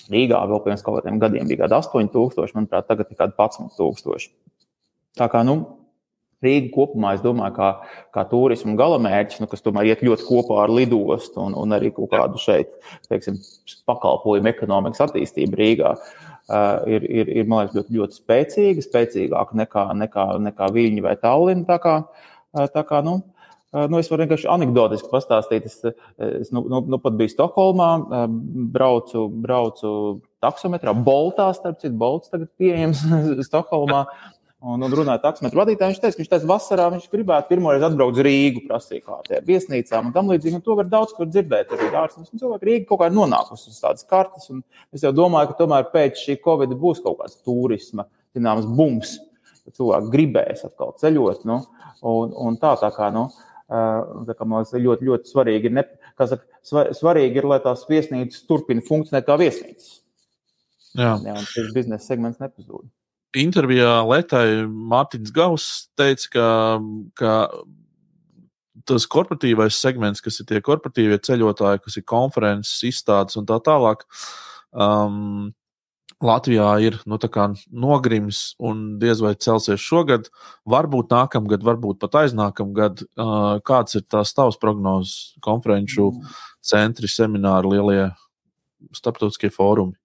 Rīgā 0.09 0.41
vēl 0.49 0.63
pirms 0.65 0.81
kaut 0.85 0.97
kādiem 0.97 1.21
gadiem 1.21 1.45
bija 1.51 1.67
kaut 1.67 1.93
kādi 1.93 2.09
8,000, 2.09 2.57
manuprāt, 2.57 2.89
tagad 2.89 3.13
ir 3.13 3.21
kādi 3.21 3.37
11,000. 3.37 4.33
Tā 5.21 5.29
kā 5.29 5.45
nu, 5.45 5.59
Rīga 6.43 6.71
kopumā, 6.75 7.15
es 7.17 7.23
domāju, 7.23 7.55
kā, 7.57 7.69
kā 8.15 8.25
turismu 8.29 8.75
galamērķis, 8.79 9.41
nu, 9.43 9.49
kas 9.51 9.65
tomēr 9.65 9.89
iet 9.91 10.05
ļoti 10.05 10.27
kopā 10.27 10.61
ar 10.65 10.73
lidostu 10.73 11.41
un, 11.43 11.57
un 11.59 11.75
arī 11.75 11.93
kaut 11.95 12.11
kādu 12.13 12.41
šeit, 12.41 12.75
teiksim, 13.11 13.39
pakalpojumu 13.89 14.51
ekonomikas 14.53 15.07
attīstību 15.07 15.59
Rīgā. 15.59 15.95
Uh, 16.43 16.81
ir, 16.91 17.05
ir, 17.07 17.29
ir 17.31 17.45
liekas, 17.47 17.71
ļoti, 17.77 17.95
ļoti 17.95 18.17
spēcīga, 18.19 18.83
spēcīgāka 18.83 19.55
nekā, 19.61 19.85
nekā, 19.95 20.25
nekā 20.49 20.67
Viļņa 20.75 21.05
vai 21.05 21.13
Tallinn. 21.21 21.63
Tā 21.69 21.77
kā, 21.79 21.93
uh, 22.03 22.65
tā 22.73 22.83
kā, 22.89 22.99
nu, 23.05 23.21
uh, 23.21 23.33
Nu, 23.73 23.97
es 23.97 24.09
varu 24.11 24.21
vienkārši 24.21 24.45
anekdotiski 24.53 25.09
pastāstīt. 25.09 25.65
Es, 25.65 25.79
es 26.21 26.51
nu, 26.53 26.61
nu, 26.69 26.83
nu 26.93 26.99
pat 27.01 27.15
biju 27.17 27.31
Stokholmā, 27.31 27.89
braucu, 28.75 29.25
braucu 29.41 29.93
taksometrā, 30.45 30.93
Boltā, 30.93 31.49
starp 31.57 31.79
citu, 31.81 31.95
Bolts 31.97 32.29
tagad 32.29 32.51
pieejams 32.61 33.01
Stokholmā. 33.49 34.03
Un, 34.63 34.79
un 34.79 34.93
runāja 34.95 35.19
taksometru 35.19 35.59
vadītājiem, 35.59 35.91
viņš 35.91 35.97
teica, 35.99 36.15
ka 36.15 36.21
viņš 36.21 36.29
taisa 36.31 36.47
vasarā, 36.47 36.83
viņš 36.93 37.07
gribētu 37.11 37.49
pirmoreiz 37.49 37.83
atbraukt 37.83 38.15
uz 38.15 38.23
Rīgu, 38.23 38.61
prasīja 38.69 39.01
kā 39.03 39.17
tie 39.25 39.41
viesnīcām 39.43 40.07
un 40.07 40.13
tam 40.15 40.31
līdzīgi. 40.31 40.55
Un 40.55 40.63
to 40.63 40.77
var 40.79 40.87
daudz 40.87 41.11
kur 41.17 41.27
dzirdēt 41.27 41.73
arī 41.75 41.89
ārstos. 41.99 42.29
Cilvēki 42.31 42.69
Rīga 42.69 42.87
kaut 42.87 43.01
kā 43.01 43.09
ir 43.09 43.17
nonākusi 43.17 43.73
uz 43.73 43.81
tādas 43.83 44.07
kartes. 44.07 44.47
Un 44.53 44.61
es 44.95 45.03
jau 45.03 45.11
domāju, 45.17 45.51
ka 45.51 45.57
tomēr 45.59 45.89
pēc 45.91 46.23
šī 46.23 46.37
Covid 46.47 46.77
būs 46.79 47.03
kaut 47.03 47.19
kāds 47.19 47.35
turisma, 47.43 48.07
zināms, 48.37 48.71
bums. 48.79 49.17
Cilvēki 49.67 50.15
gribēs 50.15 50.63
atkal 50.69 50.95
ceļot. 51.03 51.43
Nu, 51.51 51.59
un, 52.13 52.33
un 52.47 52.61
tā, 52.63 52.77
tā 52.79 52.93
kā, 52.95 53.11
nu, 53.11 53.27
tā 53.67 54.31
kā 54.31 54.47
man 54.47 54.63
liekas, 54.63 54.79
ļoti, 54.87 55.11
ļoti 55.11 55.35
svarīgi 55.35 55.71
ir, 55.73 55.77
ne, 55.81 55.87
saka, 56.23 56.87
svarīgi 56.95 57.43
ir, 57.43 57.51
lai 57.51 57.59
tās 57.67 57.83
viesnīcas 57.91 58.47
turpina 58.47 58.87
funkcionēt 58.87 59.27
kā 59.27 59.39
viesnīcas. 59.43 59.95
Jā, 60.95 61.17
Jā 61.19 61.35
un 61.35 61.47
šis 61.51 61.73
biznesa 61.75 62.13
segments 62.13 62.39
nepazūd 62.39 62.87
intervijā 63.39 64.01
Lietai 64.07 64.65
Mārtiņš 64.67 65.33
Gauss 65.35 65.87
teica, 65.97 66.29
ka, 66.33 66.47
ka 67.19 67.33
tas 68.89 69.07
korporatīvais 69.09 69.79
segments, 69.79 70.21
kas 70.23 70.39
ir 70.41 70.49
tie 70.49 70.61
korporatīvie 70.63 71.19
ceļotāji, 71.23 71.83
kas 71.85 71.99
ir 71.99 72.07
konferences, 72.09 72.79
izstādes 72.89 73.39
un 73.39 73.47
tā 73.49 73.59
tālāk, 73.63 74.05
um, 74.71 75.51
Latvijā 76.23 76.67
ir 76.79 76.95
nu, 77.09 77.17
nogrims 77.83 78.53
un 78.63 78.83
diez 78.99 79.19
vai 79.19 79.33
celsies 79.35 79.81
šogad. 79.83 80.29
Varbūt 80.69 81.11
nākamgad, 81.11 81.65
varbūt 81.67 81.99
pat 81.99 82.15
aiznākamgad. 82.21 83.03
Uh, 83.19 83.59
kāds 83.67 83.99
ir 83.99 84.05
tās 84.07 84.31
tavs 84.31 84.59
prognozes, 84.61 85.33
konferenču 85.43 86.13
mm. 86.13 86.37
centri, 86.63 87.11
semināri, 87.11 87.73
lielie 87.75 88.05
starptautiskie 88.95 89.51
fórumi? 89.51 89.97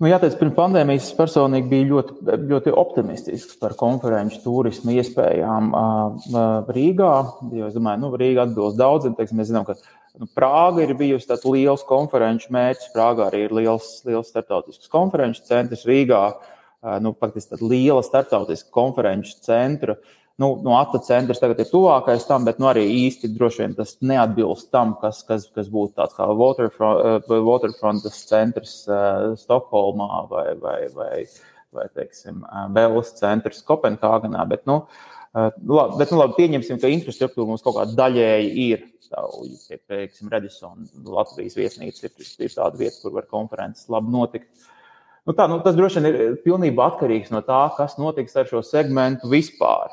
Nu, 0.00 0.08
jāteic, 0.08 0.38
pirms 0.40 0.54
pandēmijas 0.56 1.10
personīgi 1.12 1.68
bija 1.68 1.86
ļoti, 1.90 2.14
ļoti 2.48 2.72
optimistisks 2.72 3.58
par 3.60 3.74
konferenču 3.76 4.38
turismu 4.46 4.94
iespējām 4.96 5.74
Rīgā. 6.72 7.10
Jo 7.52 7.66
es 7.68 7.76
domāju, 7.76 7.98
ka 7.98 8.02
nu, 8.06 8.10
Rīga 8.22 8.46
atbilst 8.46 8.78
daudziem. 8.80 9.18
Mēs 9.20 9.50
zinām, 9.50 9.66
ka 9.68 9.76
nu, 10.16 10.24
Prāga 10.36 10.86
ir 10.86 10.94
bijusi 10.96 11.28
tāds 11.28 11.44
liels 11.44 11.84
konferenču 11.84 12.48
mērķis. 12.56 12.94
Prāgā 12.94 13.28
arī 13.28 13.42
ir 13.44 13.52
liels, 13.58 13.90
liels 14.08 14.32
starptautisks 14.32 14.88
konferenču 14.88 15.44
centrs 15.50 15.84
Rīgā. 15.90 16.22
Nu, 17.04 17.12
faktiski 17.20 17.52
tāda 17.52 17.68
liela 17.68 18.00
starptautiska 18.00 18.72
konferenču 18.72 19.36
centra. 19.44 19.98
Uh, 20.00 20.19
nu, 20.40 20.48
no 20.64 20.76
ATA 20.78 21.02
centrs 21.04 21.40
tagad 21.42 21.60
ir 21.60 21.68
tuvākais 21.68 22.24
tam, 22.28 22.46
bet 22.48 22.60
nu, 22.62 22.70
arī 22.70 22.86
īsti 23.04 23.28
droši 23.34 23.64
vien 23.64 23.76
tas 23.76 23.92
neatbilst 24.00 24.70
tam, 24.72 24.94
kas, 25.02 25.20
kas, 25.28 25.46
kas 25.52 25.68
būtu 25.72 25.98
tāds 26.00 26.16
kā 26.16 26.26
Waterfront, 26.32 27.28
uh, 27.28 27.44
Waterfrontas 27.44 28.22
centrs 28.30 28.80
uh, 28.88 29.34
Stokholmā 29.40 30.24
vai, 30.30 30.46
vai, 30.62 30.78
vai, 30.96 31.14
vai 31.76 31.86
teiksim, 31.92 32.40
Bēlas 32.72 33.12
centrs 33.20 33.60
Kopenhāgenā. 33.68 34.48
Bet, 34.48 34.64
nu, 34.70 34.80
uh, 34.86 35.52
labi, 35.60 36.00
bet, 36.00 36.14
nu, 36.14 36.22
labi, 36.24 36.38
pieņemsim, 36.40 36.80
ka 36.80 36.94
infrastruktūra 36.96 37.52
mums 37.52 37.66
kaut 37.66 37.76
kāda 37.82 37.98
daļēji 38.04 38.66
ir. 38.70 38.88
Teiksim, 39.10 40.28
Redisona, 40.30 40.84
Latvijas 41.10 41.56
viesnīca 41.58 42.06
ir, 42.06 42.12
ir 42.46 42.52
tāda 42.54 42.78
vieta, 42.78 43.00
kur 43.02 43.16
var 43.16 43.26
konferences 43.26 43.90
labi 43.90 44.14
notikt. 44.14 44.70
Nu 45.28 45.34
tā, 45.36 45.44
nu, 45.50 45.58
tas 45.64 45.74
droši 45.76 46.00
vien 46.00 46.08
ir 46.08 46.36
pilnībā 46.44 46.86
atkarīgs 46.94 47.32
no 47.34 47.42
tā, 47.44 47.64
kas 47.76 47.98
notiks 48.00 48.38
ar 48.40 48.48
šo 48.48 48.62
segmentu 48.64 49.28
vispār. 49.28 49.90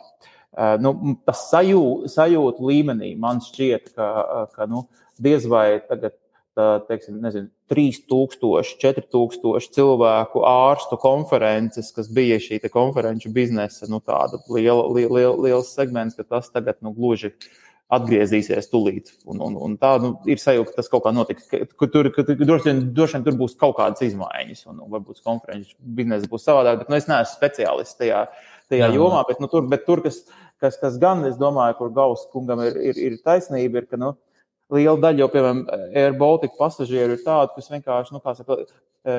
Eh, 0.57 0.77
nu, 0.81 0.93
tas 1.27 1.43
sajū, 1.51 2.07
sajūta 2.09 2.63
līmenī 2.65 3.11
man 3.21 3.43
šķiet, 3.45 3.91
ka, 3.93 4.07
eh, 4.23 4.55
ka 4.55 4.65
nu, 4.69 4.87
diez 5.21 5.45
vai 5.45 5.81
tagad. 5.89 6.17
Teiksim, 6.57 7.19
nezinu, 7.21 7.51
3000, 7.69 8.71
4000 8.81 9.67
cilvēku 9.75 10.41
ārstu 10.41 10.97
konferences, 10.97 11.91
kas 11.93 12.07
bija 12.09 12.39
šī 12.41 12.57
konferenču 12.73 13.29
biznesa, 13.29 13.85
nu, 13.85 13.99
tāda 14.01 14.39
liela, 14.49 14.87
liela, 14.89 15.35
liels 15.37 15.69
segments, 15.77 16.17
ka 16.17 16.25
tas 16.25 16.49
tagad 16.49 16.81
nu, 16.81 16.95
gluži 16.97 17.35
atgriezīsies 17.93 18.67
tūlīt. 18.71 19.13
Un, 19.29 19.39
un, 19.43 19.55
un 19.63 19.77
tā 19.79 19.93
nu, 20.03 20.15
ir 20.27 20.41
sajūta, 20.41 20.73
ka 20.73 20.81
tas 20.81 20.89
kaut 20.91 21.05
kā 21.05 21.13
notiks. 21.15 21.45
Ka 21.47 21.89
tur 21.93 22.09
ka, 22.15 22.25
droši, 22.25 22.65
vien, 22.67 22.81
droši 22.97 23.19
vien 23.19 23.27
tur 23.27 23.37
būs 23.39 23.55
kaut 23.59 23.77
kādas 23.77 24.03
izmaiņas, 24.09 24.65
un, 24.71 24.81
un 24.83 24.91
varbūt 24.97 25.21
konferenču 25.23 25.77
biznesa 25.79 26.27
būs 26.31 26.49
savādāk. 26.49 26.81
Bet 26.81 26.91
nu, 26.91 26.97
es 26.99 27.07
neesmu 27.07 27.37
speciālists 27.37 28.01
tajā, 28.01 28.25
tajā 28.73 28.89
jā, 28.89 28.97
jomā, 28.97 29.23
bet, 29.29 29.39
nu, 29.43 29.47
tur, 29.51 29.69
bet 29.71 29.85
tur, 29.87 30.03
kas 30.03 30.25
kas, 30.63 30.77
kas 30.81 30.97
gan, 31.01 31.23
es 31.29 31.37
domāju, 31.39 31.77
kur 31.79 31.93
Gauss 31.95 32.27
kungam 32.33 32.61
ir, 32.65 32.77
ir, 32.91 32.99
ir 33.09 33.17
taisnība, 33.25 33.81
ir, 33.81 33.89
ka 33.89 33.99
nu, 34.01 34.13
liela 34.73 34.97
daļa 35.03 35.23
jau, 35.23 35.29
piemēram, 35.33 35.63
Air 35.95 36.17
Baltica 36.19 36.57
pasažieru 36.59 37.17
ir 37.17 37.23
tādi, 37.25 37.53
kas 37.55 37.71
vienkārši, 37.71 38.15
nu, 38.15 38.21
kā 38.23 38.33
saka, 38.37 38.59
e, 39.07 39.17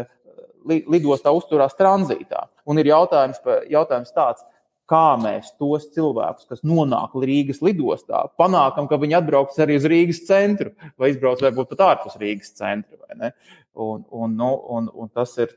lidostā 0.69 1.33
uzturās 1.35 1.77
tranzītā. 1.79 2.45
Un 2.69 2.81
ir 2.81 2.91
jautājums, 2.91 3.41
jautājums 3.71 4.15
tāds, 4.17 4.45
kā 4.89 5.19
mēs 5.21 5.53
tos 5.61 5.87
cilvēkus, 5.95 6.49
kas 6.49 6.65
nonāk 6.67 7.17
Rīgas 7.19 7.61
lidostā, 7.65 8.25
panākam, 8.41 8.89
ka 8.91 8.99
viņi 9.01 9.19
atbrauks 9.21 9.61
arī 9.63 9.79
uz 9.81 9.87
Rīgas 9.89 10.25
centru 10.29 10.73
vai 11.01 11.13
izbrauc 11.13 11.43
varbūt 11.45 11.75
pat 11.75 11.85
ārpus 11.91 12.19
Rīgas 12.21 12.55
centra. 12.59 13.33
Un, 13.79 14.03
un, 14.11 14.33
nu, 14.35 14.51
un, 14.75 14.89
un 14.91 15.11
tas, 15.15 15.37
ir, 15.39 15.53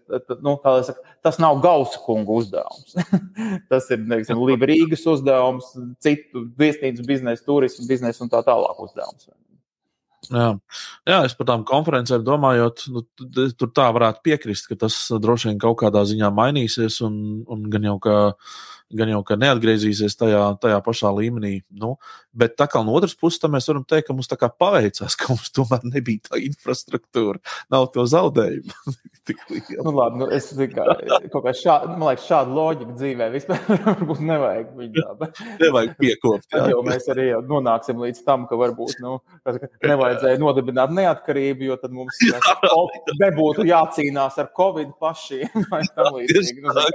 nu, 0.45 0.53
saka, 0.61 0.99
tas 1.25 1.39
nav 1.41 1.57
Gausa 1.63 1.97
kunga 2.05 2.35
uzdevums. 2.37 2.93
tas 3.71 3.89
ir 3.89 4.03
neiksim, 4.05 4.41
Rīgas 4.61 5.07
uzdevums, 5.09 5.71
citu 6.05 6.45
viesnīcu 6.59 7.07
biznesa, 7.07 7.47
turismu 7.47 7.87
biznesa 7.89 8.21
un 8.25 8.33
tā 8.33 8.43
tālāk 8.45 8.83
uzdevums. 8.85 9.31
Jā. 10.29 10.51
Jā, 11.09 11.17
es 11.25 11.33
par 11.35 11.47
tām 11.49 11.63
konferencēm 11.67 12.21
domājot, 12.23 12.85
nu, 12.93 13.01
tur 13.57 13.71
tā 13.73 13.87
varētu 13.95 14.21
piekrist, 14.27 14.67
ka 14.69 14.77
tas 14.85 14.95
droši 15.17 15.49
vien 15.49 15.61
kaut 15.61 15.79
kādā 15.81 16.03
ziņā 16.07 16.29
mainīsies. 16.35 17.01
Un, 17.07 17.15
un 17.49 17.65
gan 17.73 17.89
jau, 17.89 17.97
ka 18.03 18.15
gan 18.97 19.11
jau 19.11 19.21
ka 19.27 19.37
neatgriezīsies 19.39 20.17
tajā, 20.19 20.41
tajā 20.61 20.79
pašā 20.85 21.11
līmenī. 21.15 21.53
Nu, 21.81 21.95
bet 22.37 22.55
tā 22.59 22.67
kā 22.71 22.81
no 22.85 22.95
otras 22.97 23.15
puses, 23.17 23.41
mēs 23.51 23.67
varam 23.69 23.85
teikt, 23.87 24.07
ka 24.09 24.15
mums 24.15 24.29
tā 24.31 24.37
kā 24.39 24.49
paveicās, 24.51 25.15
ka 25.19 25.31
mums 25.33 25.51
tomēr 25.55 25.85
nebija 25.87 26.29
tā 26.29 26.41
infrastruktūra, 26.41 27.41
nav 27.73 27.89
to 27.95 28.05
zaudējumu. 28.09 28.95
nu, 29.85 29.93
labi, 29.95 30.21
nu, 30.21 30.29
es 30.33 30.49
kā, 30.73 30.85
kaut 31.31 31.45
kā 31.45 31.53
šādu, 31.57 31.95
man 31.95 32.11
liekas, 32.11 32.27
šādu 32.29 32.55
loģiku 32.57 32.97
dzīvē 32.97 33.29
vispār 33.35 33.63
varbūt 33.87 34.23
nevajag. 34.31 34.71
Viņā, 34.81 35.07
bet... 35.19 35.41
nevajag 35.61 35.95
piekopt. 35.99 36.47
Jā, 36.55 36.65
jau 36.73 36.81
mēs 36.87 37.07
arī 37.13 37.27
nonāksim 37.47 38.01
līdz 38.01 38.23
tam, 38.27 38.47
ka 38.49 38.59
varbūt 38.59 39.01
nu, 39.03 39.17
nevajadzēja 39.85 40.41
nodibināt 40.41 40.93
neatkarību, 40.95 41.69
jo 41.71 41.77
tad 41.81 41.95
mums 41.95 42.19
nebūtu 43.21 43.65
jācīnās 43.69 44.39
ar 44.41 44.51
Covid 44.57 44.95
pašiem. 45.01 45.67
Līdzīgi, 45.71 46.63
nu, 46.63 46.73
tā, 46.75 46.87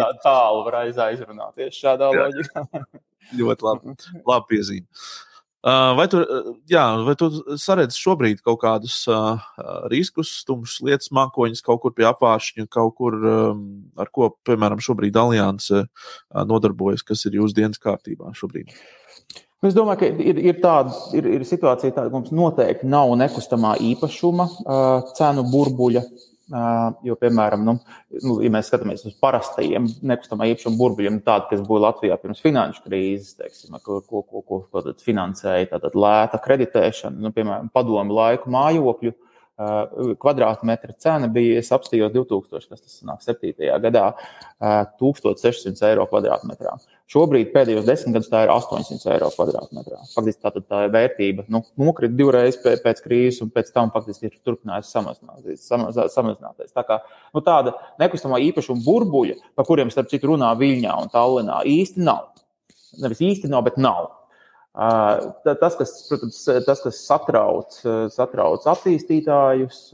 tā 0.00 0.10
tālu 0.24 0.64
var 0.74 1.06
aizrunāties 1.08 1.78
šādā 1.78 2.10
jā. 2.14 2.26
loģikā. 2.26 2.82
Ļoti 3.40 3.68
labi, 3.68 3.94
labi 4.30 4.52
piezīme. 4.52 5.06
Vai 5.64 6.04
tu, 6.12 6.18
jā, 6.68 6.82
vai 7.06 7.14
tu 7.16 7.30
saredzi 7.56 7.96
šobrīd 7.96 8.42
kaut 8.44 8.58
kādus 8.60 8.98
uh, 9.08 9.40
riskus, 9.88 10.42
tumšas 10.44 10.82
lietas, 10.84 11.08
mākoņus 11.16 11.64
kaut 11.64 11.80
kur 11.80 11.94
pie 11.96 12.04
apgājuma, 12.04 12.66
kaut 12.68 12.92
kur, 12.98 13.16
um, 13.16 13.62
ar 13.96 14.10
ko, 14.12 14.28
piemēram, 14.44 14.82
šobrīd 14.84 15.16
Alianse 15.16 15.86
uh, 15.86 16.44
nodarbojas, 16.44 17.00
kas 17.08 17.24
ir 17.24 17.38
jūsu 17.40 17.56
dienas 17.56 17.80
kārtībā 17.80 18.34
šobrīd? 18.36 18.76
Es 19.64 19.72
domāju, 19.72 20.02
ka 20.02 20.10
ir, 20.20 20.42
ir 20.52 20.60
tāda 20.60 20.92
ir, 21.16 21.30
ir 21.38 21.48
situācija, 21.48 21.94
ka 21.96 22.04
mums 22.12 22.28
noteikti 22.36 22.84
nav 22.84 23.14
nekustamā 23.16 23.78
īpašuma 23.94 24.50
uh, 24.50 25.12
cenu 25.16 25.46
burbuļa. 25.48 26.04
Jo, 26.44 27.14
piemēram, 27.16 27.62
nu, 27.64 27.72
nu, 28.20 28.34
ja 28.44 28.50
mēs 28.52 28.68
skatāmies 28.68 29.06
uz 29.08 29.14
parastajiem 29.16 29.86
nekustamā 30.04 30.50
īpašuma 30.50 30.76
burbuļiem, 30.76 31.22
tādu, 31.24 31.46
kas 31.48 31.62
bija 31.64 31.84
Latvijā 31.86 32.18
pirms 32.20 32.42
finanšu 32.44 32.82
krīzes, 32.84 33.30
teiksim, 33.38 33.78
ko, 33.80 34.02
ko, 34.04 34.20
ko, 34.28 34.42
ko, 34.44 34.58
ko 34.68 34.82
finansēja 35.00 35.70
tātad 35.70 35.96
lēta 35.96 36.42
kreditēšana, 36.44 37.16
nu, 37.24 37.32
piemēram, 37.32 37.70
padomu 37.72 38.18
laiku 38.18 38.52
mājokļu 38.52 39.14
kvadrātmetra 39.54 40.96
cena 40.98 41.28
bija, 41.30 41.60
es 41.60 41.70
apstājos 41.74 42.10
2000, 42.14 42.66
kas 42.72 42.80
tas 42.82 42.96
nāk 43.06 43.22
7. 43.22 43.52
gadā, 43.84 44.08
1600 44.98 45.90
eiro 45.92 46.06
kvadrātmetrā. 46.10 46.74
Šobrīd 47.10 47.52
pēdējos 47.52 47.84
desmit 47.86 48.16
gadus 48.16 48.30
tā 48.32 48.40
ir 48.46 48.50
800 48.50 49.12
eiro 49.12 49.28
kvadrātmetrā. 49.34 50.00
Faktiski 50.14 50.42
tā, 50.42 50.52
tā 50.64 50.80
vērtība 50.90 51.44
nu, 51.52 51.60
nokrita 51.78 52.16
divreiz 52.18 52.58
pēc 52.58 53.04
krīzes, 53.04 53.42
un 53.44 53.52
pēc 53.54 53.70
tam 53.76 53.92
faktiski 53.94 54.30
ir 54.30 54.34
turpinājusi 54.42 54.90
samazināties. 54.90 55.68
samazināties. 55.68 56.72
Tā 56.74 56.82
kā, 56.88 56.98
nu, 57.36 57.44
tāda 57.44 57.76
nekustamā 58.02 58.40
īpašuma 58.48 58.82
burbuļa, 58.82 59.38
par 59.54 59.68
kuriem 59.68 59.92
starp 59.94 60.10
citu 60.10 60.32
runā 60.32 60.50
Viļņā 60.58 60.98
un 61.04 61.14
Tallinā, 61.14 61.62
īsti 61.68 62.02
nav. 62.02 62.32
Nevis 63.04 63.22
īsti 63.22 63.52
nav, 63.52 63.68
bet 63.68 63.78
nav. 63.78 64.10
Tas, 64.74 65.76
kas, 65.78 65.92
protams, 66.08 66.40
tas, 66.66 66.80
kas 66.82 66.96
satrauc, 67.06 67.76
satrauc 68.10 68.64
attīstītājus, 68.72 69.84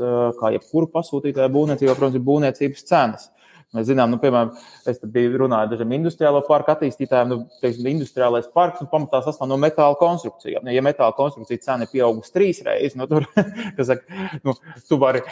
kā 0.41 0.55
jebkuru 0.55 0.89
pasūtītāju 0.95 1.53
būvniecībā, 1.53 1.97
protams, 1.99 2.17
ir 2.17 2.25
būvniecības 2.25 2.89
cenas. 2.89 3.29
Mēs 3.77 3.87
zinām, 3.87 4.11
nu, 4.11 4.19
piemēram, 4.19 4.49
es 4.91 4.99
biju 5.15 5.45
runājis 5.45 5.69
ar 5.69 5.71
dažiem 5.71 5.93
industriālo 5.95 6.41
parku 6.49 6.73
attīstītājiem. 6.73 7.29
Nu, 7.31 7.37
teiksim, 7.63 7.87
industriālais 7.93 8.49
parks 8.51 8.83
nu, 8.83 8.89
pamatā 8.91 9.21
sastāv 9.23 9.47
no 9.53 9.61
metāla 9.63 9.95
konstrukcijām. 10.01 10.67
Ja 10.75 10.83
metāla 10.83 11.15
konstrukcija 11.15 11.63
cena 11.69 11.87
ir 11.87 11.93
pieaugusi 11.93 12.35
trīs 12.35 12.65
reizes, 12.67 12.97
nu, 12.99 13.07
tur, 13.11 13.29
saka, 13.93 14.27
nu, 14.43 14.57
tu 14.89 14.99
vari 14.99 15.23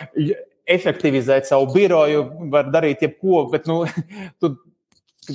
efektivizēt 0.70 1.48
savu 1.48 1.72
biroju, 1.72 2.22
var 2.52 2.70
darīt 2.70 3.02
jebko, 3.08 3.48
bet 3.50 3.66
nu, 3.66 3.80
tu 4.44 4.52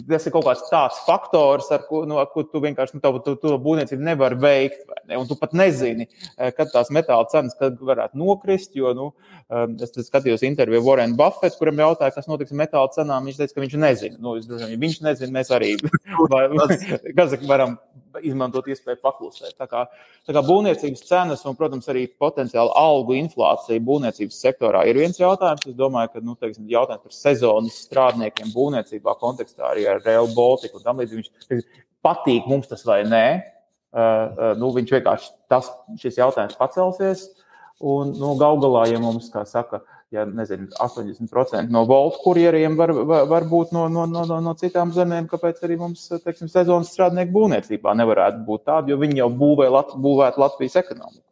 tas 0.01 0.27
ir 0.27 0.33
kaut 0.33 0.45
kāds 0.47 0.63
tāds 0.69 0.99
faktors, 1.07 1.69
ar 1.75 1.85
ko, 1.87 2.03
nu, 2.09 2.17
ar 2.21 2.29
ko 2.33 2.43
tu 2.47 2.61
vienkārši 2.63 2.97
nu, 2.97 3.01
to, 3.03 3.11
to, 3.25 3.35
to 3.41 3.53
būvniecību 3.63 4.05
nevari 4.07 4.39
veikt. 4.41 4.83
Ne? 5.09 5.19
Un 5.19 5.27
tu 5.29 5.37
pat 5.39 5.55
nezini, 5.57 6.07
eh, 6.37 6.51
kad 6.55 6.71
tās 6.73 6.91
metāla 6.93 7.27
cenas 7.31 7.57
varētu 7.59 8.19
nokrist. 8.19 8.73
Jo, 8.77 8.93
nu, 8.97 9.11
eh, 9.49 9.65
es 9.85 9.95
skatījos 10.09 10.45
interviju 10.47 10.81
ar 10.81 10.87
Warren 10.87 11.17
Buffett, 11.19 11.57
kuram 11.59 11.81
jautāja, 11.83 12.15
kas 12.15 12.29
notiks 12.31 12.55
ar 12.55 12.61
metāla 12.63 12.93
cenām. 12.95 13.29
Viņš 13.29 13.41
teica, 13.41 13.57
ka 13.57 13.65
viņš 13.65 13.79
nezina. 13.85 14.19
Nu, 14.19 14.37
es, 14.39 14.49
droši, 14.49 14.71
ja 14.73 14.83
viņš 14.83 15.01
nezina, 15.07 15.35
mēs 15.39 15.53
arī 15.53 15.75
varam 17.53 17.77
izmantot 18.21 18.67
iespēju 18.69 18.99
paklusēt. 19.03 19.55
Tā 19.59 19.67
kā, 19.69 19.83
tā 20.27 20.35
kā 20.35 20.43
būvniecības 20.45 21.05
cenas 21.07 21.45
un, 21.49 21.57
protams, 21.59 21.87
arī 21.91 22.05
potenciāli 22.21 22.73
algu 22.79 23.17
inflācija 23.17 23.81
būvniecības 23.83 24.41
sektorā 24.45 24.83
ir 24.89 24.99
viens 25.01 25.19
jautājums. 25.19 25.65
Es 25.69 25.77
domāju, 25.79 26.13
ka 26.13 26.23
nu, 26.25 26.35
teiksim, 26.39 26.67
jautājums 26.71 27.05
par 27.07 27.15
sezonas 27.17 27.79
strādniekiem 27.87 28.53
būvniecībā 28.53 29.15
kontekstā 29.21 29.71
arī 29.71 29.87
ar 29.89 30.03
Rail 30.05 30.29
Baltica 30.35 30.77
un 30.77 30.85
tam 30.85 31.01
līdzīgi. 31.01 31.63
Patīk 32.03 32.49
mums 32.51 32.69
tas 32.71 32.85
vai 32.85 33.01
nē. 33.07 33.25
Uh, 33.93 34.53
nu, 34.57 34.71
viņš 34.73 34.91
vienkārši 34.95 35.27
tas, 35.51 35.67
šis 36.01 36.17
jautājums 36.17 36.57
pacelsies. 36.57 37.27
Un, 37.83 38.13
nu, 38.17 38.33
Galu 38.39 38.61
galā, 38.63 38.87
ja 38.89 39.01
mums, 39.01 39.27
kā 39.33 39.43
saka, 39.45 39.83
ja 40.13 40.23
nezinu, 40.29 40.69
80% 40.79 41.73
no 41.73 41.83
voltu 41.89 42.21
kurjeriem 42.23 42.77
var, 42.77 42.93
var, 42.93 43.25
var 43.29 43.45
būt 43.49 43.73
no, 43.75 43.87
no, 43.91 44.05
no, 44.11 44.23
no 44.29 44.53
citām 44.59 44.93
zemēm, 44.95 45.27
kāpēc 45.31 45.63
arī 45.65 45.77
mums 45.81 46.05
teiksim, 46.13 46.51
sezonas 46.51 46.93
strādnieku 46.93 47.33
būvniecībā 47.33 47.95
nevarētu 47.97 48.43
būt 48.47 48.65
tāda, 48.69 48.93
jo 48.93 48.99
viņi 49.01 49.23
jau 49.23 49.29
būvē 49.43 49.69
Lat, 49.73 49.95
būvētu 50.05 50.43
Latvijas 50.43 50.77
ekonomiku. 50.83 51.23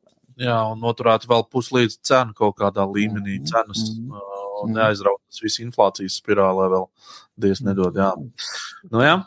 Jā, 0.41 0.57
un 0.71 0.79
noturētu 0.81 1.29
vēl 1.29 1.43
puslīdz 1.53 1.99
cenu 2.07 2.33
kaut 2.37 2.55
kādā 2.57 2.85
līmenī. 2.87 3.37
Mm-hmm. 3.37 3.49
Cenas 3.51 3.81
mm 3.91 4.09
-hmm. 4.09 4.75
neaizrautas 4.77 5.41
visu 5.43 5.61
inflācijas 5.65 6.17
spirālē 6.17 6.69
vēl 6.71 6.87
diez 7.37 7.61
nedod. 7.61 7.95
Jā. 7.95 8.13
Nu, 8.89 9.03
jā. 9.05 9.19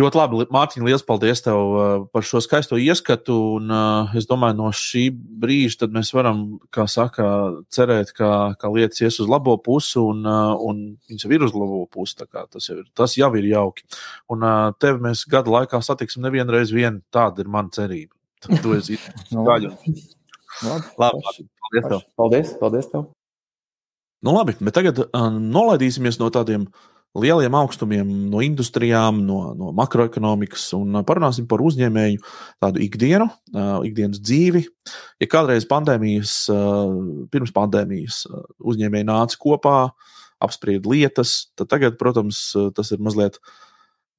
Ļoti 0.00 0.16
labi, 0.16 0.44
Mārtiņ, 0.54 0.84
liels 0.86 1.02
paldies 1.04 1.42
tev 1.44 1.58
uh, 1.58 1.88
par 2.14 2.24
šo 2.24 2.40
skaisto 2.40 2.78
ieskatu. 2.80 3.34
Un, 3.58 3.68
uh, 3.72 4.12
es 4.16 4.28
domāju, 4.28 4.56
no 4.60 4.70
šī 4.76 5.02
brīža 5.12 5.88
mēs 5.92 6.12
varam, 6.16 6.44
kā 6.72 6.86
saka, 6.88 7.26
cerēt, 7.74 8.14
ka, 8.16 8.30
ka 8.60 8.70
lietas 8.72 9.02
ies 9.02 9.20
uz 9.20 9.28
labo 9.30 9.56
pusi, 9.60 9.98
un, 10.00 10.22
uh, 10.24 10.54
un 10.64 10.82
viņas 11.10 11.26
jau 11.26 11.32
ir 11.34 11.44
uz 11.44 11.56
labo 11.56 11.82
pusi. 11.92 12.16
Tas 12.22 12.70
jau, 12.70 12.78
ir, 12.80 12.86
tas 12.96 13.16
jau 13.18 13.30
ir 13.36 13.48
jauki. 13.50 13.84
Un 14.32 14.46
tevi 14.80 15.04
mēs 15.08 15.26
gada 15.30 15.52
laikā 15.58 15.82
satiksim 15.84 16.24
nevienu 16.24 16.56
reizi 16.56 16.78
vien. 16.78 17.02
Tāda 17.12 17.44
ir 17.44 17.50
mana 17.52 17.72
cerība. 17.74 18.14
Tu 18.46 18.76
esi 18.78 19.00
gaļu. 19.50 19.74
Labi, 20.64 20.94
labi, 21.00 21.48
paldies 21.66 21.90
tev. 21.90 22.06
Paldies, 22.16 22.54
paldies 22.62 22.92
tev. 22.94 23.10
Nu, 24.24 24.32
labi, 24.36 24.56
bet 24.60 24.76
tagad 24.76 25.02
uh, 25.02 25.28
nolaidīsimies 25.32 26.20
no 26.20 26.28
tādiem 26.32 26.68
uh, 26.68 26.88
lieliem 27.18 27.54
augstumiem, 27.58 28.10
no 28.30 28.42
industrijām, 28.44 29.18
no, 29.26 29.40
no 29.58 29.72
makroekonomikas 29.76 30.68
un 30.78 31.00
parunāsim 31.06 31.48
par 31.50 31.62
uzņēmēju 31.66 32.20
tādu 32.62 32.82
ikdienu, 32.84 33.26
ikdienas 33.88 34.22
dzīvi. 34.22 34.62
Ja 35.22 35.30
kādreiz 35.30 35.66
pandēmijas, 35.70 36.34
pirms 37.32 37.54
pandēmijas 37.56 38.22
uzņēmēji 38.62 39.08
nāca 39.10 39.40
kopā, 39.42 39.80
apspried 40.40 40.86
lietas, 40.88 41.50
tad 41.58 41.72
tagad, 41.72 41.98
protams, 42.00 42.44
tas 42.76 42.94
ir 42.94 43.02
mazliet. 43.02 43.40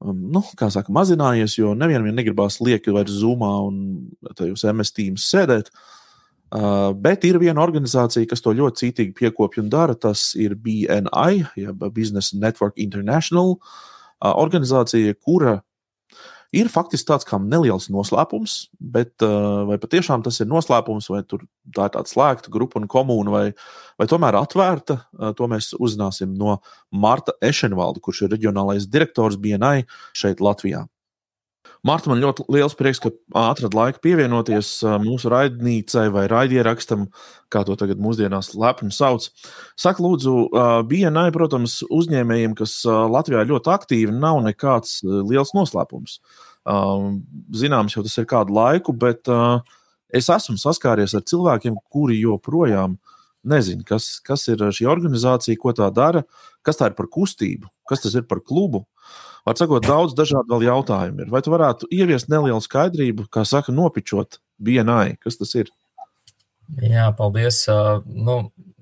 Nu, 0.01 0.41
kā 0.57 0.67
saka, 0.73 0.91
mazinājies, 0.93 1.55
jo 1.59 1.75
nevienam 1.77 2.09
negribās 2.17 2.59
lieki 2.59 2.93
vairs 2.93 3.19
zumā 3.21 3.53
un 3.67 3.81
tajos 4.35 4.65
MS 4.65 4.95
tīmos 4.97 5.27
sēdēt. 5.29 5.69
Uh, 5.69 5.81
Uh, 5.81 6.00
bet 6.51 7.23
ir 7.23 7.39
viena 7.39 7.63
organizācija, 7.63 8.27
kas 8.27 8.43
to 8.43 8.51
ļoti 8.57 8.85
cītīgi 8.85 9.15
piekopja 9.15 9.63
un 9.63 9.69
dara. 9.71 9.95
Tas 9.95 10.31
ir 10.35 10.57
BNI, 10.59 11.45
jeb 11.55 11.85
Business 11.95 12.35
Network 12.35 12.75
International, 12.81 13.55
uh, 13.55 14.33
organizācija, 14.35 15.15
kura 15.23 15.61
ir 16.51 16.67
faktiski 16.67 17.07
tāds 17.07 17.27
kā 17.27 17.39
neliels 17.39 17.87
noslēpums, 17.93 18.57
bet 18.83 19.23
uh, 19.23 19.63
vai 19.69 19.79
patiešām 19.79 20.25
tas 20.25 20.41
ir 20.43 20.49
noslēpums, 20.51 21.07
vai 21.13 21.23
tā 21.23 21.39
ir 21.39 21.47
tāda 21.77 22.03
slēgta 22.11 22.51
grupa 22.51 22.81
un 22.81 22.89
komūna, 22.91 23.31
vai, 23.31 23.45
vai 23.95 24.09
tomēr 24.11 24.35
atvērta, 24.41 24.99
to 25.39 25.47
mēs 25.47 25.71
uzzināsim 25.79 26.35
no 26.35 26.59
Marta 26.91 27.37
Ešenvalda, 27.39 28.03
kurš 28.03 28.25
ir 28.25 28.35
reģionālais 28.35 28.89
direktors 28.91 29.39
BNI 29.39 29.87
šeit 30.11 30.43
Latvijā. 30.43 30.89
Marta, 31.81 32.11
man 32.11 32.19
ļoti 32.21 32.43
liels 32.53 32.75
prieks, 32.77 32.99
ka 33.01 33.09
atradi 33.41 33.73
laiku 33.73 34.03
pievienoties 34.03 34.83
mūsu 35.01 35.31
raidnīcai 35.33 36.03
vai 36.13 36.27
raidierakstam, 36.29 37.07
kā 37.49 37.63
to 37.65 37.73
tagad 37.79 37.97
mūsdienās 37.97 38.51
lepni 38.53 38.93
sauc. 38.93 39.25
Saka, 39.81 40.03
lūdzu, 40.05 40.35
BNI, 40.85 41.31
protams, 41.33 41.79
uzņēmējiem, 41.89 42.53
kas 42.59 42.75
Latvijā 42.85 43.41
ļoti 43.49 43.73
aktīvi, 43.73 44.13
nav 44.13 44.43
nekāds 44.45 44.99
liels 45.01 45.55
noslēpums. 45.57 46.19
Zināms, 47.57 47.97
jau 47.97 48.05
tas 48.05 48.19
ir 48.21 48.29
kādu 48.29 48.53
laiku, 48.59 48.93
bet 48.93 49.25
es 50.13 50.29
esmu 50.29 50.61
saskāries 50.61 51.17
ar 51.17 51.25
cilvēkiem, 51.25 51.81
kuri 51.89 52.21
joprojām 52.21 52.99
nezina, 53.41 53.81
kas, 53.89 54.19
kas 54.21 54.45
ir 54.53 54.61
šī 54.69 54.85
organizācija, 54.85 55.57
ko 55.57 55.73
tā 55.73 55.89
dara, 55.89 56.21
kas 56.61 56.77
tā 56.77 56.91
ir 56.91 56.97
par 56.99 57.09
kustību, 57.09 57.73
kas 57.89 58.05
tas 58.05 58.13
ir 58.21 58.29
par 58.29 58.45
klubu. 58.45 58.85
Var 59.45 59.57
sakot, 59.57 59.85
daudz 59.85 60.13
dažādu 60.17 60.53
vēl 60.53 60.67
jautājumu 60.67 61.23
ir. 61.23 61.31
Vai 61.33 61.41
tu 61.41 61.53
varētu 61.53 61.89
ieviest 61.93 62.29
nelielu 62.29 62.61
skaidrību, 62.61 63.25
kā 63.33 63.45
saka, 63.47 63.73
nopičot 63.73 64.37
BNI? 64.61 65.17
Kas 65.21 65.39
tas 65.39 65.55
ir? 65.57 65.71
Jā, 66.81 67.09
paldies. 67.17 67.63
Nu, 68.05 68.37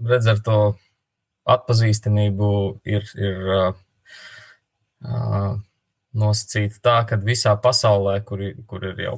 redz, 0.06 0.28
ar 0.30 0.44
to 0.46 0.60
atpazīstamību 1.50 2.52
ir, 2.92 3.08
ir 3.16 3.50
nosacīta 6.20 6.84
tā, 6.84 6.98
ka 7.08 7.20
visā 7.24 7.56
pasaulē, 7.62 8.20
kur, 8.28 8.44
kur 8.68 8.86
ir 8.92 9.04
jau 9.06 9.16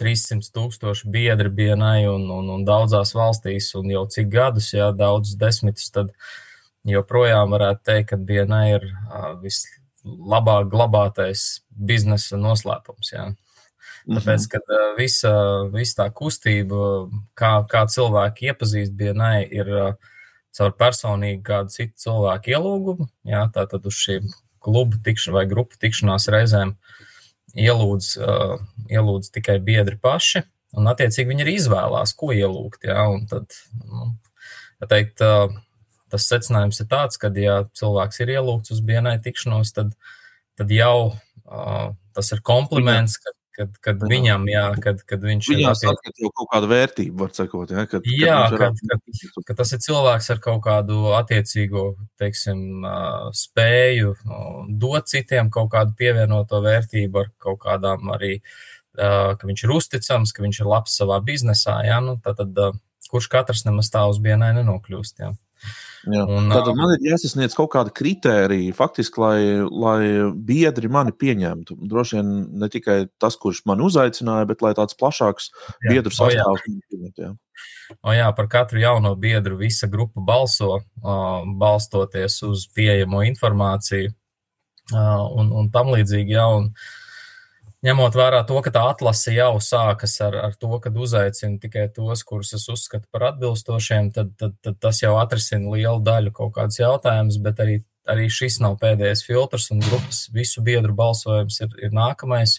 300 0.00 0.50
tūkstoši 0.54 1.10
biedri 1.10 1.50
bienai 1.54 2.06
un, 2.10 2.26
un, 2.32 2.50
un 2.56 2.64
daudzās 2.66 3.14
valstīs, 3.14 3.70
un 3.78 3.90
jau 3.92 4.06
cik 4.10 4.30
gadus, 4.32 4.72
jā, 4.74 4.90
daudzus 4.94 5.38
desmitus, 5.38 5.90
tad 5.94 6.10
joprojām 6.88 7.54
varētu 7.54 7.84
teikt, 7.86 8.10
ka 8.12 8.20
bienai 8.30 8.66
ir 8.76 8.88
vislabāk 10.04 10.68
glabātais 10.72 11.62
biznesa 11.68 12.36
noslēpums. 12.36 13.12
Jā. 13.12 13.32
Tāpēc, 14.04 14.46
kad 14.52 14.72
visa, 14.98 15.32
visa 15.72 16.02
tā 16.02 16.10
kustība, 16.12 17.08
kā, 17.38 17.64
kā 17.68 17.86
cilvēki 17.88 18.50
iepazīst 18.50 18.92
bienai, 18.92 19.46
ir 19.48 19.70
caur 20.54 20.74
personīgi 20.76 21.40
kādu 21.42 21.72
citu 21.72 22.04
cilvēku 22.04 22.52
ielūgumu, 22.52 23.08
jā, 23.26 23.46
tātad 23.54 23.86
uz 23.88 23.96
šīm 23.96 24.28
klubu 24.64 25.00
tikšanās 25.04 25.34
vai 25.34 25.46
grupu 25.48 25.80
tikšanās 25.80 26.28
reizēm 26.32 26.74
ielūdz, 27.56 28.10
uh, 28.20 28.58
ielūdz 28.92 29.32
tikai 29.32 29.56
biedri 29.64 29.96
paši, 30.00 30.44
un 30.76 30.90
attiecīgi 30.90 31.30
viņi 31.30 31.46
arī 31.46 31.56
izvēlās, 31.58 32.12
ko 32.18 32.32
ielūgt. 32.36 32.84
Jā, 32.90 33.06
un 33.08 33.24
tad, 33.30 33.56
nu, 33.88 34.12
teikt, 34.90 35.24
uh, 35.24 35.48
tas 36.14 36.30
secinājums 36.30 36.80
ir 36.80 36.90
tāds, 36.90 37.20
ka, 37.20 37.32
ja 37.38 37.60
cilvēks 37.76 38.22
ir 38.24 38.36
ielūgts 38.38 38.74
uz 38.74 38.82
vienai 38.86 39.18
tikšanos, 39.22 39.74
tad, 39.76 39.94
tad 40.58 40.70
jau 40.72 40.96
uh, 41.10 41.88
tas 42.14 42.30
ir 42.34 42.44
kompliments, 42.46 43.18
ka 43.20 43.34
Kad, 43.54 43.76
kad 43.78 44.00
viņam, 44.10 44.48
jā, 44.50 44.62
kad, 44.82 45.02
kad 45.06 45.22
viņš 45.22 45.48
Viņā 45.52 45.72
ir 45.78 45.90
attiec... 45.92 46.16
jau 46.24 46.30
kaut 46.34 46.48
kāda 46.50 46.68
vērtība, 46.72 47.20
var 47.20 47.34
sakot, 47.36 47.70
ja? 47.70 47.84
kad, 47.86 48.06
jā, 48.10 48.38
kad, 48.50 48.80
kad, 48.82 49.02
kad, 49.04 49.44
kad 49.46 49.58
tas 49.60 49.70
ir 49.76 49.82
cilvēks 49.84 50.30
ar 50.34 50.40
kaut 50.42 50.64
kādu 50.64 51.12
attiecīgo, 51.14 51.84
teiksim, 52.18 52.82
spēju 53.38 54.16
dot 54.82 55.06
citiem 55.12 55.52
kaut 55.54 55.70
kādu 55.76 55.94
pievienoto 56.00 56.58
vērtību 56.64 57.22
ar 57.22 57.30
kaut 57.46 57.60
kādām 57.62 58.10
arī, 58.16 58.40
ka 58.98 59.46
viņš 59.46 59.64
ir 59.68 59.76
uzticams, 59.76 60.34
ka 60.34 60.42
viņš 60.42 60.60
ir 60.64 60.72
labs 60.74 60.98
savā 60.98 61.20
biznesā, 61.22 61.78
jā, 61.86 62.02
nu, 62.02 62.18
tad, 62.26 62.42
tad 62.42 62.82
kurš 63.06 63.30
katrs 63.30 63.62
nemaz 63.68 63.92
tā 63.94 64.02
uz 64.10 64.18
vienai 64.18 64.50
nenokļūst, 64.58 65.22
jā. 65.22 65.30
Jā. 66.04 66.24
Un, 66.28 66.50
Tad 66.52 66.68
man 66.76 66.94
ir 66.96 67.06
jāsasniedz 67.12 67.56
kaut 67.56 67.70
kāda 67.72 67.92
kritērija, 67.94 68.74
faktiski, 68.76 69.20
lai, 69.22 69.38
lai 69.68 70.00
biedri 70.36 70.90
mani 70.92 71.14
pieņemtu. 71.16 71.78
Droši 71.90 72.18
vien 72.18 72.32
ne 72.60 72.68
tikai 72.72 72.98
tas, 73.22 73.38
kurš 73.40 73.62
mani 73.68 73.86
uzaicināja, 73.86 74.48
bet 74.50 74.64
lai 74.64 74.74
tāds 74.76 74.98
plašāks 75.00 75.48
jā. 75.50 75.94
biedru 75.94 76.12
sastāvs 76.14 76.66
pieņemtu. 76.66 77.32
O 78.04 78.12
jā, 78.16 78.28
par 78.36 78.48
katru 78.52 78.80
jauno 78.80 79.14
biedru 79.20 79.58
visa 79.60 79.88
grupa 79.92 80.22
balso, 80.24 80.80
balstoties 81.60 82.40
uz 82.48 82.66
pieejamo 82.74 83.22
informāciju 83.28 84.12
un, 84.92 85.50
un 85.52 85.72
tam 85.72 85.92
līdzīgi. 85.94 86.36
Jā, 86.36 86.46
un, 86.58 86.70
ņemot 87.84 88.16
vērā 88.16 88.42
to, 88.48 88.58
ka 88.64 88.72
tā 88.74 88.82
atlase 88.90 89.34
jau 89.34 89.54
sākas 89.62 90.16
ar, 90.24 90.36
ar 90.48 90.54
to, 90.60 90.70
ka 90.82 90.92
uzaicinu 91.04 91.58
tikai 91.62 91.88
tos, 91.94 92.24
kurus 92.26 92.54
es 92.56 92.66
uzskatu 92.72 93.06
par 93.12 93.28
atbilstošiem, 93.32 94.10
tad, 94.14 94.32
tad, 94.40 94.54
tad 94.64 94.78
tas 94.82 95.02
jau 95.02 95.16
atrisina 95.20 95.72
lielu 95.74 96.00
daļu 96.04 96.32
kaut 96.36 96.54
kādus 96.58 96.80
jautājumus, 96.80 97.40
bet 97.44 97.60
arī, 97.64 97.80
arī 98.10 98.28
šis 98.32 98.60
nav 98.64 98.78
pēdējais 98.82 99.24
filtrs, 99.26 99.70
un 99.74 99.82
grupas 99.84 100.24
visu 100.34 100.64
biedru 100.64 100.96
balsojums 100.96 101.60
ir, 101.66 101.74
ir 101.88 101.92
nākamais. 101.96 102.56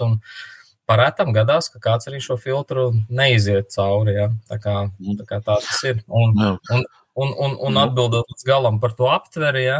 Parētam 0.85 1.31
gadās, 1.33 1.71
ka 1.73 1.81
kāds 1.81 2.05
arī 2.11 2.19
šo 2.21 2.37
filtru 2.37 2.91
neiziet 3.09 3.71
cauri. 3.73 4.13
Ja? 4.19 4.27
Tā, 4.51 4.59
kā, 4.61 4.75
tā 5.17 5.25
kā 5.25 5.39
tā 5.41 5.55
tas 5.63 5.79
ir. 5.89 6.03
Un, 6.05 6.35
un, 6.37 6.83
un, 7.17 7.31
un, 7.33 7.55
un 7.71 7.79
atbildot 7.81 8.29
līdz 8.29 8.45
galam 8.45 8.77
par 8.83 8.93
to 8.93 9.09
aptveri, 9.09 9.65
ja? 9.65 9.79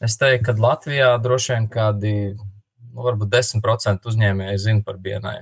es 0.00 0.16
teiktu, 0.16 0.48
ka 0.48 0.56
Latvijā 0.64 1.10
droši 1.20 1.52
vien 1.52 1.68
kādi 1.70 2.14
nu, 2.92 3.02
varbūt 3.06 3.32
10% 3.32 4.08
uzņēmēji 4.12 4.62
zina 4.62 4.84
par 4.86 5.00
BNI. 5.02 5.36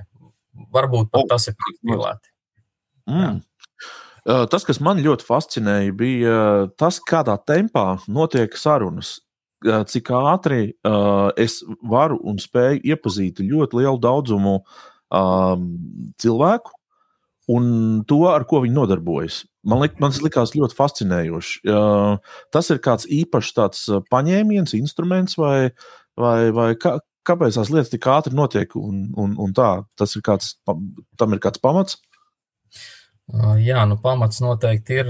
Varbūt 0.71 1.11
pat 1.13 1.29
tas 1.31 1.47
ir 1.51 1.55
pilēti. 1.59 2.31
Mm. 3.09 3.41
Tas, 4.51 4.65
kas 4.67 4.79
man 4.83 5.01
ļoti 5.01 5.25
fascinēja, 5.25 5.93
bija 5.97 6.37
tas, 6.79 6.99
kādā 7.01 7.37
tempā 7.47 7.95
notiek 8.11 8.53
sarunas. 8.59 9.19
Cik 9.61 10.11
ātri 10.17 10.73
es 11.41 11.59
varu 11.85 12.17
un 12.25 12.37
spēju 12.41 12.81
iepazīt 12.93 13.41
ļoti 13.45 13.81
lielu 13.81 13.99
daudzumu 14.01 14.55
um, 14.61 15.67
cilvēku 16.21 16.73
un 17.51 18.03
to, 18.07 18.21
ar 18.29 18.45
ko 18.49 18.61
viņi 18.63 18.77
nodarbojas. 18.77 19.41
Man, 19.67 19.81
lik, 19.83 19.97
man 20.01 20.13
tas 20.13 20.21
likās 20.25 20.55
ļoti 20.57 20.77
fascinējoši. 20.77 21.61
Tas 22.53 22.69
ir 22.73 22.81
kāds 22.81 23.07
īpašs 23.09 23.53
tāds 23.57 23.83
paņēmiens, 24.13 24.75
instruments, 24.77 25.37
vai, 25.37 25.71
vai, 26.17 26.49
vai 26.55 26.71
kā, 26.79 26.97
kāpēc 27.27 27.57
tās 27.57 27.71
lietas 27.73 27.91
tik 27.91 28.07
ātri 28.09 28.35
notiek 28.37 28.75
un, 28.79 29.03
un, 29.19 29.35
un 29.41 29.53
tā? 29.57 29.71
Tas 29.99 30.15
ir 30.17 30.23
kāds, 30.25 30.55
tam 31.19 31.35
ir 31.35 31.43
kāds 31.43 31.61
pamats. 31.61 31.99
Jā, 33.63 33.85
nu 33.87 33.95
pamats 34.01 34.41
noteikti 34.43 34.97
ir 34.99 35.09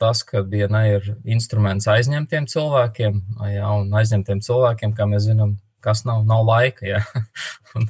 tas, 0.00 0.20
ka 0.26 0.42
diena 0.44 0.82
ir 0.90 1.06
instruments 1.24 1.88
aizņemtiem 1.88 2.48
cilvēkiem, 2.50 3.20
jā, 3.54 3.68
un 3.72 3.94
aizņemtiem 3.96 4.42
cilvēkiem, 4.44 4.92
kā 4.96 5.06
mēs 5.08 5.30
zinām, 5.30 5.54
kas 5.84 6.04
nav, 6.04 6.26
nav 6.28 6.44
laika. 6.44 6.84
Jā. 6.90 7.00
un, 7.78 7.88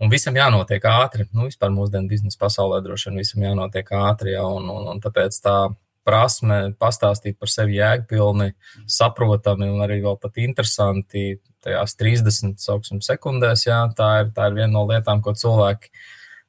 un 0.00 0.12
visam 0.12 0.38
jānotiek 0.38 0.86
ātri. 0.88 1.26
Nu, 1.34 1.50
vispār 1.50 1.74
mūsdienu 1.74 2.08
biznesa 2.08 2.40
pasaulē 2.40 2.80
droši 2.84 3.10
vien 3.10 3.20
visam 3.20 3.44
jānotiek 3.44 3.92
ātri, 3.98 4.32
jā, 4.38 4.46
un, 4.48 4.70
un, 4.72 4.88
un 4.94 5.04
tāpēc 5.04 5.42
tā 5.44 5.58
prasme 6.06 6.60
pastāstīt 6.78 7.36
par 7.36 7.50
sevi 7.50 7.80
jēgpilni, 7.80 8.52
saprotami 8.88 9.68
un 9.72 9.82
arī 9.84 9.98
vēl 10.04 10.16
pat 10.22 10.38
interesanti 10.40 11.34
tajās 11.66 11.96
30 11.98 12.62
sauksim, 12.62 13.02
sekundēs. 13.04 13.66
Jā, 13.66 13.82
tā, 13.96 14.12
ir, 14.22 14.30
tā 14.36 14.50
ir 14.50 14.60
viena 14.60 14.72
no 14.78 14.86
lietām, 14.88 15.22
ko 15.24 15.34
cilvēki 15.36 15.90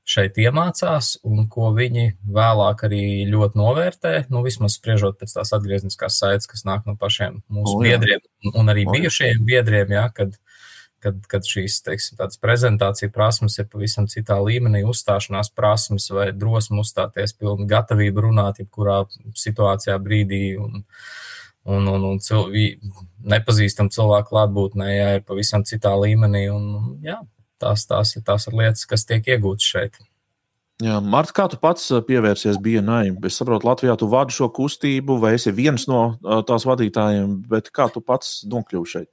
šeit 0.07 0.37
iemācās 0.39 1.17
un 1.27 1.47
ko 1.51 1.73
viņi 1.75 2.13
vēlāk 2.31 2.85
arī 2.87 3.01
ļoti 3.27 3.59
novērtē. 3.59 4.13
Nu, 4.31 4.43
vismaz 4.45 4.77
spriežot 4.79 5.19
pēc 5.19 5.35
tās 5.35 5.51
atgriezniskās 5.57 6.19
saites, 6.21 6.47
kas 6.47 6.63
nāk 6.67 6.87
no 6.87 6.95
pašiem 6.99 7.41
mūsu 7.51 7.75
oh, 7.75 7.83
jā. 7.83 7.97
biedriem 7.97 8.53
un 8.55 8.71
arī 8.71 8.87
oh, 8.87 8.95
bijušajiem 8.95 9.43
biedriem, 9.47 9.91
jā, 9.97 10.05
kad, 10.15 10.37
kad, 11.03 11.19
kad 11.27 11.49
šīs 11.51 11.81
teiksim, 11.83 12.23
prezentācija 12.39 13.11
prasmes 13.11 13.59
ir 13.59 13.67
pavisam 13.71 14.07
citā 14.07 14.39
līmenī, 14.39 14.85
uzstāšanās 14.87 15.51
prasmes 15.57 16.07
vai 16.15 16.29
drosme 16.31 16.79
uzstāties, 16.85 17.35
pilna 17.35 17.67
gatavība 17.67 18.29
runāt 18.29 18.63
jebkurā 18.63 19.03
situācijā, 19.35 19.99
brīdī. 19.99 20.43
Un, 20.61 20.85
un, 21.67 21.87
un, 21.91 22.05
un 22.13 22.19
cil, 22.23 22.47
nepazīstam 23.27 23.91
cilvēku 23.93 24.31
klātbūtnē, 24.31 24.91
jā, 24.91 25.09
ir 25.17 25.25
pavisam 25.27 25.65
citā 25.67 25.93
līmenī. 25.99 26.47
Un, 26.53 26.95
jā, 27.05 27.19
tās, 27.61 27.85
tās, 27.89 28.15
ir, 28.15 28.23
tās 28.27 28.47
ir 28.47 28.55
lietas, 28.57 28.85
kas 28.89 29.05
tiek 29.09 29.27
iegūtas 29.35 29.67
šeit. 29.67 29.99
Jā, 30.83 30.99
Marta, 31.01 31.33
kā 31.33 31.47
tu 31.49 31.57
pats 31.57 31.89
pievērsies 32.05 32.59
BNI? 32.61 33.15
Es 33.25 33.39
saprotu, 33.39 33.65
Latvijā 33.65 33.95
tu 33.97 34.09
vadi 34.11 34.35
šo 34.35 34.51
kustību, 34.53 35.17
vai 35.23 35.33
esi 35.33 35.53
viens 35.57 35.87
no 35.89 36.01
tās 36.45 36.67
vadītājiem, 36.69 37.39
bet 37.49 37.71
kā 37.73 37.89
tu 37.93 38.03
pats 38.05 38.43
nokļuvi 38.49 38.91
šeit? 38.91 39.09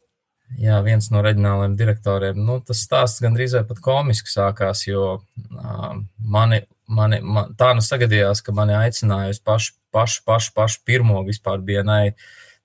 Jā, 0.61 0.77
viens 0.85 1.09
no 1.11 1.23
reģionālajiem 1.25 1.75
direktoriem. 1.79 2.43
Nu, 2.47 2.59
tas 2.63 2.85
stāsts 2.85 3.23
gandrīz 3.25 3.57
pat 3.67 3.81
komiski 3.83 4.29
sākās, 4.31 4.85
jo 4.87 5.07
uh, 5.17 5.95
mani, 6.21 6.61
mani, 6.87 7.23
man, 7.25 7.55
tā 7.59 7.73
nu 7.75 7.83
sagadījās, 7.83 8.45
ka 8.45 8.53
mani 8.55 8.77
aicināja 8.77 9.33
uz 9.33 9.41
pašu, 9.41 9.73
pašu, 9.95 10.21
pašu, 10.29 10.53
pašu 10.55 10.85
pirmo 10.85 11.25
vispār 11.27 11.65
BNI 11.65 12.13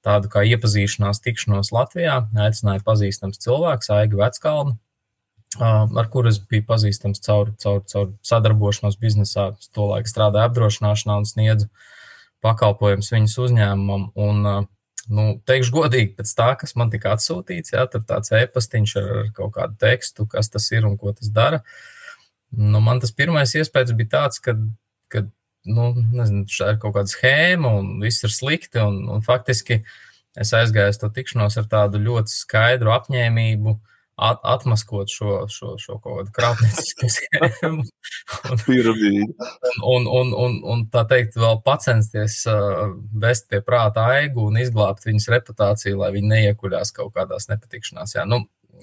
tādu 0.06 0.32
kā 0.32 0.44
iepazīšanās, 0.48 1.22
tikšanos 1.24 1.74
Latvijā. 1.76 2.22
Aicināja 2.48 2.84
pazīstams 2.86 3.42
cilvēks, 3.44 3.92
Aiga 3.96 4.20
Veckalna, 4.22 4.78
ar 5.60 6.10
kuru 6.14 6.32
es 6.32 6.40
biju 6.40 6.66
pazīstams 6.70 7.24
caur, 7.26 7.54
caur, 7.62 7.82
caur 7.90 8.12
sadarbošanos 8.26 9.00
biznesā. 9.02 9.52
Tolaik 9.76 10.10
strādāju 10.10 10.50
apdrošināšanā 10.50 11.20
un 11.22 11.30
sniedzu 11.30 11.70
pakalpojumus 12.46 13.12
viņas 13.14 13.38
uzņēmumam. 13.46 14.10
Un, 14.20 14.68
nu, 15.10 15.26
teikšu 15.50 15.76
godīgi, 15.76 16.14
pēc 16.20 16.34
tā, 16.38 16.50
kas 16.62 16.76
man 16.80 16.92
tika 16.94 17.16
atsūtīts, 17.16 17.74
jā, 17.76 17.86
tur 17.92 18.06
tāds 18.08 18.32
e-pastiņš 18.40 18.96
ar 19.02 19.10
kaut 19.36 19.56
kādu 19.58 19.80
tekstu, 19.82 20.28
kas 20.30 20.52
tas 20.54 20.70
ir 20.72 20.88
un 20.88 20.96
ko 21.02 21.16
tas 21.18 21.32
dara. 21.34 21.64
Nu, 22.56 22.80
man 22.82 23.02
tas 23.02 23.12
pirmais 23.14 23.54
iespējas 23.58 23.94
bija 23.98 24.14
tāds, 24.16 24.42
ka, 24.42 24.56
ka 25.12 25.26
nu, 25.68 25.90
nezinu, 26.14 26.46
šī 26.50 26.74
ir 26.74 26.80
kaut 26.82 26.96
kāda 26.98 27.12
schēma 27.12 27.74
un 27.82 27.92
viss 28.04 28.24
ir 28.26 28.34
slikti. 28.34 28.80
Un, 28.82 29.04
un 29.12 29.24
faktiski 29.26 29.82
es 30.40 30.56
aizgāju 30.56 30.94
uz 30.94 31.00
to 31.02 31.12
tikšanos 31.14 31.60
ar 31.60 31.70
tādu 31.72 32.02
ļoti 32.04 32.36
skaidru 32.36 32.96
apņēmību. 32.96 33.80
At, 34.20 34.42
atmaskot 34.44 35.08
šo, 35.08 35.46
šo, 35.48 35.78
šo 35.80 35.94
kaut 36.04 36.18
kādu 36.18 36.34
krāpniecisku 36.36 37.08
schēmu. 37.16 37.86
un, 38.60 40.10
un, 40.10 40.10
un, 40.12 40.34
un, 40.36 40.58
un 40.74 40.82
tā 40.92 41.06
teikt, 41.08 41.38
vēl 41.40 41.62
censties 41.80 42.42
uh, 42.52 42.90
vest 43.16 43.48
pie 43.48 43.62
prāta 43.64 44.10
aigu 44.18 44.50
un 44.50 44.60
izglābt 44.60 45.08
viņas 45.08 45.30
reputāciju, 45.32 46.02
lai 46.02 46.12
viņi 46.18 46.34
neiekuļās 46.34 46.92
kaut 47.00 47.14
kādās 47.16 47.48
nepatikšanās. 47.48 48.18
Jā, 48.18 48.28
nu, 48.28 48.42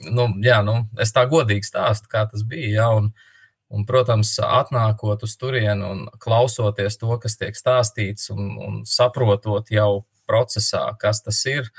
nu, 0.08 0.30
jā, 0.40 0.62
nu, 0.64 0.78
es 1.04 1.12
tā 1.12 1.28
godīgi 1.28 1.68
stāstu, 1.68 2.08
kā 2.08 2.24
tas 2.32 2.40
bija. 2.40 2.72
Jā, 2.78 2.88
un, 2.96 3.12
uh, 3.12 3.35
Un, 3.74 3.82
protams, 3.86 4.36
atnākot 4.38 5.24
uz 5.26 5.34
turieni 5.40 5.82
un 5.82 6.04
klausoties 6.22 7.00
to, 7.00 7.10
kas 7.22 7.34
tiek 7.40 7.56
stāstīts, 7.58 8.30
un, 8.30 8.52
un 8.62 8.80
saprotot 8.86 9.72
jau 9.74 10.04
procesā, 10.26 10.84
kas 11.00 11.24
tas 11.26 11.40
ir, 11.50 11.70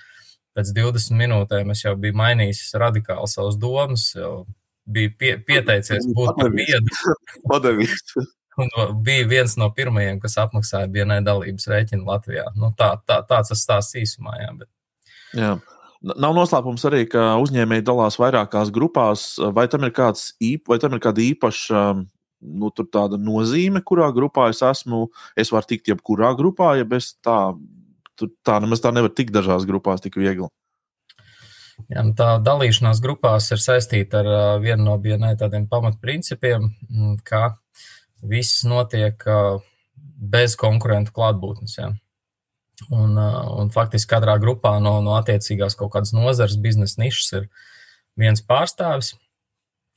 pēc 0.57 0.73
20 0.75 1.15
minūtēm 1.15 1.71
es 1.71 1.85
jau 1.85 1.95
biju 1.95 2.17
mainījis 2.19 2.65
radikāli 2.81 3.31
savas 3.31 3.59
domas, 3.61 4.09
jau 4.17 4.41
biju 4.83 5.13
pie, 5.19 5.37
pieteicies 5.47 6.09
būt 6.15 6.35
par 6.35 6.51
biedru. 6.55 7.15
Padevies. 7.47 8.03
Un 8.57 9.03
bija 9.03 9.27
viens 9.27 9.53
no 9.57 9.69
pirmajiem, 9.73 10.19
kas 10.21 10.37
apmaksāja 10.41 10.89
vienai 10.91 11.19
dalības 11.25 11.69
rēķinu 11.69 12.07
Latvijā. 12.07 12.47
Nu, 12.57 12.71
tā, 12.77 12.95
tā, 13.05 13.19
tāds 13.29 13.53
tas 13.53 13.63
stāsts 13.63 13.97
īsumā. 14.01 14.37
Jā, 14.41 14.53
bet... 14.57 14.69
jā. 15.37 15.51
Nav 16.05 16.35
noslēpums 16.37 16.85
arī, 16.89 17.05
ka 17.09 17.33
uzņēmēji 17.41 17.85
dalās 17.87 18.19
vairākās 18.21 18.69
grupās. 18.73 19.25
Vai 19.55 19.65
tam 19.71 19.87
ir, 19.87 19.93
kāds, 19.95 20.29
vai 20.69 20.77
tam 20.81 20.93
ir 20.97 21.01
kāda 21.03 21.23
īpaša 21.23 21.81
nu, 21.97 22.69
nozīme, 23.17 23.81
kurā 23.81 24.11
grupā 24.13 24.51
es 24.53 24.61
esmu? 24.61 25.07
Es 25.35 25.51
varu 25.53 25.69
tikt 25.71 25.89
jebkurā 25.89 26.35
grupā, 26.37 26.75
ja 26.77 26.85
bez 26.85 27.15
tā, 27.25 27.55
tā 28.45 28.59
nemaz 28.61 28.83
tā 28.83 28.93
nevar 28.93 29.13
tikt 29.13 29.33
dažās 29.33 29.65
grupās 29.65 30.05
tik 30.05 30.19
viegli. 30.21 30.49
Jā, 31.87 32.01
nu 32.01 32.15
tā 32.17 32.35
dalīšanās 32.41 33.01
grupās 33.03 33.51
ir 33.53 33.61
saistīta 33.61 34.23
ar 34.23 34.61
vienu 34.63 34.89
no 34.89 34.95
BNI 35.01 35.35
tādiem 35.37 35.67
pamatprincipiem, 35.69 36.71
ka 37.25 37.51
viss 38.25 38.63
notiek 38.65 39.21
bez 40.17 40.57
konkurentu 40.57 41.13
klātbūtnes. 41.13 41.77
Ja. 41.77 41.91
Un, 42.93 43.17
un 43.17 43.71
faktiski 43.73 44.11
katrā 44.11 44.35
grupā 44.37 44.75
no, 44.83 44.99
no 45.01 45.15
attiecīgās 45.17 45.75
kaut 45.79 45.95
kādas 45.95 46.13
nozares, 46.13 46.59
biznesa 46.61 47.01
nišas 47.01 47.33
ir 47.39 47.47
viens 48.21 48.43
pārstāvis, 48.45 49.15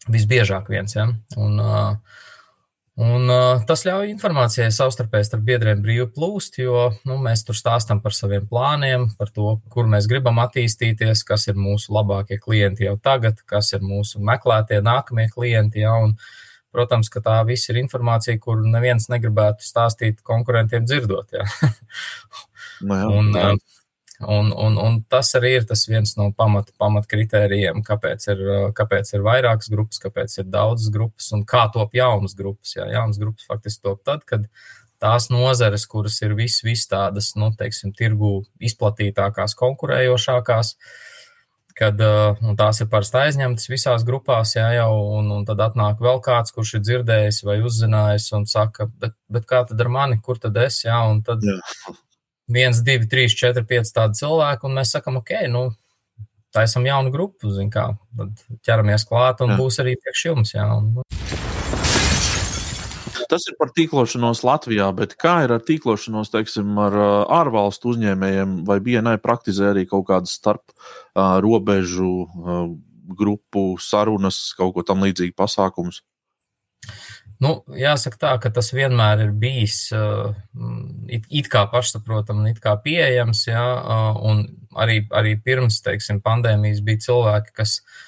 visbiežāk 0.08 0.70
viens. 0.72 0.96
Ja. 0.96 1.10
Un, 1.36 1.60
un 3.04 3.34
tas 3.68 3.84
ļauj 3.84 4.08
informācijai 4.14 4.70
savstarpēji 4.72 5.28
starp 5.28 5.44
biedriem 5.44 5.84
brīvi 5.84 6.08
plūst, 6.16 6.56
jo 6.64 6.88
nu, 7.04 7.20
mēs 7.20 7.44
tur 7.44 7.58
stāstām 7.58 8.00
par 8.00 8.16
saviem 8.16 8.48
plāniem, 8.48 9.10
par 9.20 9.28
to, 9.36 9.58
kur 9.72 9.88
mēs 9.88 10.08
gribam 10.08 10.40
attīstīties, 10.40 11.24
kas 11.28 11.50
ir 11.52 11.60
mūsu 11.60 11.92
labākie 11.92 12.40
klienti 12.40 12.88
jau 12.88 12.96
tagad, 12.96 13.44
kas 13.44 13.74
ir 13.76 13.84
mūsu 13.84 14.24
meklētie 14.24 14.80
nākamie 14.84 15.28
klienti. 15.34 15.84
Ja, 15.84 15.98
un, 16.00 16.16
Protams, 16.70 17.08
ka 17.10 17.18
tā 17.18 17.32
viss 17.42 17.66
ir 17.66 17.80
informācija, 17.80 18.38
kur 18.38 18.60
neviens 18.62 19.08
negribētu 19.10 19.64
stāstīt 19.66 20.20
konkurentiem 20.22 20.84
dzirdot. 20.86 21.34
Jā. 21.34 21.42
No 22.80 22.94
nu 22.94 23.00
jā, 23.00 23.12
un, 23.20 23.30
jā. 23.36 23.52
Un, 24.20 24.50
un, 24.52 24.74
un 24.76 24.98
tas 25.08 25.30
arī 25.38 25.54
ir 25.56 25.62
tas 25.64 25.86
viens 25.88 26.10
no 26.18 26.26
pamat 26.36 27.06
kritērijiem, 27.08 27.80
kāpēc 27.86 28.26
ir, 28.28 28.42
kāpēc 28.76 29.14
ir 29.16 29.22
vairākas 29.24 29.70
grupas, 29.72 30.00
kāpēc 30.02 30.34
ir 30.42 30.50
daudzas 30.52 30.92
grupas 30.92 31.30
un 31.32 31.46
kā 31.48 31.62
top 31.72 31.96
jaunas 31.96 32.36
grupas. 32.36 32.74
Jā, 32.76 32.84
jaunas 32.92 33.20
grupas 33.20 33.48
faktiski 33.48 33.86
top 33.88 34.02
tad, 34.04 34.26
kad 34.28 34.44
tās 35.00 35.30
nozares, 35.32 35.86
kuras 35.88 36.18
ir 36.20 36.34
vis, 36.36 36.58
vis 36.66 36.84
tādas, 36.90 37.32
nu, 37.40 37.48
teiksim, 37.56 37.94
tirgu 37.96 38.42
izplatītākās, 38.60 39.56
konkurējošākās, 39.56 40.74
kad 41.80 42.04
uh, 42.04 42.36
tās 42.60 42.82
ir 42.84 42.90
parasti 42.92 43.22
aizņemtas 43.22 43.70
visās 43.72 44.04
grupās, 44.04 44.52
jā, 44.58 44.66
jau, 44.76 44.92
un, 45.16 45.32
un 45.38 45.48
tad 45.48 45.64
atnāk 45.64 46.04
vēl 46.04 46.20
kāds, 46.20 46.52
kurš 46.52 46.76
ir 46.76 46.84
dzirdējis 46.84 47.40
vai 47.48 47.56
uzzinājis 47.64 48.28
un 48.36 48.44
saka, 48.50 48.90
bet, 49.00 49.16
bet 49.32 49.48
kā 49.48 49.64
tad 49.64 49.80
ar 49.80 49.88
mani, 49.96 50.20
kur 50.20 50.36
tad 50.42 50.60
es, 50.60 50.82
jā, 50.84 51.00
un 51.08 51.24
tad 51.24 51.48
jā. 51.48 51.56
Viens, 52.50 52.82
divi, 52.86 53.08
trīs, 53.10 53.36
četri, 53.36 53.64
pieci 53.66 53.94
tādi 53.96 54.18
cilvēki, 54.20 54.66
un 54.66 54.76
mēs 54.80 54.94
sakam, 54.96 55.20
ok, 55.20 55.34
nu, 55.52 55.68
taisam 56.54 56.86
jaunu 56.86 57.12
grupu, 57.14 57.50
zin 57.54 57.70
kā, 57.72 57.92
tad 58.18 58.44
ķeramies 58.66 59.06
klāt 59.08 59.42
un 59.44 59.54
jā. 59.54 59.60
būs 59.60 59.80
arī 59.82 59.96
priekš 60.00 60.26
jums, 60.30 60.54
jā. 60.56 60.66
Un, 60.66 60.92
nu. 60.98 61.06
Tas 63.30 63.44
ir 63.46 63.54
par 63.60 63.70
tīklošanos 63.76 64.42
Latvijā, 64.42 64.88
bet 64.96 65.14
kā 65.20 65.36
ir 65.44 65.52
ar 65.54 65.62
tīklošanos 65.62 66.32
teiksim, 66.32 66.72
ar 66.82 66.96
ārvalstu 67.30 67.92
uzņēmējiem, 67.92 68.56
vai 68.66 68.80
BNI 68.82 69.20
praktizē 69.22 69.70
arī 69.70 69.84
kaut 69.86 70.08
kādas 70.08 70.34
starp 70.34 70.64
uh, 70.72 71.38
robežu 71.44 72.10
uh, 72.26 72.64
grupu 73.14 73.76
sarunas, 73.82 74.40
kaut 74.58 74.74
ko 74.74 74.86
tam 74.86 75.06
līdzīgu 75.06 75.36
pasākumus? 75.38 76.02
Nu, 77.40 77.54
jāsaka 77.72 78.18
tā, 78.20 78.34
ka 78.42 78.50
tas 78.52 78.68
vienmēr 78.76 79.22
ir 79.24 79.30
bijis 79.32 79.86
uh, 79.96 80.34
it, 81.08 81.24
it 81.30 81.48
kā 81.48 81.64
pašsaprotami, 81.72 82.50
it 82.52 82.60
kā 82.60 82.74
pieejams, 82.84 83.46
jā, 83.48 83.64
uh, 83.80 84.20
un 84.28 84.44
arī, 84.76 85.06
arī 85.16 85.38
pirms, 85.40 85.80
teiksim, 85.86 86.20
pandēmijas 86.24 86.82
bija 86.84 87.06
cilvēki, 87.06 87.56
kas 87.56 87.78
uh, 87.80 87.98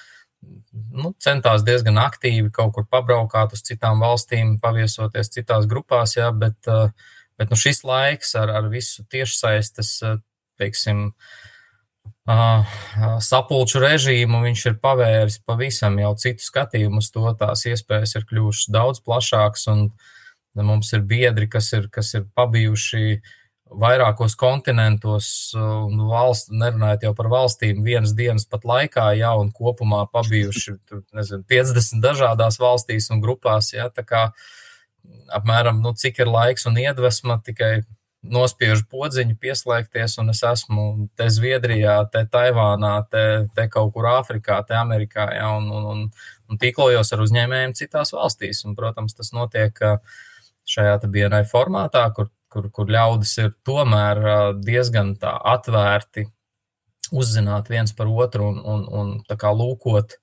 nu, 0.73 1.13
centās 1.21 1.63
diezgan 1.65 1.99
aktīvi 2.01 2.51
kaut 2.53 2.73
kur 2.75 2.87
pabraukāt 2.89 3.55
uz 3.55 3.63
citām 3.65 4.03
valstīm, 4.03 4.57
paviesoties 4.63 5.31
citās 5.33 5.67
grupās, 5.69 6.17
jā, 6.17 6.29
bet, 6.31 6.57
eh, 6.67 6.91
bet 7.39 7.53
nu, 7.53 7.59
šis 7.59 7.83
laiks 7.87 8.35
ar, 8.39 8.51
ar 8.59 8.69
visu 8.73 9.05
tiešsaistes, 9.13 9.93
eh, 10.03 10.17
teiksim, 12.23 13.19
sapulču 13.19 13.81
režīmu, 13.83 14.43
viņš 14.47 14.65
ir 14.71 14.79
pavēris 14.83 15.39
pavisam 15.45 15.99
jau 15.99 16.13
citu 16.15 16.45
skatījumu 16.45 17.03
uz 17.03 17.11
to, 17.11 17.25
tās 17.39 17.65
iespējas 17.67 18.15
ir 18.15 18.27
kļuvušas 18.29 18.71
daudz 18.71 19.03
plašākas, 19.03 19.67
un 19.73 19.87
mums 20.55 20.93
ir 20.93 21.01
biedri, 21.01 21.49
kas 21.49 21.71
ir, 21.73 21.89
kas 21.91 22.13
ir 22.15 22.27
pabijuši 22.37 23.05
uh, 23.17 23.31
vairākos 23.79 24.35
kontinentos, 24.39 25.27
un 25.57 26.05
valsts, 26.09 26.51
nerunājot 26.53 27.07
jau 27.07 27.13
par 27.17 27.29
valstīm, 27.31 27.81
vienas 27.85 28.13
dienas 28.17 28.45
pat 28.49 28.65
laikā, 28.67 29.09
jā, 29.17 29.31
un 29.39 29.51
kopumā 29.55 30.03
pabijuši 30.13 30.75
tur, 30.89 31.03
nezinu, 31.15 31.43
50 31.49 32.03
dažādās 32.03 32.59
valstīs 32.61 33.09
un 33.13 33.23
grupās. 33.23 33.73
Jā, 33.73 33.89
tā 33.93 34.05
kā 34.07 34.27
apmēram, 35.33 35.81
nu, 35.83 35.93
cik 35.97 36.23
ir 36.23 36.31
laiks 36.31 36.67
un 36.69 36.79
iedvesma 36.79 37.39
tikai 37.45 37.73
nospiežu 38.23 38.85
podziņu, 38.91 39.35
pieslēgties, 39.41 40.17
un 40.21 40.31
es 40.31 40.43
esmu 40.47 40.85
te 41.19 41.27
Zviedrijā, 41.33 41.97
te 42.11 42.23
Taivānā, 42.31 42.93
te, 43.11 43.23
te 43.55 43.67
kaut 43.71 43.91
kur 43.95 44.07
Āfrikā, 44.13 44.61
te 44.67 44.77
Amerikā, 44.79 45.27
jā, 45.35 45.49
un, 45.57 45.67
un, 45.71 45.89
un, 45.91 46.05
un 46.49 46.61
tīklojos 46.61 47.11
ar 47.11 47.25
uzņēmējiem 47.25 47.75
citās 47.79 48.15
valstīs. 48.15 48.63
Un, 48.67 48.77
protams, 48.79 49.17
tas 49.17 49.33
notiek 49.35 49.83
šajā 50.63 51.01
BNI 51.03 51.43
formātā, 51.51 52.07
kur 52.15 52.31
kur, 52.53 52.69
kur 52.73 52.91
ļaudis 52.91 53.33
ir 53.41 53.53
tomēr 53.67 54.21
diezgan 54.61 55.15
atvērti 55.23 56.27
uzzināt 57.13 57.69
viens 57.73 57.93
par 57.97 58.09
otru 58.09 58.51
un, 58.51 58.59
un, 58.61 58.85
un 58.89 59.57
lūkot 59.59 60.17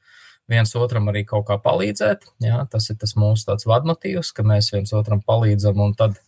viens 0.51 0.73
otram 0.75 1.11
arī 1.11 1.23
kaut 1.27 1.47
kā 1.47 1.59
palīdzēt. 1.63 2.27
Jā, 2.43 2.65
tas 2.71 2.89
ir 2.91 2.99
tas 2.99 3.15
mūsu 3.19 3.55
vadmotīvs, 3.71 4.33
ka 4.35 4.47
mēs 4.47 4.73
viens 4.75 4.93
otram 4.97 5.23
palīdzam 5.23 5.79
un 5.85 5.95
tad 5.99 6.19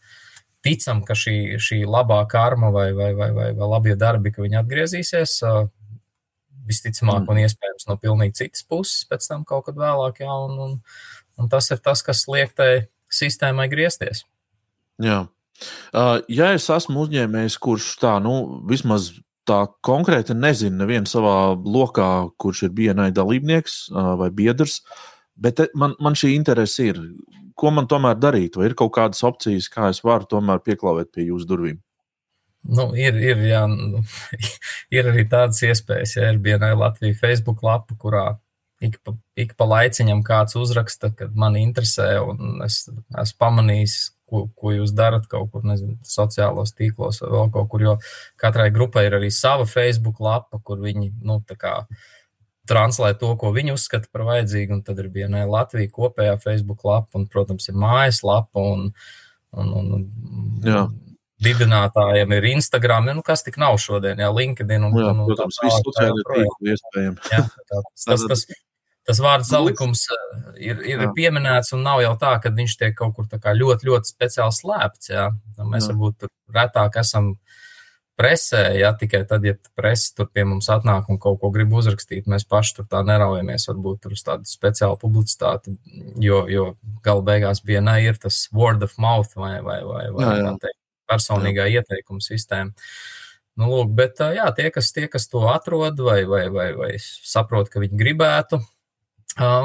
ticam, 0.65 1.03
ka 1.07 1.17
šī, 1.19 1.59
šī 1.63 1.83
labā 1.89 2.23
karma 2.31 2.71
vai, 2.75 2.91
vai, 2.97 3.13
vai, 3.19 3.31
vai, 3.35 3.49
vai 3.57 3.71
labie 3.75 3.97
darbi, 3.99 4.33
ka 4.35 4.45
viņi 4.45 4.61
atgriezīsies. 4.63 5.39
Visticamāk, 6.63 7.27
un 7.27 7.41
iespējams 7.43 7.89
no 7.89 7.97
pilnīgi 7.99 8.39
citas 8.45 8.63
puses, 8.63 9.03
pēc 9.11 9.27
tam 9.27 9.43
kaut 9.47 9.67
kad 9.67 9.79
vēlāk, 9.81 10.21
jā, 10.23 10.31
un, 10.31 10.59
un, 10.63 10.77
un 11.43 11.51
tas 11.51 11.67
ir 11.75 11.81
tas, 11.83 12.05
kas 12.07 12.23
liek 12.31 12.55
tai 12.55 12.87
sistēmai 13.11 13.67
griezties. 13.73 14.23
Jā. 15.03 15.25
Ja 16.31 16.53
es 16.55 16.69
esmu 16.71 17.05
uzņēmējs, 17.05 17.59
kurš 17.63 17.89
tā, 18.03 18.17
nu, 18.23 18.63
vismaz 18.71 19.11
tā 19.49 19.65
konkrēti 19.85 20.37
nezina, 20.39 20.85
nevienu 20.85 21.11
savā 21.11 21.37
lokā, 21.55 22.09
kurš 22.41 22.67
ir 22.69 22.75
BNI 22.77 23.11
dalībnieks 23.15 23.79
vai 24.21 24.31
biedrs, 24.35 24.81
bet 25.35 25.65
man, 25.79 25.97
man 26.03 26.19
šī 26.19 26.35
interese 26.37 26.93
ir. 26.93 27.03
Ko 27.59 27.73
man 27.75 27.89
tomēr 27.91 28.19
darīt? 28.21 28.59
Vai 28.59 28.71
ir 28.71 28.77
kaut 28.79 28.95
kādas 28.97 29.23
opcijas, 29.27 29.69
kā 29.73 29.91
es 29.93 30.03
varu 30.05 30.29
tomēr 30.31 30.63
pieklauvēt 30.65 31.13
pie 31.15 31.27
jūsu 31.29 31.49
durvīm? 31.51 31.81
Nu, 32.63 32.93
ir, 32.95 33.17
ir, 33.19 33.43
jā, 33.49 33.65
ir 34.97 35.11
arī 35.11 35.27
tādas 35.31 35.63
iespējas, 35.67 36.17
ja 36.19 36.31
ir 36.31 36.41
BNI 36.43 36.77
Latvija 36.79 37.19
Facebook 37.19 37.65
lapa, 37.67 37.97
kurā 37.99 38.27
ik 38.83 38.99
pa, 39.03 39.15
ik 39.39 39.55
pa 39.59 39.67
laiciņam 39.71 40.23
kāds 40.27 40.57
uzraksta, 40.59 41.13
kad 41.19 41.35
man 41.39 41.59
interesē, 41.59 42.17
un 42.23 42.63
es 42.67 42.85
esmu 42.89 43.39
pamanījis, 43.43 43.97
ko, 44.33 44.47
ko 44.59 44.73
jūs 44.75 44.95
darat 44.97 45.29
kaut 45.31 45.53
kur, 45.53 45.65
nezinu, 45.69 45.99
sociālos 46.07 46.75
tīklos 46.79 47.21
vai 47.23 47.31
vēl 47.35 47.53
kaut 47.55 47.71
kur. 47.73 47.85
Jo 47.85 47.95
katrai 48.41 48.71
grupai 48.75 49.07
ir 49.09 49.19
arī 49.19 49.31
sava 49.35 49.69
Facebook 49.69 50.23
lapa, 50.25 50.61
kur 50.65 50.81
viņi, 50.83 51.13
nu, 51.23 51.41
tā 51.47 51.59
kā 51.61 51.77
translē 52.69 53.13
to, 53.19 53.33
ko 53.41 53.53
viņi 53.55 53.75
uzskata 53.75 54.11
par 54.13 54.27
vajadzīgu. 54.29 54.83
Tad 54.87 55.01
ir 55.03 55.11
viena 55.15 55.45
Latvija 55.49 55.91
kopējā 55.93 56.37
Facebook 56.43 56.85
lapa, 56.89 57.19
un, 57.19 57.29
protams, 57.31 57.69
ir 57.71 57.79
mājas 57.79 58.23
lapa. 58.27 58.63
Un, 58.75 58.91
un, 59.53 59.73
un, 59.79 60.05
Jā. 60.67 60.87
Dibinātājiem 61.43 62.37
ir 62.37 62.45
Instagram, 62.53 63.09
nu, 63.17 63.23
kas 63.27 63.43
tik 63.43 63.57
nav 63.59 63.75
šodien, 63.83 64.21
jā, 64.23 64.29
LinkedIn 64.31 64.85
un, 64.87 64.93
jā, 64.95 65.09
un, 65.11 65.25
un 65.25 65.33
protams, 65.33 65.57
tā, 65.59 65.73
tā, 65.75 66.05
tā, 66.07 66.45
tā, 66.63 66.77
tā, 66.87 67.41
tā, 67.41 67.41
tā, 67.67 67.81
tas, 68.07 68.23
tas, 68.31 68.45
tas 69.09 69.21
vārdu 69.23 69.47
salikums 69.49 70.05
eh, 70.15 70.23
ir, 70.69 70.83
ir 70.87 71.05
jā. 71.07 71.11
pieminēts, 71.17 71.73
un 71.77 71.83
nav 71.87 72.03
jau 72.05 72.13
tā, 72.21 72.37
ka 72.43 72.53
viņš 72.55 72.77
tiek 72.79 72.95
kaut 72.99 73.17
kur 73.17 73.27
ļoti, 73.27 73.89
ļoti 73.91 74.13
speciāli 74.13 74.59
slēpts. 74.59 75.11
Jā. 75.13 75.29
Nu, 75.59 75.67
mēs 75.73 75.89
jā. 75.89 75.95
varbūt 75.95 76.29
retāk 76.55 77.01
esam 77.03 77.35
presē, 78.19 78.63
ja 78.77 78.93
tikai 78.99 79.23
tad, 79.29 79.45
ja 79.47 79.55
presa 79.79 80.13
tur 80.17 80.29
pie 80.33 80.45
mums 80.49 80.69
atnāk 80.73 81.09
un 81.13 81.19
kaut 81.23 81.41
ko 81.41 81.51
grib 81.55 81.73
uzrakstīt, 81.77 82.29
mēs 82.31 82.45
paši 82.49 82.77
tur 82.79 82.89
tā 82.91 83.01
neraujamies, 83.07 83.67
varbūt 83.71 84.03
tur 84.05 84.17
uz 84.17 84.23
tādu 84.27 84.49
speciālu 84.49 84.99
publicitāti, 85.01 85.75
jo, 86.23 86.43
jo 86.51 86.69
gala 87.05 87.25
beigās 87.27 87.65
ne 87.65 87.97
ir 88.05 88.21
tas 88.21 88.45
word 88.53 88.85
of 88.85 88.95
mouth 88.99 89.33
vai, 89.37 89.61
vai, 89.65 89.81
vai, 89.85 90.05
vai 90.13 90.29
jā, 90.29 90.37
jā. 90.43 90.53
Teikt, 90.67 90.79
personīgā 91.13 91.67
jā. 91.69 91.81
ieteikuma 91.81 92.23
sistēma. 92.25 92.73
Nu, 93.61 93.69
lūk, 93.69 93.91
bet 93.97 94.21
jā, 94.33 94.47
tie, 94.57 94.71
kas, 94.73 94.93
tie, 94.97 95.09
kas 95.13 95.29
to 95.29 95.45
atrod 95.51 95.99
vai, 96.01 96.23
vai, 96.25 96.47
vai, 96.53 96.71
vai 96.77 96.93
saprot, 97.01 97.69
ka 97.69 97.83
viņi 97.83 97.99
gribētu, 98.01 98.61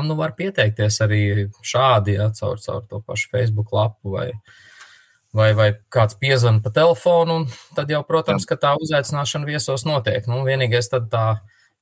nu, 0.04 0.18
var 0.20 0.36
pieteikties 0.36 1.00
arī 1.06 1.22
šādi, 1.64 2.18
ja, 2.20 2.32
caur, 2.36 2.60
caur 2.64 2.84
to 2.88 3.00
pašu 3.04 3.32
Facebook 3.32 3.72
lapu 3.76 4.18
vai, 4.18 4.32
vai, 5.38 5.52
vai 5.58 5.68
kāds 5.94 6.18
piezvan 6.20 6.62
pa 6.64 6.72
telefonu. 6.74 7.44
Tad 7.78 7.92
jau, 7.94 8.02
protams, 8.08 8.48
ka 8.50 8.58
tā 8.60 8.74
uzaicināšana 8.82 9.48
viesos 9.48 9.86
notiek. 9.88 10.26
Nu, 10.30 10.42
vienīgais 10.48 10.90
tad 10.92 11.12
tā, 11.14 11.28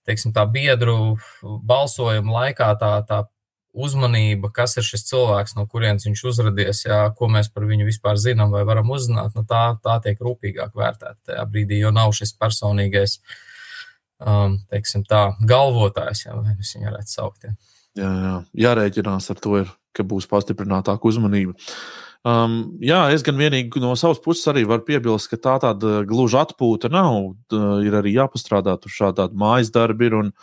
teiksim, 0.07 0.35
tā 0.35 0.45
biedru 0.49 1.15
balsojuma 1.41 2.41
laikā 2.41 2.73
tā, 2.81 2.91
tā 3.07 3.23
uzmanība, 3.75 4.49
kas 4.55 4.77
ir 4.79 4.85
šis 4.87 5.03
cilvēks, 5.09 5.55
no 5.57 5.65
kurienes 5.67 6.07
viņš 6.07 6.21
uzradies, 6.29 6.85
jā, 6.87 7.01
ko 7.17 7.27
mēs 7.31 7.49
par 7.51 7.65
viņu 7.67 7.87
vispār 7.89 8.19
zinām 8.21 8.53
vai 8.55 8.63
varam 8.67 8.93
uzzināt, 8.95 9.35
nu, 9.35 9.43
tā, 9.47 9.63
tā 9.83 9.97
tiek 10.05 10.21
rūpīgāk 10.23 10.71
vērtēta 10.79 11.31
tajā 11.31 11.43
brīdī, 11.51 11.81
jo 11.83 11.91
nav 11.95 12.15
šis 12.15 12.31
personīgais, 12.39 13.17
um, 14.23 14.61
teiksim 14.71 15.03
tā, 15.09 15.25
galvotājs, 15.43 16.23
vai 16.31 16.55
mēs 16.55 16.71
viņu 16.77 16.87
varētu 16.87 17.15
saukt. 17.17 17.49
Jā. 17.49 17.55
Jā, 17.95 18.11
jā. 18.23 18.33
Jārēķinās 18.65 19.29
ar 19.31 19.43
to, 19.43 19.59
ir, 19.63 19.75
ka 19.95 20.03
būs 20.07 20.27
pastiprinātāka 20.31 21.07
uzmanība. 21.07 21.55
Um, 22.25 22.55
jā, 22.81 23.03
es 23.13 23.21
gan 23.25 23.37
vienīgi 23.37 23.81
no 23.83 23.91
savas 23.99 24.17
puses 24.23 24.47
arī 24.49 24.63
varu 24.65 24.81
piebilst, 24.87 25.29
ka 25.29 25.37
tā 25.37 25.55
tāda 25.61 25.99
gluži 26.09 26.39
atpūta 26.41 26.89
nav. 26.89 27.35
Ir 27.85 27.97
arī 27.99 28.15
jāpastrādā 28.15 28.73
tur 28.81 28.93
šādi 28.93 29.29
mājas 29.37 29.73
darbi, 29.73 30.09
ir, 30.11 30.21
un, 30.23 30.33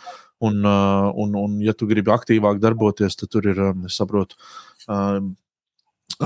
Un, 0.43 0.57
uh, 0.67 1.07
un, 1.15 1.35
un, 1.39 1.51
ja 1.63 1.71
tu 1.71 1.87
gribi 1.87 2.11
aktīvāk 2.11 2.57
darboties, 2.59 3.15
tad 3.15 3.29
tur 3.31 3.45
ir, 3.47 3.61
um, 3.63 3.85
es 3.87 3.95
saprotu, 3.95 4.35
um, 4.91 5.29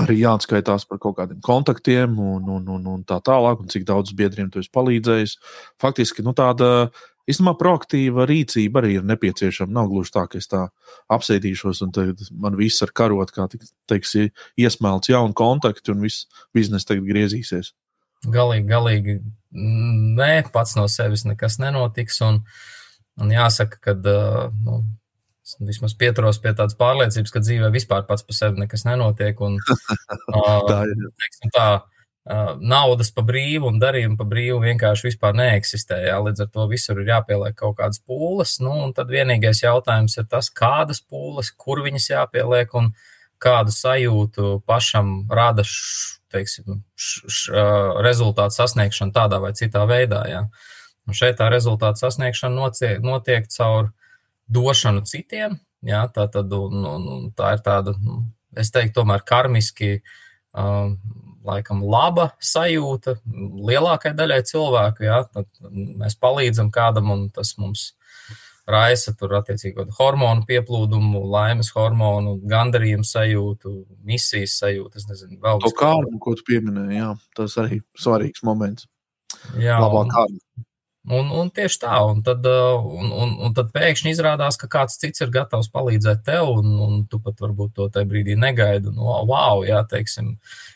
arī 0.02 0.18
jāatskaitās 0.20 0.88
par 0.88 0.98
kaut 1.02 1.16
kādiem 1.20 1.38
kontaktiem 1.44 2.16
un, 2.18 2.48
un, 2.56 2.64
un, 2.74 2.88
un 2.96 3.04
tā 3.06 3.20
tālāk, 3.24 3.62
un 3.62 3.70
cik 3.70 3.86
daudz 3.86 4.12
biedriem 4.18 4.50
tu 4.50 4.58
esi 4.58 4.72
palīdzējis. 4.74 5.36
Faktiski 5.80 6.24
nu, 6.26 6.34
tāda 6.36 6.90
īstenībā 7.28 7.54
proaktīva 7.60 8.26
rīcība 8.28 8.82
arī 8.82 8.94
ir 8.98 9.06
nepieciešama. 9.08 9.74
Nav 9.76 9.90
gluži 9.92 10.14
tā, 10.14 10.24
ka 10.30 10.40
es 10.40 10.48
tā 10.50 10.64
apsēdīšos 11.12 11.82
un 11.86 11.92
man 12.40 12.56
viss 12.58 12.84
ar 12.84 12.94
karot, 12.96 13.32
kā 13.34 13.48
teiks, 13.88 14.16
iesmelts 14.58 15.12
jaunu 15.12 15.36
kontaktu 15.36 15.94
un 15.94 16.06
viss 16.06 16.26
biznesa 16.56 16.94
tagad 16.94 17.06
griezīsies. 17.10 17.74
Galīgi, 18.26 18.66
galīgi 18.66 19.20
nē, 19.52 20.32
pats 20.52 20.74
no 20.78 20.88
sevis 20.90 21.22
nekas 21.28 21.60
nenotiks. 21.62 22.18
Un, 22.26 22.42
Un 23.18 23.32
jāsaka, 23.34 23.80
ka 23.82 23.94
nu, 23.98 24.78
vismaz 25.66 25.94
pieturos 25.98 26.38
pie 26.42 26.52
tādas 26.54 26.76
pārliecības, 26.78 27.32
ka 27.34 27.42
dzīvē 27.42 27.70
vispār 27.74 28.04
pats 28.06 28.24
par 28.26 28.36
sevi 28.36 28.62
nekas 28.62 28.84
nenotiek. 28.86 29.40
Un, 29.42 29.58
tā 30.70 30.82
ir. 30.86 31.08
Teiksim, 31.24 31.52
tā, 31.54 31.66
naudas 32.60 33.08
pa 33.14 33.22
brīvu 33.24 33.70
un 33.70 33.78
darījumu 33.80 34.18
pa 34.18 34.26
brīvu 34.28 34.60
vienkārši 34.60 35.06
vispār 35.08 35.36
neeksistē. 35.38 36.00
Jā. 36.08 36.18
Līdz 36.24 36.44
ar 36.44 36.50
to 36.52 36.66
visur 36.68 37.00
ir 37.00 37.08
jāpieliek 37.08 37.56
kaut 37.56 37.78
kādas 37.78 38.02
pūles. 38.04 38.58
Nu, 38.60 38.74
tad 38.96 39.08
vienīgais 39.12 39.62
jautājums 39.64 40.18
ir 40.20 40.26
tas, 40.28 40.50
kādas 40.52 41.00
pūles, 41.00 41.50
kur 41.56 41.80
viņas 41.86 42.10
jāpieliek 42.12 42.74
un 42.76 42.92
kādu 43.40 43.72
sajūtu 43.72 44.58
pašam 44.68 45.22
rada 45.32 45.64
š, 45.64 46.18
teiksim, 46.34 46.82
š, 46.98 47.22
š, 47.30 47.62
rezultātu 48.04 48.58
sasniegšana 48.58 49.14
tādā 49.14 49.38
vai 49.40 49.54
citā 49.56 49.86
veidā. 49.88 50.24
Jā. 50.28 50.42
Un 51.08 51.16
šeit 51.16 51.38
tā 51.38 51.48
rezultāta 51.48 52.02
sasniegšana 52.02 52.52
notiek, 52.58 53.00
notiek 53.00 53.48
caur 53.54 53.94
došanu 54.52 55.06
citiem. 55.08 55.56
Jā, 55.86 56.02
tā, 56.12 56.26
tad, 56.28 56.52
un, 56.52 56.84
un, 56.84 57.08
un 57.14 57.26
tā 57.38 57.54
ir 57.54 57.62
tāda, 57.64 57.94
nu, 58.02 58.20
es 58.58 58.72
teiktu, 58.74 58.98
tomēr 58.98 59.22
karmiski, 59.24 60.00
um, 60.58 60.96
laikam, 61.48 61.82
laba 61.88 62.30
sajūta 62.44 63.18
lielākajai 63.68 64.16
daļai 64.18 64.40
cilvēku. 64.48 65.06
Jā, 65.08 65.22
tad 65.32 65.48
mēs 65.68 66.18
palīdzam 66.20 66.72
kādam, 66.74 67.12
un 67.14 67.28
tas 67.34 67.54
mums 67.60 67.92
raisa 68.68 69.14
tur 69.16 69.32
attiecīgi 69.38 69.86
hormonu 69.96 70.44
pieplūdumu, 70.48 71.22
laimes 71.32 71.70
hormonu, 71.76 72.36
gandarījumu 72.48 73.06
sajūtu, 73.08 73.74
misijas 74.08 74.58
sajūtu. 74.60 75.00
Es 75.00 75.08
nezinu, 75.08 75.40
vēl 75.44 75.62
kaut 75.64 75.78
kādu, 75.78 76.12
ko 76.22 76.36
tu 76.36 76.44
pieminēji, 76.50 77.00
jā, 77.00 77.12
tas 77.38 77.56
arī 77.62 77.80
svarīgs 77.98 78.44
moments. 78.46 78.88
Jā, 79.60 79.78
Labāk 79.80 80.12
un, 80.12 80.38
Un, 81.08 81.30
un 81.32 81.48
tieši 81.54 81.78
tā, 81.80 81.98
un 82.04 82.20
tad, 82.24 82.44
uh, 82.44 82.84
un, 82.84 83.08
un, 83.08 83.34
un 83.46 83.54
tad 83.56 83.70
pēkšņi 83.72 84.12
izrādās, 84.12 84.58
ka 84.60 84.68
kāds 84.68 84.98
cits 85.00 85.22
ir 85.24 85.32
gatavs 85.32 85.70
palīdzēt 85.72 86.20
tev, 86.26 86.50
un, 86.60 86.74
un 86.84 86.98
tu 87.08 87.20
pat 87.24 87.40
varbūt 87.40 87.72
to 87.78 87.88
tajā 87.94 88.08
brīdī 88.10 88.36
negaidi. 88.36 88.92
Un, 88.92 89.00
wow, 89.30 89.64
jā, 89.64 89.80
teiksim, 89.88 90.34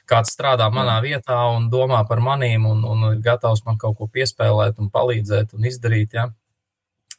kāds 0.09 0.33
strādā 0.33 0.71
manā 0.73 0.99
vietā 1.05 1.37
un 1.53 1.69
domā 1.73 2.01
par 2.09 2.25
manīm, 2.25 2.65
un, 2.69 2.81
un 2.89 3.11
ir 3.13 3.21
gatavs 3.25 3.65
man 3.69 3.77
kaut 3.81 3.99
ko 4.01 4.09
piespēlēt, 4.09 4.81
un 4.81 4.93
palīdzēt 4.95 5.53
un 5.59 5.69
izdarīt. 5.69 6.17
Jā. 6.17 6.31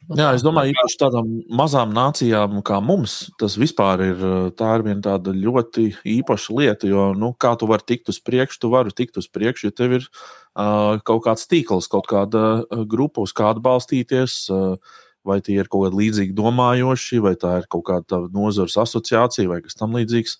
Nu, 0.04 0.18
Jā, 0.20 0.34
es 0.36 0.42
domāju, 0.44 0.74
ka 0.76 1.06
tādām 1.06 1.30
mazām 1.56 1.94
nācijām 1.96 2.58
kā 2.66 2.76
mums, 2.84 3.30
tas 3.40 3.54
vispār 3.56 4.02
ir, 4.04 4.24
ir 4.52 4.84
viena 4.84 5.16
ļoti 5.16 5.86
īpaša 6.18 6.56
lieta. 6.58 6.90
Jo, 6.90 7.12
nu, 7.16 7.30
kā 7.32 7.54
tu 7.56 7.70
vari 7.70 7.86
tikt 7.88 8.10
uz 8.12 8.18
priekšu, 8.20 8.60
tu 8.60 8.72
vari 8.74 8.92
tikt 8.92 9.16
uz 9.22 9.30
priekšu, 9.32 9.70
ja 9.70 9.76
tev 9.78 9.96
ir 9.96 10.04
uh, 10.04 10.43
kaut 10.54 11.24
kāds 11.24 11.48
tīkls, 11.50 11.90
kaut 11.90 12.06
kāda 12.10 12.64
grupa, 12.90 13.24
uz 13.24 13.34
kādu 13.36 13.62
balstīties. 13.64 14.44
Uh, 14.52 15.00
vai 15.24 15.40
tie 15.40 15.58
ir 15.58 15.70
kaut 15.72 15.86
kādi 15.86 16.02
līdzīgi 16.02 16.36
domājoši, 16.36 17.20
vai 17.24 17.34
tā 17.40 17.58
ir 17.62 17.68
kaut 17.72 17.86
kāda 17.88 18.26
nozares 18.34 18.76
asociācija 18.80 19.48
vai 19.50 19.62
kas 19.64 19.78
tamlīdzīgs. 19.80 20.34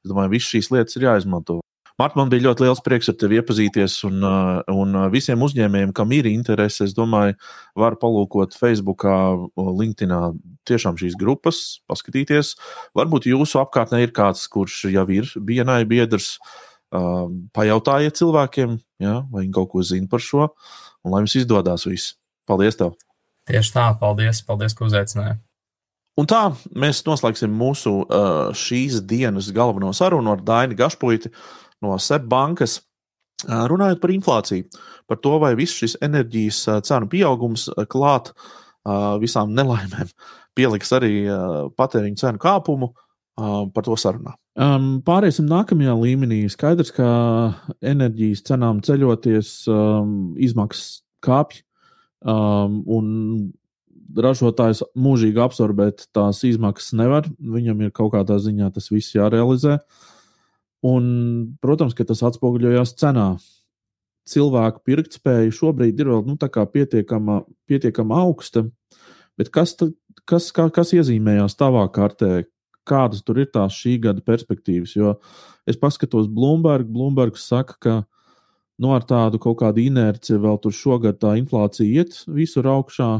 Es 0.00 0.08
domāju, 0.08 0.32
visas 0.32 0.54
šīs 0.54 0.70
lietas 0.72 0.96
ir 0.96 1.10
jāizmanto. 1.10 1.60
Marta, 2.00 2.16
man 2.16 2.30
bija 2.32 2.46
ļoti 2.46 2.64
liels 2.64 2.80
prieks 2.80 3.10
ar 3.12 3.16
tevi 3.20 3.36
iepazīties. 3.36 3.98
Un, 4.08 4.22
uh, 4.24 4.62
un 4.72 4.96
uh, 4.96 5.08
visiem 5.12 5.42
uzņēmējiem, 5.44 5.92
kam 5.96 6.14
ir 6.16 6.30
interese, 6.30 6.86
es 6.86 6.94
domāju, 6.96 7.36
var 7.76 7.98
palūkot 8.00 8.56
Facebook, 8.56 9.04
LinkedIn, 9.60 10.14
tiešām 10.68 10.96
šīs 11.00 11.18
grupas, 11.20 11.82
paskatīties. 11.90 12.54
Varbūt 12.96 13.28
jūsu 13.28 13.60
apkārtnē 13.60 14.00
ir 14.06 14.16
kāds, 14.16 14.46
kurš 14.48 14.86
jau 14.94 15.04
ir 15.12 15.28
BNI 15.36 15.84
biedrs. 15.90 16.38
Um, 16.38 16.69
pajautājiet 16.90 18.18
cilvēkiem, 18.18 18.74
ja, 19.02 19.20
vai 19.30 19.44
viņi 19.44 19.54
kaut 19.54 19.70
ko 19.72 19.84
zina 19.86 20.10
par 20.10 20.22
šo, 20.24 20.48
un 21.04 21.14
lai 21.14 21.22
jums 21.22 21.36
izdodas 21.38 21.86
viss. 21.86 22.16
Paldies! 22.50 22.78
Tev. 22.78 22.96
Tieši 23.50 23.72
tā, 23.74 23.86
paldies, 24.00 24.42
paldies 24.46 24.74
ka 24.76 24.84
uzaicināji. 24.88 25.38
Un 26.18 26.26
tā 26.28 26.40
mēs 26.76 27.04
noslēgsim 27.06 27.52
mūsu 27.54 27.92
šīs 28.58 28.98
dienas 29.08 29.48
galveno 29.56 29.92
sarunu 29.96 30.34
ar 30.34 30.42
Dainu 30.44 30.76
Gašpuiti 30.76 31.30
no 31.80 31.94
SEB 31.96 32.26
bankas. 32.28 32.80
Runājot 33.46 34.02
par 34.02 34.12
inflāciju, 34.12 34.66
par 35.08 35.20
to, 35.24 35.38
vai 35.40 35.54
viss 35.56 35.78
šis 35.80 35.96
enerģijas 36.04 36.58
cenu 36.84 37.08
pieaugums 37.08 37.70
klāt 37.88 38.34
visām 39.22 39.54
nelaimēm 39.56 40.10
pieliks 40.58 40.92
arī 40.92 41.14
patēriņa 41.78 42.20
cenu 42.20 42.42
kāpumu, 42.42 42.90
par 43.38 43.86
to 43.86 43.96
sarunā. 43.96 44.34
Um, 44.58 44.98
pāriesim 45.06 45.46
nākamajā 45.46 45.94
līmenī. 45.94 46.42
Skaidrs, 46.50 46.90
ka 46.96 47.06
enerģijas 47.86 48.42
cenām 48.48 48.80
ceļoties, 48.82 49.52
um, 49.70 50.34
izmaksas 50.42 51.04
kāpj, 51.22 51.62
um, 52.26 52.80
un 52.90 53.06
ražotājs 54.18 54.82
mūžīgi 54.98 55.38
absorbēt 55.38 56.08
tās 56.16 56.42
izmaksas 56.48 56.96
nevar. 56.98 57.30
Viņam 57.38 57.86
ir 57.86 57.94
kaut 57.94 58.14
kādā 58.16 58.40
ziņā 58.42 58.72
tas 58.74 58.90
viss 58.90 59.14
jārealizē. 59.14 59.78
Un, 60.86 61.04
protams, 61.62 61.94
ka 61.94 62.08
tas 62.08 62.24
atspoguļojās 62.26 62.96
cenā. 62.98 63.34
Cilvēku 64.30 64.82
pirktspēja 64.86 65.52
šobrīd 65.54 66.00
ir 66.00 66.10
vēl 66.10 66.24
nu, 66.26 66.36
pietiekama, 66.38 67.40
pietiekama 67.68 68.20
augsta, 68.22 68.64
bet 69.38 69.50
kas, 69.52 69.74
tad, 69.78 69.94
kas, 70.28 70.50
kā, 70.54 70.68
kas 70.74 70.92
iezīmējās 70.96 71.56
tavā 71.58 71.86
kartē? 71.92 72.44
Kādas 72.90 73.22
tur 73.22 73.38
ir 73.42 73.50
tās 73.54 73.76
šī 73.78 73.96
gada 74.02 74.22
perspektīvas? 74.26 74.96
Jo 74.98 75.14
es 75.68 75.78
paskatos 75.78 76.28
Bloomberg, 76.30 76.88
Bloomberg 76.90 77.38
saka, 77.38 77.76
ka 77.78 77.96
nu, 78.80 78.92
ar 78.96 79.04
tādu 79.06 79.38
kaut 79.42 79.60
kādu 79.62 79.84
inerci 79.84 80.38
vēl 80.40 80.58
tur 80.62 80.74
šogad 80.74 81.20
tā 81.22 81.36
inflācija 81.38 82.02
iet 82.02 82.22
visur 82.26 82.66
augšā, 82.70 83.10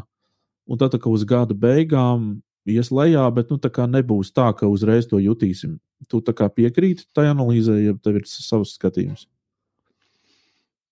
un 0.70 0.80
tad, 0.80 0.96
kad 0.96 1.10
uz 1.12 1.26
gada 1.28 1.54
beigām 1.54 2.40
ies 2.70 2.90
lejā, 2.94 3.26
bet 3.34 3.50
nu, 3.52 3.58
nebūs 3.60 4.32
tā, 4.34 4.50
ka 4.56 4.68
uzreiz 4.70 5.08
to 5.10 5.20
jutīsim. 5.20 5.78
Tu 6.08 6.20
piekrīti 6.56 7.06
tai 7.14 7.28
analīzē, 7.30 7.76
ja 7.84 7.94
tev 7.94 8.20
ir 8.20 8.26
savs 8.26 8.76
skatījums? 8.78 9.26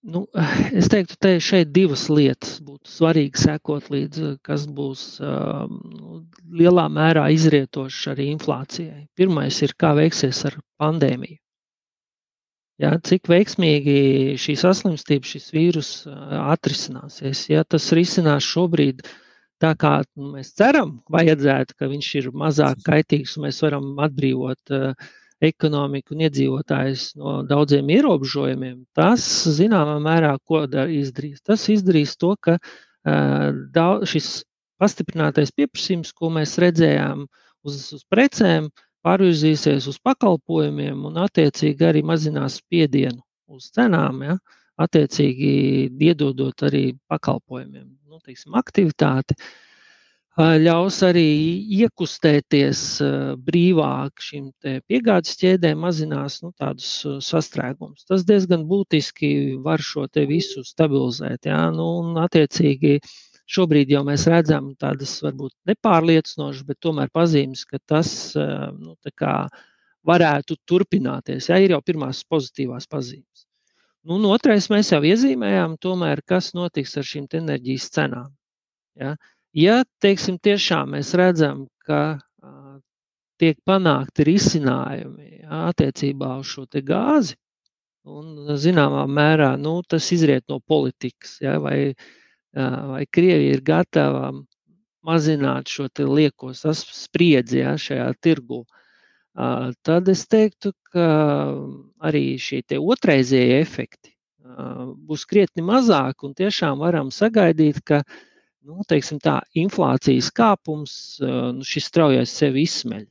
Nu, 0.02 0.26
es 0.78 0.88
teiktu, 0.92 1.16
ka 1.18 1.34
šeit 1.42 1.72
divas 1.74 2.06
lietas 2.12 2.58
būtu 2.62 2.90
svarīgi 2.90 3.42
sekot 3.42 3.90
līdzi, 3.90 4.36
kas 4.46 4.68
būs 4.70 5.02
uh, 5.18 5.66
lielā 6.54 6.86
mērā 6.92 7.26
izrietošas 7.34 8.14
arī 8.14 8.28
inflācijai. 8.34 9.08
Pirmais 9.18 9.58
ir, 9.66 9.74
kā 9.74 9.94
veiksies 9.98 10.44
ar 10.46 10.58
pandēmiju. 10.78 11.40
Ja, 12.78 12.92
cik 13.02 13.26
veiksmīgi 13.26 14.38
šī 14.38 14.54
saslimstība, 14.60 15.26
šis 15.26 15.48
vīrus 15.50 15.88
atrisināsies. 16.06 17.48
Ja 17.50 17.64
tas 17.66 17.88
risinās 17.90 18.46
šobrīd 18.46 19.02
tā, 19.58 19.72
kā 19.74 19.96
mēs 20.14 20.52
ceram, 20.54 21.00
vajadzētu, 21.10 21.74
ka 21.74 21.88
viņš 21.90 22.10
ir 22.20 22.28
mazāk 22.38 22.84
kaitīgs 22.86 23.34
un 23.34 23.48
mēs 23.48 23.58
varam 23.66 23.96
atbrīvot 24.06 24.76
uh, 24.78 25.10
ekonomiku 25.44 26.15
un 26.15 26.24
iedzīvotājus 26.27 27.12
no 27.19 27.39
daudziem 27.47 27.90
ierobežojumiem, 27.94 28.82
tas 28.97 29.23
zināmā 29.59 29.98
mērā 30.02 30.35
ko 30.44 30.65
izdarīs. 30.66 31.43
Tas 31.47 31.69
izdarīs 31.70 32.16
to, 32.19 32.35
ka 32.43 32.56
uh, 32.59 34.06
šis 34.09 34.43
pastiprinātais 34.78 35.55
pieprasījums, 35.55 36.12
ko 36.15 36.31
mēs 36.35 36.56
redzējām 36.62 37.24
uz, 37.66 37.81
uz 37.94 38.05
precēm, 38.10 38.70
pārvirzīsies 39.06 39.86
uz 39.90 39.98
pakalpojumiem 40.02 41.06
un 41.09 41.20
attiecīgi 41.23 41.86
arī 41.86 42.02
mazinās 42.06 42.59
spiedienu 42.62 43.23
uz 43.55 43.70
cenām, 43.74 44.23
ja? 44.27 44.39
attiecīgi 44.78 45.52
iedodot 46.06 46.62
arī 46.69 46.93
pakalpojumiem, 47.10 47.86
nu, 48.06 48.20
teiksim, 48.23 48.55
aktivitāti. 48.59 49.35
Ļaus 50.39 51.01
arī 51.02 51.28
iekustēties 51.81 52.81
brīvāk 53.43 54.23
šīm 54.23 54.52
piegādes 54.86 55.35
ķēdēm, 55.40 55.81
mazinās 55.82 56.36
nu, 56.44 56.52
tādus 56.55 56.93
sastrēgumus. 57.27 58.06
Tas 58.06 58.23
diezgan 58.28 58.62
būtiski 58.70 59.59
var 59.65 59.82
šo 59.82 60.06
visu 60.31 60.62
stabilizēt. 60.62 61.48
Ja? 61.51 61.65
Nu, 61.74 61.89
un, 62.05 62.20
attiecīgi, 62.23 63.01
uh, 63.01 63.16
Šobrīd 63.48 63.89
jau 63.94 64.02
mēs 64.05 64.27
redzam 64.28 64.74
tādas 64.77 65.15
varbūt 65.24 65.55
nepārliecinošas, 65.70 66.66
bet 66.69 66.78
tomēr 66.85 67.09
pazīmes, 67.16 67.62
ka 67.65 67.81
tas 67.81 68.10
nu, 68.36 68.93
varētu 70.09 70.56
turpināties. 70.69 71.48
Ja, 71.48 71.56
ir 71.56 71.73
jau 71.73 71.81
pirmās 71.85 72.20
pozitīvās 72.28 72.85
pazīmes. 72.93 73.47
Nu, 74.05 74.19
un 74.19 74.27
otrais 74.28 74.69
mēs 74.73 74.93
jau 74.93 75.01
iezīmējām, 75.05 75.78
tomēr, 75.81 76.20
kas 76.28 76.52
notiks 76.56 76.94
ar 77.01 77.09
šīm 77.09 77.24
enerģijas 77.40 77.89
cenām. 77.97 78.28
Ja, 79.01 79.15
ja 79.56 79.82
teiksim, 80.02 80.38
tiešām 80.42 80.94
mēs 80.96 81.14
redzam, 81.18 81.66
ka 81.86 82.18
uh, 82.18 82.78
tiek 83.40 83.58
panākti 83.66 84.26
risinājumi 84.28 85.42
ja, 85.42 85.68
attiecībā 85.70 86.36
uz 86.42 86.52
šo 86.54 86.66
gāzi, 86.84 87.36
un 88.08 88.56
zināmā 88.56 89.06
mērā 89.06 89.56
nu, 89.60 89.80
tas 89.88 90.12
izriet 90.12 90.44
no 90.48 90.60
politikas, 90.60 91.38
ja, 91.40 91.58
vai 91.60 91.90
uh, 91.90 92.16
vai 92.56 93.06
Krievija 93.06 93.54
ir 93.54 93.62
gatava 93.62 94.32
mazināt 95.04 95.68
šo 95.68 95.88
lieko 96.08 96.52
spriedzi 96.54 97.62
ja, 97.62 97.76
šajā 97.76 98.12
tirgu, 98.20 98.64
tad 99.82 100.08
es 100.08 100.26
teiktu, 100.26 100.72
ka 100.92 101.08
arī 102.02 102.38
šie 102.42 102.62
otrreizēji 102.78 103.60
efekti 103.60 104.14
būs 105.08 105.26
krietni 105.28 105.62
mazāki 105.62 106.26
un 106.26 106.34
tiešām 106.34 106.78
varam 106.80 107.10
sagaidīt, 107.12 107.82
ka 107.84 108.02
nu, 108.69 108.82
teiksim, 108.89 109.20
tā, 109.24 109.39
inflācijas 109.57 110.28
kāpums, 110.36 110.93
nu, 111.23 111.65
šis 111.66 111.89
straujais 111.89 112.35
sevi 112.40 112.66
izsmeļ. 112.69 113.07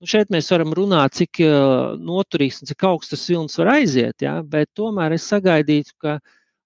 Nu, 0.00 0.08
šeit 0.08 0.30
mēs 0.32 0.48
varam 0.52 0.72
runāt, 0.76 1.16
cik 1.18 1.42
noturīgs 2.00 2.62
un 2.62 2.70
cik 2.70 2.84
augsts 2.88 3.12
tas 3.12 3.24
vilnis 3.28 3.58
var 3.60 3.74
aiziet, 3.74 4.22
ja, 4.24 4.38
bet 4.44 4.70
tomēr 4.76 5.16
es 5.16 5.26
sagaidītu, 5.28 5.96
ka 6.00 6.18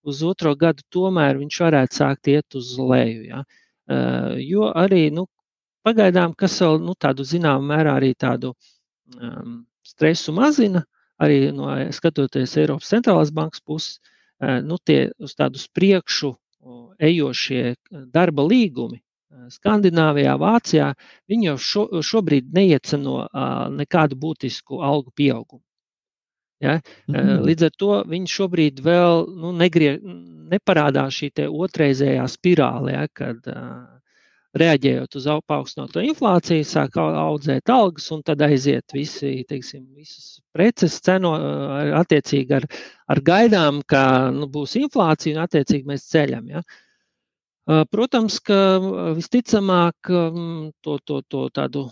uz 0.04 0.22
otro 0.22 0.52
gadu 0.58 0.84
tomēr 0.92 1.38
viņš 1.40 1.60
varētu 1.64 1.98
sākt 1.98 2.30
iet 2.30 2.58
uz 2.58 2.74
leju. 2.78 3.24
Ja? 3.30 3.42
Uh, 3.84 4.36
jo 4.40 4.68
arī 4.70 5.08
nu, 5.12 5.26
pagaidām, 5.84 6.34
kas 6.38 6.56
vēl 6.62 6.78
nu, 6.84 6.94
tādu 6.96 7.26
zināmā 7.28 7.74
mērā 7.74 7.98
arī 7.98 8.12
tādu 8.16 8.54
um, 9.18 9.64
stresu 9.84 10.32
mazina, 10.36 10.84
arī 11.20 11.50
no 11.54 11.68
skatoties 11.92 12.56
Eiropas 12.60 12.92
centrālās 12.92 13.32
bankas 13.34 13.64
puses, 13.64 13.98
uh, 14.40 14.60
nu, 14.64 14.78
tie 14.80 15.10
uz 15.20 15.36
tādu 15.36 15.60
priekšu 15.76 16.34
ejošie 16.98 17.74
darba 17.90 18.46
līgumi. 18.46 19.00
Skandināvijā, 19.50 20.36
Vācijā 20.38 20.92
viņi 21.28 21.48
jau 21.48 21.54
šo, 21.58 21.84
šobrīd 22.06 22.52
neieceno 22.54 23.16
uh, 23.24 23.48
nekādu 23.74 24.16
būtisku 24.20 24.78
algu 24.78 25.10
pieaugumu. 25.10 25.62
Ja? 26.62 26.78
Mm. 27.10 27.42
Līdz 27.44 27.66
ar 27.66 27.74
to 27.76 27.96
viņi 28.08 28.30
šobrīd 28.30 28.80
vēl 28.84 29.26
nu, 29.42 29.50
negrie, 29.58 29.96
neparādās 30.54 31.18
šī 31.18 31.48
otrreizējā 31.50 32.24
spirāle, 32.30 32.94
ja, 32.94 33.08
kad 33.12 33.50
uh, 33.50 33.82
reaģējot 34.58 35.16
uz 35.18 35.26
paaugstināto 35.50 36.02
inflāciju, 36.04 36.66
sāk 36.68 36.98
audzēt 37.00 37.70
algas, 37.74 38.06
un 38.14 38.22
tad 38.26 38.42
aiziet 38.46 38.94
visi, 38.94 39.42
teiksim, 39.48 39.82
visas 39.98 40.38
preces 40.54 41.00
cenu 41.02 41.32
attiecīgi 41.98 42.54
ar, 42.60 42.68
ar 43.10 43.22
gaidām, 43.26 43.82
ka 43.90 44.04
nu, 44.34 44.46
būs 44.50 44.76
inflācija, 44.78 45.36
un 45.36 45.44
attiecīgi 45.48 45.90
mēs 45.90 46.06
ceļam. 46.12 46.46
Ja. 46.54 46.62
Protams, 47.64 48.38
ka 48.44 48.56
visticamāk 49.16 50.10
to, 50.84 50.96
to, 51.08 51.20
to 51.32 51.46
tādu 51.56 51.86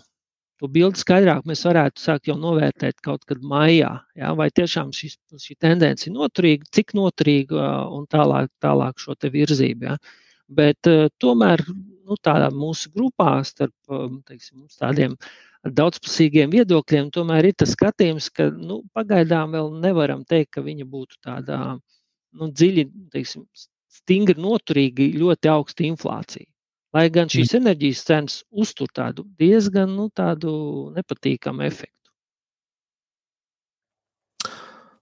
to 0.61 0.69
bildi 0.71 1.01
skaidrāk 1.01 1.47
mēs 1.49 1.65
varētu 1.67 1.99
sākt 1.99 2.29
jau 2.29 2.37
novērtēt 2.39 3.01
kaut 3.03 3.25
kad 3.27 3.41
maijā. 3.43 3.89
Ja? 4.15 4.33
Vai 4.37 4.47
tiešām 4.53 4.93
šis, 4.95 5.17
šī 5.43 5.57
tendence 5.59 6.07
ir 6.07 6.13
noturīga, 6.15 6.69
cik 6.71 6.93
noturīga 6.95 7.71
un 7.91 8.05
tālāk, 8.07 8.51
tālāk 8.63 9.01
šo 9.01 9.17
virzību. 9.33 9.89
Ja? 9.89 9.97
Bet 10.47 10.87
tomēr 11.19 11.65
nu, 11.67 12.15
tādā 12.21 12.47
mūsu 12.53 12.93
grupā 12.93 13.41
starp 13.47 13.73
teiksim, 14.29 14.63
tādiem 14.79 15.17
daudzpusīgiem 15.63 16.51
viedokļiem, 16.53 17.11
tomēr 17.15 17.49
ir 17.49 17.57
tas 17.59 17.75
skatījums, 17.75 18.29
ka 18.31 18.47
nu, 18.53 18.81
pagaidām 18.95 19.55
vēl 19.55 19.71
nevaram 19.83 20.23
teikt, 20.27 20.53
ka 20.55 20.63
viņa 20.63 20.87
būtu 20.87 21.19
tādā 21.23 21.59
nu, 21.73 22.49
dziļi, 22.51 22.87
teiksim, 23.11 23.47
stingri 23.93 24.39
noturīgi 24.41 25.11
ļoti 25.19 25.51
augsta 25.51 25.85
inflācija. 25.87 26.47
Lai 26.93 27.07
gan 27.13 27.29
šīs 27.31 27.53
mm. 27.53 27.61
enerģijas 27.63 28.05
cenas 28.05 28.35
uztur 28.51 28.91
tādu 28.93 29.25
diezgan 29.39 29.95
nu, 29.97 30.09
tādu 30.13 30.53
nepatīkamu 30.93 31.65
efektu. 31.65 31.91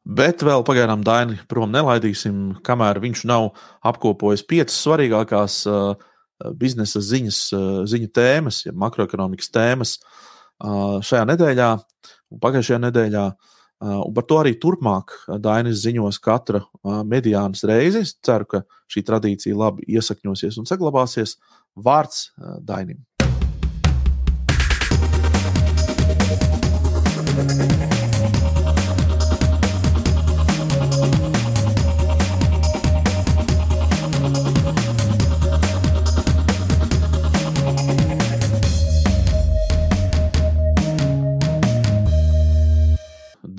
Bet 0.02 0.42
vēl 0.42 0.64
pagaidām 0.66 1.04
Daini 1.06 1.38
prom 1.52 1.70
nelaidīsim, 1.72 2.56
kamēr 2.66 3.00
viņš 3.04 3.26
nav 3.30 3.52
apkopojis 3.86 4.42
piecas 4.50 4.80
svarīgākās 4.82 5.60
uh, 5.70 5.94
biznesa 6.58 7.04
ziņas, 7.06 7.42
uh, 7.54 7.68
ziņu 7.88 8.10
tēmas, 8.16 8.64
ja 8.66 8.74
makroekonomikas 8.74 9.52
tēmas 9.54 9.98
uh, 10.00 10.98
šajā 11.06 11.28
nedēļā 11.30 11.70
un 12.32 12.42
pagājušajā 12.42 12.82
nedēļā. 12.88 13.28
Uh, 13.30 13.51
un 13.82 14.14
par 14.14 14.28
to 14.30 14.38
arī 14.42 14.54
turpmāk 14.62 15.16
Dainis 15.42 15.82
ziņos 15.82 16.22
katra 16.22 16.62
uh, 16.62 17.02
mediānas 17.08 17.66
reizi. 17.66 18.06
Es 18.06 18.14
ceru, 18.22 18.46
ka 18.46 18.64
šī 18.92 19.06
tradīcija 19.08 19.58
labi 19.58 19.88
iesakņosies 19.98 20.62
un 20.62 20.70
saglabāsies. 20.70 21.38
Vārds 21.76 22.30
Dainim. 22.68 23.02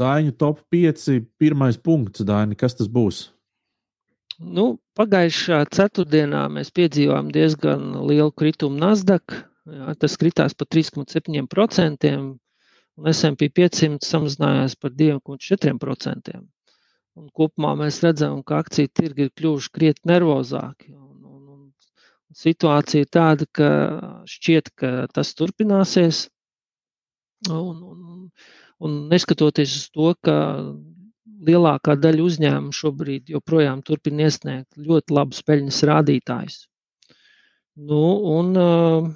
Daņu 0.03 0.35
top 0.39 0.65
5. 0.75 1.21
Pirmais 1.39 1.79
punkts, 1.79 2.27
Daini, 2.27 2.59
kas 2.59 2.77
tas 2.79 2.91
būs? 2.91 3.25
Nu, 4.43 4.65
pagājušā 4.99 5.63
ceturtdienā 5.77 6.47
mēs 6.51 6.73
piedzīvājām 6.75 7.29
diezgan 7.35 7.91
lielu 8.09 8.33
kritumu 8.35 8.81
Nasdaq. 8.81 9.37
Jā, 9.71 9.93
tas 10.03 10.17
kritās 10.19 10.57
par 10.59 10.67
3,7%, 10.75 12.11
un 12.99 13.13
SP 13.15 13.47
500 13.55 14.03
samazinājās 14.09 14.75
par 14.83 14.91
2,4%. 14.99 16.41
Un 17.21 17.29
kopumā 17.37 17.75
mēs 17.79 18.01
redzam, 18.03 18.41
ka 18.43 18.63
akciju 18.65 18.91
tirgi 18.99 19.29
ir 19.29 19.33
kļuvuši 19.39 19.71
krietni 19.77 20.11
nervozāki. 20.15 20.95
Un, 20.97 21.23
un, 21.29 21.43
un 21.55 22.39
situācija 22.43 23.05
ir 23.07 23.13
tāda, 23.13 23.47
ka 23.59 23.71
šķiet, 24.35 24.73
ka 24.75 24.93
tas 25.13 25.35
turpināsies. 25.39 26.25
Un, 27.51 27.83
un, 27.93 28.03
un 28.83 28.97
neskatoties 29.13 29.75
uz 29.79 29.87
to, 29.95 30.13
ka 30.27 30.37
lielākā 31.47 31.97
daļa 31.99 32.25
uzņēmumu 32.27 32.77
šobrīd 32.77 33.33
joprojām 33.35 33.83
turpina 33.87 34.29
iesniegt 34.29 34.79
ļoti 34.79 35.17
labus 35.17 35.43
peļņas 35.47 35.83
rādītājus. 35.91 36.59
Nu, 37.89 38.03
un, 38.37 38.53
uh, 38.59 39.11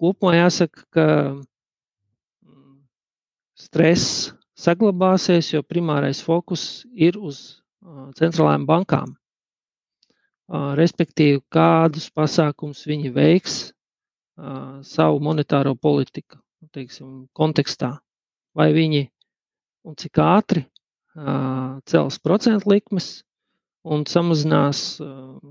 kopumā 0.00 0.34
jāsaka, 0.36 0.86
ka 0.94 1.06
mm, 1.32 2.78
stress 3.66 4.32
saglabāsies, 4.58 5.52
jo 5.54 5.62
primārais 5.62 6.22
fokus 6.24 6.84
ir 6.92 7.18
uz 7.20 7.44
uh, 7.84 8.10
centrālajām 8.18 8.66
bankām. 8.68 9.14
Uh, 10.44 10.74
respektīvi, 10.76 11.40
kādus 11.54 12.10
pasākumus 12.12 12.84
viņi 12.90 13.14
veiks 13.14 13.60
uh, 13.70 14.82
savu 14.84 15.22
monetāro 15.24 15.72
politiku 15.78 16.42
teiksim, 16.72 17.26
kontekstā. 17.36 17.98
Vai 18.54 18.70
viņi 18.76 19.04
un 19.88 19.98
cik 20.00 20.20
ātri 20.22 20.64
cels 21.90 22.18
procentu 22.22 22.70
likmes 22.72 23.08
un 23.84 24.02
samazinās 24.08 24.80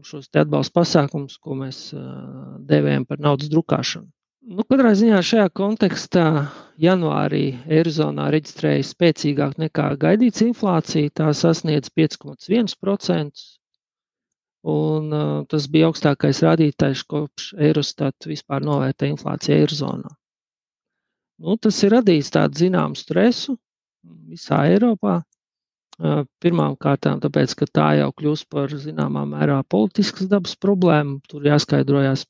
šos 0.08 0.32
atbalsta 0.42 0.80
pasākumus, 0.80 1.38
ko 1.38 1.56
mēs 1.60 1.86
devējam 2.68 3.06
par 3.08 3.22
naudas 3.24 3.52
drukāšanu. 3.54 4.10
Nu, 4.44 4.66
katrā 4.68 4.90
ziņā 5.00 5.22
šajā 5.24 5.50
kontekstā 5.56 6.24
janvārī 6.84 7.44
Eirozonā 7.78 8.26
reģistrēja 8.34 8.84
spēcīgāk 8.90 9.54
nekā 9.62 9.86
gaidīts 10.02 10.44
inflācija. 10.44 11.14
Tā 11.16 11.30
sasniedz 11.32 11.88
5,1%. 11.96 13.46
Un, 14.74 15.08
uh, 15.16 15.46
tas 15.52 15.70
bija 15.72 15.88
augstākais 15.92 16.44
rādītājs, 16.44 17.06
kopš 17.08 17.54
Eurostat 17.70 18.28
vispār 18.28 18.64
novērtē 18.68 19.08
inflāciju 19.14 19.62
Eirozonā. 19.62 20.12
Nu, 21.41 21.57
tas 21.57 21.80
ir 21.84 21.95
radījis 21.97 22.34
tādu 22.34 22.65
zināmu 22.65 22.99
stresu 22.99 23.57
visā 24.30 24.65
Eiropā. 24.69 25.22
Uh, 25.23 26.23
Pirmām 26.41 26.73
kārtām, 26.81 27.19
tāpēc, 27.22 27.53
ka 27.57 27.68
tā 27.69 27.89
jau 27.99 28.10
kļūst 28.18 28.47
par 28.49 28.72
zināmā 28.73 29.27
mērā 29.30 29.60
politiskas 29.69 30.30
dabas 30.31 30.55
problēmu. 30.57 31.19
Tur 31.30 31.45
jāskaidrojas 31.45 32.26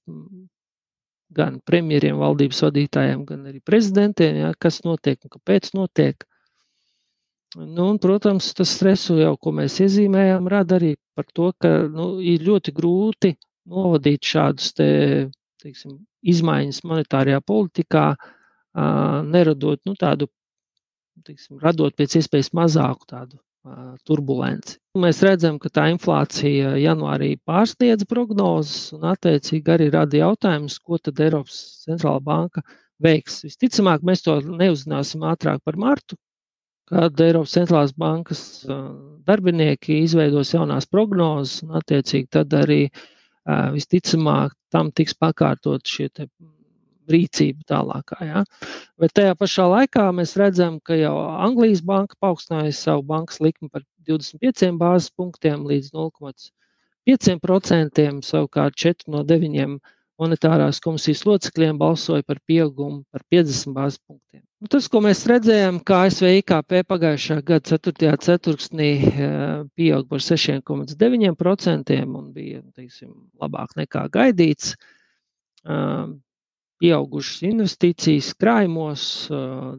gan 1.33 1.57
premjeriem, 1.65 2.19
valdības 2.19 2.59
vadītājiem, 2.67 3.23
gan 3.29 3.47
arī 3.49 3.61
prezidentiem, 3.65 4.37
ja, 4.43 4.51
kas 4.59 4.83
notiek 4.85 5.17
un 5.23 5.33
kāpēc 5.37 5.71
notiek. 5.77 6.27
Nu, 7.55 7.87
un, 7.87 7.99
protams, 8.01 8.51
tas 8.57 8.71
stresu 8.75 9.19
jau, 9.19 9.33
ko 9.37 9.53
mēs 9.55 9.79
iezīmējām, 9.85 10.49
rada 10.49 10.79
arī 10.79 10.95
par 11.17 11.27
to, 11.37 11.51
ka 11.61 11.73
nu, 11.89 12.17
ir 12.21 12.45
ļoti 12.45 12.73
grūti 12.73 13.35
novadīt 13.69 14.25
šādus 14.25 14.73
te, 14.77 14.87
teiksim, 15.61 15.99
izmaiņas 16.33 16.81
monetārajā 16.89 17.43
politikā, 17.45 18.07
neradot 18.73 19.79
nu, 19.85 19.95
tādu, 19.99 20.29
teiksim, 21.25 21.59
radot 21.61 21.95
pēc 21.97 22.17
iespējas 22.21 22.53
mazāku 22.57 23.09
tādu 23.09 23.39
turbulenci. 24.03 24.75
Mēs 24.99 25.21
redzam, 25.23 25.55
ka 25.61 25.69
tā 25.71 25.85
inflācija 25.93 26.73
janvārī 26.81 27.37
pārsniedz 27.47 28.03
prognozes 28.09 28.91
un 28.97 29.05
attiecīgi 29.13 29.71
arī 29.71 29.87
rada 29.93 30.19
jautājumus, 30.19 30.79
ko 30.83 30.99
tad 30.99 31.21
Eiropas 31.23 31.85
centrālā 31.85 32.19
banka 32.23 32.63
veiks. 33.03 33.39
Visticamāk, 33.47 34.03
mēs 34.03 34.25
to 34.25 34.35
neuzzināsim 34.43 35.23
ātrāk 35.29 35.63
par 35.63 35.79
martu, 35.79 36.19
kad 36.91 37.23
Eiropas 37.23 37.55
centrālās 37.55 37.95
bankas 37.95 38.43
darbinieki 39.23 40.01
izveidos 40.03 40.51
jaunās 40.53 40.89
prognozes 40.91 41.63
un 41.63 41.77
attiecīgi 41.79 42.33
tad 42.35 42.53
arī 42.59 42.81
visticamāk 43.47 44.51
tam 44.71 44.91
tiks 44.91 45.15
pakārtot 45.15 45.87
šie 45.87 46.09
rīcība 47.11 47.63
tālākā. 47.69 48.17
Ja? 48.27 48.43
Bet 49.01 49.13
tajā 49.17 49.33
pašā 49.39 49.65
laikā 49.71 50.03
mēs 50.15 50.31
redzam, 50.39 50.73
ka 50.83 50.93
jau 50.99 51.15
Anglijas 51.33 51.81
banka 51.85 52.15
paaugstināja 52.21 52.73
savu 52.77 53.03
bankas 53.09 53.37
likmi 53.43 53.69
par 53.69 53.81
25 54.07 54.77
bāzes 54.79 55.11
punktiem 55.15 55.59
līdz 55.67 55.91
0,5%. 55.95 58.21
Savukārt 58.23 58.73
4 58.79 59.11
no 59.13 59.19
9 59.27 59.77
monetārās 60.21 60.79
komisijas 60.83 61.25
locekļiem 61.27 61.75
balsoja 61.81 62.23
par 62.27 62.37
pieaugumu 62.47 62.99
par 63.11 63.21
50 63.33 63.73
bāzes 63.75 63.99
punktiem. 64.05 64.43
Nu, 64.63 64.69
tas, 64.71 64.85
ko 64.87 65.01
mēs 65.03 65.25
redzējām, 65.27 65.81
kā 65.83 66.05
ASV 66.07 66.25
IKP 66.39 66.85
pagājušā 66.87 67.41
gada 67.43 67.65
4. 67.73 68.13
ceturksnī 68.23 68.91
pieauga 69.75 70.07
par 70.13 70.21
6,9% 70.23 71.97
un 72.05 72.29
bija 72.35 72.61
teiksim, 72.77 73.09
labāk 73.41 73.69
nekā 73.81 74.05
gaidīts 74.13 74.75
pieaugušas 76.83 77.43
investīcijas 77.47 78.33
krājumos, 78.39 79.03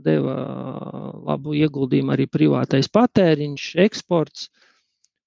deva 0.04 0.36
labu 1.28 1.56
ieguldījumu 1.58 2.14
arī 2.14 2.28
privātais 2.30 2.88
patēriņš, 2.92 3.72
eksports. 3.84 4.48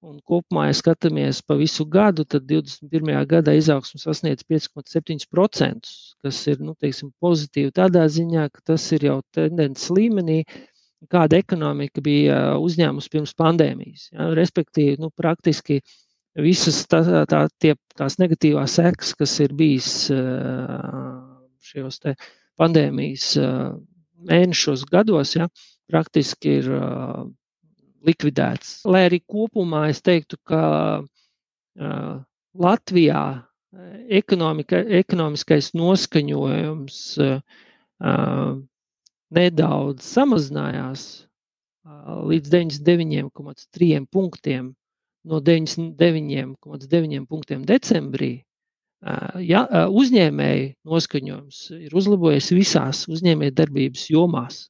Un 0.07 0.19
kopumā, 0.21 0.67
ja 0.69 0.75
skatāmies 0.77 1.39
pa 1.41 1.55
visu 1.57 1.83
gadu, 1.89 2.21
tad 2.29 2.45
21. 2.45 3.15
gadā 3.27 3.55
izaugsme 3.57 3.97
sasniedz 3.99 4.45
5,7%, 4.45 5.89
kas 6.21 6.41
ir 6.51 6.61
nu, 6.61 6.75
teiksim, 6.77 7.09
pozitīvi 7.23 7.73
tādā 7.75 8.05
ziņā, 8.05 8.45
ka 8.53 8.61
tas 8.71 8.85
ir 8.93 9.07
jau 9.09 9.17
tendences 9.33 9.89
līmenī, 9.89 10.43
kāda 11.11 11.41
ekonomika 11.41 12.01
bija 12.05 12.37
uzņēmusi 12.61 13.11
pirms 13.13 13.33
pandēmijas. 13.41 14.11
Ja, 14.13 14.29
respektīvi, 14.37 14.99
nu, 15.01 15.09
praktiski 15.17 15.81
visas 16.37 16.83
tā, 16.89 17.01
tā, 17.29 17.47
tie, 17.57 17.73
tās 17.97 18.19
negatīvās 18.21 18.77
sekas, 18.77 19.15
kas 19.17 19.33
ir 19.43 19.57
bijis 19.57 19.91
šajos 21.67 22.01
pandēmijas 22.57 23.33
mēnešos, 24.27 24.85
gados, 24.91 25.35
ja, 25.37 25.47
praktiski 25.91 26.57
ir 26.61 26.71
likvidēts. 28.07 28.81
Lai 28.87 29.05
arī 29.09 29.21
kopumā 29.25 29.87
es 29.91 30.01
teiktu, 30.05 30.39
ka 30.47 30.61
Latvijā 32.57 33.23
ekonomiskais 34.17 35.71
noskaņojums 35.77 36.99
nedaudz 39.37 40.09
samazinājās 40.15 41.05
līdz 42.31 42.51
99,3 42.51 44.07
punktiem 44.11 44.73
no 45.27 45.39
99,9 45.43 47.27
punktiem 47.27 47.65
decembrī 47.67 48.31
ja, 49.45 49.65
uzņēmēju 49.87 50.71
noskaņojums 50.87 51.59
ir 51.77 51.93
uzlabojies 51.97 52.49
visās 52.55 53.03
uzņēmējdarbības 53.11 54.09
jomās. 54.13 54.65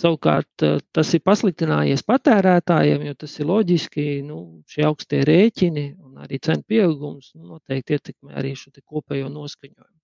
Savukārt 0.00 0.64
tas 0.94 1.08
ir 1.16 1.20
pasliktinājies 1.26 2.04
patērētājiem, 2.06 3.02
jo 3.10 3.14
tas 3.18 3.34
ir 3.40 3.46
loģiski. 3.50 4.06
Nu, 4.24 4.62
šie 4.70 4.86
augstie 4.88 5.20
rēķini 5.26 5.86
un 5.98 6.10
arī 6.24 6.38
cenu 6.42 6.62
pieaugums 6.66 7.34
nu, 7.34 7.42
noteikti 7.56 7.98
ietekmē 7.98 8.30
arī 8.40 8.54
šo 8.56 8.70
kopējo 8.80 9.28
noskaņojumu. 9.34 9.98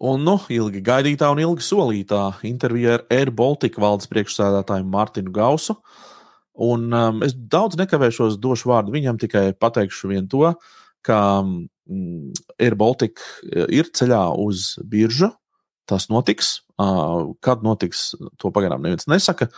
Un 0.00 0.22
nu, 0.24 0.38
ilgi 0.48 0.80
gaidītā 0.80 1.28
un 1.28 1.42
ilgi 1.42 1.64
solītā 1.66 2.22
intervija 2.48 2.94
ar 2.96 3.02
Air 3.12 3.30
Baltica 3.36 3.82
valdes 3.82 4.08
priekšsēdētāju 4.08 4.86
Mārtiņu 4.88 5.32
Gausu. 5.36 5.76
Un, 6.60 6.86
um, 6.96 7.20
es 7.24 7.34
daudz 7.36 7.76
nekavēšos, 7.80 8.38
došu 8.40 8.70
vārdu 8.72 8.94
viņam, 8.94 9.18
tikai 9.20 9.50
pateikšu 9.60 10.08
vien 10.12 10.28
to, 10.28 10.54
ka 11.04 11.18
um, 11.42 11.68
Air 12.56 12.78
Baltica 12.80 13.20
uh, 13.20 13.66
ir 13.68 13.92
ceļā 13.92 14.22
uz 14.40 14.72
biržu. 14.88 15.34
Tas 15.90 16.08
notiks. 16.08 16.60
Uh, 16.80 17.34
kad 17.44 17.60
notiks, 17.66 18.14
to 18.40 18.52
pagaidām 18.56 18.80
neviens 18.80 19.04
nesaka. 19.10 19.50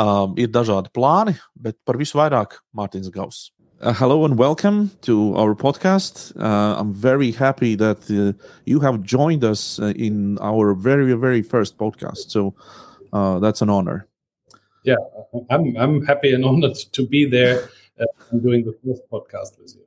Uh, 0.00 0.28
ir 0.40 0.52
dažādi 0.52 0.92
plāni, 0.92 1.38
bet 1.56 1.78
par 1.88 1.96
visu 2.00 2.20
vairāk 2.20 2.60
Mārtiņš 2.76 3.12
Gauss. 3.16 3.48
Uh, 3.82 3.94
hello 3.94 4.26
and 4.26 4.36
welcome 4.36 4.90
to 5.00 5.34
our 5.36 5.54
podcast. 5.54 6.38
Uh, 6.38 6.78
I'm 6.78 6.92
very 6.92 7.32
happy 7.32 7.76
that 7.76 8.10
uh, 8.10 8.38
you 8.66 8.78
have 8.80 9.02
joined 9.02 9.42
us 9.42 9.78
uh, 9.80 9.94
in 9.96 10.36
our 10.40 10.74
very, 10.74 11.10
very 11.14 11.40
first 11.40 11.78
podcast. 11.78 12.30
So 12.30 12.54
uh, 13.14 13.38
that's 13.38 13.62
an 13.62 13.70
honor. 13.70 14.06
Yeah, 14.84 14.96
I'm, 15.48 15.74
I'm 15.78 16.04
happy 16.04 16.34
and 16.34 16.44
honored 16.50 16.76
to 16.92 17.06
be 17.06 17.24
there 17.24 17.70
uh, 17.98 18.04
doing 18.42 18.66
the 18.66 18.76
first 18.84 19.00
podcast 19.10 19.58
with 19.58 19.74
you. 19.74 19.86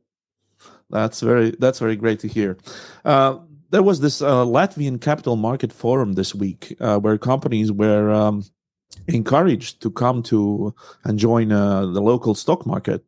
That's 0.89 1.21
very 1.21 1.51
that's 1.59 1.77
very 1.77 1.95
great 1.95 2.19
to 2.21 2.27
hear. 2.27 2.57
there 3.03 3.83
was 3.83 3.99
this 3.99 4.21
Latvian 4.21 5.01
Capital 5.01 5.35
Market 5.35 5.71
Forum 5.71 6.13
this 6.13 6.33
week 6.33 6.75
where 6.79 7.19
companies 7.19 7.71
were 7.71 8.09
um, 8.09 8.43
encouraged 9.07 9.83
to 9.83 9.91
come 9.91 10.23
to 10.23 10.73
and 11.03 11.19
join 11.19 11.49
the 11.49 12.01
local 12.01 12.33
stock 12.33 12.65
market. 12.65 13.05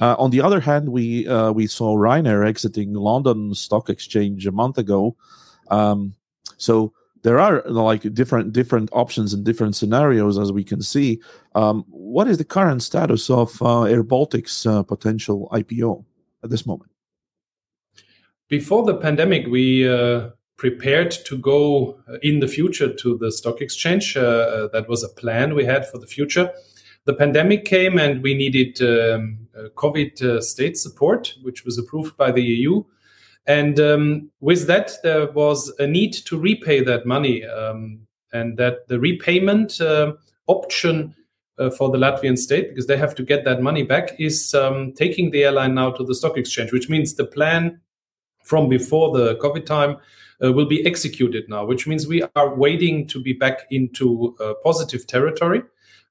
Uh, 0.00 0.16
on 0.18 0.30
the 0.30 0.40
other 0.40 0.60
hand, 0.60 0.88
we 0.88 1.26
uh, 1.28 1.52
we 1.52 1.66
saw 1.66 1.96
Ryanair 1.96 2.46
exiting 2.46 2.94
London 2.94 3.54
Stock 3.54 3.90
Exchange 3.90 4.46
a 4.46 4.52
month 4.52 4.78
ago. 4.78 5.16
Um, 5.70 6.14
so 6.56 6.92
there 7.22 7.38
are 7.38 7.62
like 7.66 8.14
different 8.14 8.52
different 8.52 8.88
options 8.92 9.32
and 9.32 9.44
different 9.44 9.76
scenarios 9.76 10.38
as 10.38 10.50
we 10.50 10.64
can 10.64 10.82
see. 10.82 11.20
Um, 11.54 11.84
what 11.88 12.28
is 12.28 12.38
the 12.38 12.44
current 12.44 12.82
status 12.82 13.30
of 13.30 13.60
uh, 13.62 13.82
Air 13.82 14.02
Baltic's 14.02 14.66
uh, 14.66 14.82
potential 14.82 15.48
IPO 15.52 16.04
at 16.42 16.50
this 16.50 16.66
moment? 16.66 16.90
Before 18.48 18.84
the 18.84 18.94
pandemic, 18.94 19.46
we 19.46 19.88
uh, 19.88 20.30
prepared 20.56 21.10
to 21.10 21.38
go 21.38 21.98
in 22.22 22.40
the 22.40 22.48
future 22.48 22.92
to 22.92 23.18
the 23.18 23.30
stock 23.30 23.60
exchange. 23.60 24.16
Uh, 24.16 24.68
that 24.72 24.86
was 24.88 25.02
a 25.02 25.08
plan 25.08 25.54
we 25.54 25.64
had 25.64 25.86
for 25.88 25.98
the 25.98 26.06
future 26.06 26.50
the 27.04 27.14
pandemic 27.14 27.64
came 27.64 27.98
and 27.98 28.22
we 28.22 28.34
needed 28.34 28.80
um, 28.80 29.42
COVID 29.74 30.22
uh, 30.22 30.40
state 30.40 30.76
support, 30.76 31.34
which 31.42 31.64
was 31.64 31.78
approved 31.78 32.16
by 32.16 32.30
the 32.30 32.42
EU. 32.42 32.82
And 33.46 33.80
um, 33.80 34.30
with 34.40 34.66
that, 34.68 34.92
there 35.02 35.30
was 35.32 35.72
a 35.78 35.86
need 35.86 36.12
to 36.12 36.38
repay 36.38 36.82
that 36.84 37.06
money, 37.06 37.44
um, 37.44 38.06
and 38.32 38.56
that 38.56 38.86
the 38.88 39.00
repayment 39.00 39.80
uh, 39.80 40.12
option 40.46 41.14
uh, 41.58 41.70
for 41.70 41.90
the 41.90 41.98
Latvian 41.98 42.38
state 42.38 42.68
because 42.68 42.86
they 42.86 42.96
have 42.96 43.14
to 43.16 43.22
get 43.22 43.44
that 43.44 43.60
money 43.60 43.82
back 43.82 44.18
is 44.20 44.54
um, 44.54 44.92
taking 44.92 45.30
the 45.30 45.44
airline 45.44 45.74
now 45.74 45.90
to 45.90 46.04
the 46.04 46.14
stock 46.14 46.38
exchange, 46.38 46.72
which 46.72 46.88
means 46.88 47.14
the 47.14 47.24
plan 47.24 47.80
from 48.44 48.68
before 48.68 49.16
the 49.16 49.36
COVID 49.36 49.66
time 49.66 49.96
uh, 50.42 50.52
will 50.52 50.66
be 50.66 50.84
executed 50.86 51.48
now, 51.48 51.64
which 51.64 51.86
means 51.86 52.06
we 52.06 52.22
are 52.36 52.54
waiting 52.54 53.06
to 53.08 53.20
be 53.20 53.32
back 53.32 53.66
into 53.70 54.36
uh, 54.40 54.54
positive 54.62 55.06
territory. 55.06 55.62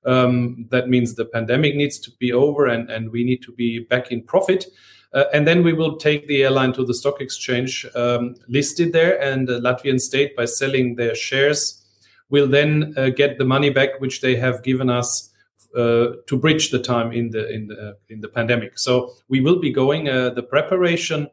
Um, 0.06 0.68
that 0.72 0.90
means 0.90 1.14
the 1.14 1.26
pandemic 1.26 1.76
needs 1.76 2.00
to 2.00 2.12
be 2.20 2.34
over 2.34 2.66
and, 2.68 2.90
and 2.90 3.12
we 3.12 3.24
need 3.24 3.44
to 3.44 3.52
be 3.52 3.80
back 3.80 4.12
in 4.12 4.24
profit. 4.24 4.66
Uh, 5.14 5.26
and 5.34 5.46
then 5.46 5.64
we 5.64 5.74
will 5.74 5.98
take 5.98 6.28
the 6.28 6.44
airline 6.44 6.74
to 6.74 6.86
the 6.86 6.94
stock 6.94 7.20
exchange 7.20 7.86
um, 7.96 8.36
listed 8.48 8.94
there, 8.94 9.22
and 9.22 9.46
the 9.48 9.60
Latvian 9.60 10.00
state, 10.00 10.36
by 10.38 10.46
selling 10.46 10.96
their 10.96 11.14
shares, 11.14 11.84
will 12.30 12.48
then 12.48 12.94
uh, 12.96 13.10
get 13.10 13.38
the 13.38 13.44
money 13.44 13.70
back 13.70 14.00
which 14.00 14.22
they 14.22 14.38
have 14.38 14.64
given 14.64 14.90
us 14.90 15.30
uh, 15.76 16.12
to 16.28 16.38
bridge 16.38 16.72
the 16.72 16.80
time 16.80 17.12
in 17.12 17.30
the 17.30 17.50
in 17.50 17.68
the 17.68 17.98
in 18.10 18.22
the 18.22 18.30
pandemic. 18.30 18.80
So 18.80 19.12
we 19.28 19.42
will 19.42 19.60
be 19.60 19.72
going. 19.72 20.08
Uh, 20.08 20.30
the 20.30 20.44
preparation 20.44 21.28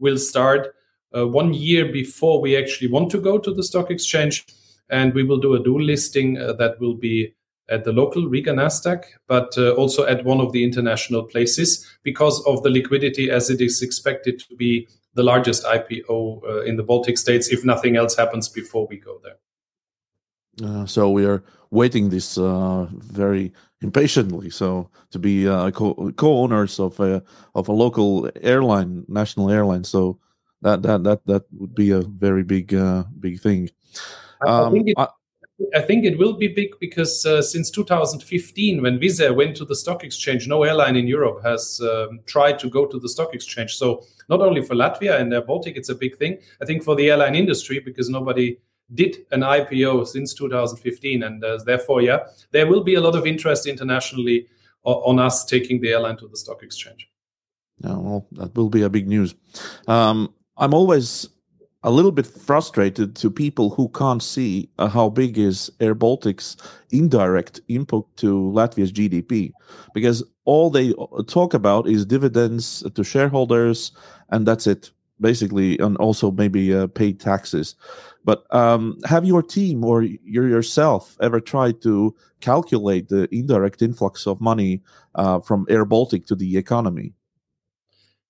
will 0.00 0.18
start 0.18 0.74
uh, 1.16 1.26
one 1.28 1.54
year 1.54 1.92
before 1.92 2.40
we 2.40 2.56
actually 2.56 2.90
want 2.90 3.10
to 3.12 3.20
go 3.20 3.38
to 3.38 3.54
the 3.54 3.62
stock 3.62 3.92
exchange, 3.92 4.44
and 4.88 5.14
we 5.14 5.22
will 5.22 5.38
do 5.38 5.54
a 5.54 5.62
dual 5.62 5.82
listing 5.82 6.36
uh, 6.36 6.54
that 6.54 6.80
will 6.80 6.94
be 6.94 7.32
at 7.70 7.84
the 7.84 7.92
local 7.92 8.28
Riga 8.28 8.52
Nasdaq, 8.52 9.04
but 9.26 9.56
uh, 9.56 9.70
also 9.72 10.04
at 10.04 10.24
one 10.24 10.40
of 10.40 10.52
the 10.52 10.64
international 10.64 11.22
places 11.22 11.86
because 12.02 12.42
of 12.46 12.62
the 12.62 12.70
liquidity, 12.70 13.30
as 13.30 13.50
it 13.50 13.60
is 13.60 13.82
expected 13.82 14.40
to 14.40 14.56
be 14.56 14.88
the 15.14 15.22
largest 15.22 15.64
IPO 15.64 16.44
uh, 16.44 16.62
in 16.62 16.76
the 16.76 16.82
Baltic 16.82 17.18
states 17.18 17.48
if 17.48 17.64
nothing 17.64 17.96
else 17.96 18.16
happens 18.16 18.48
before 18.48 18.86
we 18.88 18.98
go 18.98 19.20
there. 19.22 19.38
Uh, 20.62 20.86
so 20.86 21.10
we 21.10 21.24
are 21.24 21.42
waiting 21.70 22.10
this 22.10 22.36
uh, 22.36 22.86
very 22.92 23.52
impatiently. 23.80 24.50
So 24.50 24.90
to 25.10 25.18
be 25.18 25.48
uh, 25.48 25.70
co- 25.70 26.12
co-owners 26.16 26.78
of 26.78 26.98
a 27.00 27.22
of 27.54 27.68
a 27.68 27.72
local 27.72 28.28
airline, 28.42 29.04
national 29.08 29.50
airline. 29.50 29.84
So 29.84 30.18
that 30.62 30.82
that 30.82 31.04
that 31.04 31.26
that 31.26 31.42
would 31.52 31.74
be 31.74 31.90
a 31.90 32.02
very 32.02 32.42
big 32.42 32.74
uh, 32.74 33.04
big 33.18 33.40
thing. 33.40 33.70
Um, 34.46 34.66
I, 34.66 34.70
think 34.70 34.88
it, 34.88 35.08
I, 35.74 35.80
think 35.80 36.04
it, 36.04 36.18
will 36.18 36.34
be 36.34 36.48
big 36.48 36.78
because 36.80 37.24
uh, 37.26 37.42
since 37.42 37.70
2015, 37.70 38.82
when 38.82 39.00
Air 39.20 39.34
went 39.34 39.56
to 39.56 39.64
the 39.64 39.74
stock 39.74 40.04
exchange, 40.04 40.48
no 40.48 40.62
airline 40.62 40.96
in 40.96 41.06
Europe 41.06 41.42
has 41.42 41.80
um, 41.82 42.20
tried 42.26 42.58
to 42.60 42.68
go 42.68 42.86
to 42.86 42.98
the 42.98 43.08
stock 43.08 43.34
exchange. 43.34 43.76
So 43.76 44.04
not 44.28 44.40
only 44.40 44.62
for 44.62 44.74
Latvia 44.74 45.20
and 45.20 45.34
Baltic, 45.46 45.76
it's 45.76 45.88
a 45.88 45.94
big 45.94 46.16
thing. 46.16 46.38
I 46.62 46.64
think 46.64 46.82
for 46.82 46.94
the 46.96 47.10
airline 47.10 47.34
industry 47.34 47.80
because 47.80 48.08
nobody 48.08 48.58
did 48.94 49.18
an 49.30 49.40
IPO 49.40 50.06
since 50.06 50.34
2015, 50.34 51.22
and 51.22 51.44
uh, 51.44 51.58
therefore, 51.64 52.02
yeah, 52.02 52.26
there 52.50 52.66
will 52.66 52.82
be 52.82 52.94
a 52.94 53.00
lot 53.00 53.14
of 53.14 53.26
interest 53.26 53.66
internationally 53.66 54.48
on 54.82 55.18
us 55.18 55.44
taking 55.44 55.80
the 55.80 55.90
airline 55.90 56.16
to 56.16 56.28
the 56.28 56.36
stock 56.36 56.62
exchange. 56.62 57.08
Yeah, 57.78 57.96
well, 57.96 58.26
that 58.32 58.54
will 58.54 58.68
be 58.68 58.82
a 58.82 58.88
big 58.88 59.08
news. 59.08 59.34
Um, 59.86 60.34
I'm 60.56 60.74
always 60.74 61.28
a 61.82 61.90
little 61.90 62.12
bit 62.12 62.26
frustrated 62.26 63.16
to 63.16 63.30
people 63.30 63.70
who 63.70 63.88
can't 63.90 64.22
see 64.22 64.68
uh, 64.78 64.88
how 64.88 65.08
big 65.08 65.38
is 65.38 65.70
Air 65.80 65.94
Baltic's 65.94 66.56
indirect 66.90 67.60
input 67.68 68.06
to 68.18 68.50
Latvia's 68.54 68.92
GDP, 68.92 69.52
because 69.94 70.22
all 70.44 70.68
they 70.70 70.92
uh, 70.98 71.22
talk 71.26 71.54
about 71.54 71.88
is 71.88 72.04
dividends 72.04 72.84
to 72.94 73.04
shareholders, 73.04 73.92
and 74.28 74.46
that's 74.46 74.66
it, 74.66 74.90
basically, 75.20 75.78
and 75.78 75.96
also 75.96 76.30
maybe 76.30 76.74
uh, 76.74 76.86
paid 76.88 77.18
taxes. 77.18 77.76
But 78.24 78.44
um, 78.54 78.98
have 79.06 79.24
your 79.24 79.42
team 79.42 79.82
or 79.82 80.02
you 80.02 80.18
yourself 80.44 81.16
ever 81.22 81.40
tried 81.40 81.80
to 81.82 82.14
calculate 82.40 83.08
the 83.08 83.26
indirect 83.34 83.80
influx 83.80 84.26
of 84.26 84.40
money 84.40 84.82
uh, 85.14 85.40
from 85.40 85.66
Air 85.70 85.86
Baltic 85.86 86.26
to 86.26 86.34
the 86.34 86.58
economy? 86.58 87.14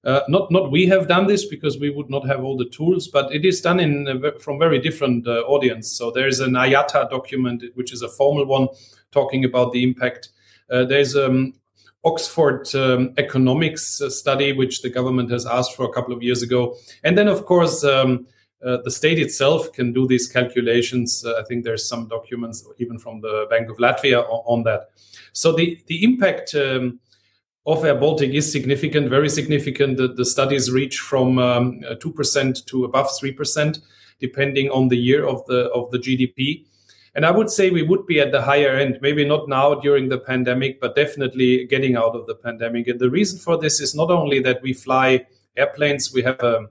Uh, 0.03 0.21
not 0.29 0.51
not 0.51 0.71
we 0.71 0.87
have 0.87 1.09
done 1.09 1.27
this 1.27 1.45
because 1.45 1.79
we 1.79 1.91
would 1.91 2.09
not 2.09 2.27
have 2.27 2.43
all 2.43 2.57
the 2.57 2.69
tools, 2.71 3.07
but 3.07 3.35
it 3.35 3.45
is 3.45 3.61
done 3.61 3.79
in 3.79 4.09
uh, 4.09 4.31
from 4.39 4.59
very 4.59 4.79
different 4.79 5.27
uh, 5.27 5.43
audience. 5.43 5.93
So 5.93 6.11
there 6.11 6.27
is 6.27 6.41
an 6.41 6.53
IATA 6.53 7.11
document, 7.11 7.63
which 7.75 7.93
is 7.93 8.01
a 8.01 8.09
formal 8.09 8.47
one, 8.47 8.69
talking 9.11 9.45
about 9.45 9.73
the 9.73 9.83
impact. 9.83 10.31
Uh, 10.71 10.85
there's 10.85 11.17
um, 11.17 11.53
Oxford 12.05 12.75
um, 12.75 13.13
economics 13.19 14.01
uh, 14.01 14.09
study, 14.09 14.53
which 14.55 14.81
the 14.81 14.89
government 14.89 15.31
has 15.31 15.45
asked 15.45 15.77
for 15.77 15.85
a 15.85 15.93
couple 15.93 16.15
of 16.15 16.23
years 16.23 16.43
ago, 16.43 16.77
and 17.05 17.17
then 17.17 17.29
of 17.29 17.45
course. 17.45 17.85
Um, 17.85 18.27
uh, 18.63 18.77
the 18.85 18.91
state 18.91 19.19
itself 19.19 19.73
can 19.73 19.91
do 19.91 20.07
these 20.07 20.29
calculations. 20.29 21.25
I 21.25 21.43
think 21.45 21.65
there's 21.65 21.89
some 21.89 22.09
documents, 22.09 22.63
even 22.77 22.99
from 22.99 23.23
the 23.23 23.47
Bank 23.49 23.71
of 23.71 23.79
Latvia, 23.79 24.23
on, 24.29 24.43
on 24.45 24.63
that. 24.65 24.91
So 25.33 25.53
the 25.53 25.81
the 25.87 26.05
impact 26.05 26.55
um, 26.55 27.01
of 27.73 27.85
Air 27.85 27.95
Baltic 27.95 28.33
is 28.33 28.51
significant, 28.51 29.09
very 29.09 29.29
significant. 29.29 29.97
The, 29.97 30.09
the 30.09 30.25
studies 30.25 30.71
reach 30.71 30.99
from 30.99 31.39
um, 31.39 31.81
two 32.01 32.13
percent 32.13 32.67
to 32.67 32.85
above 32.85 33.09
three 33.19 33.33
percent, 33.33 33.81
depending 34.21 34.71
on 34.71 34.89
the 34.89 34.97
year 34.97 35.27
of 35.27 35.45
the 35.47 35.71
of 35.71 35.91
the 35.91 35.99
GDP. 35.99 36.65
And 37.15 37.27
I 37.27 37.31
would 37.33 37.51
say 37.51 37.71
we 37.71 37.83
would 37.83 38.07
be 38.07 38.21
at 38.21 38.31
the 38.31 38.41
higher 38.41 38.77
end, 38.77 38.99
maybe 39.03 39.25
not 39.25 39.49
now 39.49 39.75
during 39.75 40.09
the 40.09 40.19
pandemic, 40.19 40.81
but 40.81 40.95
definitely 40.95 41.67
getting 41.67 41.97
out 41.97 42.15
of 42.15 42.27
the 42.27 42.37
pandemic. 42.37 42.87
And 42.87 43.01
the 43.01 43.11
reason 43.11 43.39
for 43.39 43.59
this 43.59 43.81
is 43.81 43.97
not 43.97 44.11
only 44.11 44.39
that 44.41 44.63
we 44.63 44.73
fly 44.73 45.27
airplanes, 45.57 46.13
we 46.15 46.23
have 46.23 46.39
a 46.41 46.69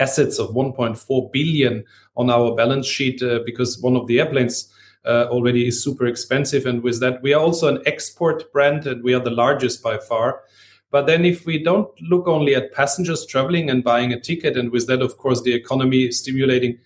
assets 0.00 0.38
of 0.38 0.50
1.4 0.50 1.32
billion 1.32 1.84
on 2.16 2.30
our 2.30 2.54
balance 2.56 2.86
sheet 2.86 3.22
uh, 3.22 3.40
because 3.44 3.78
one 3.80 3.96
of 3.96 4.06
the 4.06 4.18
airplanes 4.18 4.72
uh, 5.04 5.26
already 5.30 5.66
is 5.66 5.82
super 5.82 6.06
expensive. 6.06 6.66
And 6.66 6.82
with 6.82 7.00
that, 7.00 7.22
we 7.22 7.32
are 7.32 7.40
also 7.40 7.68
an 7.68 7.82
export 7.86 8.52
brand 8.52 8.86
and 8.86 9.02
we 9.02 9.14
are 9.14 9.20
the 9.20 9.30
largest 9.30 9.82
by 9.82 9.98
far. 9.98 10.42
But 10.90 11.06
then, 11.06 11.24
if 11.24 11.46
we 11.46 11.62
don't 11.62 11.88
look 12.02 12.26
only 12.26 12.54
at 12.56 12.72
passengers 12.72 13.24
traveling 13.24 13.70
and 13.70 13.84
buying 13.84 14.12
a 14.12 14.18
ticket, 14.18 14.56
and 14.56 14.72
with 14.72 14.88
that, 14.88 15.02
of 15.02 15.18
course, 15.18 15.40
the 15.42 15.54
economy 15.54 16.10
stimulating, 16.10 16.78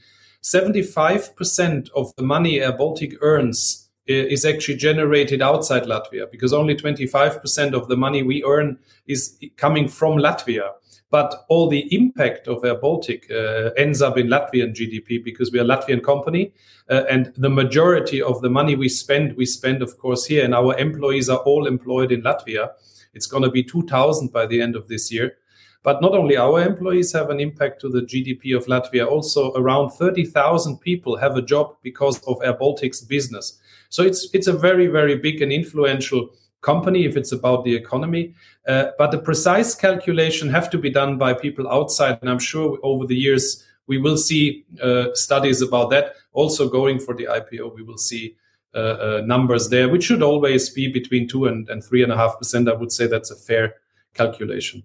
75% 0.42 1.88
of 1.96 2.14
the 2.16 2.22
money 2.22 2.60
Air 2.60 2.72
Baltic 2.72 3.14
earns 3.22 3.88
is 4.06 4.44
actually 4.44 4.76
generated 4.76 5.40
outside 5.40 5.84
Latvia 5.84 6.30
because 6.30 6.52
only 6.52 6.76
25% 6.76 7.72
of 7.72 7.88
the 7.88 7.96
money 7.96 8.22
we 8.22 8.44
earn 8.44 8.78
is 9.06 9.38
coming 9.56 9.88
from 9.88 10.18
Latvia 10.18 10.72
but 11.14 11.44
all 11.48 11.68
the 11.68 11.86
impact 11.94 12.48
of 12.48 12.64
Air 12.64 12.74
Baltic 12.74 13.30
uh, 13.30 13.70
ends 13.76 14.02
up 14.02 14.18
in 14.18 14.26
Latvian 14.26 14.74
GDP 14.74 15.22
because 15.22 15.52
we 15.52 15.60
are 15.60 15.62
a 15.62 15.64
Latvian 15.64 16.02
company, 16.02 16.52
uh, 16.90 17.04
and 17.08 17.32
the 17.36 17.48
majority 17.48 18.20
of 18.20 18.42
the 18.42 18.50
money 18.50 18.74
we 18.74 18.88
spend, 18.88 19.36
we 19.36 19.46
spend, 19.46 19.80
of 19.80 19.96
course, 19.96 20.26
here, 20.26 20.44
and 20.44 20.52
our 20.52 20.76
employees 20.76 21.28
are 21.28 21.38
all 21.50 21.68
employed 21.68 22.10
in 22.10 22.22
Latvia. 22.22 22.70
It's 23.14 23.28
going 23.28 23.44
to 23.44 23.48
be 23.48 23.62
2,000 23.62 24.32
by 24.32 24.46
the 24.46 24.60
end 24.60 24.74
of 24.74 24.88
this 24.88 25.12
year. 25.12 25.36
But 25.84 26.02
not 26.02 26.14
only 26.14 26.36
our 26.36 26.60
employees 26.60 27.12
have 27.12 27.30
an 27.30 27.38
impact 27.38 27.80
to 27.82 27.88
the 27.88 28.00
GDP 28.00 28.56
of 28.56 28.66
Latvia, 28.66 29.06
also 29.06 29.52
around 29.52 29.90
30,000 29.90 30.78
people 30.78 31.16
have 31.16 31.36
a 31.36 31.42
job 31.42 31.76
because 31.84 32.20
of 32.26 32.38
Air 32.42 32.54
Baltic's 32.54 33.02
business. 33.02 33.60
So 33.88 34.02
it's 34.02 34.28
it's 34.34 34.48
a 34.48 34.52
very 34.52 34.88
very 34.88 35.16
big 35.16 35.42
and 35.42 35.52
influential 35.52 36.30
company 36.64 37.04
if 37.04 37.16
it's 37.16 37.32
about 37.32 37.64
the 37.64 37.74
economy. 37.74 38.34
Uh, 38.66 38.86
but 38.98 39.10
the 39.10 39.18
precise 39.18 39.74
calculation 39.74 40.48
have 40.48 40.70
to 40.70 40.78
be 40.78 40.90
done 40.90 41.18
by 41.18 41.34
people 41.34 41.68
outside, 41.68 42.18
and 42.20 42.30
I'm 42.30 42.38
sure 42.38 42.78
over 42.82 43.06
the 43.06 43.16
years 43.16 43.64
we 43.86 43.98
will 43.98 44.16
see 44.16 44.64
uh, 44.82 45.06
studies 45.12 45.60
about 45.60 45.90
that. 45.90 46.14
Also, 46.32 46.68
going 46.68 46.98
for 46.98 47.14
the 47.14 47.24
IPO, 47.24 47.74
we 47.74 47.82
will 47.82 47.98
see 47.98 48.36
uh, 48.74 48.78
uh, 48.78 49.22
numbers 49.24 49.68
there, 49.68 49.88
which 49.88 50.04
should 50.04 50.22
always 50.22 50.70
be 50.70 50.88
between 50.88 51.28
two 51.28 51.46
and, 51.46 51.68
and 51.68 51.84
three 51.84 52.02
and 52.02 52.10
a 52.10 52.16
half 52.16 52.38
percent. 52.38 52.68
I 52.68 52.74
would 52.74 52.90
say 52.90 53.06
that's 53.06 53.30
a 53.30 53.36
fair 53.36 53.74
calculation. 54.14 54.82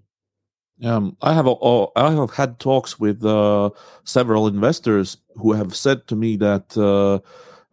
Um, 0.83 1.17
I 1.21 1.33
have 1.33 1.47
uh, 1.47 1.87
I 1.95 2.11
have 2.11 2.31
had 2.31 2.59
talks 2.59 2.99
with 2.99 3.25
uh, 3.25 3.69
several 4.03 4.47
investors 4.47 5.17
who 5.35 5.53
have 5.53 5.75
said 5.75 6.07
to 6.07 6.15
me 6.15 6.37
that 6.37 6.77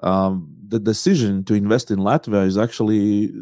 um, 0.00 0.56
the 0.68 0.78
decision 0.78 1.44
to 1.44 1.54
invest 1.54 1.90
in 1.90 1.98
Latvia 1.98 2.46
is 2.46 2.58
actually 2.58 3.32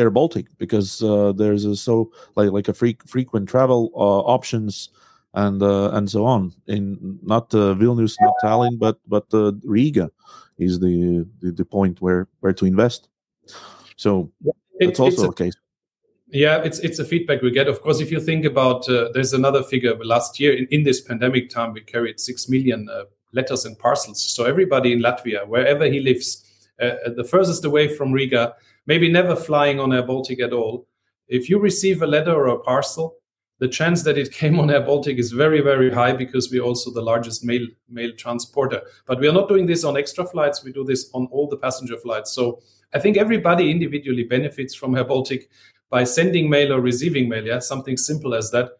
Air 0.00 0.10
Baltic 0.10 0.46
because 0.58 1.02
uh, 1.02 1.32
there's 1.32 1.64
a 1.64 1.76
so 1.76 2.10
like 2.36 2.50
like 2.50 2.68
a 2.68 2.74
free, 2.74 2.96
frequent 3.06 3.48
travel 3.48 3.90
uh, 3.94 4.20
options 4.36 4.90
and 5.34 5.62
uh, 5.62 5.90
and 5.92 6.10
so 6.10 6.24
on 6.24 6.52
in 6.66 7.18
not 7.22 7.54
uh, 7.54 7.74
Vilnius, 7.74 8.16
not 8.20 8.34
Tallinn, 8.42 8.78
but 8.78 8.98
but 9.06 9.26
uh, 9.32 9.52
Riga 9.64 10.10
is 10.58 10.80
the, 10.80 11.26
the, 11.40 11.52
the 11.52 11.64
point 11.64 12.00
where 12.00 12.28
where 12.40 12.52
to 12.52 12.64
invest. 12.66 13.08
So 13.96 14.32
it, 14.44 14.54
that's 14.80 15.00
also 15.00 15.26
a, 15.26 15.30
a, 15.30 15.34
case. 15.34 15.54
Yeah, 16.28 16.62
it's 16.62 16.78
it's 16.80 16.98
a 16.98 17.04
feedback 17.04 17.42
we 17.42 17.50
get. 17.50 17.68
Of 17.68 17.80
course, 17.82 18.00
if 18.00 18.10
you 18.10 18.20
think 18.20 18.44
about, 18.44 18.88
uh, 18.88 19.10
there's 19.12 19.32
another 19.32 19.62
figure. 19.62 19.94
Last 20.04 20.40
year, 20.40 20.56
in, 20.56 20.66
in 20.70 20.82
this 20.84 21.00
pandemic 21.00 21.50
time, 21.50 21.72
we 21.72 21.80
carried 21.80 22.18
six 22.20 22.48
million 22.48 22.88
uh, 22.88 23.04
letters 23.32 23.64
and 23.64 23.78
parcels. 23.78 24.22
So 24.22 24.44
everybody 24.44 24.92
in 24.92 25.00
Latvia, 25.00 25.46
wherever 25.46 25.86
he 25.86 26.00
lives, 26.00 26.44
uh, 26.80 27.10
the 27.16 27.24
furthest 27.24 27.64
away 27.64 27.94
from 27.94 28.12
Riga, 28.12 28.54
maybe 28.90 29.08
never 29.08 29.36
flying 29.36 29.78
on 29.78 29.92
Air 29.92 30.02
Baltic 30.02 30.40
at 30.40 30.52
all, 30.52 30.84
if 31.28 31.48
you 31.48 31.60
receive 31.60 32.02
a 32.02 32.08
letter 32.08 32.34
or 32.34 32.48
a 32.48 32.58
parcel, 32.58 33.14
the 33.60 33.68
chance 33.68 34.02
that 34.02 34.18
it 34.18 34.32
came 34.40 34.58
on 34.58 34.68
Air 34.68 34.80
Baltic 34.80 35.16
is 35.16 35.30
very, 35.30 35.60
very 35.60 35.92
high 35.92 36.12
because 36.12 36.50
we're 36.50 36.64
also 36.70 36.90
the 36.90 37.00
largest 37.00 37.44
mail 37.44 37.64
mail 37.88 38.10
transporter. 38.18 38.80
But 39.06 39.20
we 39.20 39.28
are 39.28 39.38
not 39.40 39.48
doing 39.48 39.66
this 39.66 39.84
on 39.84 39.96
extra 39.96 40.24
flights. 40.26 40.64
We 40.64 40.72
do 40.72 40.82
this 40.82 41.08
on 41.14 41.28
all 41.30 41.46
the 41.48 41.56
passenger 41.56 41.98
flights. 41.98 42.32
So 42.32 42.62
I 42.92 42.98
think 42.98 43.16
everybody 43.16 43.70
individually 43.70 44.24
benefits 44.24 44.74
from 44.74 44.96
Air 44.96 45.04
Baltic 45.04 45.48
by 45.88 46.02
sending 46.02 46.50
mail 46.50 46.72
or 46.72 46.80
receiving 46.80 47.28
mail. 47.28 47.46
Yeah, 47.46 47.60
something 47.60 47.96
simple 47.96 48.34
as 48.34 48.50
that. 48.50 48.70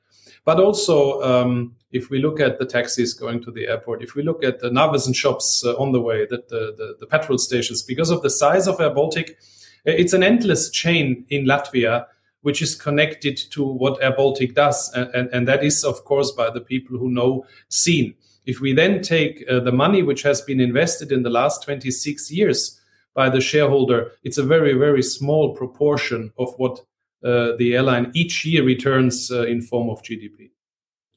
But 0.44 0.58
also, 0.58 1.22
um, 1.22 1.76
if 1.92 2.10
we 2.10 2.18
look 2.18 2.40
at 2.40 2.58
the 2.58 2.66
taxis 2.66 3.14
going 3.14 3.44
to 3.44 3.52
the 3.52 3.68
airport, 3.68 4.02
if 4.02 4.16
we 4.16 4.24
look 4.24 4.42
at 4.42 4.58
the 4.58 4.70
Narvesen 4.70 5.14
shops 5.14 5.62
uh, 5.64 5.76
on 5.76 5.92
the 5.92 6.00
way, 6.00 6.26
that 6.30 6.48
the, 6.48 6.74
the, 6.78 6.96
the 6.98 7.06
petrol 7.06 7.38
stations, 7.38 7.84
because 7.84 8.10
of 8.10 8.22
the 8.22 8.30
size 8.30 8.66
of 8.66 8.80
Air 8.80 8.90
Baltic, 8.90 9.38
it's 9.84 10.12
an 10.12 10.22
endless 10.22 10.70
chain 10.70 11.24
in 11.28 11.44
Latvia 11.44 12.06
which 12.42 12.62
is 12.62 12.74
connected 12.74 13.36
to 13.36 13.64
what 13.64 14.02
Air 14.02 14.14
Baltic 14.16 14.54
does. 14.54 14.90
And, 14.94 15.14
and, 15.14 15.28
and, 15.32 15.48
that 15.48 15.62
is, 15.62 15.84
of 15.84 16.04
course, 16.04 16.32
by 16.32 16.50
the 16.50 16.60
people 16.60 16.98
who 16.98 17.10
know 17.10 17.44
SIN. 17.68 18.14
If 18.46 18.60
we 18.60 18.72
then 18.72 19.02
take 19.02 19.44
uh, 19.48 19.60
the 19.60 19.72
money 19.72 20.02
which 20.02 20.22
has 20.22 20.40
been 20.40 20.60
invested 20.60 21.12
in 21.12 21.22
the 21.22 21.30
last 21.30 21.62
26 21.64 22.30
years 22.30 22.80
by 23.14 23.28
the 23.28 23.40
shareholder, 23.40 24.12
it's 24.24 24.38
a 24.38 24.42
very, 24.42 24.72
very 24.72 25.02
small 25.02 25.54
proportion 25.54 26.32
of 26.38 26.54
what 26.56 26.80
uh, 27.22 27.52
the 27.58 27.74
airline 27.74 28.10
each 28.14 28.44
year 28.46 28.64
returns 28.64 29.30
uh, 29.30 29.42
in 29.42 29.60
form 29.60 29.90
of 29.90 30.02
GDP. 30.02 30.50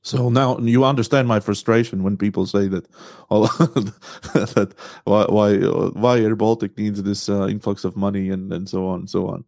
So 0.03 0.27
now 0.27 0.59
you 0.59 0.84
understand 0.84 1.30
my 1.30 1.39
frustration 1.39 2.03
when 2.03 2.17
people 2.17 2.45
say 2.45 2.67
that, 2.67 2.85
oh, 3.31 3.47
that 4.34 4.73
why 5.05 5.25
why 5.30 5.55
why 5.55 6.19
Air 6.19 6.35
Baltic 6.35 6.77
needs 6.77 7.01
this 7.01 7.30
uh, 7.30 7.47
influx 7.47 7.85
of 7.85 7.95
money 7.95 8.30
and 8.30 8.51
and 8.51 8.67
so 8.67 8.85
on 8.85 8.99
and 9.01 9.09
so 9.09 9.27
on. 9.30 9.45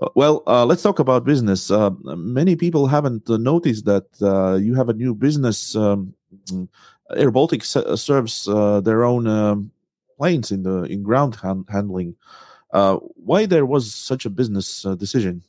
Uh, 0.00 0.08
well, 0.14 0.42
uh, 0.46 0.64
let's 0.64 0.82
talk 0.82 0.98
about 0.98 1.24
business. 1.24 1.70
Uh, 1.70 1.90
many 2.04 2.56
people 2.56 2.86
haven't 2.86 3.28
noticed 3.28 3.84
that 3.84 4.06
uh, 4.22 4.54
you 4.56 4.74
have 4.74 4.88
a 4.88 4.94
new 4.94 5.14
business. 5.14 5.76
Um, 5.76 6.14
Air 7.14 7.30
Baltic 7.30 7.62
serves 7.62 8.48
uh, 8.48 8.80
their 8.80 9.04
own 9.04 9.26
um, 9.26 9.70
planes 10.16 10.50
in 10.50 10.62
the 10.62 10.84
in 10.84 11.02
ground 11.02 11.36
hand 11.36 11.66
handling. 11.68 12.16
why 12.70 13.44
there 13.44 13.66
was 13.66 13.92
such 13.92 14.24
a 14.24 14.30
business 14.30 14.86
decision? 14.96 15.42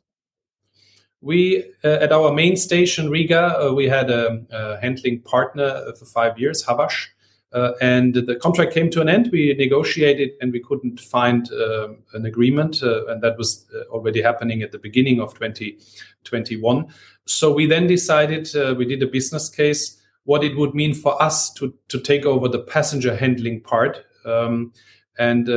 We 1.24 1.64
uh, 1.86 1.88
at 1.88 2.12
our 2.12 2.34
main 2.34 2.58
station 2.58 3.10
Riga, 3.10 3.58
uh, 3.58 3.74
we 3.74 3.88
had 3.88 4.12
a, 4.12 4.42
a, 4.52 4.82
handling 4.82 5.22
partner 5.22 5.94
for 5.98 6.04
five 6.04 6.38
years, 6.38 6.66
Habash, 6.66 7.08
uh, 7.54 7.72
and 7.80 8.14
the 8.14 8.36
contract 8.36 8.74
came 8.74 8.90
to 8.90 9.00
an 9.00 9.08
end. 9.08 9.30
We 9.32 9.56
negotiated 9.58 10.32
and 10.42 10.52
we 10.52 10.60
couldn't 10.60 11.00
find 11.00 11.50
uh, 11.54 11.94
an 12.14 12.26
agreement, 12.26 12.84
uh, 12.84 13.06
and 13.06 13.24
that 13.24 13.38
was 13.38 13.66
uh, 13.74 13.84
already 13.90 14.22
happening 14.22 14.64
at 14.64 14.74
the 14.74 14.80
beginning 14.80 15.22
of 15.22 15.34
2021. 15.36 16.88
So 17.26 17.54
we 17.54 17.68
then 17.68 17.88
decided 17.88 18.50
we 18.78 18.84
did 18.84 19.02
a 19.02 19.08
business 19.08 19.50
case 19.50 20.02
what 20.26 20.44
it 20.44 20.58
would 20.58 20.76
mean 20.76 20.94
for 20.94 21.22
us 21.24 21.54
to 21.54 21.74
to 21.88 22.02
take 22.02 22.26
over 22.26 22.50
the 22.50 22.60
passenger 22.60 23.16
handling 23.16 23.62
part. 23.62 24.04
Um, 24.26 24.74
and 25.18 25.48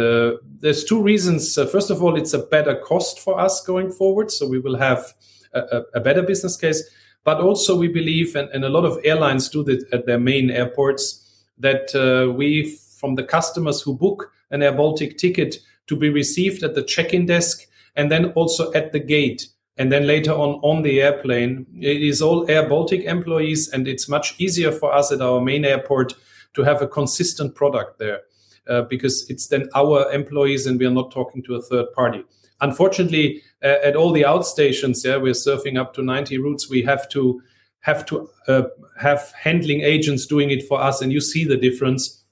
there's 0.61 0.85
two 0.85 1.03
reasons. 1.03 1.55
first 1.73 1.91
of 1.91 2.05
all, 2.05 2.15
it's 2.15 2.35
a 2.35 2.47
better 2.47 2.77
cost 2.77 3.19
for 3.19 3.41
us 3.41 3.61
going 3.63 3.91
forward. 3.91 4.31
So 4.31 4.47
we 4.47 4.61
will 4.61 4.77
have 4.77 5.13
a, 5.57 5.83
a 5.95 6.01
better 6.01 6.23
business 6.23 6.57
case. 6.57 6.83
But 7.25 7.41
also, 7.41 7.77
we 7.77 7.89
believe, 7.89 8.37
and, 8.37 8.49
and, 8.51 8.65
a 8.65 8.69
lot 8.69 8.85
of 8.85 8.99
airlines 9.05 9.49
do 9.49 9.65
that 9.65 9.85
at 9.93 10.07
their 10.07 10.19
main 10.19 10.51
airports, 10.51 11.45
that 11.59 11.93
uh, 11.95 12.33
we, 12.33 12.77
from 13.01 13.17
the 13.17 13.25
customers 13.25 13.83
who 13.83 13.97
book 13.97 14.31
an 14.51 14.63
Air 14.63 14.73
Baltic 14.73 15.19
ticket, 15.19 15.57
to 15.87 15.97
be 15.97 16.09
received 16.09 16.63
at 16.63 16.75
the 16.75 16.83
check-in 16.83 17.27
desk 17.27 17.67
and 17.97 18.11
then 18.11 18.27
also 18.33 18.73
at 18.73 18.93
the 18.93 18.99
gate 18.99 19.49
and 19.79 19.93
then 19.93 20.07
later 20.07 20.33
on 20.33 20.61
on 20.63 20.83
the 20.83 21.01
airplane 21.01 21.67
it 21.81 22.03
is 22.03 22.23
all 22.23 22.49
air 22.51 22.69
baltic 22.69 23.03
employees 23.05 23.69
and 23.69 23.87
it's 23.87 24.09
much 24.09 24.35
easier 24.39 24.73
for 24.73 24.93
us 24.93 25.13
at 25.13 25.21
our 25.21 25.41
main 25.41 25.65
airport 25.65 26.15
to 26.55 26.63
have 26.63 26.83
a 26.83 26.89
consistent 26.89 27.55
product 27.55 27.99
there 27.99 28.21
uh, 28.69 28.83
because 28.83 29.29
it's 29.31 29.49
then 29.49 29.69
our 29.75 30.11
employees 30.13 30.67
and 30.67 30.79
we 30.79 30.87
are 30.87 30.91
not 30.91 31.11
talking 31.11 31.43
to 31.43 31.55
a 31.55 31.63
third 31.63 31.87
party 31.93 32.25
unfortunately, 32.61 33.43
uh, 33.63 33.77
at 33.83 33.97
all 33.97 34.13
the 34.13 34.23
outstations, 34.23 35.05
yeah, 35.05 35.17
we're 35.17 35.33
surfing 35.33 35.79
up 35.79 35.95
to 35.95 36.03
90 36.03 36.39
routes. 36.39 36.69
We 36.69 36.83
have 36.83 37.09
to 37.11 37.43
have 37.81 38.05
to 38.07 38.29
uh, 38.49 38.63
have 38.99 39.33
handling 39.39 39.81
agents 39.83 40.27
doing 40.27 40.51
it 40.51 40.67
for 40.67 40.81
us, 40.81 41.01
and 41.01 41.13
you 41.13 41.21
see 41.21 41.45
the 41.45 41.57
difference 41.57 42.25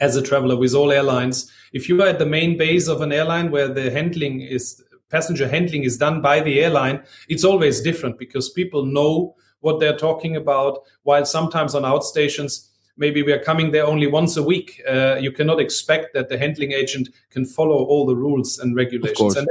as 0.00 0.16
a 0.16 0.22
traveler 0.22 0.56
with 0.56 0.74
all 0.74 0.92
airlines. 0.92 1.50
If 1.72 1.88
you 1.88 2.00
are 2.02 2.08
at 2.08 2.18
the 2.18 2.26
main 2.26 2.56
base 2.56 2.88
of 2.88 3.00
an 3.00 3.12
airline 3.12 3.50
where 3.50 3.68
the 3.68 3.90
handling 3.90 4.40
is 4.40 4.82
passenger 5.10 5.48
handling 5.48 5.84
is 5.84 5.96
done 5.96 6.20
by 6.20 6.40
the 6.40 6.60
airline, 6.60 7.02
it's 7.28 7.44
always 7.44 7.80
different 7.80 8.18
because 8.18 8.50
people 8.50 8.84
know 8.84 9.34
what 9.60 9.80
they're 9.80 9.96
talking 9.96 10.36
about. 10.36 10.80
While 11.02 11.24
sometimes 11.24 11.74
on 11.74 11.82
outstations, 11.82 12.65
maybe 12.96 13.22
we 13.22 13.32
are 13.32 13.42
coming 13.42 13.70
there 13.70 13.86
only 13.86 14.06
once 14.06 14.36
a 14.36 14.42
week. 14.42 14.82
Uh, 14.88 15.16
you 15.20 15.32
cannot 15.32 15.60
expect 15.60 16.14
that 16.14 16.28
the 16.28 16.38
handling 16.38 16.72
agent 16.72 17.08
can 17.30 17.44
follow 17.44 17.84
all 17.84 18.06
the 18.06 18.16
rules 18.16 18.58
and 18.58 18.74
regulations. 18.74 19.36
And 19.36 19.48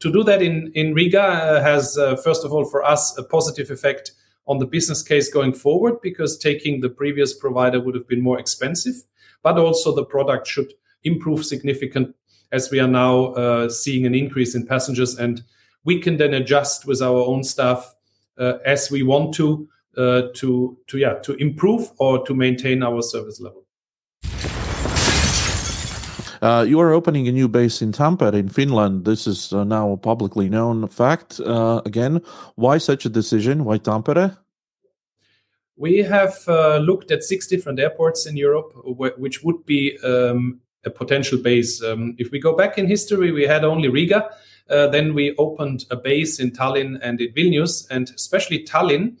to 0.00 0.12
do 0.12 0.22
that 0.24 0.42
in 0.42 0.70
in 0.74 0.94
Riga 0.94 1.22
uh, 1.22 1.62
has 1.62 1.98
uh, 1.98 2.16
first 2.16 2.44
of 2.44 2.52
all 2.52 2.64
for 2.64 2.84
us 2.84 3.16
a 3.18 3.24
positive 3.24 3.70
effect 3.70 4.12
on 4.46 4.58
the 4.58 4.66
business 4.66 5.02
case 5.02 5.30
going 5.30 5.52
forward 5.52 6.00
because 6.02 6.38
taking 6.38 6.80
the 6.80 6.88
previous 6.88 7.34
provider 7.34 7.80
would 7.80 7.94
have 7.94 8.08
been 8.08 8.22
more 8.22 8.38
expensive, 8.38 8.94
but 9.42 9.58
also 9.58 9.94
the 9.94 10.04
product 10.04 10.46
should 10.46 10.72
improve 11.04 11.44
significant 11.44 12.14
as 12.50 12.70
we 12.70 12.80
are 12.80 12.88
now 12.88 13.26
uh, 13.34 13.68
seeing 13.68 14.06
an 14.06 14.14
increase 14.14 14.54
in 14.54 14.66
passengers 14.66 15.16
and 15.18 15.42
we 15.84 16.00
can 16.00 16.16
then 16.16 16.34
adjust 16.34 16.86
with 16.86 17.02
our 17.02 17.18
own 17.18 17.44
staff 17.44 17.94
uh, 18.38 18.54
as 18.64 18.90
we 18.90 19.02
want 19.02 19.34
to 19.34 19.68
uh, 19.98 20.28
to 20.34 20.76
to 20.86 20.98
yeah 20.98 21.14
to 21.22 21.34
improve 21.34 21.90
or 21.98 22.24
to 22.24 22.34
maintain 22.34 22.82
our 22.82 23.02
service 23.02 23.40
level. 23.40 23.64
Uh, 26.40 26.64
you 26.68 26.78
are 26.78 26.92
opening 26.92 27.26
a 27.26 27.32
new 27.32 27.48
base 27.48 27.82
in 27.82 27.90
Tampere 27.90 28.34
in 28.34 28.48
Finland. 28.48 29.04
This 29.04 29.26
is 29.26 29.52
uh, 29.52 29.64
now 29.64 29.90
a 29.90 29.96
publicly 29.96 30.48
known 30.48 30.86
fact. 30.86 31.40
Uh, 31.40 31.82
again, 31.84 32.20
why 32.54 32.78
such 32.78 33.04
a 33.04 33.08
decision? 33.08 33.64
Why 33.64 33.78
Tampere? 33.78 34.36
We 35.76 35.98
have 35.98 36.36
uh, 36.46 36.78
looked 36.78 37.10
at 37.10 37.24
six 37.24 37.46
different 37.48 37.80
airports 37.80 38.26
in 38.26 38.36
Europe, 38.36 38.72
which 39.18 39.42
would 39.42 39.64
be 39.66 39.98
um, 40.04 40.60
a 40.84 40.90
potential 40.90 41.38
base. 41.38 41.82
Um, 41.82 42.14
if 42.18 42.30
we 42.30 42.40
go 42.40 42.56
back 42.56 42.78
in 42.78 42.86
history, 42.86 43.32
we 43.32 43.44
had 43.44 43.64
only 43.64 43.88
Riga. 43.88 44.30
Uh, 44.70 44.86
then 44.88 45.14
we 45.14 45.34
opened 45.38 45.86
a 45.90 45.96
base 45.96 46.38
in 46.38 46.50
Tallinn 46.50 46.98
and 47.02 47.20
in 47.20 47.32
Vilnius, 47.32 47.86
and 47.90 48.10
especially 48.14 48.64
Tallinn 48.64 49.16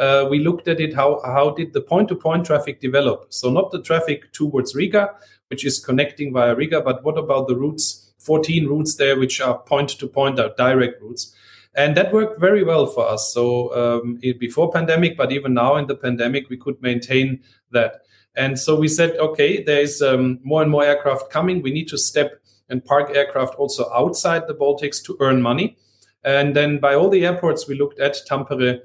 uh, 0.00 0.26
we 0.30 0.38
looked 0.38 0.66
at 0.66 0.80
it 0.80 0.94
how 0.94 1.20
how 1.24 1.50
did 1.50 1.74
the 1.74 1.80
point 1.80 2.08
to 2.08 2.16
point 2.16 2.46
traffic 2.46 2.80
develop? 2.80 3.26
So 3.28 3.50
not 3.50 3.70
the 3.70 3.82
traffic 3.82 4.32
towards 4.32 4.74
riga 4.74 5.14
which 5.48 5.64
is 5.64 5.78
connecting 5.78 6.32
via 6.32 6.54
riga 6.54 6.80
but 6.80 7.04
what 7.04 7.18
about 7.18 7.48
the 7.48 7.56
routes 7.56 8.12
14 8.18 8.66
routes 8.66 8.96
there 8.96 9.18
which 9.18 9.40
are 9.40 9.58
point 9.58 9.90
to 9.90 10.06
point 10.06 10.40
are 10.40 10.54
direct 10.56 11.02
routes? 11.02 11.34
And 11.74 11.96
that 11.96 12.12
worked 12.12 12.40
very 12.40 12.64
well 12.64 12.86
for 12.86 13.06
us. 13.06 13.32
So 13.32 13.74
um, 13.74 14.18
before 14.38 14.72
pandemic 14.72 15.18
but 15.18 15.32
even 15.32 15.52
now 15.52 15.76
in 15.76 15.86
the 15.86 15.96
pandemic 15.96 16.48
we 16.48 16.56
could 16.56 16.80
maintain 16.80 17.40
that. 17.72 18.00
And 18.34 18.58
so 18.58 18.80
we 18.80 18.88
said 18.88 19.16
okay 19.18 19.62
there's 19.62 20.00
um, 20.00 20.40
more 20.42 20.62
and 20.62 20.70
more 20.70 20.84
aircraft 20.84 21.30
coming. 21.30 21.60
We 21.60 21.72
need 21.72 21.88
to 21.88 21.98
step 21.98 22.40
and 22.70 22.82
park 22.82 23.10
aircraft 23.14 23.54
also 23.56 23.92
outside 23.92 24.46
the 24.46 24.54
baltics 24.54 25.04
to 25.04 25.16
earn 25.20 25.42
money. 25.42 25.76
And 26.24 26.56
then 26.56 26.78
by 26.78 26.94
all 26.94 27.10
the 27.10 27.26
airports 27.26 27.68
we 27.68 27.74
looked 27.74 28.00
at 28.00 28.16
tampere 28.26 28.80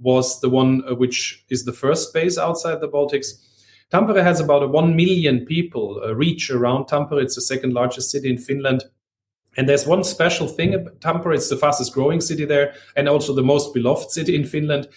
was 0.00 0.40
the 0.40 0.50
one 0.50 0.82
uh, 0.88 0.94
which 0.94 1.44
is 1.50 1.64
the 1.64 1.72
first 1.72 2.12
base 2.12 2.38
outside 2.38 2.80
the 2.80 2.88
Baltics. 2.88 3.32
Tampere 3.92 4.22
has 4.22 4.40
about 4.40 4.62
a 4.62 4.68
1 4.68 4.94
million 4.94 5.44
people 5.44 6.00
uh, 6.02 6.14
reach 6.14 6.50
around 6.50 6.86
Tampere. 6.86 7.22
It's 7.22 7.34
the 7.34 7.40
second 7.40 7.72
largest 7.74 8.10
city 8.10 8.30
in 8.30 8.38
Finland. 8.38 8.84
And 9.56 9.68
there's 9.68 9.86
one 9.86 10.04
special 10.04 10.46
thing 10.46 10.74
about 10.74 11.00
Tampere. 11.00 11.34
It's 11.34 11.48
the 11.48 11.56
fastest 11.56 11.92
growing 11.92 12.20
city 12.20 12.44
there 12.44 12.74
and 12.96 13.08
also 13.08 13.34
the 13.34 13.42
most 13.42 13.74
beloved 13.74 14.10
city 14.10 14.36
in 14.36 14.44
Finland. 14.44 14.88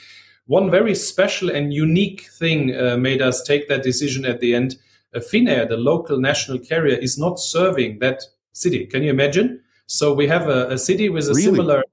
One 0.46 0.70
very 0.70 0.94
special 0.94 1.50
and 1.50 1.74
unique 1.74 2.30
thing 2.38 2.76
uh, 2.76 2.98
made 2.98 3.22
us 3.22 3.42
take 3.42 3.68
that 3.70 3.84
decision 3.84 4.26
at 4.26 4.42
the 4.42 4.54
end. 4.54 4.76
Uh, 5.16 5.20
Finnair, 5.20 5.68
the 5.68 5.78
local 5.78 6.20
national 6.20 6.60
carrier, 6.60 6.98
is 6.98 7.18
not 7.18 7.40
serving 7.40 8.00
that 8.00 8.22
city. 8.52 8.86
Can 8.86 9.04
you 9.04 9.10
imagine? 9.10 9.62
So 9.88 10.14
we 10.14 10.28
have 10.28 10.50
a, 10.50 10.70
a 10.70 10.78
city 10.78 11.10
with 11.10 11.26
a 11.26 11.30
really? 11.30 11.44
similar 11.44 11.84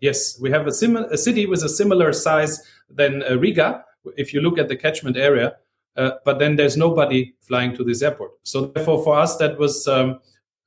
yes, 0.00 0.38
we 0.40 0.50
have 0.50 0.66
a, 0.66 0.72
sim- 0.72 0.96
a 0.96 1.16
city 1.16 1.46
with 1.46 1.62
a 1.62 1.68
similar 1.68 2.12
size 2.12 2.62
than 2.90 3.22
uh, 3.22 3.36
Riga, 3.36 3.84
if 4.16 4.32
you 4.32 4.40
look 4.40 4.58
at 4.58 4.68
the 4.68 4.76
catchment 4.76 5.16
area, 5.16 5.56
uh, 5.96 6.12
but 6.24 6.38
then 6.38 6.56
there's 6.56 6.76
nobody 6.76 7.34
flying 7.40 7.76
to 7.76 7.84
this 7.84 8.02
airport. 8.02 8.32
So 8.44 8.66
therefore, 8.66 9.02
for 9.02 9.18
us, 9.18 9.36
that 9.36 9.58
was, 9.58 9.86
um, 9.88 10.20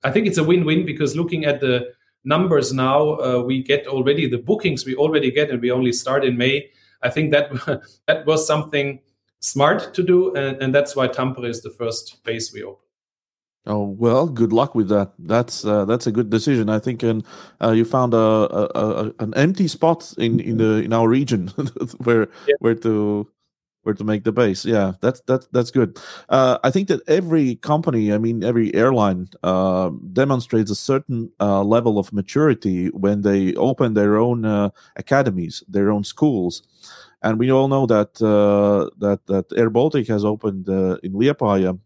I 0.04 0.12
think 0.12 0.28
it's 0.28 0.38
a 0.38 0.44
win-win 0.44 0.86
because 0.86 1.16
looking 1.16 1.46
at 1.46 1.62
the 1.62 1.94
numbers 2.24 2.74
now, 2.74 3.16
uh, 3.20 3.42
we 3.42 3.64
get 3.64 3.88
already 3.88 4.28
the 4.28 4.38
bookings 4.38 4.86
we 4.86 4.96
already 4.96 5.32
get, 5.32 5.50
and 5.50 5.62
we 5.62 5.72
only 5.72 5.94
start 5.94 6.26
in 6.26 6.38
May. 6.38 6.70
I 7.02 7.10
think 7.10 7.32
that 7.32 7.52
that 8.08 8.26
was 8.26 8.46
something 8.46 9.00
smart 9.40 9.94
to 9.94 10.04
do, 10.04 10.36
and, 10.36 10.62
and 10.62 10.76
that's 10.76 10.96
why 10.96 11.08
Tampere 11.08 11.50
is 11.50 11.62
the 11.62 11.72
first 11.72 12.24
base 12.24 12.54
we 12.54 12.64
opened. 12.64 12.81
Oh 13.68 13.84
well, 13.84 14.28
good 14.28 14.52
luck 14.52 14.74
with 14.74 14.90
that. 14.90 15.12
That's 15.20 15.64
uh, 15.64 15.86
that's 15.86 16.08
a 16.08 16.12
good 16.12 16.32
decision. 16.32 16.68
I 16.70 16.80
think, 16.80 17.04
and 17.04 17.24
uh, 17.62 17.72
you 17.72 17.86
found 17.86 18.16
a, 18.16 18.18
a, 18.18 18.66
a, 18.76 19.14
an 19.20 19.34
empty 19.36 19.68
spot 19.68 20.14
in, 20.18 20.40
in 20.40 20.58
the 20.58 20.82
in 20.84 20.94
our 20.94 21.08
region 21.08 21.48
where 22.04 22.28
yeah. 22.48 22.56
where 22.60 22.74
to 22.76 23.30
where 23.84 23.94
to 23.94 24.04
make 24.04 24.24
the 24.24 24.32
base. 24.32 24.66
Yeah, 24.66 24.94
that's 25.02 25.22
that's 25.28 25.48
that's 25.52 25.70
good. 25.70 26.00
Uh, 26.30 26.58
I 26.64 26.72
think 26.72 26.88
that 26.88 27.08
every 27.08 27.56
company, 27.58 28.12
I 28.12 28.18
mean, 28.18 28.44
every 28.44 28.74
airline, 28.74 29.30
uh, 29.44 29.92
demonstrates 30.12 30.72
a 30.72 30.76
certain 30.76 31.32
uh, 31.40 31.64
level 31.64 32.00
of 32.00 32.12
maturity 32.14 32.88
when 32.88 33.22
they 33.22 33.54
open 33.56 33.94
their 33.94 34.18
own 34.18 34.44
uh, 34.44 34.70
academies, 34.96 35.64
their 35.68 35.92
own 35.92 36.04
schools, 36.04 36.64
and 37.22 37.38
we 37.38 37.52
all 37.52 37.68
know 37.68 37.86
that 37.86 38.22
uh, 38.24 38.90
that 38.98 39.28
that 39.28 39.46
Air 39.56 39.70
Baltic 39.70 40.08
has 40.08 40.26
opened 40.26 40.68
uh, 40.68 40.98
in 41.04 41.14
Liepāja 41.14 41.78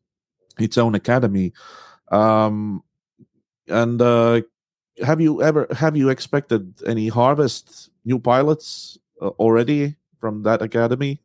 its 0.60 0.78
own 0.78 0.96
academy. 0.96 1.54
Um, 2.12 2.84
and 3.68 4.00
have 5.04 5.20
you 5.20 5.42
ever 5.42 5.68
have 5.72 5.98
you 5.98 6.10
expected 6.10 6.74
any 6.86 7.08
harvest 7.08 7.90
new 8.06 8.20
pilots 8.20 8.98
already 9.22 9.96
from 10.20 10.44
that 10.44 10.62
academy? 10.62 11.22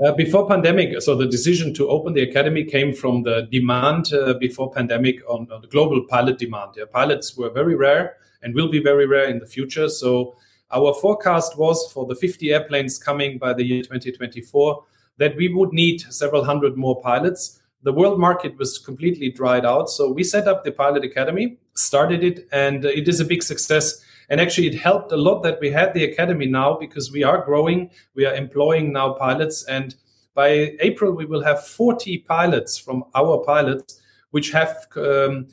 Uh, 0.00 0.12
before 0.12 0.46
pandemic, 0.46 1.02
so 1.02 1.16
the 1.16 1.26
decision 1.26 1.74
to 1.74 1.88
open 1.88 2.12
the 2.12 2.22
academy 2.22 2.62
came 2.62 2.94
from 2.94 3.24
the 3.24 3.48
demand 3.50 4.12
uh, 4.12 4.32
before 4.34 4.70
pandemic 4.70 5.20
on, 5.28 5.50
on, 5.50 5.60
the 5.60 5.66
global 5.66 6.04
pilot 6.08 6.38
demand. 6.38 6.70
Yeah, 6.76 6.84
pilots 6.92 7.36
were 7.36 7.50
very 7.50 7.74
rare 7.74 8.14
and 8.42 8.54
will 8.54 8.68
be 8.68 8.80
very 8.80 9.06
rare 9.06 9.28
in 9.28 9.40
the 9.40 9.46
future. 9.46 9.88
So 9.88 10.36
our 10.70 10.94
forecast 10.94 11.58
was 11.58 11.90
for 11.90 12.06
the 12.06 12.14
50 12.14 12.52
airplanes 12.52 12.96
coming 12.96 13.38
by 13.38 13.52
the 13.54 13.64
year 13.64 13.82
2024 13.82 14.84
that 15.16 15.36
we 15.36 15.52
would 15.52 15.72
need 15.72 16.00
several 16.12 16.44
hundred 16.44 16.76
more 16.76 17.00
pilots. 17.00 17.57
The 17.82 17.92
world 17.92 18.18
market 18.18 18.58
was 18.58 18.78
completely 18.78 19.30
dried 19.30 19.64
out. 19.64 19.88
So 19.88 20.10
we 20.10 20.24
set 20.24 20.48
up 20.48 20.64
the 20.64 20.72
pilot 20.72 21.04
academy, 21.04 21.58
started 21.74 22.24
it, 22.24 22.48
and 22.52 22.84
it 22.84 23.08
is 23.08 23.20
a 23.20 23.24
big 23.24 23.42
success 23.42 24.02
and 24.28 24.40
actually, 24.40 24.66
it 24.68 24.78
helped 24.78 25.10
a 25.12 25.16
lot 25.16 25.42
that 25.42 25.58
we 25.60 25.70
had 25.70 25.94
the 25.94 26.04
academy 26.04 26.46
now 26.46 26.76
because 26.78 27.10
we 27.10 27.22
are 27.24 27.42
growing. 27.44 27.90
We 28.14 28.26
are 28.26 28.34
employing 28.34 28.92
now 28.92 29.14
pilots. 29.14 29.64
And 29.64 29.94
by 30.34 30.76
April, 30.80 31.12
we 31.12 31.24
will 31.24 31.42
have 31.42 31.66
40 31.66 32.18
pilots 32.28 32.76
from 32.76 33.04
our 33.14 33.38
pilots, 33.38 34.00
which 34.30 34.50
have 34.50 34.86
um, 34.96 35.48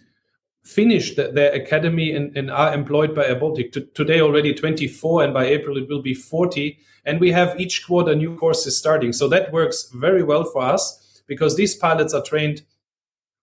finished 0.63 1.15
their 1.15 1.53
academy 1.53 2.13
and, 2.13 2.35
and, 2.35 2.51
are 2.51 2.73
employed 2.73 3.15
by 3.15 3.27
Air 3.27 3.39
Baltic. 3.39 3.71
T- 3.71 3.87
today, 3.93 4.19
already 4.19 4.53
24, 4.53 5.23
and 5.23 5.33
by 5.33 5.45
April, 5.45 5.77
it 5.77 5.87
will 5.87 6.01
be 6.01 6.13
40. 6.13 6.77
And 7.05 7.21
we 7.21 7.31
have 7.31 7.57
each 7.57 7.85
quarter 7.85 8.13
new 8.13 8.35
courses 8.35 8.77
starting. 8.77 9.13
So 9.13 9.29
that 9.29 9.53
works 9.53 9.89
very 9.93 10.23
well 10.23 10.43
for 10.43 10.63
us 10.63 11.01
because 11.27 11.55
these 11.55 11.75
pilots 11.75 12.13
are 12.13 12.23
trained 12.23 12.63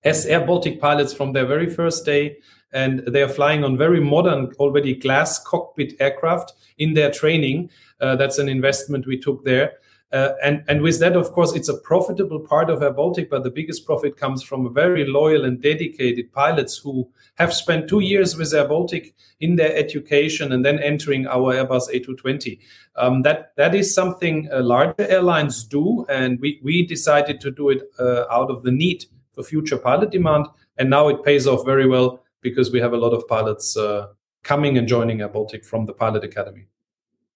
as 0.05 0.27
Air 0.27 0.45
Baltic 0.45 0.81
pilots 0.81 1.13
from 1.13 1.33
their 1.33 1.47
very 1.47 1.69
first 1.69 2.05
day 2.05 2.39
and 2.73 3.01
they 3.01 3.23
are 3.23 3.29
flying 3.29 3.65
on 3.65 3.77
very 3.77 4.01
modern, 4.01 4.53
already 4.59 4.95
glass 4.95 5.39
cockpit 5.39 5.95
aircraft 6.01 6.53
in 6.79 6.95
their 6.95 7.11
training. 7.11 7.71
Uh, 8.01 8.17
that's 8.17 8.39
an 8.39 8.49
investment 8.49 9.07
we 9.07 9.19
took 9.19 9.45
there. 9.45 9.75
Uh, 10.13 10.35
and, 10.43 10.63
and 10.69 10.83
with 10.83 11.01
that, 11.01 11.17
of 11.17 11.33
course, 11.33 11.55
it's 11.55 11.71
a 11.71 11.79
profitable 11.79 12.39
part 12.39 12.69
of 12.69 12.83
Air 12.83 12.93
Baltic, 12.93 13.31
but 13.31 13.45
the 13.45 13.51
biggest 13.51 13.87
profit 13.87 14.17
comes 14.17 14.43
from 14.43 14.73
very 14.75 15.07
loyal 15.07 15.47
and 15.47 15.63
dedicated 15.63 16.31
pilots 16.33 16.77
who 16.77 17.09
have 17.37 17.55
spent 17.55 17.89
two 17.89 18.01
years 18.01 18.37
with 18.37 18.53
Air 18.53 18.69
Baltic 18.69 19.15
in 19.41 19.57
their 19.57 19.75
education 19.75 20.53
and 20.53 20.65
then 20.65 20.79
entering 20.81 21.27
our 21.27 21.55
Airbus 21.55 21.89
A220. 21.95 22.59
Um, 22.97 23.23
that, 23.23 23.53
that 23.57 23.75
is 23.75 23.95
something 23.95 24.51
uh, 24.53 24.61
larger 24.63 25.07
airlines 25.09 25.65
do, 25.65 26.05
and 26.11 26.39
we, 26.41 26.61
we 26.63 26.87
decided 26.87 27.41
to 27.41 27.51
do 27.51 27.71
it 27.71 27.83
uh, 27.99 28.25
out 28.31 28.51
of 28.51 28.65
the 28.65 28.71
need 28.71 29.07
for 29.35 29.43
future 29.43 29.79
pilot 29.79 30.11
demand. 30.11 30.47
And 30.77 30.91
now 30.91 31.09
it 31.09 31.25
pays 31.25 31.47
off 31.47 31.65
very 31.65 31.87
well 31.87 32.23
because 32.43 32.71
we 32.71 32.81
have 32.81 32.93
a 32.93 32.99
lot 32.99 33.15
of 33.15 33.27
pilots 33.29 33.79
uh, 33.79 34.09
coming 34.43 34.77
and 34.77 34.87
joining 34.87 35.23
Air 35.23 35.29
Baltic 35.29 35.65
from 35.65 35.87
the 35.87 35.95
Pilot 35.95 36.23
Academy. 36.23 36.67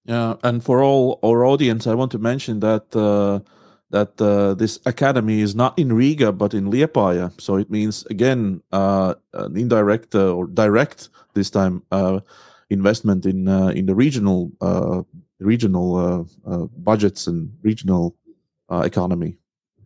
Yeah, 0.08 0.36
and 0.44 0.62
for 0.62 0.82
all 0.82 1.18
our 1.24 1.44
audience, 1.44 1.86
I 1.86 1.94
want 1.94 2.12
to 2.12 2.18
mention 2.18 2.60
that 2.60 2.94
uh, 2.94 3.40
that 3.90 4.20
uh, 4.20 4.54
this 4.54 4.78
academy 4.86 5.40
is 5.40 5.54
not 5.54 5.78
in 5.78 5.92
Riga 5.92 6.32
but 6.32 6.54
in 6.54 6.70
Liepāja. 6.70 7.32
So 7.40 7.56
it 7.56 7.70
means 7.70 8.06
again 8.06 8.62
uh, 8.72 9.14
an 9.32 9.56
indirect 9.56 10.14
uh, 10.14 10.32
or 10.32 10.46
direct 10.46 11.08
this 11.34 11.50
time 11.50 11.82
uh, 11.90 12.20
investment 12.70 13.26
in 13.26 13.48
uh, 13.48 13.68
in 13.68 13.86
the 13.86 13.94
regional 13.94 14.52
regional 15.40 16.26
budgets 16.78 17.26
and 17.26 17.50
regional 17.62 18.14
economy. 18.70 19.38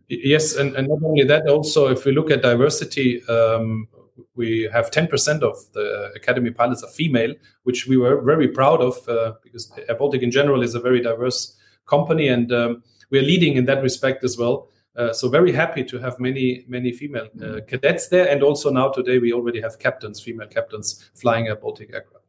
Yes, 0.07 0.55
and, 0.55 0.75
and 0.75 0.87
not 0.87 0.99
only 1.03 1.23
that, 1.23 1.47
also 1.47 1.87
if 1.87 2.05
we 2.05 2.11
look 2.11 2.31
at 2.31 2.41
diversity, 2.41 3.23
um, 3.27 3.87
we 4.35 4.69
have 4.71 4.91
10% 4.91 5.41
of 5.41 5.55
the 5.73 6.11
academy 6.15 6.51
pilots 6.51 6.83
are 6.83 6.89
female, 6.89 7.33
which 7.63 7.87
we 7.87 7.97
were 7.97 8.21
very 8.21 8.47
proud 8.47 8.81
of 8.81 9.07
uh, 9.07 9.33
because 9.43 9.71
Air 9.89 9.95
Baltic 9.95 10.21
in 10.21 10.31
general 10.31 10.63
is 10.63 10.75
a 10.75 10.79
very 10.79 11.01
diverse 11.01 11.57
company, 11.85 12.27
and 12.27 12.51
um, 12.51 12.83
we 13.09 13.19
are 13.19 13.23
leading 13.23 13.55
in 13.55 13.65
that 13.65 13.81
respect 13.81 14.23
as 14.23 14.37
well. 14.37 14.69
Uh, 14.95 15.13
so 15.13 15.29
very 15.29 15.53
happy 15.53 15.83
to 15.85 15.97
have 15.99 16.19
many 16.19 16.65
many 16.67 16.91
female 16.91 17.27
uh, 17.41 17.61
cadets 17.67 18.09
there, 18.09 18.27
and 18.27 18.43
also 18.43 18.69
now 18.69 18.89
today 18.89 19.19
we 19.19 19.31
already 19.33 19.61
have 19.61 19.79
captains, 19.79 20.19
female 20.19 20.47
captains 20.47 21.09
flying 21.15 21.47
Air 21.47 21.55
Baltic 21.55 21.93
aircraft. 21.93 22.25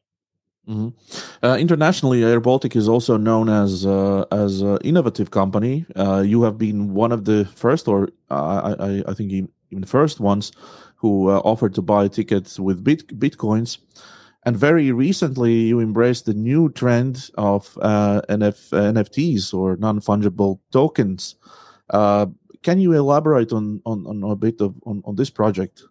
Mm-hmm. 0.68 1.44
Uh, 1.44 1.56
internationally, 1.56 2.22
Air 2.22 2.38
Baltic 2.38 2.76
is 2.76 2.88
also 2.88 3.16
known 3.16 3.48
as 3.48 3.84
uh, 3.84 4.24
as 4.30 4.62
an 4.62 4.78
innovative 4.84 5.30
company. 5.30 5.86
Uh, 5.96 6.22
you 6.24 6.44
have 6.44 6.56
been 6.56 6.94
one 6.94 7.10
of 7.10 7.24
the 7.24 7.46
first, 7.56 7.88
or 7.88 8.10
I, 8.30 8.76
I, 8.78 9.02
I 9.08 9.14
think 9.14 9.32
even 9.32 9.84
first 9.84 10.20
ones 10.20 10.52
who 11.02 11.28
uh, 11.28 11.38
offered 11.44 11.74
to 11.74 11.82
buy 11.82 12.06
tickets 12.06 12.60
with 12.60 12.84
bit- 12.84 13.18
bitcoins. 13.18 13.78
And 14.46 14.56
very 14.56 14.92
recently, 14.92 15.52
you 15.52 15.80
embraced 15.80 16.26
the 16.26 16.34
new 16.34 16.70
trend 16.70 17.28
of 17.36 17.76
uh, 17.82 18.22
NF- 18.28 18.70
NFTs 18.70 19.52
or 19.52 19.76
non 19.76 20.00
fungible 20.00 20.60
tokens. 20.70 21.34
Uh, 21.90 22.26
can 22.62 22.78
you 22.78 22.92
elaborate 22.92 23.52
on, 23.52 23.82
on, 23.84 24.06
on 24.06 24.22
a 24.30 24.36
bit 24.36 24.60
of 24.60 24.76
on, 24.86 25.02
on 25.04 25.16
this 25.16 25.28
project? 25.28 25.82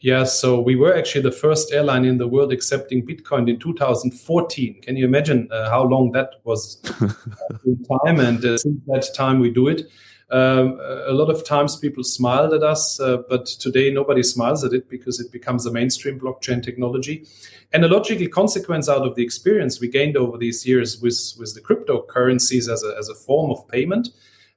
Yeah, 0.00 0.24
so 0.24 0.60
we 0.60 0.74
were 0.76 0.94
actually 0.94 1.22
the 1.22 1.32
first 1.32 1.72
airline 1.72 2.04
in 2.04 2.18
the 2.18 2.26
world 2.26 2.52
accepting 2.52 3.06
Bitcoin 3.06 3.48
in 3.48 3.58
2014. 3.58 4.82
Can 4.82 4.96
you 4.96 5.06
imagine 5.06 5.48
uh, 5.50 5.70
how 5.70 5.84
long 5.84 6.10
that 6.12 6.30
was 6.42 6.82
in 7.64 7.84
time? 7.84 8.18
And 8.20 8.44
uh, 8.44 8.58
since 8.58 8.80
that 8.88 9.08
time, 9.14 9.38
we 9.38 9.50
do 9.50 9.68
it. 9.68 9.82
Um, 10.30 10.80
a 10.80 11.12
lot 11.12 11.30
of 11.30 11.44
times 11.44 11.76
people 11.76 12.02
smiled 12.02 12.54
at 12.54 12.62
us, 12.62 12.98
uh, 12.98 13.18
but 13.28 13.46
today 13.46 13.92
nobody 13.92 14.22
smiles 14.22 14.64
at 14.64 14.72
it 14.72 14.88
because 14.88 15.20
it 15.20 15.30
becomes 15.30 15.66
a 15.66 15.72
mainstream 15.72 16.18
blockchain 16.18 16.62
technology. 16.62 17.26
And 17.72 17.84
a 17.84 17.88
logical 17.88 18.28
consequence 18.28 18.88
out 18.88 19.06
of 19.06 19.16
the 19.16 19.22
experience 19.22 19.80
we 19.80 19.88
gained 19.88 20.16
over 20.16 20.38
these 20.38 20.66
years 20.66 21.00
with, 21.00 21.34
with 21.38 21.54
the 21.54 21.60
cryptocurrencies 21.60 22.72
as 22.72 22.82
a, 22.82 22.96
as 22.98 23.08
a 23.08 23.14
form 23.14 23.50
of 23.50 23.68
payment 23.68 24.08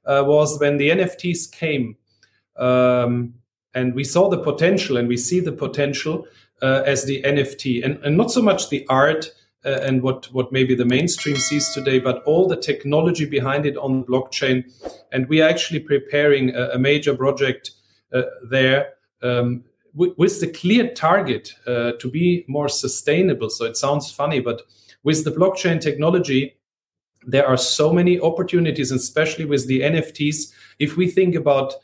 uh, 0.06 0.24
was 0.26 0.58
when 0.58 0.78
the 0.78 0.90
NFTs 0.90 1.50
came. 1.52 1.96
Um, 2.56 3.34
and 3.74 3.94
we 3.94 4.04
saw 4.04 4.28
the 4.28 4.38
potential 4.38 4.96
and 4.96 5.06
we 5.06 5.16
see 5.16 5.40
the 5.40 5.52
potential 5.52 6.26
uh, 6.62 6.82
as 6.86 7.04
the 7.04 7.22
NFT 7.22 7.84
and, 7.84 8.02
and 8.04 8.16
not 8.16 8.30
so 8.30 8.42
much 8.42 8.70
the 8.70 8.86
art 8.88 9.30
uh, 9.64 9.80
and 9.82 10.02
what 10.02 10.26
what 10.32 10.52
maybe 10.52 10.74
the 10.74 10.84
mainstream 10.84 11.36
sees 11.36 11.72
today, 11.74 11.98
but 11.98 12.22
all 12.24 12.46
the 12.46 12.56
technology 12.56 13.24
behind 13.24 13.66
it 13.66 13.76
on 13.76 14.04
blockchain. 14.04 14.64
And 15.12 15.28
we 15.28 15.40
are 15.40 15.48
actually 15.48 15.80
preparing 15.80 16.54
a, 16.54 16.70
a 16.74 16.78
major 16.78 17.14
project 17.16 17.72
uh, 18.12 18.22
there 18.48 18.94
um, 19.22 19.64
with, 19.94 20.12
with, 20.16 20.40
the 20.40 20.46
clear 20.46 20.92
target 20.94 21.52
uh, 21.66 21.92
to 22.00 22.10
be 22.10 22.44
more 22.48 22.68
sustainable. 22.68 23.50
So 23.50 23.64
it 23.64 23.76
sounds 23.76 24.10
funny, 24.10 24.40
but 24.40 24.62
with 25.02 25.24
the 25.24 25.30
blockchain 25.30 25.80
technology, 25.80 26.56
there 27.26 27.46
are 27.46 27.56
so 27.56 27.92
many 27.92 28.20
opportunities, 28.20 28.90
especially 28.92 29.44
with 29.44 29.66
the 29.66 29.80
NFTs. 29.80 30.52
If 30.78 30.96
we 30.96 31.08
think 31.08 31.34
about 31.34 31.74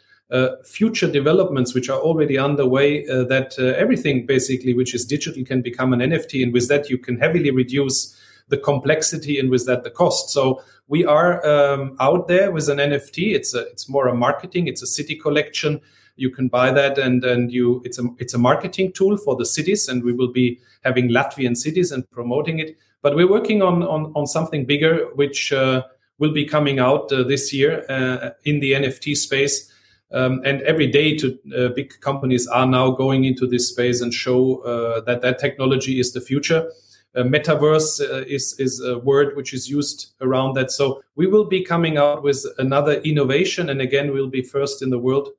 future 0.64 1.10
developments 1.10 1.74
which 1.74 1.88
are 1.88 2.00
already 2.00 2.38
underway 2.38 3.06
uh, 3.08 3.24
that 3.24 3.54
uh, 3.58 3.64
everything 3.76 4.26
basically 4.26 4.74
which 4.74 4.94
is 4.94 5.04
digital 5.04 5.44
can 5.44 5.62
become 5.62 5.92
an 5.92 6.00
nft 6.00 6.42
and 6.42 6.52
with 6.52 6.68
that 6.68 6.88
you 6.88 6.98
can 6.98 7.18
heavily 7.18 7.50
reduce 7.50 8.16
the 8.48 8.58
complexity 8.58 9.38
and 9.38 9.50
with 9.50 9.66
that 9.66 9.84
the 9.84 9.90
cost. 9.90 10.30
So 10.30 10.62
we 10.88 11.04
are 11.04 11.44
um, 11.46 11.96
out 12.00 12.28
there 12.28 12.50
with 12.50 12.68
an 12.68 12.78
nft 12.78 13.34
it's 13.34 13.54
a 13.54 13.60
it's 13.68 13.88
more 13.88 14.08
a 14.08 14.14
marketing. 14.14 14.66
It's 14.66 14.82
a 14.82 14.86
city 14.86 15.16
collection. 15.16 15.80
You 16.16 16.30
can 16.30 16.48
buy 16.48 16.70
that 16.70 16.98
and 16.98 17.24
and 17.24 17.52
you 17.52 17.82
it's 17.84 17.98
a 17.98 18.04
it's 18.18 18.34
a 18.34 18.38
marketing 18.38 18.92
tool 18.92 19.16
for 19.16 19.36
the 19.36 19.46
cities 19.46 19.88
and 19.88 20.04
we 20.04 20.12
will 20.12 20.32
be 20.32 20.60
having 20.84 21.08
latvian 21.10 21.56
cities 21.56 21.90
and 21.92 22.08
promoting 22.10 22.58
it. 22.58 22.76
But 23.02 23.16
we're 23.16 23.30
working 23.30 23.62
on 23.62 23.82
on, 23.82 24.12
on 24.14 24.26
something 24.26 24.64
bigger 24.66 25.06
which 25.14 25.52
uh, 25.52 25.82
will 26.18 26.32
be 26.32 26.44
coming 26.44 26.78
out 26.78 27.12
uh, 27.12 27.22
this 27.24 27.52
year 27.52 27.84
uh, 27.88 28.30
in 28.44 28.60
the 28.60 28.72
nft 28.72 29.16
space 29.16 29.70
um, 30.14 30.40
and 30.44 30.62
every 30.62 30.86
day, 30.86 31.16
to 31.16 31.38
uh, 31.56 31.68
big 31.74 32.00
companies 32.00 32.46
are 32.46 32.66
now 32.66 32.92
going 32.92 33.24
into 33.24 33.48
this 33.48 33.68
space 33.68 34.00
and 34.00 34.14
show 34.14 34.58
uh, 34.58 35.00
that 35.00 35.22
that 35.22 35.40
technology 35.40 35.98
is 35.98 36.12
the 36.12 36.20
future. 36.20 36.70
Uh, 37.16 37.22
metaverse 37.22 38.00
uh, 38.00 38.24
is 38.26 38.54
is 38.60 38.80
a 38.80 38.98
word 39.00 39.36
which 39.36 39.52
is 39.52 39.68
used 39.68 40.14
around 40.20 40.54
that. 40.54 40.70
So 40.70 41.02
we 41.16 41.26
will 41.26 41.44
be 41.44 41.64
coming 41.64 41.98
out 41.98 42.22
with 42.22 42.46
another 42.58 43.00
innovation, 43.00 43.70
and 43.70 43.80
again, 43.80 44.12
we'll 44.12 44.30
be 44.30 44.42
first 44.42 44.82
in 44.82 44.90
the 44.90 44.98
world 44.98 45.30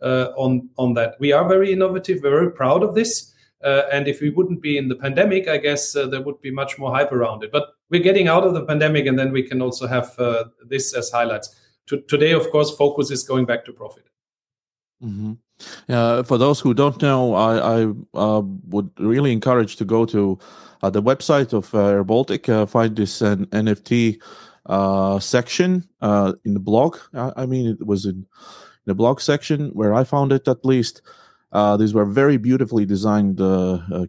uh, 0.00 0.28
on 0.36 0.70
on 0.76 0.94
that. 0.94 1.16
We 1.20 1.32
are 1.32 1.46
very 1.46 1.70
innovative, 1.70 2.22
very 2.22 2.50
proud 2.50 2.82
of 2.82 2.94
this. 2.94 3.34
Uh, 3.62 3.82
and 3.92 4.08
if 4.08 4.20
we 4.20 4.30
wouldn't 4.30 4.60
be 4.60 4.76
in 4.76 4.88
the 4.88 4.96
pandemic, 4.96 5.46
I 5.46 5.56
guess 5.56 5.92
there 5.92 6.20
would 6.20 6.40
be 6.40 6.50
much 6.50 6.78
more 6.78 6.92
hype 6.92 7.12
around 7.12 7.44
it. 7.44 7.52
But 7.52 7.68
we're 7.90 8.02
getting 8.02 8.26
out 8.28 8.44
of 8.44 8.54
the 8.54 8.64
pandemic, 8.64 9.06
and 9.06 9.18
then 9.18 9.30
we 9.30 9.42
can 9.42 9.62
also 9.62 9.86
have 9.86 10.16
this 10.66 10.94
as 10.94 11.10
highlights 11.10 11.54
to, 11.86 12.00
today, 12.02 12.32
of 12.32 12.50
course, 12.50 12.74
focus 12.76 13.10
is 13.10 13.22
going 13.22 13.46
back 13.46 13.64
to 13.66 13.72
profit. 13.72 14.04
Mm-hmm. 15.02 15.32
Uh, 15.88 16.22
for 16.22 16.38
those 16.38 16.60
who 16.60 16.74
don't 16.74 17.00
know, 17.02 17.34
I, 17.34 17.82
I 17.82 17.92
uh, 18.14 18.42
would 18.68 18.90
really 18.98 19.32
encourage 19.32 19.76
to 19.76 19.84
go 19.84 20.04
to 20.06 20.38
uh, 20.82 20.90
the 20.90 21.02
website 21.02 21.52
of 21.52 21.74
uh, 21.74 21.86
Air 21.86 22.04
Baltic, 22.04 22.48
uh, 22.48 22.66
find 22.66 22.96
this 22.96 23.20
an 23.20 23.46
NFT 23.46 24.20
uh, 24.66 25.18
section 25.20 25.88
in 26.02 26.54
the 26.54 26.60
blog. 26.60 26.98
I 27.14 27.46
mean, 27.46 27.66
it 27.66 27.86
was 27.86 28.06
in 28.06 28.26
the 28.86 28.94
blog 28.94 29.20
section 29.20 29.70
where 29.70 29.94
I 29.94 30.04
found 30.04 30.32
it 30.32 30.48
at 30.48 30.64
least. 30.64 31.02
these 31.78 31.94
were 31.94 32.04
very 32.04 32.36
beautifully 32.36 32.84
designed 32.84 33.38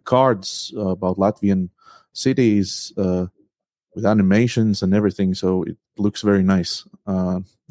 cards 0.04 0.72
about 0.76 1.18
Latvian 1.18 1.70
cities 2.12 2.92
with 2.96 4.04
animations 4.04 4.82
and 4.82 4.94
everything. 4.94 5.34
So 5.34 5.62
it 5.62 5.76
looks 5.96 6.22
very 6.22 6.42
nice. 6.42 6.84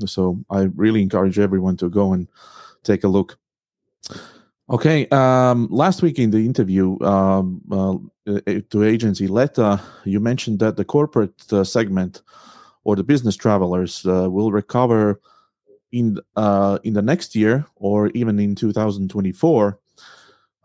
so 0.05 0.39
I 0.49 0.61
really 0.75 1.01
encourage 1.01 1.39
everyone 1.39 1.75
to 1.77 1.89
go 1.89 2.13
and 2.13 2.27
take 2.83 3.03
a 3.03 3.07
look. 3.07 3.37
Okay. 4.69 5.07
Um, 5.09 5.67
last 5.69 6.01
week 6.01 6.19
in 6.19 6.31
the 6.31 6.45
interview 6.45 6.99
um, 7.01 7.61
uh, 7.71 8.39
to 8.69 8.83
agency 8.83 9.27
Leta, 9.27 9.81
you 10.05 10.19
mentioned 10.19 10.59
that 10.59 10.77
the 10.77 10.85
corporate 10.85 11.51
uh, 11.51 11.63
segment 11.63 12.21
or 12.83 12.95
the 12.95 13.03
business 13.03 13.35
travelers 13.35 14.05
uh, 14.05 14.29
will 14.29 14.51
recover 14.51 15.19
in 15.91 16.17
uh, 16.35 16.79
in 16.83 16.93
the 16.93 17.01
next 17.01 17.35
year 17.35 17.65
or 17.75 18.07
even 18.09 18.39
in 18.39 18.55
2024. 18.55 19.79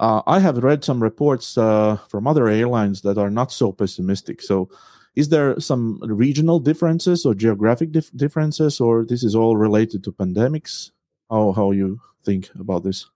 Uh, 0.00 0.22
I 0.26 0.38
have 0.38 0.58
read 0.58 0.84
some 0.84 1.02
reports 1.02 1.58
uh, 1.58 1.96
from 2.08 2.26
other 2.26 2.48
airlines 2.48 3.02
that 3.02 3.18
are 3.18 3.30
not 3.30 3.50
so 3.50 3.72
pessimistic. 3.72 4.40
So, 4.40 4.70
is 5.16 5.28
there 5.28 5.58
some 5.58 5.98
regional 6.02 6.60
differences 6.60 7.26
or 7.26 7.34
geographic 7.34 7.90
dif- 7.90 8.12
differences, 8.14 8.80
or 8.80 9.04
this 9.04 9.24
is 9.24 9.34
all 9.34 9.56
related 9.56 10.04
to 10.04 10.12
pandemics? 10.12 10.92
How 11.30 11.52
how 11.52 11.72
you 11.72 12.00
think 12.24 12.50
about 12.58 12.82
this? 12.82 13.06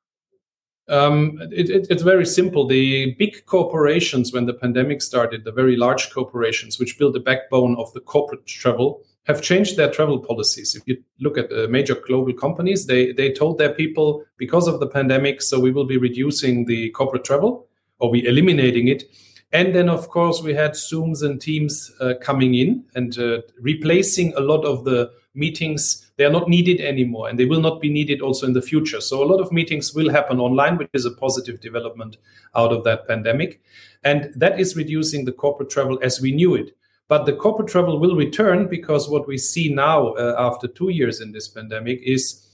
Um, 0.88 1.38
it, 1.52 1.70
it, 1.70 1.86
it's 1.90 2.02
very 2.02 2.26
simple. 2.26 2.66
The 2.66 3.14
big 3.18 3.46
corporations, 3.46 4.32
when 4.32 4.46
the 4.46 4.54
pandemic 4.54 5.00
started, 5.00 5.44
the 5.44 5.52
very 5.52 5.76
large 5.76 6.10
corporations, 6.10 6.78
which 6.78 6.98
build 6.98 7.14
the 7.14 7.20
backbone 7.20 7.76
of 7.78 7.92
the 7.92 8.00
corporate 8.00 8.46
travel, 8.46 9.02
have 9.24 9.40
changed 9.40 9.76
their 9.76 9.90
travel 9.90 10.18
policies. 10.18 10.74
If 10.74 10.82
you 10.86 11.02
look 11.20 11.38
at 11.38 11.50
the 11.50 11.68
major 11.68 11.94
global 11.94 12.32
companies, 12.32 12.86
they, 12.86 13.12
they 13.12 13.32
told 13.32 13.58
their 13.58 13.72
people 13.72 14.24
because 14.36 14.66
of 14.66 14.80
the 14.80 14.88
pandemic, 14.88 15.40
so 15.40 15.60
we 15.60 15.70
will 15.70 15.86
be 15.86 15.96
reducing 15.96 16.66
the 16.66 16.90
corporate 16.90 17.24
travel 17.24 17.68
or 18.00 18.10
we 18.10 18.26
eliminating 18.26 18.88
it. 18.88 19.04
And 19.52 19.74
then, 19.74 19.90
of 19.90 20.08
course, 20.08 20.42
we 20.42 20.54
had 20.54 20.72
Zooms 20.72 21.22
and 21.22 21.40
Teams 21.40 21.92
uh, 22.00 22.14
coming 22.22 22.54
in 22.54 22.84
and 22.94 23.18
uh, 23.18 23.42
replacing 23.60 24.32
a 24.34 24.40
lot 24.40 24.64
of 24.64 24.84
the 24.84 25.10
meetings. 25.34 26.10
They 26.16 26.24
are 26.24 26.30
not 26.30 26.48
needed 26.48 26.80
anymore 26.80 27.28
and 27.28 27.38
they 27.38 27.44
will 27.44 27.60
not 27.60 27.80
be 27.80 27.90
needed 27.90 28.22
also 28.22 28.46
in 28.46 28.54
the 28.54 28.62
future. 28.62 29.00
So 29.00 29.22
a 29.22 29.26
lot 29.26 29.40
of 29.40 29.52
meetings 29.52 29.94
will 29.94 30.10
happen 30.10 30.40
online 30.40 30.78
which 30.78 30.90
is 30.94 31.04
a 31.04 31.10
positive 31.10 31.60
development 31.60 32.16
out 32.54 32.72
of 32.72 32.84
that 32.84 33.06
pandemic. 33.06 33.62
And 34.04 34.32
that 34.36 34.58
is 34.58 34.76
reducing 34.76 35.24
the 35.24 35.32
corporate 35.32 35.70
travel 35.70 35.98
as 36.02 36.20
we 36.20 36.32
knew 36.32 36.54
it. 36.54 36.76
But 37.08 37.26
the 37.26 37.34
corporate 37.34 37.68
travel 37.68 37.98
will 37.98 38.16
return 38.16 38.68
because 38.68 39.08
what 39.08 39.26
we 39.26 39.36
see 39.36 39.72
now 39.72 40.08
uh, 40.14 40.34
after 40.38 40.66
2 40.66 40.90
years 40.90 41.20
in 41.20 41.32
this 41.32 41.48
pandemic 41.48 42.00
is 42.02 42.46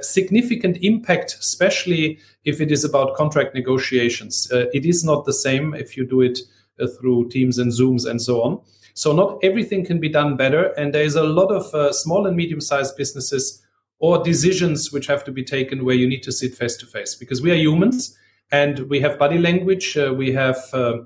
significant 0.00 0.78
impact 0.82 1.36
especially 1.40 2.18
if 2.44 2.60
it 2.60 2.70
is 2.72 2.84
about 2.84 3.14
contract 3.14 3.54
negotiations. 3.54 4.50
Uh, 4.52 4.66
it 4.72 4.86
is 4.86 5.04
not 5.04 5.24
the 5.24 5.32
same 5.32 5.74
if 5.74 5.96
you 5.96 6.06
do 6.06 6.20
it 6.20 6.38
uh, 6.80 6.86
through 6.98 7.28
teams 7.28 7.58
and 7.58 7.72
zooms 7.72 8.08
and 8.08 8.20
so 8.20 8.42
on. 8.42 8.60
So 8.94 9.12
not 9.12 9.38
everything 9.42 9.84
can 9.84 9.98
be 9.98 10.08
done 10.08 10.36
better, 10.36 10.66
and 10.78 10.94
there 10.94 11.02
is 11.02 11.16
a 11.16 11.24
lot 11.24 11.50
of 11.50 11.74
uh, 11.74 11.92
small 11.92 12.26
and 12.26 12.36
medium-sized 12.36 12.96
businesses 12.96 13.60
or 13.98 14.22
decisions 14.22 14.92
which 14.92 15.06
have 15.06 15.24
to 15.24 15.32
be 15.32 15.44
taken 15.44 15.84
where 15.84 15.96
you 15.96 16.08
need 16.08 16.22
to 16.22 16.32
sit 16.32 16.54
face 16.54 16.76
to 16.76 16.86
face 16.86 17.14
because 17.14 17.42
we 17.42 17.50
are 17.50 17.56
humans 17.56 18.16
and 18.52 18.78
we 18.90 19.00
have 19.00 19.18
body 19.18 19.38
language, 19.38 19.96
uh, 19.96 20.12
we 20.14 20.32
have 20.32 20.58
uh, 20.72 20.98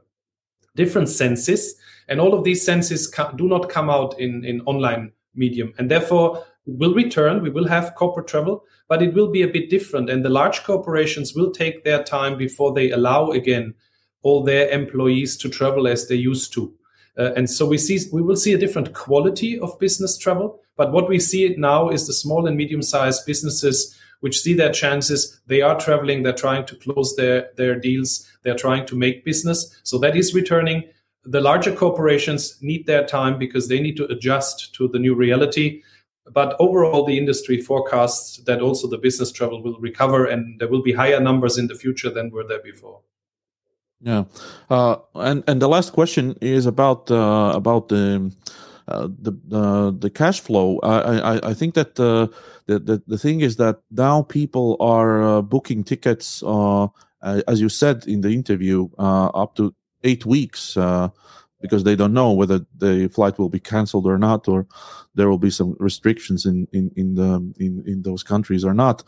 different 0.77 1.09
senses, 1.09 1.75
and 2.09 2.21
all 2.21 2.35
of 2.35 2.45
these 2.45 2.65
senses 2.65 3.11
do 3.37 3.49
not 3.49 3.69
come 3.71 3.89
out 3.89 4.19
in 4.19 4.45
in 4.45 4.61
online 4.63 5.13
medium, 5.35 5.73
and 5.79 5.91
therefore 5.91 6.45
will 6.75 6.95
return. 6.95 7.43
We 7.43 7.51
will 7.51 7.69
have 7.69 7.95
corporate 7.95 8.29
travel, 8.29 8.65
but 8.89 9.03
it 9.03 9.15
will 9.15 9.31
be 9.31 9.43
a 9.43 9.49
bit 9.49 9.71
different, 9.71 10.11
and 10.11 10.25
the 10.25 10.31
large 10.31 10.65
corporations 10.65 11.35
will 11.35 11.51
take 11.51 11.85
their 11.85 12.03
time 12.03 12.37
before 12.37 12.73
they 12.73 12.91
allow 12.91 13.31
again 13.31 13.75
all 14.23 14.43
their 14.43 14.69
employees 14.69 15.37
to 15.39 15.49
travel 15.49 15.87
as 15.87 16.09
they 16.09 16.15
used 16.15 16.53
to. 16.53 16.75
Uh, 17.19 17.33
and 17.35 17.51
so 17.51 17.67
we 17.67 17.79
see 17.79 17.99
we 18.13 18.23
will 18.23 18.37
see 18.37 18.53
a 18.53 18.59
different 18.59 18.95
quality 18.95 19.59
of 19.59 19.79
business 19.79 20.17
travel. 20.17 20.61
But 20.77 20.93
what 20.93 21.09
we 21.09 21.19
see 21.19 21.55
now 21.59 21.89
is 21.89 22.07
the 22.07 22.13
small 22.13 22.47
and 22.47 22.57
medium 22.57 22.83
sized 22.83 23.27
businesses 23.27 23.99
which 24.21 24.41
see 24.41 24.55
their 24.55 24.73
chances. 24.73 25.41
They 25.47 25.63
are 25.63 25.79
traveling. 25.79 26.23
They're 26.23 26.33
trying 26.33 26.67
to 26.67 26.77
close 26.77 27.15
their 27.17 27.51
their 27.57 27.79
deals. 27.79 28.27
They're 28.43 28.55
trying 28.57 28.87
to 28.87 28.97
make 28.97 29.25
business. 29.25 29.81
So 29.83 29.99
that 29.99 30.17
is 30.17 30.35
returning. 30.35 30.85
The 31.25 31.41
larger 31.41 31.75
corporations 31.75 32.57
need 32.63 32.87
their 32.87 33.05
time 33.05 33.39
because 33.39 33.69
they 33.69 33.81
need 33.81 33.97
to 33.97 34.07
adjust 34.07 34.75
to 34.77 34.89
the 34.89 34.99
new 34.99 35.15
reality. 35.15 35.83
But 36.33 36.57
overall, 36.59 37.05
the 37.05 37.19
industry 37.19 37.61
forecasts 37.61 38.39
that 38.45 38.61
also 38.61 38.89
the 38.89 38.99
business 38.99 39.33
travel 39.33 39.63
will 39.63 39.79
recover 39.81 40.27
and 40.27 40.59
there 40.61 40.69
will 40.69 40.83
be 40.83 40.93
higher 40.93 41.21
numbers 41.21 41.59
in 41.59 41.67
the 41.67 41.75
future 41.75 42.11
than 42.11 42.31
were 42.31 42.45
there 42.47 42.63
before. 42.63 43.01
Yeah, 44.01 44.25
uh, 44.71 44.97
and 45.15 45.43
and 45.49 45.61
the 45.61 45.69
last 45.69 45.93
question 45.93 46.37
is 46.41 46.67
about 46.67 47.11
uh, 47.11 47.53
about 47.55 47.89
the. 47.89 48.33
Uh, 48.91 49.07
the 49.21 49.33
uh, 49.53 49.91
the 49.91 50.09
cash 50.09 50.41
flow. 50.41 50.79
I 50.83 51.19
I, 51.19 51.51
I 51.51 51.55
think 51.55 51.75
that 51.75 52.01
uh, 52.01 52.29
the, 52.65 52.79
the 52.79 53.03
the 53.07 53.19
thing 53.19 53.43
is 53.43 53.57
that 53.57 53.81
now 53.91 54.23
people 54.23 54.79
are 54.81 55.23
uh, 55.23 55.43
booking 55.43 55.85
tickets, 55.85 56.43
uh, 56.43 56.89
as 57.21 57.61
you 57.61 57.69
said 57.69 58.07
in 58.07 58.23
the 58.23 58.31
interview, 58.31 58.89
uh, 58.99 59.27
up 59.35 59.57
to 59.57 59.75
eight 60.05 60.25
weeks 60.25 60.77
uh, 60.77 61.09
because 61.61 61.85
they 61.85 61.97
don't 61.97 62.13
know 62.13 62.33
whether 62.33 62.61
the 62.77 63.09
flight 63.09 63.39
will 63.39 63.49
be 63.49 63.61
cancelled 63.61 64.07
or 64.07 64.19
not, 64.19 64.49
or 64.49 64.67
there 65.15 65.29
will 65.29 65.39
be 65.39 65.51
some 65.51 65.77
restrictions 65.79 66.47
in 66.47 66.69
in 66.73 66.91
in 66.97 67.15
the 67.15 67.53
in, 67.59 67.83
in 67.87 68.03
those 68.03 68.23
countries 68.23 68.65
or 68.65 68.75
not. 68.75 69.03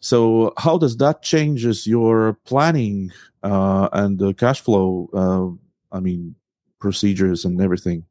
So 0.00 0.52
how 0.58 0.78
does 0.78 0.96
that 0.96 1.22
changes 1.22 1.86
your 1.86 2.34
planning 2.44 3.12
uh, 3.42 3.88
and 3.92 4.18
the 4.18 4.34
cash 4.34 4.60
flow? 4.60 5.08
Uh, 5.12 5.96
I 5.96 6.00
mean, 6.00 6.34
procedures 6.80 7.44
and 7.44 7.60
everything. 7.60 8.04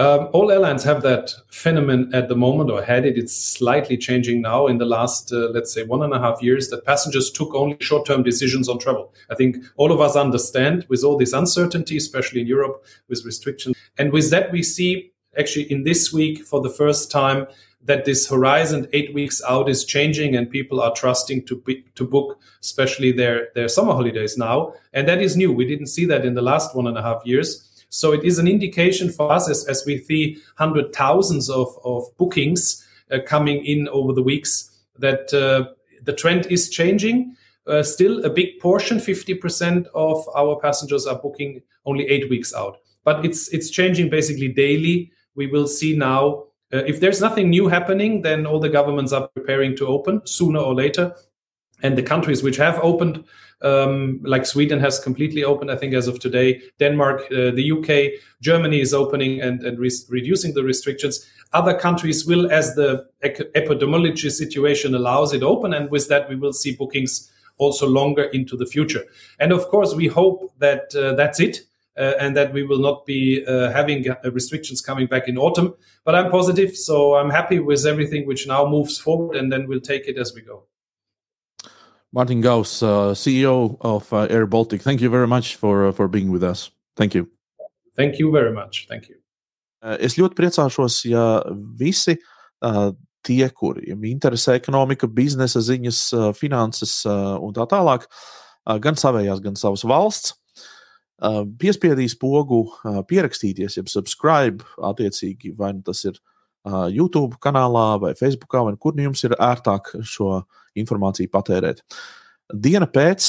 Um, 0.00 0.30
all 0.32 0.50
airlines 0.50 0.82
have 0.84 1.02
that 1.02 1.34
phenomenon 1.48 2.10
at 2.14 2.30
the 2.30 2.34
moment, 2.34 2.70
or 2.70 2.82
had 2.82 3.04
it. 3.04 3.18
It's 3.18 3.36
slightly 3.36 3.98
changing 3.98 4.40
now 4.40 4.66
in 4.66 4.78
the 4.78 4.86
last, 4.86 5.30
uh, 5.30 5.50
let's 5.50 5.74
say, 5.74 5.82
one 5.82 6.02
and 6.02 6.14
a 6.14 6.18
half 6.18 6.42
years 6.42 6.70
that 6.70 6.86
passengers 6.86 7.30
took 7.30 7.54
only 7.54 7.76
short 7.80 8.06
term 8.06 8.22
decisions 8.22 8.66
on 8.66 8.78
travel. 8.78 9.12
I 9.28 9.34
think 9.34 9.58
all 9.76 9.92
of 9.92 10.00
us 10.00 10.16
understand 10.16 10.86
with 10.88 11.04
all 11.04 11.18
this 11.18 11.34
uncertainty, 11.34 11.98
especially 11.98 12.40
in 12.40 12.46
Europe 12.46 12.82
with 13.10 13.26
restrictions. 13.26 13.76
And 13.98 14.10
with 14.10 14.30
that, 14.30 14.50
we 14.50 14.62
see 14.62 15.12
actually 15.38 15.70
in 15.70 15.84
this 15.84 16.10
week 16.14 16.46
for 16.46 16.62
the 16.62 16.70
first 16.70 17.10
time 17.10 17.46
that 17.82 18.06
this 18.06 18.26
horizon 18.26 18.88
eight 18.94 19.12
weeks 19.12 19.42
out 19.46 19.68
is 19.68 19.84
changing 19.84 20.34
and 20.34 20.50
people 20.50 20.80
are 20.80 20.94
trusting 20.94 21.44
to 21.44 21.56
be, 21.56 21.84
to 21.94 22.06
book 22.06 22.38
especially 22.60 23.12
their 23.12 23.48
their 23.54 23.68
summer 23.68 23.92
holidays 23.92 24.36
now 24.36 24.74
and 24.92 25.08
that 25.08 25.22
is 25.22 25.34
new 25.34 25.50
we 25.50 25.64
didn't 25.64 25.86
see 25.86 26.04
that 26.04 26.26
in 26.26 26.34
the 26.34 26.42
last 26.42 26.76
one 26.76 26.86
and 26.86 26.98
a 26.98 27.02
half 27.02 27.22
years 27.24 27.69
so 27.90 28.12
it 28.12 28.24
is 28.24 28.38
an 28.38 28.48
indication 28.48 29.10
for 29.10 29.30
us 29.30 29.50
as, 29.50 29.66
as 29.66 29.84
we 29.84 29.98
see 29.98 30.38
hundred 30.56 30.94
thousands 30.94 31.50
of, 31.50 31.78
of 31.84 32.04
bookings 32.16 32.86
uh, 33.10 33.18
coming 33.26 33.64
in 33.64 33.88
over 33.88 34.12
the 34.12 34.22
weeks 34.22 34.70
that 34.98 35.32
uh, 35.34 35.72
the 36.04 36.12
trend 36.12 36.46
is 36.46 36.70
changing. 36.70 37.36
Uh, 37.66 37.82
still 37.82 38.24
a 38.24 38.30
big 38.30 38.58
portion 38.60 38.98
50% 38.98 39.86
of 39.94 40.26
our 40.34 40.58
passengers 40.60 41.06
are 41.06 41.18
booking 41.18 41.60
only 41.84 42.06
eight 42.06 42.30
weeks 42.30 42.54
out. 42.54 42.78
But 43.04 43.24
it's 43.24 43.48
it's 43.48 43.70
changing 43.70 44.10
basically 44.10 44.48
daily. 44.48 45.12
We 45.34 45.46
will 45.46 45.66
see 45.66 45.96
now 45.96 46.44
uh, 46.72 46.84
if 46.86 47.00
there's 47.00 47.20
nothing 47.20 47.50
new 47.50 47.66
happening, 47.68 48.22
then 48.22 48.46
all 48.46 48.60
the 48.60 48.68
governments 48.68 49.12
are 49.12 49.28
preparing 49.28 49.76
to 49.76 49.86
open 49.86 50.22
sooner 50.24 50.60
or 50.60 50.74
later. 50.74 51.14
And 51.82 51.96
the 51.96 52.02
countries 52.02 52.42
which 52.42 52.58
have 52.58 52.78
opened, 52.82 53.24
um, 53.62 54.20
like 54.22 54.46
Sweden 54.46 54.80
has 54.80 54.98
completely 54.98 55.44
opened, 55.44 55.70
I 55.70 55.76
think, 55.76 55.94
as 55.94 56.08
of 56.08 56.18
today. 56.18 56.62
Denmark, 56.78 57.22
uh, 57.26 57.50
the 57.50 57.72
UK, 57.72 58.20
Germany 58.40 58.80
is 58.80 58.94
opening 58.94 59.40
and, 59.40 59.62
and 59.62 59.78
re- 59.78 59.90
reducing 60.08 60.54
the 60.54 60.64
restrictions. 60.64 61.26
Other 61.52 61.74
countries 61.74 62.26
will, 62.26 62.50
as 62.50 62.74
the 62.74 63.06
epidemiology 63.22 64.30
situation 64.30 64.94
allows 64.94 65.32
it, 65.32 65.42
open. 65.42 65.74
And 65.74 65.90
with 65.90 66.08
that, 66.08 66.28
we 66.28 66.36
will 66.36 66.52
see 66.52 66.74
bookings 66.74 67.30
also 67.58 67.86
longer 67.86 68.24
into 68.24 68.56
the 68.56 68.66
future. 68.66 69.04
And 69.38 69.52
of 69.52 69.68
course, 69.68 69.94
we 69.94 70.06
hope 70.06 70.52
that 70.58 70.94
uh, 70.94 71.14
that's 71.14 71.40
it 71.40 71.60
uh, 71.96 72.14
and 72.18 72.36
that 72.36 72.52
we 72.52 72.62
will 72.62 72.78
not 72.78 73.04
be 73.04 73.44
uh, 73.46 73.70
having 73.72 74.08
uh, 74.08 74.30
restrictions 74.32 74.80
coming 74.80 75.06
back 75.06 75.28
in 75.28 75.36
autumn. 75.36 75.74
But 76.04 76.14
I'm 76.14 76.30
positive, 76.30 76.76
so 76.76 77.16
I'm 77.16 77.30
happy 77.30 77.58
with 77.58 77.84
everything 77.84 78.26
which 78.26 78.46
now 78.46 78.66
moves 78.66 78.96
forward, 78.98 79.36
and 79.36 79.52
then 79.52 79.68
we'll 79.68 79.80
take 79.80 80.08
it 80.08 80.16
as 80.16 80.32
we 80.34 80.40
go. 80.40 80.64
Martin 82.12 82.40
Gauss, 82.40 82.82
uh, 82.82 83.14
CEO 83.14 83.76
of 83.80 84.12
uh, 84.12 84.26
Air 84.30 84.46
Baltic, 84.46 84.82
thank 84.82 85.00
you 85.00 85.08
very 85.08 85.28
much 85.28 85.56
for 85.56 85.88
uh, 85.88 85.92
for 85.92 86.08
being 86.08 86.30
with 86.30 86.42
us. 86.42 86.70
Thank 86.96 87.14
you. 87.14 87.28
Thank 87.96 88.18
you 88.18 88.32
very 88.32 88.52
much. 88.52 88.86
Thank 88.88 89.08
you. 89.08 89.16
Es 89.80 90.18
ļoti 90.18 90.36
priecāšos, 90.36 91.06
ja 91.08 91.40
visi 91.80 92.18
tie, 93.24 93.46
kuriem 93.56 94.02
interesē 94.10 94.58
ekonomika, 94.58 95.08
biznesa 95.08 95.62
ziņas, 95.64 96.00
finanses 96.36 96.98
un 97.08 97.54
tā 97.56 97.64
tālāk, 97.70 98.04
gan 98.84 98.98
savējās, 99.00 99.40
gan 99.40 99.56
savas 99.56 99.86
valsts, 99.88 100.34
piespiedīs 101.62 102.18
pogu 102.20 102.66
pierakstīties, 103.08 103.78
jeb 103.80 103.88
subscribe, 103.88 104.68
attiecīgi, 104.84 105.54
vai 105.56 105.72
nu 105.78 105.80
tas 105.86 106.04
ir 106.04 106.20
YouTube 106.92 107.40
kanālā 107.40 107.94
vai 108.04 108.12
Facebookā, 108.20 108.66
vai 108.68 108.76
kur 108.76 108.92
nu 108.96 109.08
jums 109.08 109.24
ir 109.24 109.38
ērtāk 109.40 109.94
šo 110.04 110.42
informāciju 110.78 111.30
patērēt. 111.32 111.82
Diena 112.50 112.86
pēc, 112.90 113.26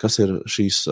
kas 0.00 0.20
ir 0.22 0.38
šīs 0.50 0.84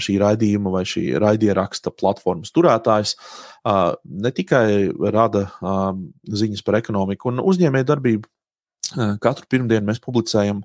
šī 0.00 0.14
raidījuma 0.20 0.72
vai 0.72 0.84
šī 0.88 1.02
raidieraksta 1.20 1.92
platformas 1.94 2.52
turētājs 2.54 3.16
ne 3.64 4.32
tikai 4.34 4.92
rada 5.12 5.46
ziņas 6.24 6.64
par 6.64 6.78
ekonomiku 6.78 7.32
un 7.32 7.42
uzņēmējdarbību. 7.44 8.30
Katru 9.24 9.48
pirmdienu 9.50 9.88
mēs 9.88 10.02
publicējam 10.04 10.62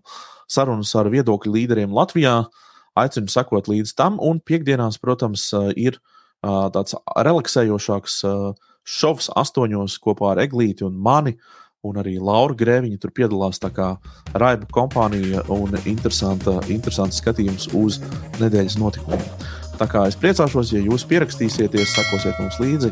sarunas 0.49 0.93
ar 0.99 1.09
viedokļu 1.11 1.55
līderiem 1.55 1.93
Latvijā. 1.95 2.43
Aicinu 2.99 3.31
sekot 3.31 3.69
līdz 3.71 3.93
tam, 3.95 4.17
un 4.19 4.41
piekdienās, 4.43 4.99
protams, 5.01 5.49
ir 5.79 5.99
tāds 6.43 6.97
relaksējošāks 7.15 8.21
šovs 8.89 9.29
astoņos 9.39 9.97
kopā 10.03 10.33
ar 10.33 10.43
Eglīti 10.45 10.85
un 10.87 10.97
mani. 10.99 11.35
Uh, 11.35 11.68
un 11.85 11.99
arī 12.01 12.17
Laura 12.19 12.55
Grēviņa 12.57 12.99
tur 13.01 13.13
piedalās. 13.15 13.61
Tā 13.61 13.71
kā 13.73 13.93
raiba 14.33 14.67
kompānija 14.73 15.45
un 15.53 15.77
interesanta, 15.85 16.59
interesants 16.71 17.21
skatījums 17.23 17.69
uz 17.77 18.01
nedēļas 18.41 18.79
notikumiem. 18.81 19.47
Tā 19.79 19.87
kā 19.87 20.03
es 20.11 20.17
priecāšos, 20.19 20.73
ja 20.75 20.83
jūs 20.83 21.07
pierakstīsieties, 21.07 21.95
sekosiet 21.95 22.41
mums 22.41 22.59
līdzi, 22.59 22.91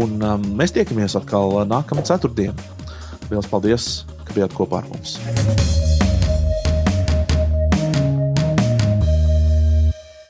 un 0.00 0.16
um, 0.24 0.48
mēs 0.56 0.72
tiekamies 0.72 1.18
atkal 1.20 1.60
nākamā 1.68 2.06
ceturtdienā. 2.08 2.56
Lielas 3.28 3.52
paldies, 3.52 3.92
ka 4.24 4.40
bijāt 4.40 4.56
kopā 4.56 4.80
ar 4.80 4.92
mums! 4.92 5.81